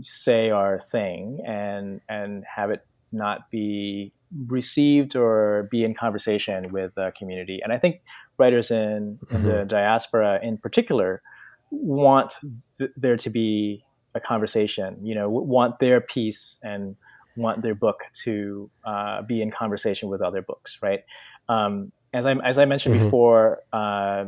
say 0.00 0.50
our 0.50 0.78
thing 0.78 1.40
and 1.46 2.00
and 2.08 2.44
have 2.44 2.70
it 2.70 2.86
not 3.12 3.50
be 3.50 4.12
received 4.46 5.16
or 5.16 5.66
be 5.70 5.82
in 5.84 5.94
conversation 5.94 6.70
with 6.70 6.94
the 6.94 7.10
community. 7.18 7.60
And 7.64 7.72
I 7.72 7.78
think 7.78 8.02
writers 8.36 8.70
in, 8.70 9.18
in 9.30 9.42
the 9.44 9.64
diaspora, 9.64 10.38
in 10.42 10.58
particular, 10.58 11.22
want 11.70 12.34
th- 12.76 12.90
there 12.96 13.16
to 13.16 13.30
be 13.30 13.84
a 14.14 14.20
conversation. 14.20 14.98
You 15.02 15.14
know, 15.14 15.30
want 15.30 15.78
their 15.78 16.00
piece 16.00 16.60
and 16.62 16.96
want 17.38 17.62
their 17.62 17.74
book 17.74 18.00
to 18.24 18.70
uh, 18.84 19.22
be 19.22 19.40
in 19.40 19.50
conversation 19.50 20.08
with 20.08 20.20
other 20.20 20.42
books, 20.42 20.78
right? 20.82 21.00
Um, 21.48 21.92
as 22.12 22.26
I 22.26 22.32
as 22.44 22.58
I 22.58 22.64
mentioned 22.64 22.94
Mhm. 22.94 23.00
before, 23.00 23.60
uh, 23.72 24.24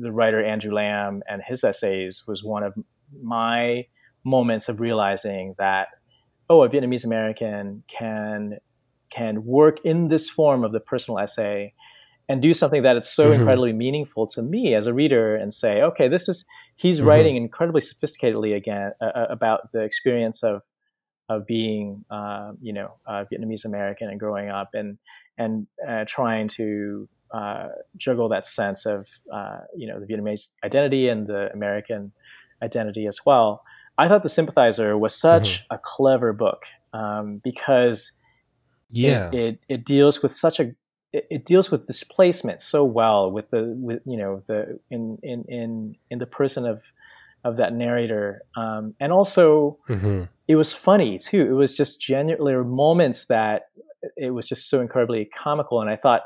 the 0.00 0.12
writer 0.12 0.44
Andrew 0.44 0.72
Lam 0.72 1.22
and 1.28 1.42
his 1.46 1.64
essays 1.64 2.22
was 2.28 2.44
one 2.44 2.62
of 2.62 2.74
my 3.22 3.86
moments 4.24 4.68
of 4.68 4.80
realizing 4.80 5.54
that 5.58 5.88
oh, 6.48 6.62
a 6.64 6.68
Vietnamese 6.68 7.04
American 7.04 7.82
can 7.88 8.58
can 9.10 9.44
work 9.44 9.76
in 9.84 10.08
this 10.08 10.30
form 10.30 10.64
of 10.64 10.72
the 10.72 10.80
personal 10.80 11.18
essay 11.18 11.72
and 12.28 12.40
do 12.40 12.54
something 12.54 12.82
that 12.82 12.96
is 12.96 13.08
so 13.12 13.30
Mhm. 13.30 13.34
incredibly 13.38 13.72
meaningful 13.72 14.26
to 14.28 14.42
me 14.42 14.74
as 14.74 14.86
a 14.86 14.94
reader 14.94 15.34
and 15.34 15.52
say 15.52 15.82
okay 15.82 16.06
this 16.08 16.28
is 16.28 16.44
he's 16.76 17.00
Mhm. 17.00 17.06
writing 17.06 17.36
incredibly 17.36 17.80
sophisticatedly 17.80 18.54
again 18.54 18.92
uh, 19.00 19.06
uh, 19.06 19.26
about 19.30 19.72
the 19.72 19.80
experience 19.82 20.42
of 20.44 20.62
of 21.30 21.46
being 21.46 22.04
uh, 22.10 22.52
you 22.60 22.72
know 22.72 22.92
uh, 23.06 23.24
Vietnamese 23.32 23.64
American 23.64 24.10
and 24.10 24.18
growing 24.20 24.50
up 24.50 24.70
and 24.74 24.98
and 25.38 25.66
uh, 25.88 26.04
trying 26.06 26.48
to 26.48 27.08
uh, 27.32 27.68
juggle 27.96 28.28
that 28.28 28.46
sense 28.46 28.84
of 28.84 29.08
uh, 29.32 29.60
you 29.74 29.86
know 29.86 30.00
the 30.00 30.06
Vietnamese 30.06 30.54
identity 30.64 31.08
and 31.08 31.28
the 31.28 31.50
American 31.52 32.12
identity 32.62 33.06
as 33.06 33.20
well. 33.24 33.62
I 33.96 34.08
thought 34.08 34.22
The 34.22 34.28
Sympathizer 34.28 34.98
was 34.98 35.14
such 35.14 35.60
mm-hmm. 35.60 35.74
a 35.74 35.78
clever 35.82 36.32
book 36.32 36.64
um, 36.92 37.40
because 37.44 38.12
yeah, 38.90 39.28
it, 39.28 39.34
it, 39.34 39.58
it 39.68 39.84
deals 39.84 40.22
with 40.22 40.34
such 40.34 40.58
a 40.58 40.74
it, 41.12 41.26
it, 41.30 41.44
deals 41.44 41.70
with 41.70 41.86
displacement 41.86 42.60
so 42.60 42.84
well 42.84 43.30
with 43.30 43.50
the 43.50 43.74
with 43.78 44.02
you 44.04 44.16
know 44.16 44.42
the 44.48 44.80
in 44.90 45.18
in 45.22 45.44
in 45.48 45.96
in 46.10 46.18
the 46.18 46.26
person 46.26 46.66
of 46.66 46.82
of 47.44 47.56
that 47.56 47.72
narrator. 47.72 48.42
Um, 48.56 48.94
and 49.00 49.12
also 49.12 49.78
mm-hmm. 49.88 50.24
it 50.48 50.56
was 50.56 50.72
funny 50.72 51.18
too. 51.18 51.42
It 51.42 51.52
was 51.52 51.76
just 51.76 52.00
genuinely 52.00 52.54
moments 52.54 53.26
that 53.26 53.66
it 54.16 54.30
was 54.30 54.48
just 54.48 54.70
so 54.70 54.80
incredibly 54.80 55.26
comical 55.26 55.78
and 55.82 55.90
i 55.90 55.94
thought 55.94 56.22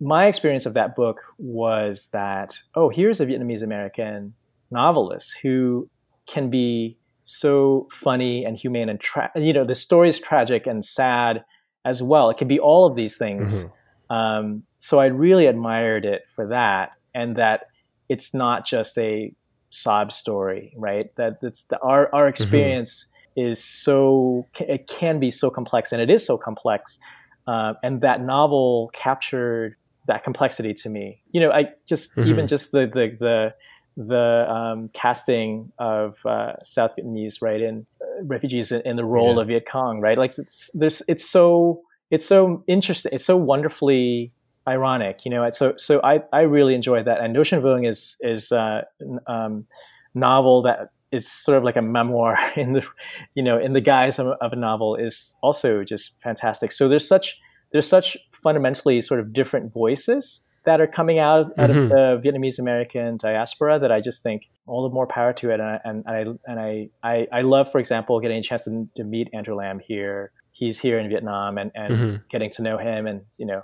my 0.00 0.28
experience 0.28 0.66
of 0.66 0.74
that 0.74 0.94
book 0.94 1.20
was 1.38 2.10
that 2.12 2.56
oh 2.76 2.88
here's 2.88 3.20
a 3.20 3.26
vietnamese 3.26 3.60
american 3.60 4.32
novelist 4.70 5.36
who 5.42 5.90
can 6.28 6.48
be 6.48 6.96
so 7.24 7.88
funny 7.90 8.44
and 8.44 8.56
humane 8.56 8.88
and 8.88 9.00
tra- 9.00 9.32
you 9.34 9.52
know 9.52 9.64
the 9.64 9.74
story 9.74 10.08
is 10.08 10.20
tragic 10.20 10.64
and 10.64 10.84
sad 10.84 11.44
as 11.84 12.02
well. 12.02 12.30
It 12.30 12.36
can 12.36 12.48
be 12.48 12.60
all 12.60 12.86
of 12.86 12.94
these 12.94 13.16
things. 13.16 13.64
Mm-hmm. 13.64 14.14
Um, 14.14 14.62
so 14.78 15.00
I 15.00 15.06
really 15.06 15.46
admired 15.46 16.04
it 16.04 16.22
for 16.28 16.48
that, 16.48 16.92
and 17.14 17.36
that 17.36 17.66
it's 18.08 18.32
not 18.32 18.66
just 18.66 18.96
a 18.98 19.32
sob 19.70 20.12
story, 20.12 20.72
right? 20.76 21.14
That 21.16 21.38
it's 21.42 21.64
the, 21.64 21.78
our 21.80 22.12
our 22.14 22.22
mm-hmm. 22.22 22.28
experience 22.28 23.12
mm-hmm. 23.36 23.50
is 23.50 23.62
so 23.62 24.46
it 24.58 24.86
can 24.86 25.20
be 25.20 25.30
so 25.30 25.50
complex, 25.50 25.92
and 25.92 26.00
it 26.00 26.10
is 26.10 26.24
so 26.24 26.38
complex, 26.38 26.98
uh, 27.46 27.74
and 27.82 28.00
that 28.00 28.22
novel 28.22 28.90
captured 28.92 29.76
that 30.06 30.24
complexity 30.24 30.74
to 30.74 30.88
me. 30.88 31.22
You 31.30 31.40
know, 31.40 31.50
I 31.50 31.70
just 31.86 32.16
mm-hmm. 32.16 32.28
even 32.30 32.46
just 32.46 32.72
the 32.72 32.86
the 32.86 33.16
the 33.18 33.54
the 33.98 34.50
um, 34.50 34.90
casting 34.92 35.72
of 35.78 36.24
uh, 36.24 36.54
South 36.62 36.94
Vietnamese, 36.96 37.42
right, 37.42 37.60
and 37.60 37.84
uh, 38.00 38.24
refugees 38.24 38.70
in, 38.70 38.80
in, 38.82 38.94
the 38.94 39.04
role 39.04 39.34
yeah. 39.34 39.40
of 39.42 39.48
Viet 39.48 39.66
Cong, 39.66 40.00
right? 40.00 40.16
Like 40.16 40.38
it's 40.38 40.70
there's 40.72 41.02
it's 41.08 41.28
so 41.28 41.82
it's 42.10 42.24
so 42.24 42.64
interesting. 42.66 43.10
It's 43.12 43.24
so 43.24 43.36
wonderfully 43.36 44.32
ironic, 44.68 45.24
you 45.24 45.30
know. 45.30 45.48
So 45.50 45.74
so 45.76 46.00
I, 46.02 46.20
I 46.32 46.40
really 46.42 46.74
enjoyed 46.74 47.06
that. 47.06 47.20
And 47.20 47.36
Ocean 47.36 47.60
Vuong 47.60 47.88
is 47.88 48.16
is 48.20 48.52
uh, 48.52 48.82
um, 49.26 49.66
novel 50.14 50.62
that 50.62 50.90
is 51.10 51.30
sort 51.30 51.56
of 51.56 51.64
like 51.64 51.76
a 51.76 51.82
memoir 51.82 52.38
in 52.56 52.74
the 52.74 52.86
you 53.34 53.42
know 53.42 53.58
in 53.58 53.72
the 53.72 53.80
guise 53.80 54.18
of, 54.18 54.28
of, 54.40 54.52
a 54.52 54.56
novel 54.56 54.96
is 54.96 55.34
also 55.42 55.84
just 55.84 56.20
fantastic. 56.22 56.72
So 56.72 56.88
there's 56.88 57.08
such 57.08 57.38
there's 57.72 57.88
such 57.88 58.16
fundamentally 58.32 59.00
sort 59.00 59.20
of 59.20 59.32
different 59.32 59.72
voices 59.72 60.44
that 60.64 60.80
are 60.80 60.86
coming 60.86 61.18
out, 61.18 61.46
out 61.56 61.70
mm-hmm. 61.70 61.90
of 61.92 62.22
the 62.22 62.28
Vietnamese 62.28 62.58
American 62.58 63.16
diaspora 63.16 63.78
that 63.78 63.90
I 63.90 64.00
just 64.00 64.22
think 64.22 64.50
all 64.66 64.82
the 64.82 64.92
more 64.92 65.06
power 65.06 65.32
to 65.32 65.50
it. 65.50 65.60
And 65.60 65.62
I, 65.62 65.80
and 65.84 66.04
I, 66.06 66.18
and 66.46 66.60
I, 66.60 66.90
I, 67.02 67.26
I 67.32 67.40
love, 67.40 67.72
for 67.72 67.78
example, 67.78 68.20
getting 68.20 68.38
a 68.38 68.42
chance 68.42 68.64
to, 68.64 68.86
to 68.96 69.04
meet 69.04 69.30
Andrew 69.32 69.54
Lam 69.54 69.78
here 69.78 70.30
he's 70.58 70.78
here 70.78 70.98
in 70.98 71.08
Vietnam 71.08 71.56
and, 71.56 71.70
and 71.74 71.94
mm-hmm. 71.94 72.16
getting 72.28 72.50
to 72.50 72.62
know 72.62 72.78
him 72.78 73.06
and 73.06 73.22
you 73.38 73.46
know 73.46 73.62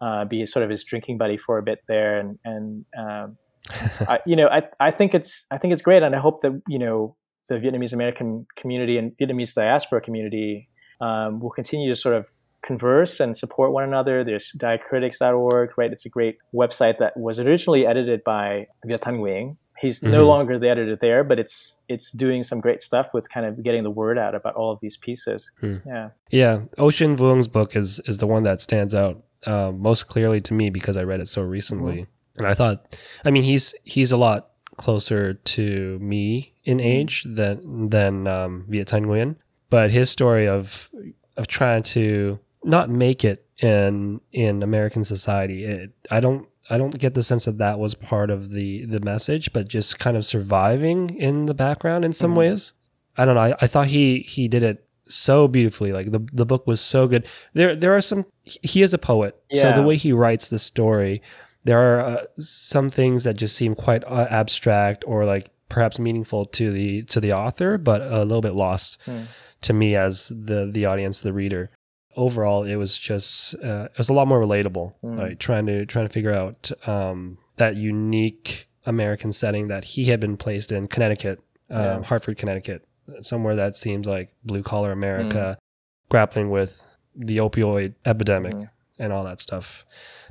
uh, 0.00 0.24
be 0.24 0.44
sort 0.46 0.64
of 0.64 0.70
his 0.70 0.84
drinking 0.84 1.18
buddy 1.18 1.36
for 1.36 1.58
a 1.58 1.62
bit 1.62 1.80
there 1.88 2.18
and 2.18 2.38
and 2.44 2.84
um, 2.98 3.36
I, 4.08 4.20
you 4.26 4.36
know 4.36 4.48
I, 4.48 4.62
I 4.78 4.90
think 4.90 5.14
it's 5.14 5.46
I 5.50 5.58
think 5.58 5.72
it's 5.72 5.82
great 5.82 6.02
and 6.02 6.14
I 6.14 6.18
hope 6.18 6.42
that 6.42 6.60
you 6.68 6.78
know 6.78 7.16
the 7.48 7.56
Vietnamese 7.56 7.92
American 7.92 8.46
community 8.56 8.96
and 8.96 9.12
Vietnamese 9.18 9.54
diaspora 9.54 10.00
community 10.00 10.68
um, 11.00 11.40
will 11.40 11.50
continue 11.50 11.88
to 11.88 11.96
sort 11.96 12.14
of 12.14 12.26
converse 12.62 13.18
and 13.20 13.36
support 13.36 13.72
one 13.72 13.82
another. 13.82 14.22
There's 14.22 14.52
diacritics.org, 14.60 15.70
right? 15.76 15.90
It's 15.90 16.04
a 16.04 16.10
great 16.10 16.36
website 16.54 16.98
that 16.98 17.16
was 17.16 17.40
originally 17.40 17.86
edited 17.86 18.22
by 18.22 18.66
Viet 18.84 19.00
Thanh 19.00 19.18
Nguyen, 19.18 19.56
he's 19.80 20.00
mm-hmm. 20.00 20.12
no 20.12 20.26
longer 20.26 20.58
the 20.58 20.68
editor 20.68 20.96
there, 20.96 21.24
but 21.24 21.38
it's 21.38 21.82
it's 21.88 22.12
doing 22.12 22.42
some 22.42 22.60
great 22.60 22.80
stuff 22.82 23.08
with 23.12 23.28
kind 23.30 23.46
of 23.46 23.62
getting 23.62 23.82
the 23.82 23.90
word 23.90 24.18
out 24.18 24.34
about 24.34 24.54
all 24.54 24.70
of 24.70 24.78
these 24.80 24.96
pieces. 24.96 25.50
Hmm. 25.60 25.78
Yeah, 25.86 26.10
yeah. 26.30 26.60
Ocean 26.78 27.16
Vuong's 27.16 27.48
book 27.48 27.74
is 27.74 28.00
is 28.06 28.18
the 28.18 28.26
one 28.26 28.42
that 28.44 28.60
stands 28.60 28.94
out 28.94 29.22
uh, 29.46 29.72
most 29.72 30.06
clearly 30.06 30.40
to 30.42 30.54
me 30.54 30.70
because 30.70 30.96
I 30.96 31.04
read 31.04 31.20
it 31.20 31.28
so 31.28 31.42
recently, 31.42 32.02
mm-hmm. 32.02 32.38
and 32.38 32.46
I 32.46 32.54
thought, 32.54 32.98
I 33.24 33.30
mean, 33.30 33.44
he's 33.44 33.74
he's 33.84 34.12
a 34.12 34.16
lot 34.16 34.50
closer 34.76 35.34
to 35.34 35.98
me 35.98 36.54
in 36.64 36.78
mm-hmm. 36.78 36.86
age 36.86 37.24
than 37.28 37.90
than 37.90 38.26
um, 38.26 38.64
Viet 38.68 38.88
Thanh 38.88 39.06
Nguyen, 39.06 39.36
but 39.68 39.90
his 39.90 40.10
story 40.10 40.48
of 40.48 40.88
of 41.36 41.46
trying 41.46 41.82
to 41.82 42.38
not 42.64 42.90
make 42.90 43.24
it 43.24 43.46
in 43.58 44.20
in 44.32 44.62
American 44.62 45.04
society, 45.04 45.64
it, 45.64 45.92
I 46.10 46.20
don't 46.20 46.46
I 46.68 46.78
don't 46.78 46.98
get 46.98 47.14
the 47.14 47.22
sense 47.22 47.46
that 47.46 47.58
that 47.58 47.78
was 47.78 47.94
part 47.94 48.30
of 48.30 48.52
the 48.52 48.84
the 48.84 49.00
message, 49.00 49.52
but 49.52 49.68
just 49.68 49.98
kind 49.98 50.16
of 50.16 50.24
surviving 50.24 51.10
in 51.16 51.46
the 51.46 51.54
background 51.54 52.04
in 52.04 52.12
some 52.12 52.30
mm-hmm. 52.30 52.38
ways. 52.38 52.72
I 53.16 53.24
don't 53.24 53.34
know. 53.34 53.40
I, 53.40 53.54
I 53.60 53.66
thought 53.66 53.88
he 53.88 54.20
he 54.20 54.48
did 54.48 54.62
it 54.62 54.86
so 55.10 55.48
beautifully. 55.48 55.92
Like 55.92 56.10
the 56.10 56.26
the 56.32 56.46
book 56.46 56.66
was 56.66 56.80
so 56.80 57.06
good. 57.06 57.26
There 57.54 57.74
there 57.74 57.94
are 57.96 58.00
some. 58.00 58.26
He 58.44 58.82
is 58.82 58.94
a 58.94 58.98
poet, 58.98 59.40
yeah. 59.50 59.62
so 59.62 59.80
the 59.80 59.86
way 59.86 59.96
he 59.96 60.12
writes 60.12 60.48
the 60.48 60.58
story, 60.58 61.22
there 61.64 61.78
are 61.78 62.00
uh, 62.00 62.24
some 62.38 62.88
things 62.88 63.24
that 63.24 63.34
just 63.34 63.56
seem 63.56 63.74
quite 63.74 64.04
uh, 64.04 64.26
abstract 64.30 65.04
or 65.06 65.24
like 65.24 65.50
perhaps 65.68 65.98
meaningful 65.98 66.44
to 66.46 66.72
the 66.72 67.02
to 67.02 67.20
the 67.20 67.32
author, 67.32 67.78
but 67.78 68.02
a 68.02 68.24
little 68.24 68.40
bit 68.40 68.54
lost 68.54 68.98
mm. 69.06 69.26
to 69.62 69.72
me 69.72 69.94
as 69.94 70.28
the 70.28 70.68
the 70.70 70.84
audience, 70.86 71.20
the 71.20 71.32
reader 71.32 71.70
overall 72.16 72.64
it 72.64 72.76
was 72.76 72.98
just 72.98 73.54
uh, 73.56 73.88
it 73.92 73.98
was 73.98 74.08
a 74.08 74.12
lot 74.12 74.26
more 74.26 74.40
relatable 74.40 74.92
mm. 75.02 75.18
like 75.18 75.38
trying 75.38 75.66
to 75.66 75.86
trying 75.86 76.06
to 76.06 76.12
figure 76.12 76.32
out 76.32 76.70
um, 76.86 77.38
that 77.56 77.76
unique 77.76 78.68
american 78.86 79.32
setting 79.32 79.68
that 79.68 79.84
he 79.84 80.06
had 80.06 80.20
been 80.20 80.36
placed 80.36 80.72
in 80.72 80.88
connecticut 80.88 81.40
yeah. 81.70 82.02
hartford 82.02 82.36
connecticut 82.36 82.86
somewhere 83.22 83.56
that 83.56 83.76
seems 83.76 84.06
like 84.06 84.30
blue 84.44 84.62
collar 84.62 84.92
america 84.92 85.58
mm. 85.58 86.08
grappling 86.10 86.50
with 86.50 86.82
the 87.14 87.38
opioid 87.38 87.94
epidemic 88.04 88.54
mm. 88.54 88.70
and 88.98 89.12
all 89.12 89.24
that 89.24 89.40
stuff 89.40 89.84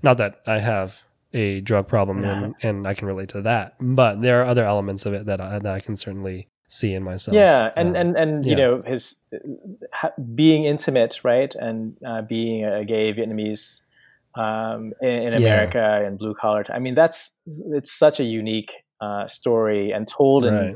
not 0.03 0.17
that 0.17 0.41
i 0.47 0.59
have 0.59 1.03
a 1.33 1.61
drug 1.61 1.87
problem 1.87 2.23
and, 2.23 2.55
and 2.63 2.87
i 2.87 2.93
can 2.93 3.07
relate 3.07 3.29
to 3.29 3.41
that 3.41 3.75
but 3.79 4.21
there 4.21 4.41
are 4.41 4.45
other 4.45 4.65
elements 4.65 5.05
of 5.05 5.13
it 5.13 5.25
that 5.27 5.39
I, 5.39 5.59
that 5.59 5.73
I 5.73 5.79
can 5.79 5.95
certainly 5.95 6.47
see 6.69 6.93
in 6.93 7.03
myself. 7.03 7.35
Yeah, 7.35 7.71
and 7.75 7.97
uh, 7.97 7.99
and 7.99 8.15
and 8.15 8.45
you 8.45 8.55
know 8.55 8.81
his 8.85 9.15
ha, 9.91 10.11
being 10.33 10.63
intimate, 10.63 11.19
right, 11.23 11.53
and 11.53 11.97
uh, 12.05 12.21
being 12.21 12.63
a 12.63 12.85
gay 12.85 13.11
Vietnamese 13.13 13.81
um, 14.35 14.93
in, 15.01 15.09
in, 15.09 15.33
America 15.33 15.77
yeah. 15.77 16.07
and 16.07 16.17
blue 16.17 16.33
collar. 16.33 16.63
I 16.69 16.79
mean, 16.79 16.95
that's 16.95 17.37
it's 17.45 17.91
such 17.91 18.19
a 18.19 18.23
unique 18.23 18.73
uh, 19.01 19.27
story 19.27 19.91
and 19.91 20.07
told 20.07 20.45
in 20.45 20.53
right. 20.53 20.75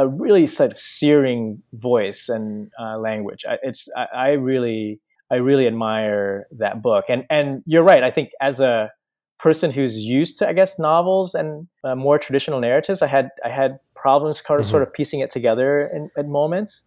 A 0.00 0.08
really 0.08 0.46
sort 0.46 0.72
of 0.72 0.78
searing 0.78 1.62
voice 1.72 2.28
and 2.28 2.70
uh, 2.80 2.98
language. 2.98 3.44
I, 3.48 3.58
it's 3.62 3.88
I, 3.96 4.06
I 4.14 4.28
really 4.30 5.00
I 5.30 5.36
really 5.36 5.66
admire 5.66 6.46
that 6.58 6.82
book, 6.82 7.04
and 7.08 7.24
and 7.28 7.62
you're 7.66 7.82
right. 7.82 8.02
I 8.02 8.10
think 8.10 8.30
as 8.40 8.60
a 8.60 8.90
person 9.38 9.70
who's 9.70 9.98
used 9.98 10.38
to, 10.38 10.48
I 10.48 10.52
guess, 10.52 10.78
novels 10.78 11.34
and 11.34 11.66
uh, 11.84 11.94
more 11.94 12.18
traditional 12.18 12.60
narratives, 12.60 13.02
I 13.02 13.06
had 13.06 13.30
I 13.44 13.50
had 13.50 13.78
problems 13.94 14.40
kind 14.40 14.58
of 14.58 14.64
mm-hmm. 14.64 14.70
sort 14.70 14.82
of 14.82 14.92
piecing 14.92 15.20
it 15.20 15.30
together 15.30 15.90
in, 15.94 16.10
at 16.16 16.26
moments 16.26 16.82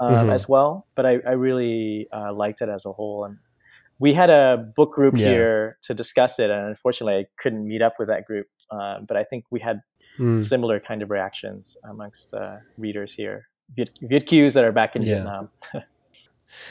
um, 0.00 0.12
mm-hmm. 0.12 0.30
as 0.30 0.48
well. 0.48 0.86
But 0.94 1.06
I, 1.06 1.12
I 1.26 1.32
really 1.32 2.08
uh, 2.12 2.32
liked 2.34 2.60
it 2.60 2.68
as 2.68 2.84
a 2.84 2.92
whole, 2.92 3.24
and 3.24 3.38
we 3.98 4.12
had 4.12 4.30
a 4.30 4.70
book 4.76 4.92
group 4.92 5.16
yeah. 5.16 5.28
here 5.28 5.78
to 5.82 5.94
discuss 5.94 6.38
it, 6.38 6.50
and 6.50 6.68
unfortunately, 6.68 7.20
I 7.20 7.26
couldn't 7.38 7.66
meet 7.66 7.82
up 7.82 7.94
with 7.98 8.08
that 8.08 8.26
group. 8.26 8.46
Uh, 8.70 9.00
but 9.00 9.16
I 9.16 9.24
think 9.24 9.44
we 9.50 9.60
had 9.60 9.80
mm. 10.18 10.42
similar 10.42 10.80
kind 10.80 11.02
of 11.02 11.10
reactions 11.10 11.76
amongst 11.84 12.34
uh, 12.34 12.56
readers 12.76 13.14
here, 13.14 13.48
Viet, 13.76 13.90
Viet 14.02 14.54
that 14.54 14.64
are 14.64 14.72
back 14.72 14.96
in 14.96 15.02
yeah. 15.02 15.14
Vietnam. 15.14 15.48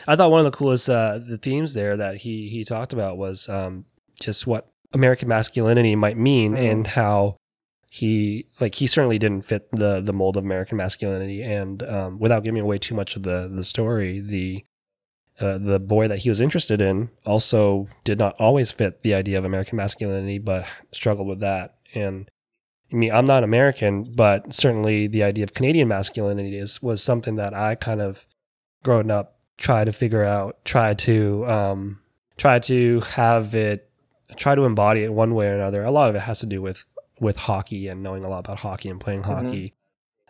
I 0.08 0.16
thought 0.16 0.32
one 0.32 0.40
of 0.40 0.52
the 0.52 0.58
coolest 0.58 0.90
uh, 0.90 1.20
the 1.20 1.38
themes 1.38 1.74
there 1.74 1.98
that 1.98 2.18
he 2.18 2.50
he 2.50 2.64
talked 2.64 2.94
about 2.94 3.18
was 3.18 3.48
um, 3.48 3.86
just 4.20 4.48
what 4.48 4.68
American 4.94 5.28
masculinity 5.28 5.96
might 5.96 6.18
mean 6.18 6.54
mm. 6.54 6.72
and 6.72 6.88
how 6.88 7.38
he 7.90 8.48
like 8.60 8.76
he 8.76 8.88
certainly 8.88 9.20
didn't 9.20 9.44
fit 9.44 9.70
the 9.72 10.02
the 10.02 10.14
mold 10.14 10.38
of 10.38 10.44
American 10.44 10.78
masculinity 10.78 11.42
and 11.42 11.84
um, 11.84 12.20
without 12.20 12.44
giving 12.44 12.62
away 12.62 12.78
too 12.78 12.96
much 12.96 13.16
of 13.16 13.24
the 13.24 13.50
the 13.54 13.64
story 13.64 14.20
the 14.20 14.66
uh, 15.40 15.58
the 15.58 15.80
boy 15.80 16.08
that 16.08 16.20
he 16.20 16.30
was 16.30 16.42
interested 16.42 16.82
in 16.82 17.10
also 17.26 17.88
did 18.04 18.18
not 18.18 18.36
always 18.40 18.72
fit 18.72 19.04
the 19.04 19.14
idea 19.14 19.38
of 19.38 19.46
American 19.46 19.78
masculinity 19.78 20.40
but 20.40 20.66
struggled 20.92 21.28
with 21.28 21.40
that 21.40 21.76
and 21.94 22.30
I 22.92 22.96
mean 22.96 23.12
I'm 23.12 23.26
not 23.26 23.44
American 23.44 24.16
but 24.16 24.54
certainly 24.54 25.08
the 25.08 25.24
idea 25.24 25.44
of 25.44 25.54
Canadian 25.54 25.88
masculinity 25.88 26.58
is 26.58 26.82
was 26.82 27.04
something 27.04 27.36
that 27.36 27.54
I 27.54 27.76
kind 27.76 28.02
of 28.02 28.26
growing 28.84 29.12
up 29.12 29.38
try 29.58 29.84
to 29.84 29.92
figure 29.92 30.24
out 30.24 30.64
try 30.66 30.94
to 30.94 31.46
um, 31.50 32.00
try 32.38 32.60
to 32.60 33.02
have 33.02 33.56
it 33.56 33.90
try 34.36 34.56
to 34.56 34.64
embody 34.64 35.04
it 35.04 35.14
one 35.14 35.34
way 35.34 35.48
or 35.48 35.56
another. 35.56 35.84
A 35.84 35.92
lot 35.92 36.10
of 36.10 36.16
it 36.16 36.20
has 36.20 36.40
to 36.40 36.46
do 36.46 36.62
with 36.62 36.86
with 37.20 37.38
hockey 37.38 37.88
and 37.88 38.04
knowing 38.04 38.24
a 38.24 38.30
lot 38.30 38.40
about 38.40 38.60
hockey 38.60 38.90
and 38.90 39.00
playing 39.00 39.24
mm-hmm. 39.24 39.46
hockey 39.46 39.74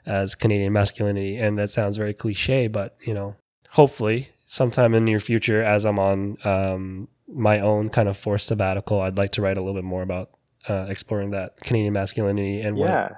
as 0.05 0.35
Canadian 0.35 0.71
masculinity. 0.71 1.38
And 1.38 1.57
that 1.57 1.69
sounds 1.69 1.97
very 1.97 2.13
cliche, 2.13 2.67
but 2.67 2.95
you 3.01 3.13
know, 3.13 3.35
hopefully 3.69 4.29
sometime 4.45 4.93
in 4.93 5.03
the 5.03 5.11
near 5.11 5.19
future, 5.19 5.61
as 5.61 5.85
I'm 5.85 5.99
on 5.99 6.38
um, 6.45 7.07
my 7.27 7.59
own 7.59 7.89
kind 7.89 8.07
of 8.07 8.17
forced 8.17 8.47
sabbatical, 8.47 9.01
I'd 9.01 9.17
like 9.17 9.34
to 9.34 9.41
write 9.41 9.57
a 9.57 9.61
little 9.61 9.75
bit 9.75 9.84
more 9.84 10.01
about 10.01 10.31
uh, 10.67 10.85
exploring 10.89 11.31
that 11.31 11.57
Canadian 11.57 11.93
masculinity 11.93 12.61
and 12.61 12.77
yeah. 12.77 13.03
what 13.03 13.11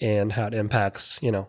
and 0.00 0.32
how 0.32 0.46
it 0.46 0.54
impacts, 0.54 1.18
you 1.22 1.32
know, 1.32 1.48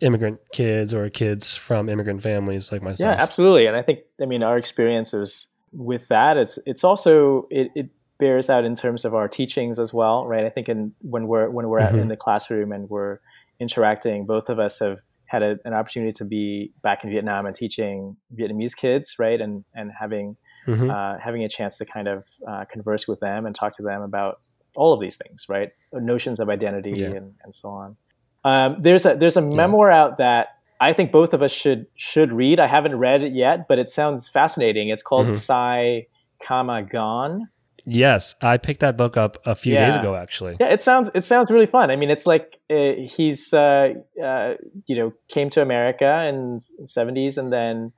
immigrant 0.00 0.38
kids 0.52 0.94
or 0.94 1.08
kids 1.10 1.56
from 1.56 1.88
immigrant 1.88 2.22
families 2.22 2.70
like 2.70 2.82
myself. 2.82 3.16
Yeah, 3.16 3.22
absolutely. 3.22 3.66
And 3.66 3.76
I 3.76 3.82
think, 3.82 4.00
I 4.20 4.26
mean, 4.26 4.42
our 4.42 4.56
experiences 4.56 5.48
with 5.72 6.08
that, 6.08 6.36
it's 6.36 6.58
it's 6.66 6.84
also 6.84 7.46
it, 7.50 7.70
it 7.74 7.90
bears 8.18 8.50
out 8.50 8.64
in 8.64 8.74
terms 8.74 9.04
of 9.04 9.14
our 9.14 9.28
teachings 9.28 9.78
as 9.78 9.94
well, 9.94 10.26
right? 10.26 10.44
I 10.44 10.50
think 10.50 10.68
in 10.68 10.92
when 11.00 11.26
we're 11.26 11.48
when 11.50 11.68
we're 11.68 11.80
mm-hmm. 11.80 11.98
in 11.98 12.08
the 12.08 12.16
classroom 12.16 12.72
and 12.72 12.88
we're 12.88 13.20
interacting, 13.60 14.26
both 14.26 14.48
of 14.48 14.58
us 14.58 14.78
have 14.80 14.98
had 15.26 15.42
a, 15.42 15.58
an 15.64 15.74
opportunity 15.74 16.12
to 16.12 16.24
be 16.24 16.72
back 16.82 17.04
in 17.04 17.10
Vietnam 17.10 17.46
and 17.46 17.54
teaching 17.54 18.16
Vietnamese 18.34 18.76
kids, 18.76 19.16
right? 19.18 19.40
And 19.40 19.64
and 19.74 19.90
having 19.98 20.36
mm-hmm. 20.66 20.90
uh, 20.90 21.18
having 21.18 21.44
a 21.44 21.48
chance 21.48 21.78
to 21.78 21.84
kind 21.84 22.08
of 22.08 22.24
uh, 22.48 22.64
converse 22.70 23.06
with 23.06 23.20
them 23.20 23.46
and 23.46 23.54
talk 23.54 23.76
to 23.76 23.82
them 23.82 24.02
about 24.02 24.40
all 24.78 24.92
of 24.94 25.00
these 25.00 25.16
things, 25.16 25.46
right? 25.48 25.70
Notions 25.92 26.38
of 26.40 26.48
identity 26.48 26.94
yeah. 26.96 27.08
and, 27.08 27.34
and 27.42 27.54
so 27.54 27.68
on. 27.68 27.96
Um, 28.44 28.76
there's 28.80 29.04
a 29.04 29.16
there's 29.16 29.36
a 29.36 29.42
yeah. 29.42 29.48
memoir 29.48 29.90
out 29.90 30.18
that 30.18 30.48
I 30.80 30.92
think 30.92 31.10
both 31.12 31.34
of 31.34 31.42
us 31.42 31.50
should 31.50 31.86
should 31.96 32.32
read. 32.32 32.60
I 32.60 32.68
haven't 32.68 32.96
read 32.96 33.22
it 33.22 33.34
yet, 33.34 33.66
but 33.68 33.78
it 33.78 33.90
sounds 33.90 34.28
fascinating. 34.28 34.88
It's 34.88 35.02
called 35.02 35.26
mm-hmm. 35.26 35.36
Sigh 35.36 36.06
Comma 36.40 36.82
Gone. 36.82 37.48
Yes, 37.84 38.34
I 38.42 38.58
picked 38.58 38.80
that 38.80 38.96
book 38.96 39.16
up 39.16 39.38
a 39.46 39.54
few 39.54 39.72
yeah. 39.72 39.86
days 39.86 39.96
ago. 39.96 40.14
Actually, 40.14 40.56
yeah, 40.60 40.68
it 40.68 40.82
sounds 40.82 41.10
it 41.14 41.24
sounds 41.24 41.50
really 41.50 41.66
fun. 41.66 41.90
I 41.90 41.96
mean, 41.96 42.10
it's 42.10 42.26
like 42.26 42.58
uh, 42.70 42.92
he's 43.00 43.52
uh, 43.52 43.94
uh, 44.22 44.54
you 44.86 44.94
know 44.94 45.12
came 45.28 45.50
to 45.50 45.62
America 45.62 46.26
in 46.26 46.58
the 46.78 46.86
seventies, 46.86 47.38
and 47.38 47.52
then 47.52 47.92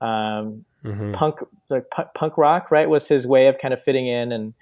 um, 0.00 0.64
mm-hmm. 0.84 1.12
punk 1.12 1.40
like 1.68 1.84
p- 1.94 2.04
punk 2.14 2.38
rock 2.38 2.70
right 2.70 2.88
was 2.88 3.08
his 3.08 3.26
way 3.26 3.48
of 3.48 3.58
kind 3.58 3.74
of 3.74 3.82
fitting 3.82 4.06
in 4.06 4.32
and 4.32 4.54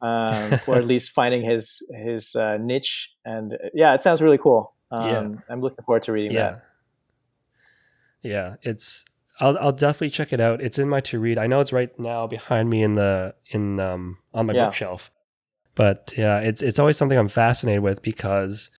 um, 0.00 0.60
or 0.66 0.76
at 0.76 0.86
least 0.92 1.10
finding 1.10 1.42
his 1.42 1.82
his 1.90 2.34
uh, 2.34 2.56
niche. 2.58 3.10
And 3.24 3.54
uh, 3.54 3.68
yeah, 3.74 3.94
it 3.94 4.02
sounds 4.02 4.22
really 4.22 4.38
cool. 4.38 4.74
Um, 4.90 5.08
yeah. 5.08 5.40
I'm 5.50 5.60
looking 5.60 5.84
forward 5.84 6.02
to 6.04 6.12
reading 6.12 6.32
yeah. 6.32 6.50
that. 6.50 6.62
Yeah, 8.22 8.56
it's 8.62 9.04
I'll 9.40 9.58
I'll 9.58 9.72
definitely 9.72 10.10
check 10.10 10.32
it 10.32 10.40
out. 10.40 10.60
It's 10.60 10.78
in 10.78 10.88
my 10.88 11.00
to 11.02 11.20
read. 11.20 11.38
I 11.38 11.46
know 11.46 11.60
it's 11.60 11.72
right 11.72 11.96
now 11.98 12.26
behind 12.26 12.70
me 12.70 12.82
in 12.82 12.94
the 12.94 13.34
in 13.50 13.78
um 13.80 14.18
on 14.34 14.46
my 14.46 14.52
yeah. 14.52 14.66
bookshelf. 14.66 15.10
But 15.74 16.12
yeah, 16.16 16.38
it's 16.38 16.62
it's 16.62 16.78
always 16.78 16.96
something 16.96 17.16
I'm 17.16 17.28
fascinated 17.28 17.82
with 17.82 18.02
because 18.02 18.70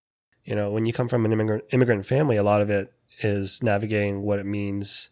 you 0.44 0.54
know 0.54 0.70
when 0.70 0.86
you 0.86 0.92
come 0.92 1.08
from 1.08 1.24
an 1.24 1.32
immigrant 1.32 1.64
immigrant 1.72 2.06
family, 2.06 2.36
a 2.36 2.42
lot 2.42 2.60
of 2.60 2.70
it 2.70 2.92
is 3.22 3.62
navigating 3.62 4.22
what 4.22 4.38
it 4.38 4.46
means 4.46 5.10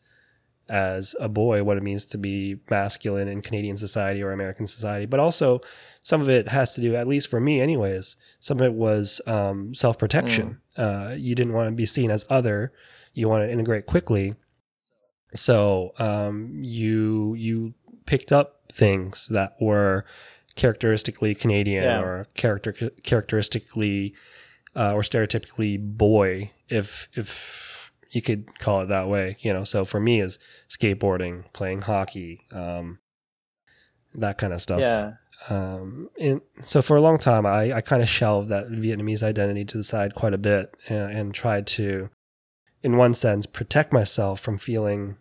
as 0.69 1.15
a 1.21 1.29
boy, 1.29 1.63
what 1.63 1.77
it 1.77 1.83
means 1.83 2.05
to 2.07 2.19
be 2.19 2.59
masculine 2.71 3.29
in 3.29 3.43
Canadian 3.43 3.77
society 3.77 4.23
or 4.23 4.33
American 4.33 4.67
society, 4.67 5.07
but 5.07 5.21
also 5.21 5.61
some 6.03 6.21
of 6.21 6.29
it 6.29 6.49
has 6.49 6.75
to 6.75 6.81
do, 6.81 6.95
at 6.95 7.09
least 7.09 7.29
for 7.29 7.41
me, 7.41 7.61
anyways. 7.61 8.17
Some 8.41 8.59
of 8.59 8.67
it 8.67 8.75
was 8.75 9.21
um, 9.27 9.75
self 9.75 9.99
protection. 9.99 10.61
Mm. 10.77 11.11
Uh, 11.11 11.15
you 11.15 11.35
didn't 11.35 11.53
want 11.53 11.69
to 11.69 11.75
be 11.75 11.87
seen 11.87 12.11
as 12.11 12.25
other. 12.29 12.73
You 13.15 13.29
want 13.29 13.45
to 13.45 13.51
integrate 13.51 13.87
quickly, 13.87 14.35
so 15.35 15.93
um, 15.99 16.61
you 16.63 17.35
you 17.35 17.75
picked 18.05 18.31
up 18.31 18.71
things 18.71 19.29
that 19.29 19.57
were 19.61 20.05
characteristically 20.55 21.35
Canadian 21.35 21.85
yeah. 21.85 22.01
or 22.01 22.27
character 22.35 22.73
characteristically 23.03 24.15
uh, 24.75 24.93
or 24.93 25.01
stereotypically 25.01 25.81
boy, 25.81 26.51
if 26.69 27.09
if 27.15 27.76
you 28.17 28.23
could 28.23 28.59
call 28.59 28.81
it 28.81 28.87
that 28.87 29.09
way. 29.09 29.37
You 29.41 29.53
know, 29.53 29.65
so 29.65 29.85
for 29.85 30.01
me 30.01 30.23
is 30.23 30.39
skateboarding, 30.71 31.53
playing 31.53 31.83
hockey, 31.83 32.41
um, 32.51 32.99
that 34.15 34.39
kind 34.39 34.55
of 34.55 34.63
stuff. 34.63 34.81
Yeah. 34.81 35.13
Um, 35.51 36.09
and 36.19 36.41
so 36.63 36.81
for 36.81 36.97
a 36.97 37.03
long 37.03 37.19
time, 37.19 37.45
I, 37.45 37.75
I 37.75 37.81
kind 37.83 38.01
of 38.01 38.09
shelved 38.09 38.49
that 38.49 38.69
Vietnamese 38.69 39.23
identity 39.23 39.67
to 39.67 39.77
the 39.77 39.85
side 39.85 40.15
quite 40.15 40.33
a 40.33 40.39
bit 40.39 40.75
and, 40.89 41.13
and 41.13 41.35
tried 41.35 41.67
to, 41.67 42.09
in 42.83 42.97
one 42.97 43.13
sense, 43.13 43.45
protect 43.45 43.93
myself 43.93 44.41
from 44.41 44.57
feeling 44.57 45.19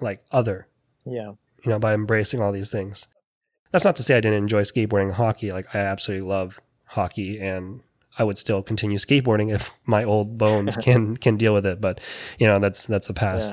like 0.00 0.24
other. 0.32 0.68
Yeah. 1.04 1.32
You 1.62 1.70
know, 1.70 1.78
by 1.78 1.92
embracing 1.92 2.40
all 2.40 2.50
these 2.50 2.72
things. 2.72 3.08
That's 3.72 3.84
not 3.84 3.96
to 3.96 4.02
say 4.02 4.16
I 4.16 4.20
didn't 4.22 4.38
enjoy 4.38 4.62
skateboarding 4.62 5.08
and 5.08 5.14
hockey. 5.14 5.52
Like 5.52 5.74
I 5.74 5.80
absolutely 5.80 6.26
love 6.26 6.60
hockey 6.86 7.38
and 7.38 7.82
I 8.18 8.24
would 8.24 8.38
still 8.38 8.62
continue 8.62 8.98
skateboarding 8.98 9.54
if 9.54 9.70
my 9.86 10.04
old 10.04 10.38
bones 10.38 10.76
can 10.82 11.16
can 11.16 11.36
deal 11.36 11.54
with 11.54 11.66
it. 11.66 11.80
But 11.80 12.00
you 12.38 12.46
know, 12.46 12.58
that's 12.58 12.86
that's 12.86 13.08
a 13.08 13.14
pass. 13.14 13.52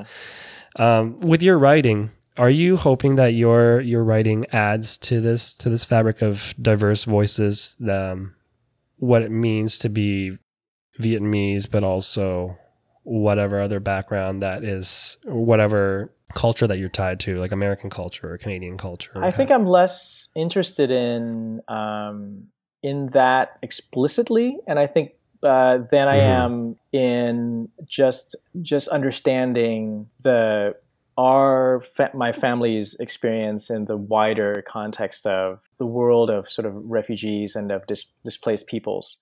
Yeah. 0.78 0.98
Um, 0.98 1.18
with 1.18 1.42
your 1.42 1.58
writing, 1.58 2.10
are 2.36 2.50
you 2.50 2.76
hoping 2.76 3.16
that 3.16 3.34
your 3.34 3.80
your 3.80 4.04
writing 4.04 4.46
adds 4.52 4.96
to 4.98 5.20
this 5.20 5.52
to 5.54 5.68
this 5.70 5.84
fabric 5.84 6.22
of 6.22 6.54
diverse 6.60 7.04
voices, 7.04 7.76
um, 7.88 8.34
what 8.96 9.22
it 9.22 9.30
means 9.30 9.78
to 9.78 9.88
be 9.88 10.38
Vietnamese, 10.98 11.70
but 11.70 11.82
also 11.82 12.56
whatever 13.02 13.60
other 13.60 13.80
background 13.80 14.42
that 14.42 14.62
is, 14.62 15.16
whatever 15.24 16.12
culture 16.34 16.66
that 16.66 16.78
you're 16.78 16.88
tied 16.88 17.18
to, 17.20 17.38
like 17.38 17.52
American 17.52 17.90
culture 17.90 18.32
or 18.32 18.38
Canadian 18.38 18.78
culture? 18.78 19.12
I 19.16 19.30
think 19.30 19.50
I'm 19.50 19.66
less 19.66 20.28
interested 20.36 20.90
in 20.90 21.60
um, 21.68 22.48
in 22.82 23.08
that 23.08 23.58
explicitly, 23.62 24.58
and 24.66 24.78
I 24.78 24.86
think 24.86 25.12
uh, 25.42 25.78
than 25.90 26.08
I 26.08 26.18
mm-hmm. 26.18 26.42
am 26.42 26.76
in 26.92 27.68
just 27.86 28.36
just 28.62 28.88
understanding 28.88 30.08
the 30.22 30.76
our 31.16 31.80
fa- 31.80 32.10
my 32.14 32.32
family's 32.32 32.94
experience 32.94 33.70
in 33.70 33.84
the 33.84 33.96
wider 33.96 34.62
context 34.66 35.26
of 35.26 35.60
the 35.78 35.86
world 35.86 36.30
of 36.30 36.48
sort 36.48 36.66
of 36.66 36.74
refugees 36.74 37.56
and 37.56 37.70
of 37.70 37.86
dis- 37.86 38.14
displaced 38.24 38.66
peoples. 38.66 39.18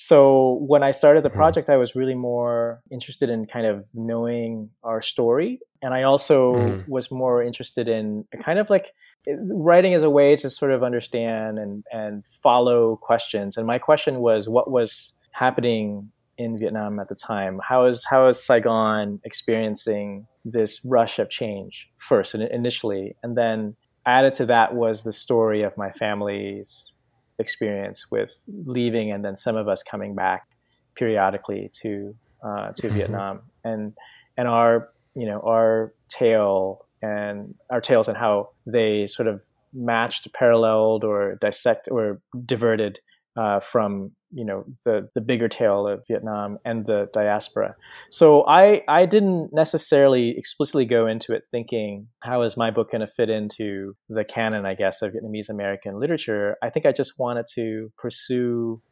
So 0.00 0.58
when 0.60 0.84
I 0.84 0.92
started 0.92 1.24
the 1.24 1.28
mm-hmm. 1.28 1.38
project, 1.38 1.68
I 1.68 1.76
was 1.76 1.96
really 1.96 2.14
more 2.14 2.80
interested 2.88 3.30
in 3.30 3.46
kind 3.46 3.66
of 3.66 3.84
knowing 3.92 4.70
our 4.84 5.02
story. 5.02 5.58
And 5.82 5.92
I 5.92 6.04
also 6.04 6.54
mm-hmm. 6.54 6.90
was 6.90 7.10
more 7.10 7.42
interested 7.42 7.88
in 7.88 8.24
kind 8.40 8.60
of 8.60 8.70
like 8.70 8.94
eh, 9.26 9.34
writing 9.40 9.94
as 9.94 10.04
a 10.04 10.10
way 10.10 10.36
to 10.36 10.48
sort 10.48 10.70
of 10.70 10.84
understand 10.84 11.58
and, 11.58 11.82
and 11.92 12.24
follow 12.26 12.94
questions. 12.94 13.56
And 13.56 13.66
my 13.66 13.78
question 13.78 14.20
was 14.20 14.48
what 14.48 14.70
was 14.70 15.18
happening 15.32 16.12
in 16.36 16.56
Vietnam 16.56 17.00
at 17.00 17.08
the 17.08 17.16
time? 17.16 17.60
How 17.68 17.86
is, 17.86 18.06
how 18.08 18.28
is 18.28 18.40
Saigon 18.40 19.20
experiencing 19.24 20.28
this 20.44 20.80
rush 20.84 21.18
of 21.18 21.28
change 21.28 21.90
first 21.96 22.34
and 22.34 22.44
initially? 22.44 23.16
And 23.24 23.36
then 23.36 23.74
added 24.06 24.34
to 24.34 24.46
that 24.46 24.76
was 24.76 25.02
the 25.02 25.12
story 25.12 25.62
of 25.62 25.76
my 25.76 25.90
family's 25.90 26.94
experience 27.38 28.10
with 28.10 28.42
leaving 28.46 29.10
and 29.12 29.24
then 29.24 29.36
some 29.36 29.56
of 29.56 29.68
us 29.68 29.82
coming 29.82 30.14
back 30.14 30.48
periodically 30.94 31.70
to 31.72 32.14
uh, 32.42 32.72
to 32.72 32.86
mm-hmm. 32.86 32.96
Vietnam 32.96 33.40
and 33.64 33.94
and 34.36 34.48
our 34.48 34.90
you 35.14 35.26
know 35.26 35.40
our 35.40 35.92
tale 36.08 36.86
and 37.02 37.54
our 37.70 37.80
tales 37.80 38.08
and 38.08 38.16
how 38.16 38.50
they 38.66 39.06
sort 39.06 39.28
of 39.28 39.42
matched, 39.72 40.32
paralleled, 40.32 41.04
or 41.04 41.36
dissect 41.36 41.88
or 41.90 42.20
diverted 42.44 43.00
uh, 43.38 43.60
from 43.60 44.10
you 44.30 44.44
know 44.44 44.64
the 44.84 45.08
the 45.14 45.20
bigger 45.20 45.48
tale 45.48 45.86
of 45.86 46.04
Vietnam 46.08 46.58
and 46.64 46.86
the 46.86 47.08
diaspora. 47.12 47.76
So 48.10 48.44
I 48.46 48.82
I 48.88 49.06
didn't 49.06 49.50
necessarily 49.52 50.34
explicitly 50.36 50.84
go 50.84 51.06
into 51.06 51.32
it 51.32 51.44
thinking 51.52 52.08
how 52.20 52.42
is 52.42 52.56
my 52.56 52.70
book 52.70 52.90
going 52.90 53.00
to 53.00 53.06
fit 53.06 53.30
into 53.30 53.94
the 54.08 54.24
canon 54.24 54.66
I 54.66 54.74
guess 54.74 55.02
of 55.02 55.12
Vietnamese 55.12 55.48
American 55.48 56.00
literature. 56.00 56.56
I 56.62 56.70
think 56.70 56.84
I 56.84 56.92
just 56.92 57.12
wanted 57.18 57.46
to 57.54 57.92
pursue 57.96 58.82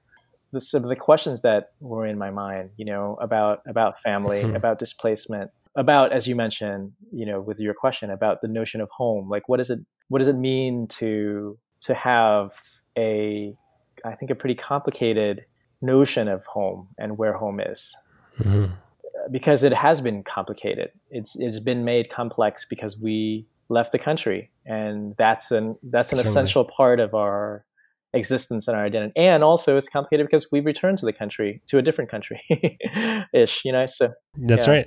the, 0.53 0.61
some 0.61 0.85
of 0.85 0.89
the 0.89 0.97
questions 0.97 1.43
that 1.43 1.71
were 1.81 2.07
in 2.07 2.17
my 2.17 2.31
mind, 2.31 2.71
you 2.77 2.85
know, 2.85 3.19
about 3.21 3.63
about 3.67 4.01
family, 4.01 4.43
mm-hmm. 4.43 4.55
about 4.55 4.79
displacement, 4.79 5.51
about 5.77 6.13
as 6.13 6.29
you 6.29 6.37
mentioned, 6.37 6.93
you 7.13 7.27
know, 7.27 7.41
with 7.41 7.59
your 7.59 7.75
question 7.75 8.11
about 8.11 8.43
the 8.43 8.49
notion 8.49 8.81
of 8.81 8.89
home. 8.91 9.29
Like, 9.29 9.49
what 9.49 9.57
does 9.57 9.71
it 9.71 9.81
what 10.09 10.19
does 10.19 10.29
it 10.29 10.37
mean 10.37 10.87
to 11.01 11.59
to 11.81 11.95
have 11.95 12.53
a 12.97 13.55
I 14.07 14.15
think, 14.15 14.31
a 14.31 14.35
pretty 14.35 14.55
complicated 14.55 15.45
notion 15.83 16.29
of 16.29 16.45
home 16.47 16.89
and 16.99 17.19
where 17.19 17.35
home 17.35 17.61
is. 17.61 17.95
Mm-hmm. 18.39 18.73
Because 19.31 19.65
it 19.65 19.73
has 19.73 20.01
been 20.01 20.23
complicated. 20.23 20.91
It's 21.11 21.35
it's 21.37 21.59
been 21.59 21.85
made 21.85 22.11
complex 22.11 22.65
because 22.65 22.97
we 22.99 23.47
left 23.69 23.91
the 23.93 23.99
country, 23.99 24.51
and 24.65 25.15
that's 25.17 25.51
an 25.51 25.77
that's 25.83 26.13
an 26.13 26.17
Certainly. 26.19 26.31
essential 26.31 26.65
part 26.65 27.01
of 27.01 27.15
our 27.15 27.65
existence 28.13 28.69
and 28.69 28.77
our 28.77 28.85
identity. 28.85 29.13
And 29.17 29.43
also, 29.43 29.77
it's 29.77 29.89
complicated 29.89 30.27
because 30.27 30.53
we 30.53 30.61
returned 30.61 30.99
to 30.99 31.07
the 31.07 31.13
country, 31.13 31.61
to 31.67 31.79
a 31.79 31.83
different 31.83 32.11
country, 32.11 32.41
ish. 33.35 33.65
You 33.65 33.73
know, 33.73 33.87
so 33.87 34.13
that's 34.37 34.67
yeah. 34.67 34.73
right. 34.73 34.87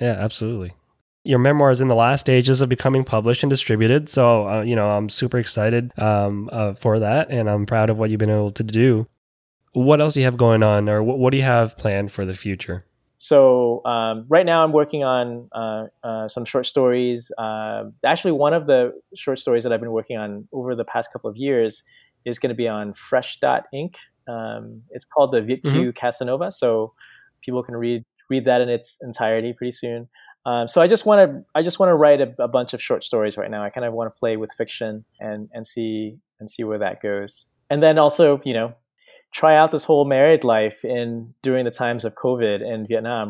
Yeah, 0.00 0.16
absolutely 0.18 0.74
your 1.24 1.38
memoir 1.38 1.70
is 1.70 1.80
in 1.80 1.88
the 1.88 1.94
last 1.94 2.22
stages 2.22 2.60
of 2.60 2.68
becoming 2.68 3.04
published 3.04 3.42
and 3.42 3.50
distributed. 3.50 4.08
So, 4.08 4.48
uh, 4.48 4.62
you 4.62 4.74
know, 4.74 4.90
I'm 4.90 5.08
super 5.08 5.38
excited 5.38 5.92
um, 5.98 6.48
uh, 6.52 6.74
for 6.74 6.98
that, 6.98 7.30
and 7.30 7.48
I'm 7.48 7.66
proud 7.66 7.90
of 7.90 7.98
what 7.98 8.10
you've 8.10 8.18
been 8.18 8.30
able 8.30 8.52
to 8.52 8.62
do. 8.62 9.06
What 9.72 10.00
else 10.00 10.14
do 10.14 10.20
you 10.20 10.26
have 10.26 10.36
going 10.36 10.62
on, 10.62 10.88
or 10.88 11.02
what, 11.02 11.18
what 11.18 11.30
do 11.30 11.36
you 11.36 11.44
have 11.44 11.78
planned 11.78 12.12
for 12.12 12.26
the 12.26 12.34
future? 12.34 12.84
So, 13.18 13.84
um, 13.84 14.26
right 14.28 14.44
now, 14.44 14.64
I'm 14.64 14.72
working 14.72 15.04
on 15.04 15.48
uh, 15.52 15.86
uh 16.02 16.28
some 16.28 16.44
short 16.44 16.66
stories. 16.66 17.30
Uh, 17.38 17.84
actually, 18.04 18.32
one 18.32 18.52
of 18.52 18.66
the 18.66 18.92
short 19.14 19.38
stories 19.38 19.62
that 19.62 19.72
I've 19.72 19.80
been 19.80 19.92
working 19.92 20.18
on 20.18 20.48
over 20.52 20.74
the 20.74 20.84
past 20.84 21.12
couple 21.12 21.30
of 21.30 21.36
years 21.36 21.82
is 22.24 22.38
going 22.38 22.50
to 22.50 22.56
be 22.56 22.68
on 22.68 22.94
Fresh 22.94 23.38
Dot 23.40 23.66
Ink. 23.72 23.96
Um, 24.28 24.82
it's 24.90 25.04
called 25.04 25.32
the 25.32 25.40
Viet 25.40 25.62
Kieu 25.62 25.72
mm-hmm. 25.72 25.90
Casanova. 25.90 26.50
So, 26.50 26.92
people 27.44 27.62
can 27.62 27.76
read 27.76 28.04
read 28.28 28.44
that 28.44 28.60
in 28.60 28.68
its 28.68 28.98
entirety 29.02 29.52
pretty 29.52 29.72
soon. 29.72 30.08
Um, 30.44 30.66
so 30.66 30.82
I 30.82 30.86
just 30.88 31.06
want 31.06 31.30
to 31.30 31.44
I 31.54 31.62
just 31.62 31.78
want 31.78 31.90
to 31.90 31.94
write 31.94 32.20
a, 32.20 32.34
a, 32.38 32.48
bunch 32.48 32.74
of 32.74 32.82
short 32.82 33.04
stories 33.04 33.36
right 33.36 33.50
now. 33.50 33.62
I 33.62 33.70
kind 33.70 33.86
of 33.86 33.92
want 33.92 34.12
to 34.12 34.18
play 34.18 34.36
with 34.36 34.52
fiction 34.52 35.04
and 35.20 35.48
and 35.52 35.66
see 35.66 36.18
and 36.40 36.50
see 36.50 36.64
where 36.64 36.78
that 36.78 37.00
goes. 37.00 37.46
And 37.70 37.82
then 37.82 37.98
also, 37.98 38.40
you 38.44 38.52
know, 38.52 38.74
try 39.32 39.56
out 39.56 39.70
this 39.70 39.84
whole 39.84 40.04
married 40.04 40.42
life 40.42 40.84
in 40.84 41.34
during 41.42 41.64
the 41.64 41.70
times 41.70 42.04
of 42.04 42.14
COVID 42.14 42.60
in 42.60 42.86
Vietnam. 42.86 43.28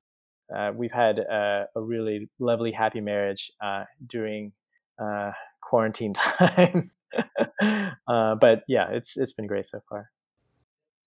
Uh, 0.55 0.73
we've 0.75 0.93
had 0.93 1.19
a 1.19 1.67
really 1.77 2.29
lovely, 2.39 2.73
happy 2.73 3.01
marriage 3.01 3.51
uh, 3.63 3.85
during 4.07 4.53
uh, 4.99 5.33
quarantine 5.63 6.15
time. 6.15 6.91
Uh, 8.09 8.35
but 8.35 8.65
yeah, 8.69 8.89
it's 8.91 9.17
it's 9.17 9.33
been 9.33 9.47
great 9.47 9.67
so 9.67 9.81
far. 9.89 10.11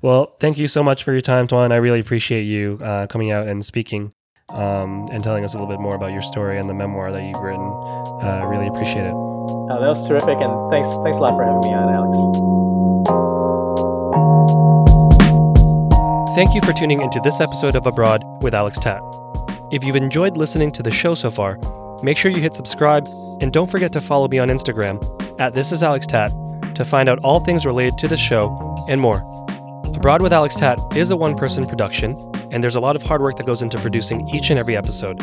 Well, 0.02 0.36
thank 0.40 0.58
you 0.58 0.68
so 0.68 0.84
much 0.84 1.04
for 1.04 1.14
your 1.14 1.22
time, 1.22 1.48
Tuan. 1.48 1.72
I 1.72 1.78
really 1.78 2.00
appreciate 2.00 2.44
you 2.44 2.80
uh, 2.84 3.08
coming 3.08 3.32
out 3.32 3.48
and 3.48 3.66
speaking 3.66 4.14
um, 4.50 5.08
and 5.12 5.24
telling 5.24 5.44
us 5.44 5.54
a 5.54 5.58
little 5.58 5.72
bit 5.72 5.80
more 5.80 5.96
about 5.96 6.12
your 6.12 6.22
story 6.22 6.58
and 6.60 6.70
the 6.70 6.74
memoir 6.74 7.12
that 7.12 7.24
you've 7.24 7.42
written. 7.42 7.62
I 8.22 8.42
uh, 8.42 8.46
really 8.48 8.68
appreciate 8.68 9.06
it. 9.06 9.14
Oh, 9.14 9.78
that 9.80 9.88
was 9.88 10.08
terrific, 10.08 10.38
and 10.40 10.72
thanks 10.72 10.90
thanks 11.04 11.18
a 11.18 11.22
lot 11.22 11.36
for 11.36 11.44
having 11.44 11.62
me 11.62 11.74
on, 11.74 11.90
Alex. 11.94 12.16
Thank 16.36 16.54
you 16.54 16.62
for 16.62 16.74
tuning 16.74 17.02
into 17.02 17.22
this 17.22 17.40
episode 17.40 17.76
of 17.76 17.86
Abroad 17.88 18.24
with 18.42 18.54
Alex 18.54 18.78
Tat. 18.78 19.02
If 19.72 19.84
you've 19.84 19.96
enjoyed 19.96 20.36
listening 20.36 20.72
to 20.74 20.84
the 20.84 20.92
show 20.92 21.16
so 21.16 21.32
far, 21.32 21.58
make 22.04 22.18
sure 22.18 22.30
you 22.30 22.42
hit 22.42 22.56
subscribe 22.56 23.08
and 23.40 23.54
don't 23.54 23.72
forget 23.72 23.94
to 23.94 24.02
follow 24.02 24.28
me 24.28 24.38
on 24.40 24.50
Instagram 24.50 25.00
at 25.40 25.54
This 25.54 25.72
Is 25.72 25.82
Alex 25.82 26.06
Tat 26.06 26.34
to 26.76 26.84
find 26.84 27.08
out 27.08 27.20
all 27.24 27.40
things 27.40 27.66
related 27.66 27.98
to 28.00 28.08
the 28.08 28.18
show 28.18 28.76
and 28.90 29.00
more. 29.00 29.20
Abroad 29.96 30.22
with 30.22 30.34
Alex 30.34 30.56
Tat 30.56 30.78
is 30.96 31.10
a 31.10 31.16
one 31.16 31.36
person 31.36 31.66
production, 31.66 32.16
and 32.56 32.64
there's 32.64 32.78
a 32.78 32.80
lot 32.80 32.96
of 32.96 33.04
hard 33.04 33.22
work 33.22 33.36
that 33.36 33.46
goes 33.46 33.62
into 33.62 33.78
producing 33.78 34.28
each 34.30 34.50
and 34.50 34.58
every 34.58 34.78
episode. 34.78 35.22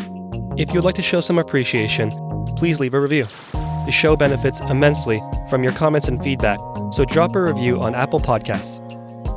If 0.58 0.72
you'd 0.72 0.84
like 0.84 0.94
to 0.96 1.02
show 1.02 1.22
some 1.22 1.38
appreciation, 1.38 2.10
please 2.56 2.78
leave 2.78 2.92
a 2.92 3.00
review. 3.00 3.24
The 3.52 3.90
show 3.90 4.16
benefits 4.16 4.60
immensely 4.60 5.18
from 5.48 5.62
your 5.62 5.72
comments 5.72 6.08
and 6.08 6.22
feedback, 6.22 6.60
so 6.92 7.06
drop 7.06 7.34
a 7.34 7.40
review 7.40 7.80
on 7.80 7.94
Apple 7.94 8.20
Podcasts. 8.20 8.80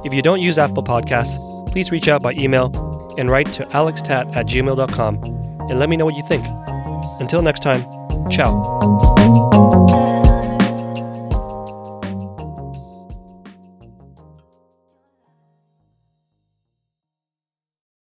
If 0.06 0.14
you 0.14 0.22
don't 0.22 0.42
use 0.42 0.60
Apple 0.60 0.84
Podcasts, 0.84 1.38
please 1.72 1.90
reach 1.90 2.10
out 2.10 2.22
by 2.22 2.34
email 2.34 3.16
and 3.18 3.32
write 3.32 3.48
to 3.54 3.66
alextat 3.68 4.36
at 4.36 4.46
gmail.com 4.46 5.24
and 5.70 5.80
let 5.80 5.88
me 5.88 5.96
know 5.96 6.06
what 6.06 6.16
you 6.16 6.28
think. 6.28 6.46
Until 7.22 7.42
next 7.42 7.62
time, 7.62 7.82
ciao. 8.30 9.65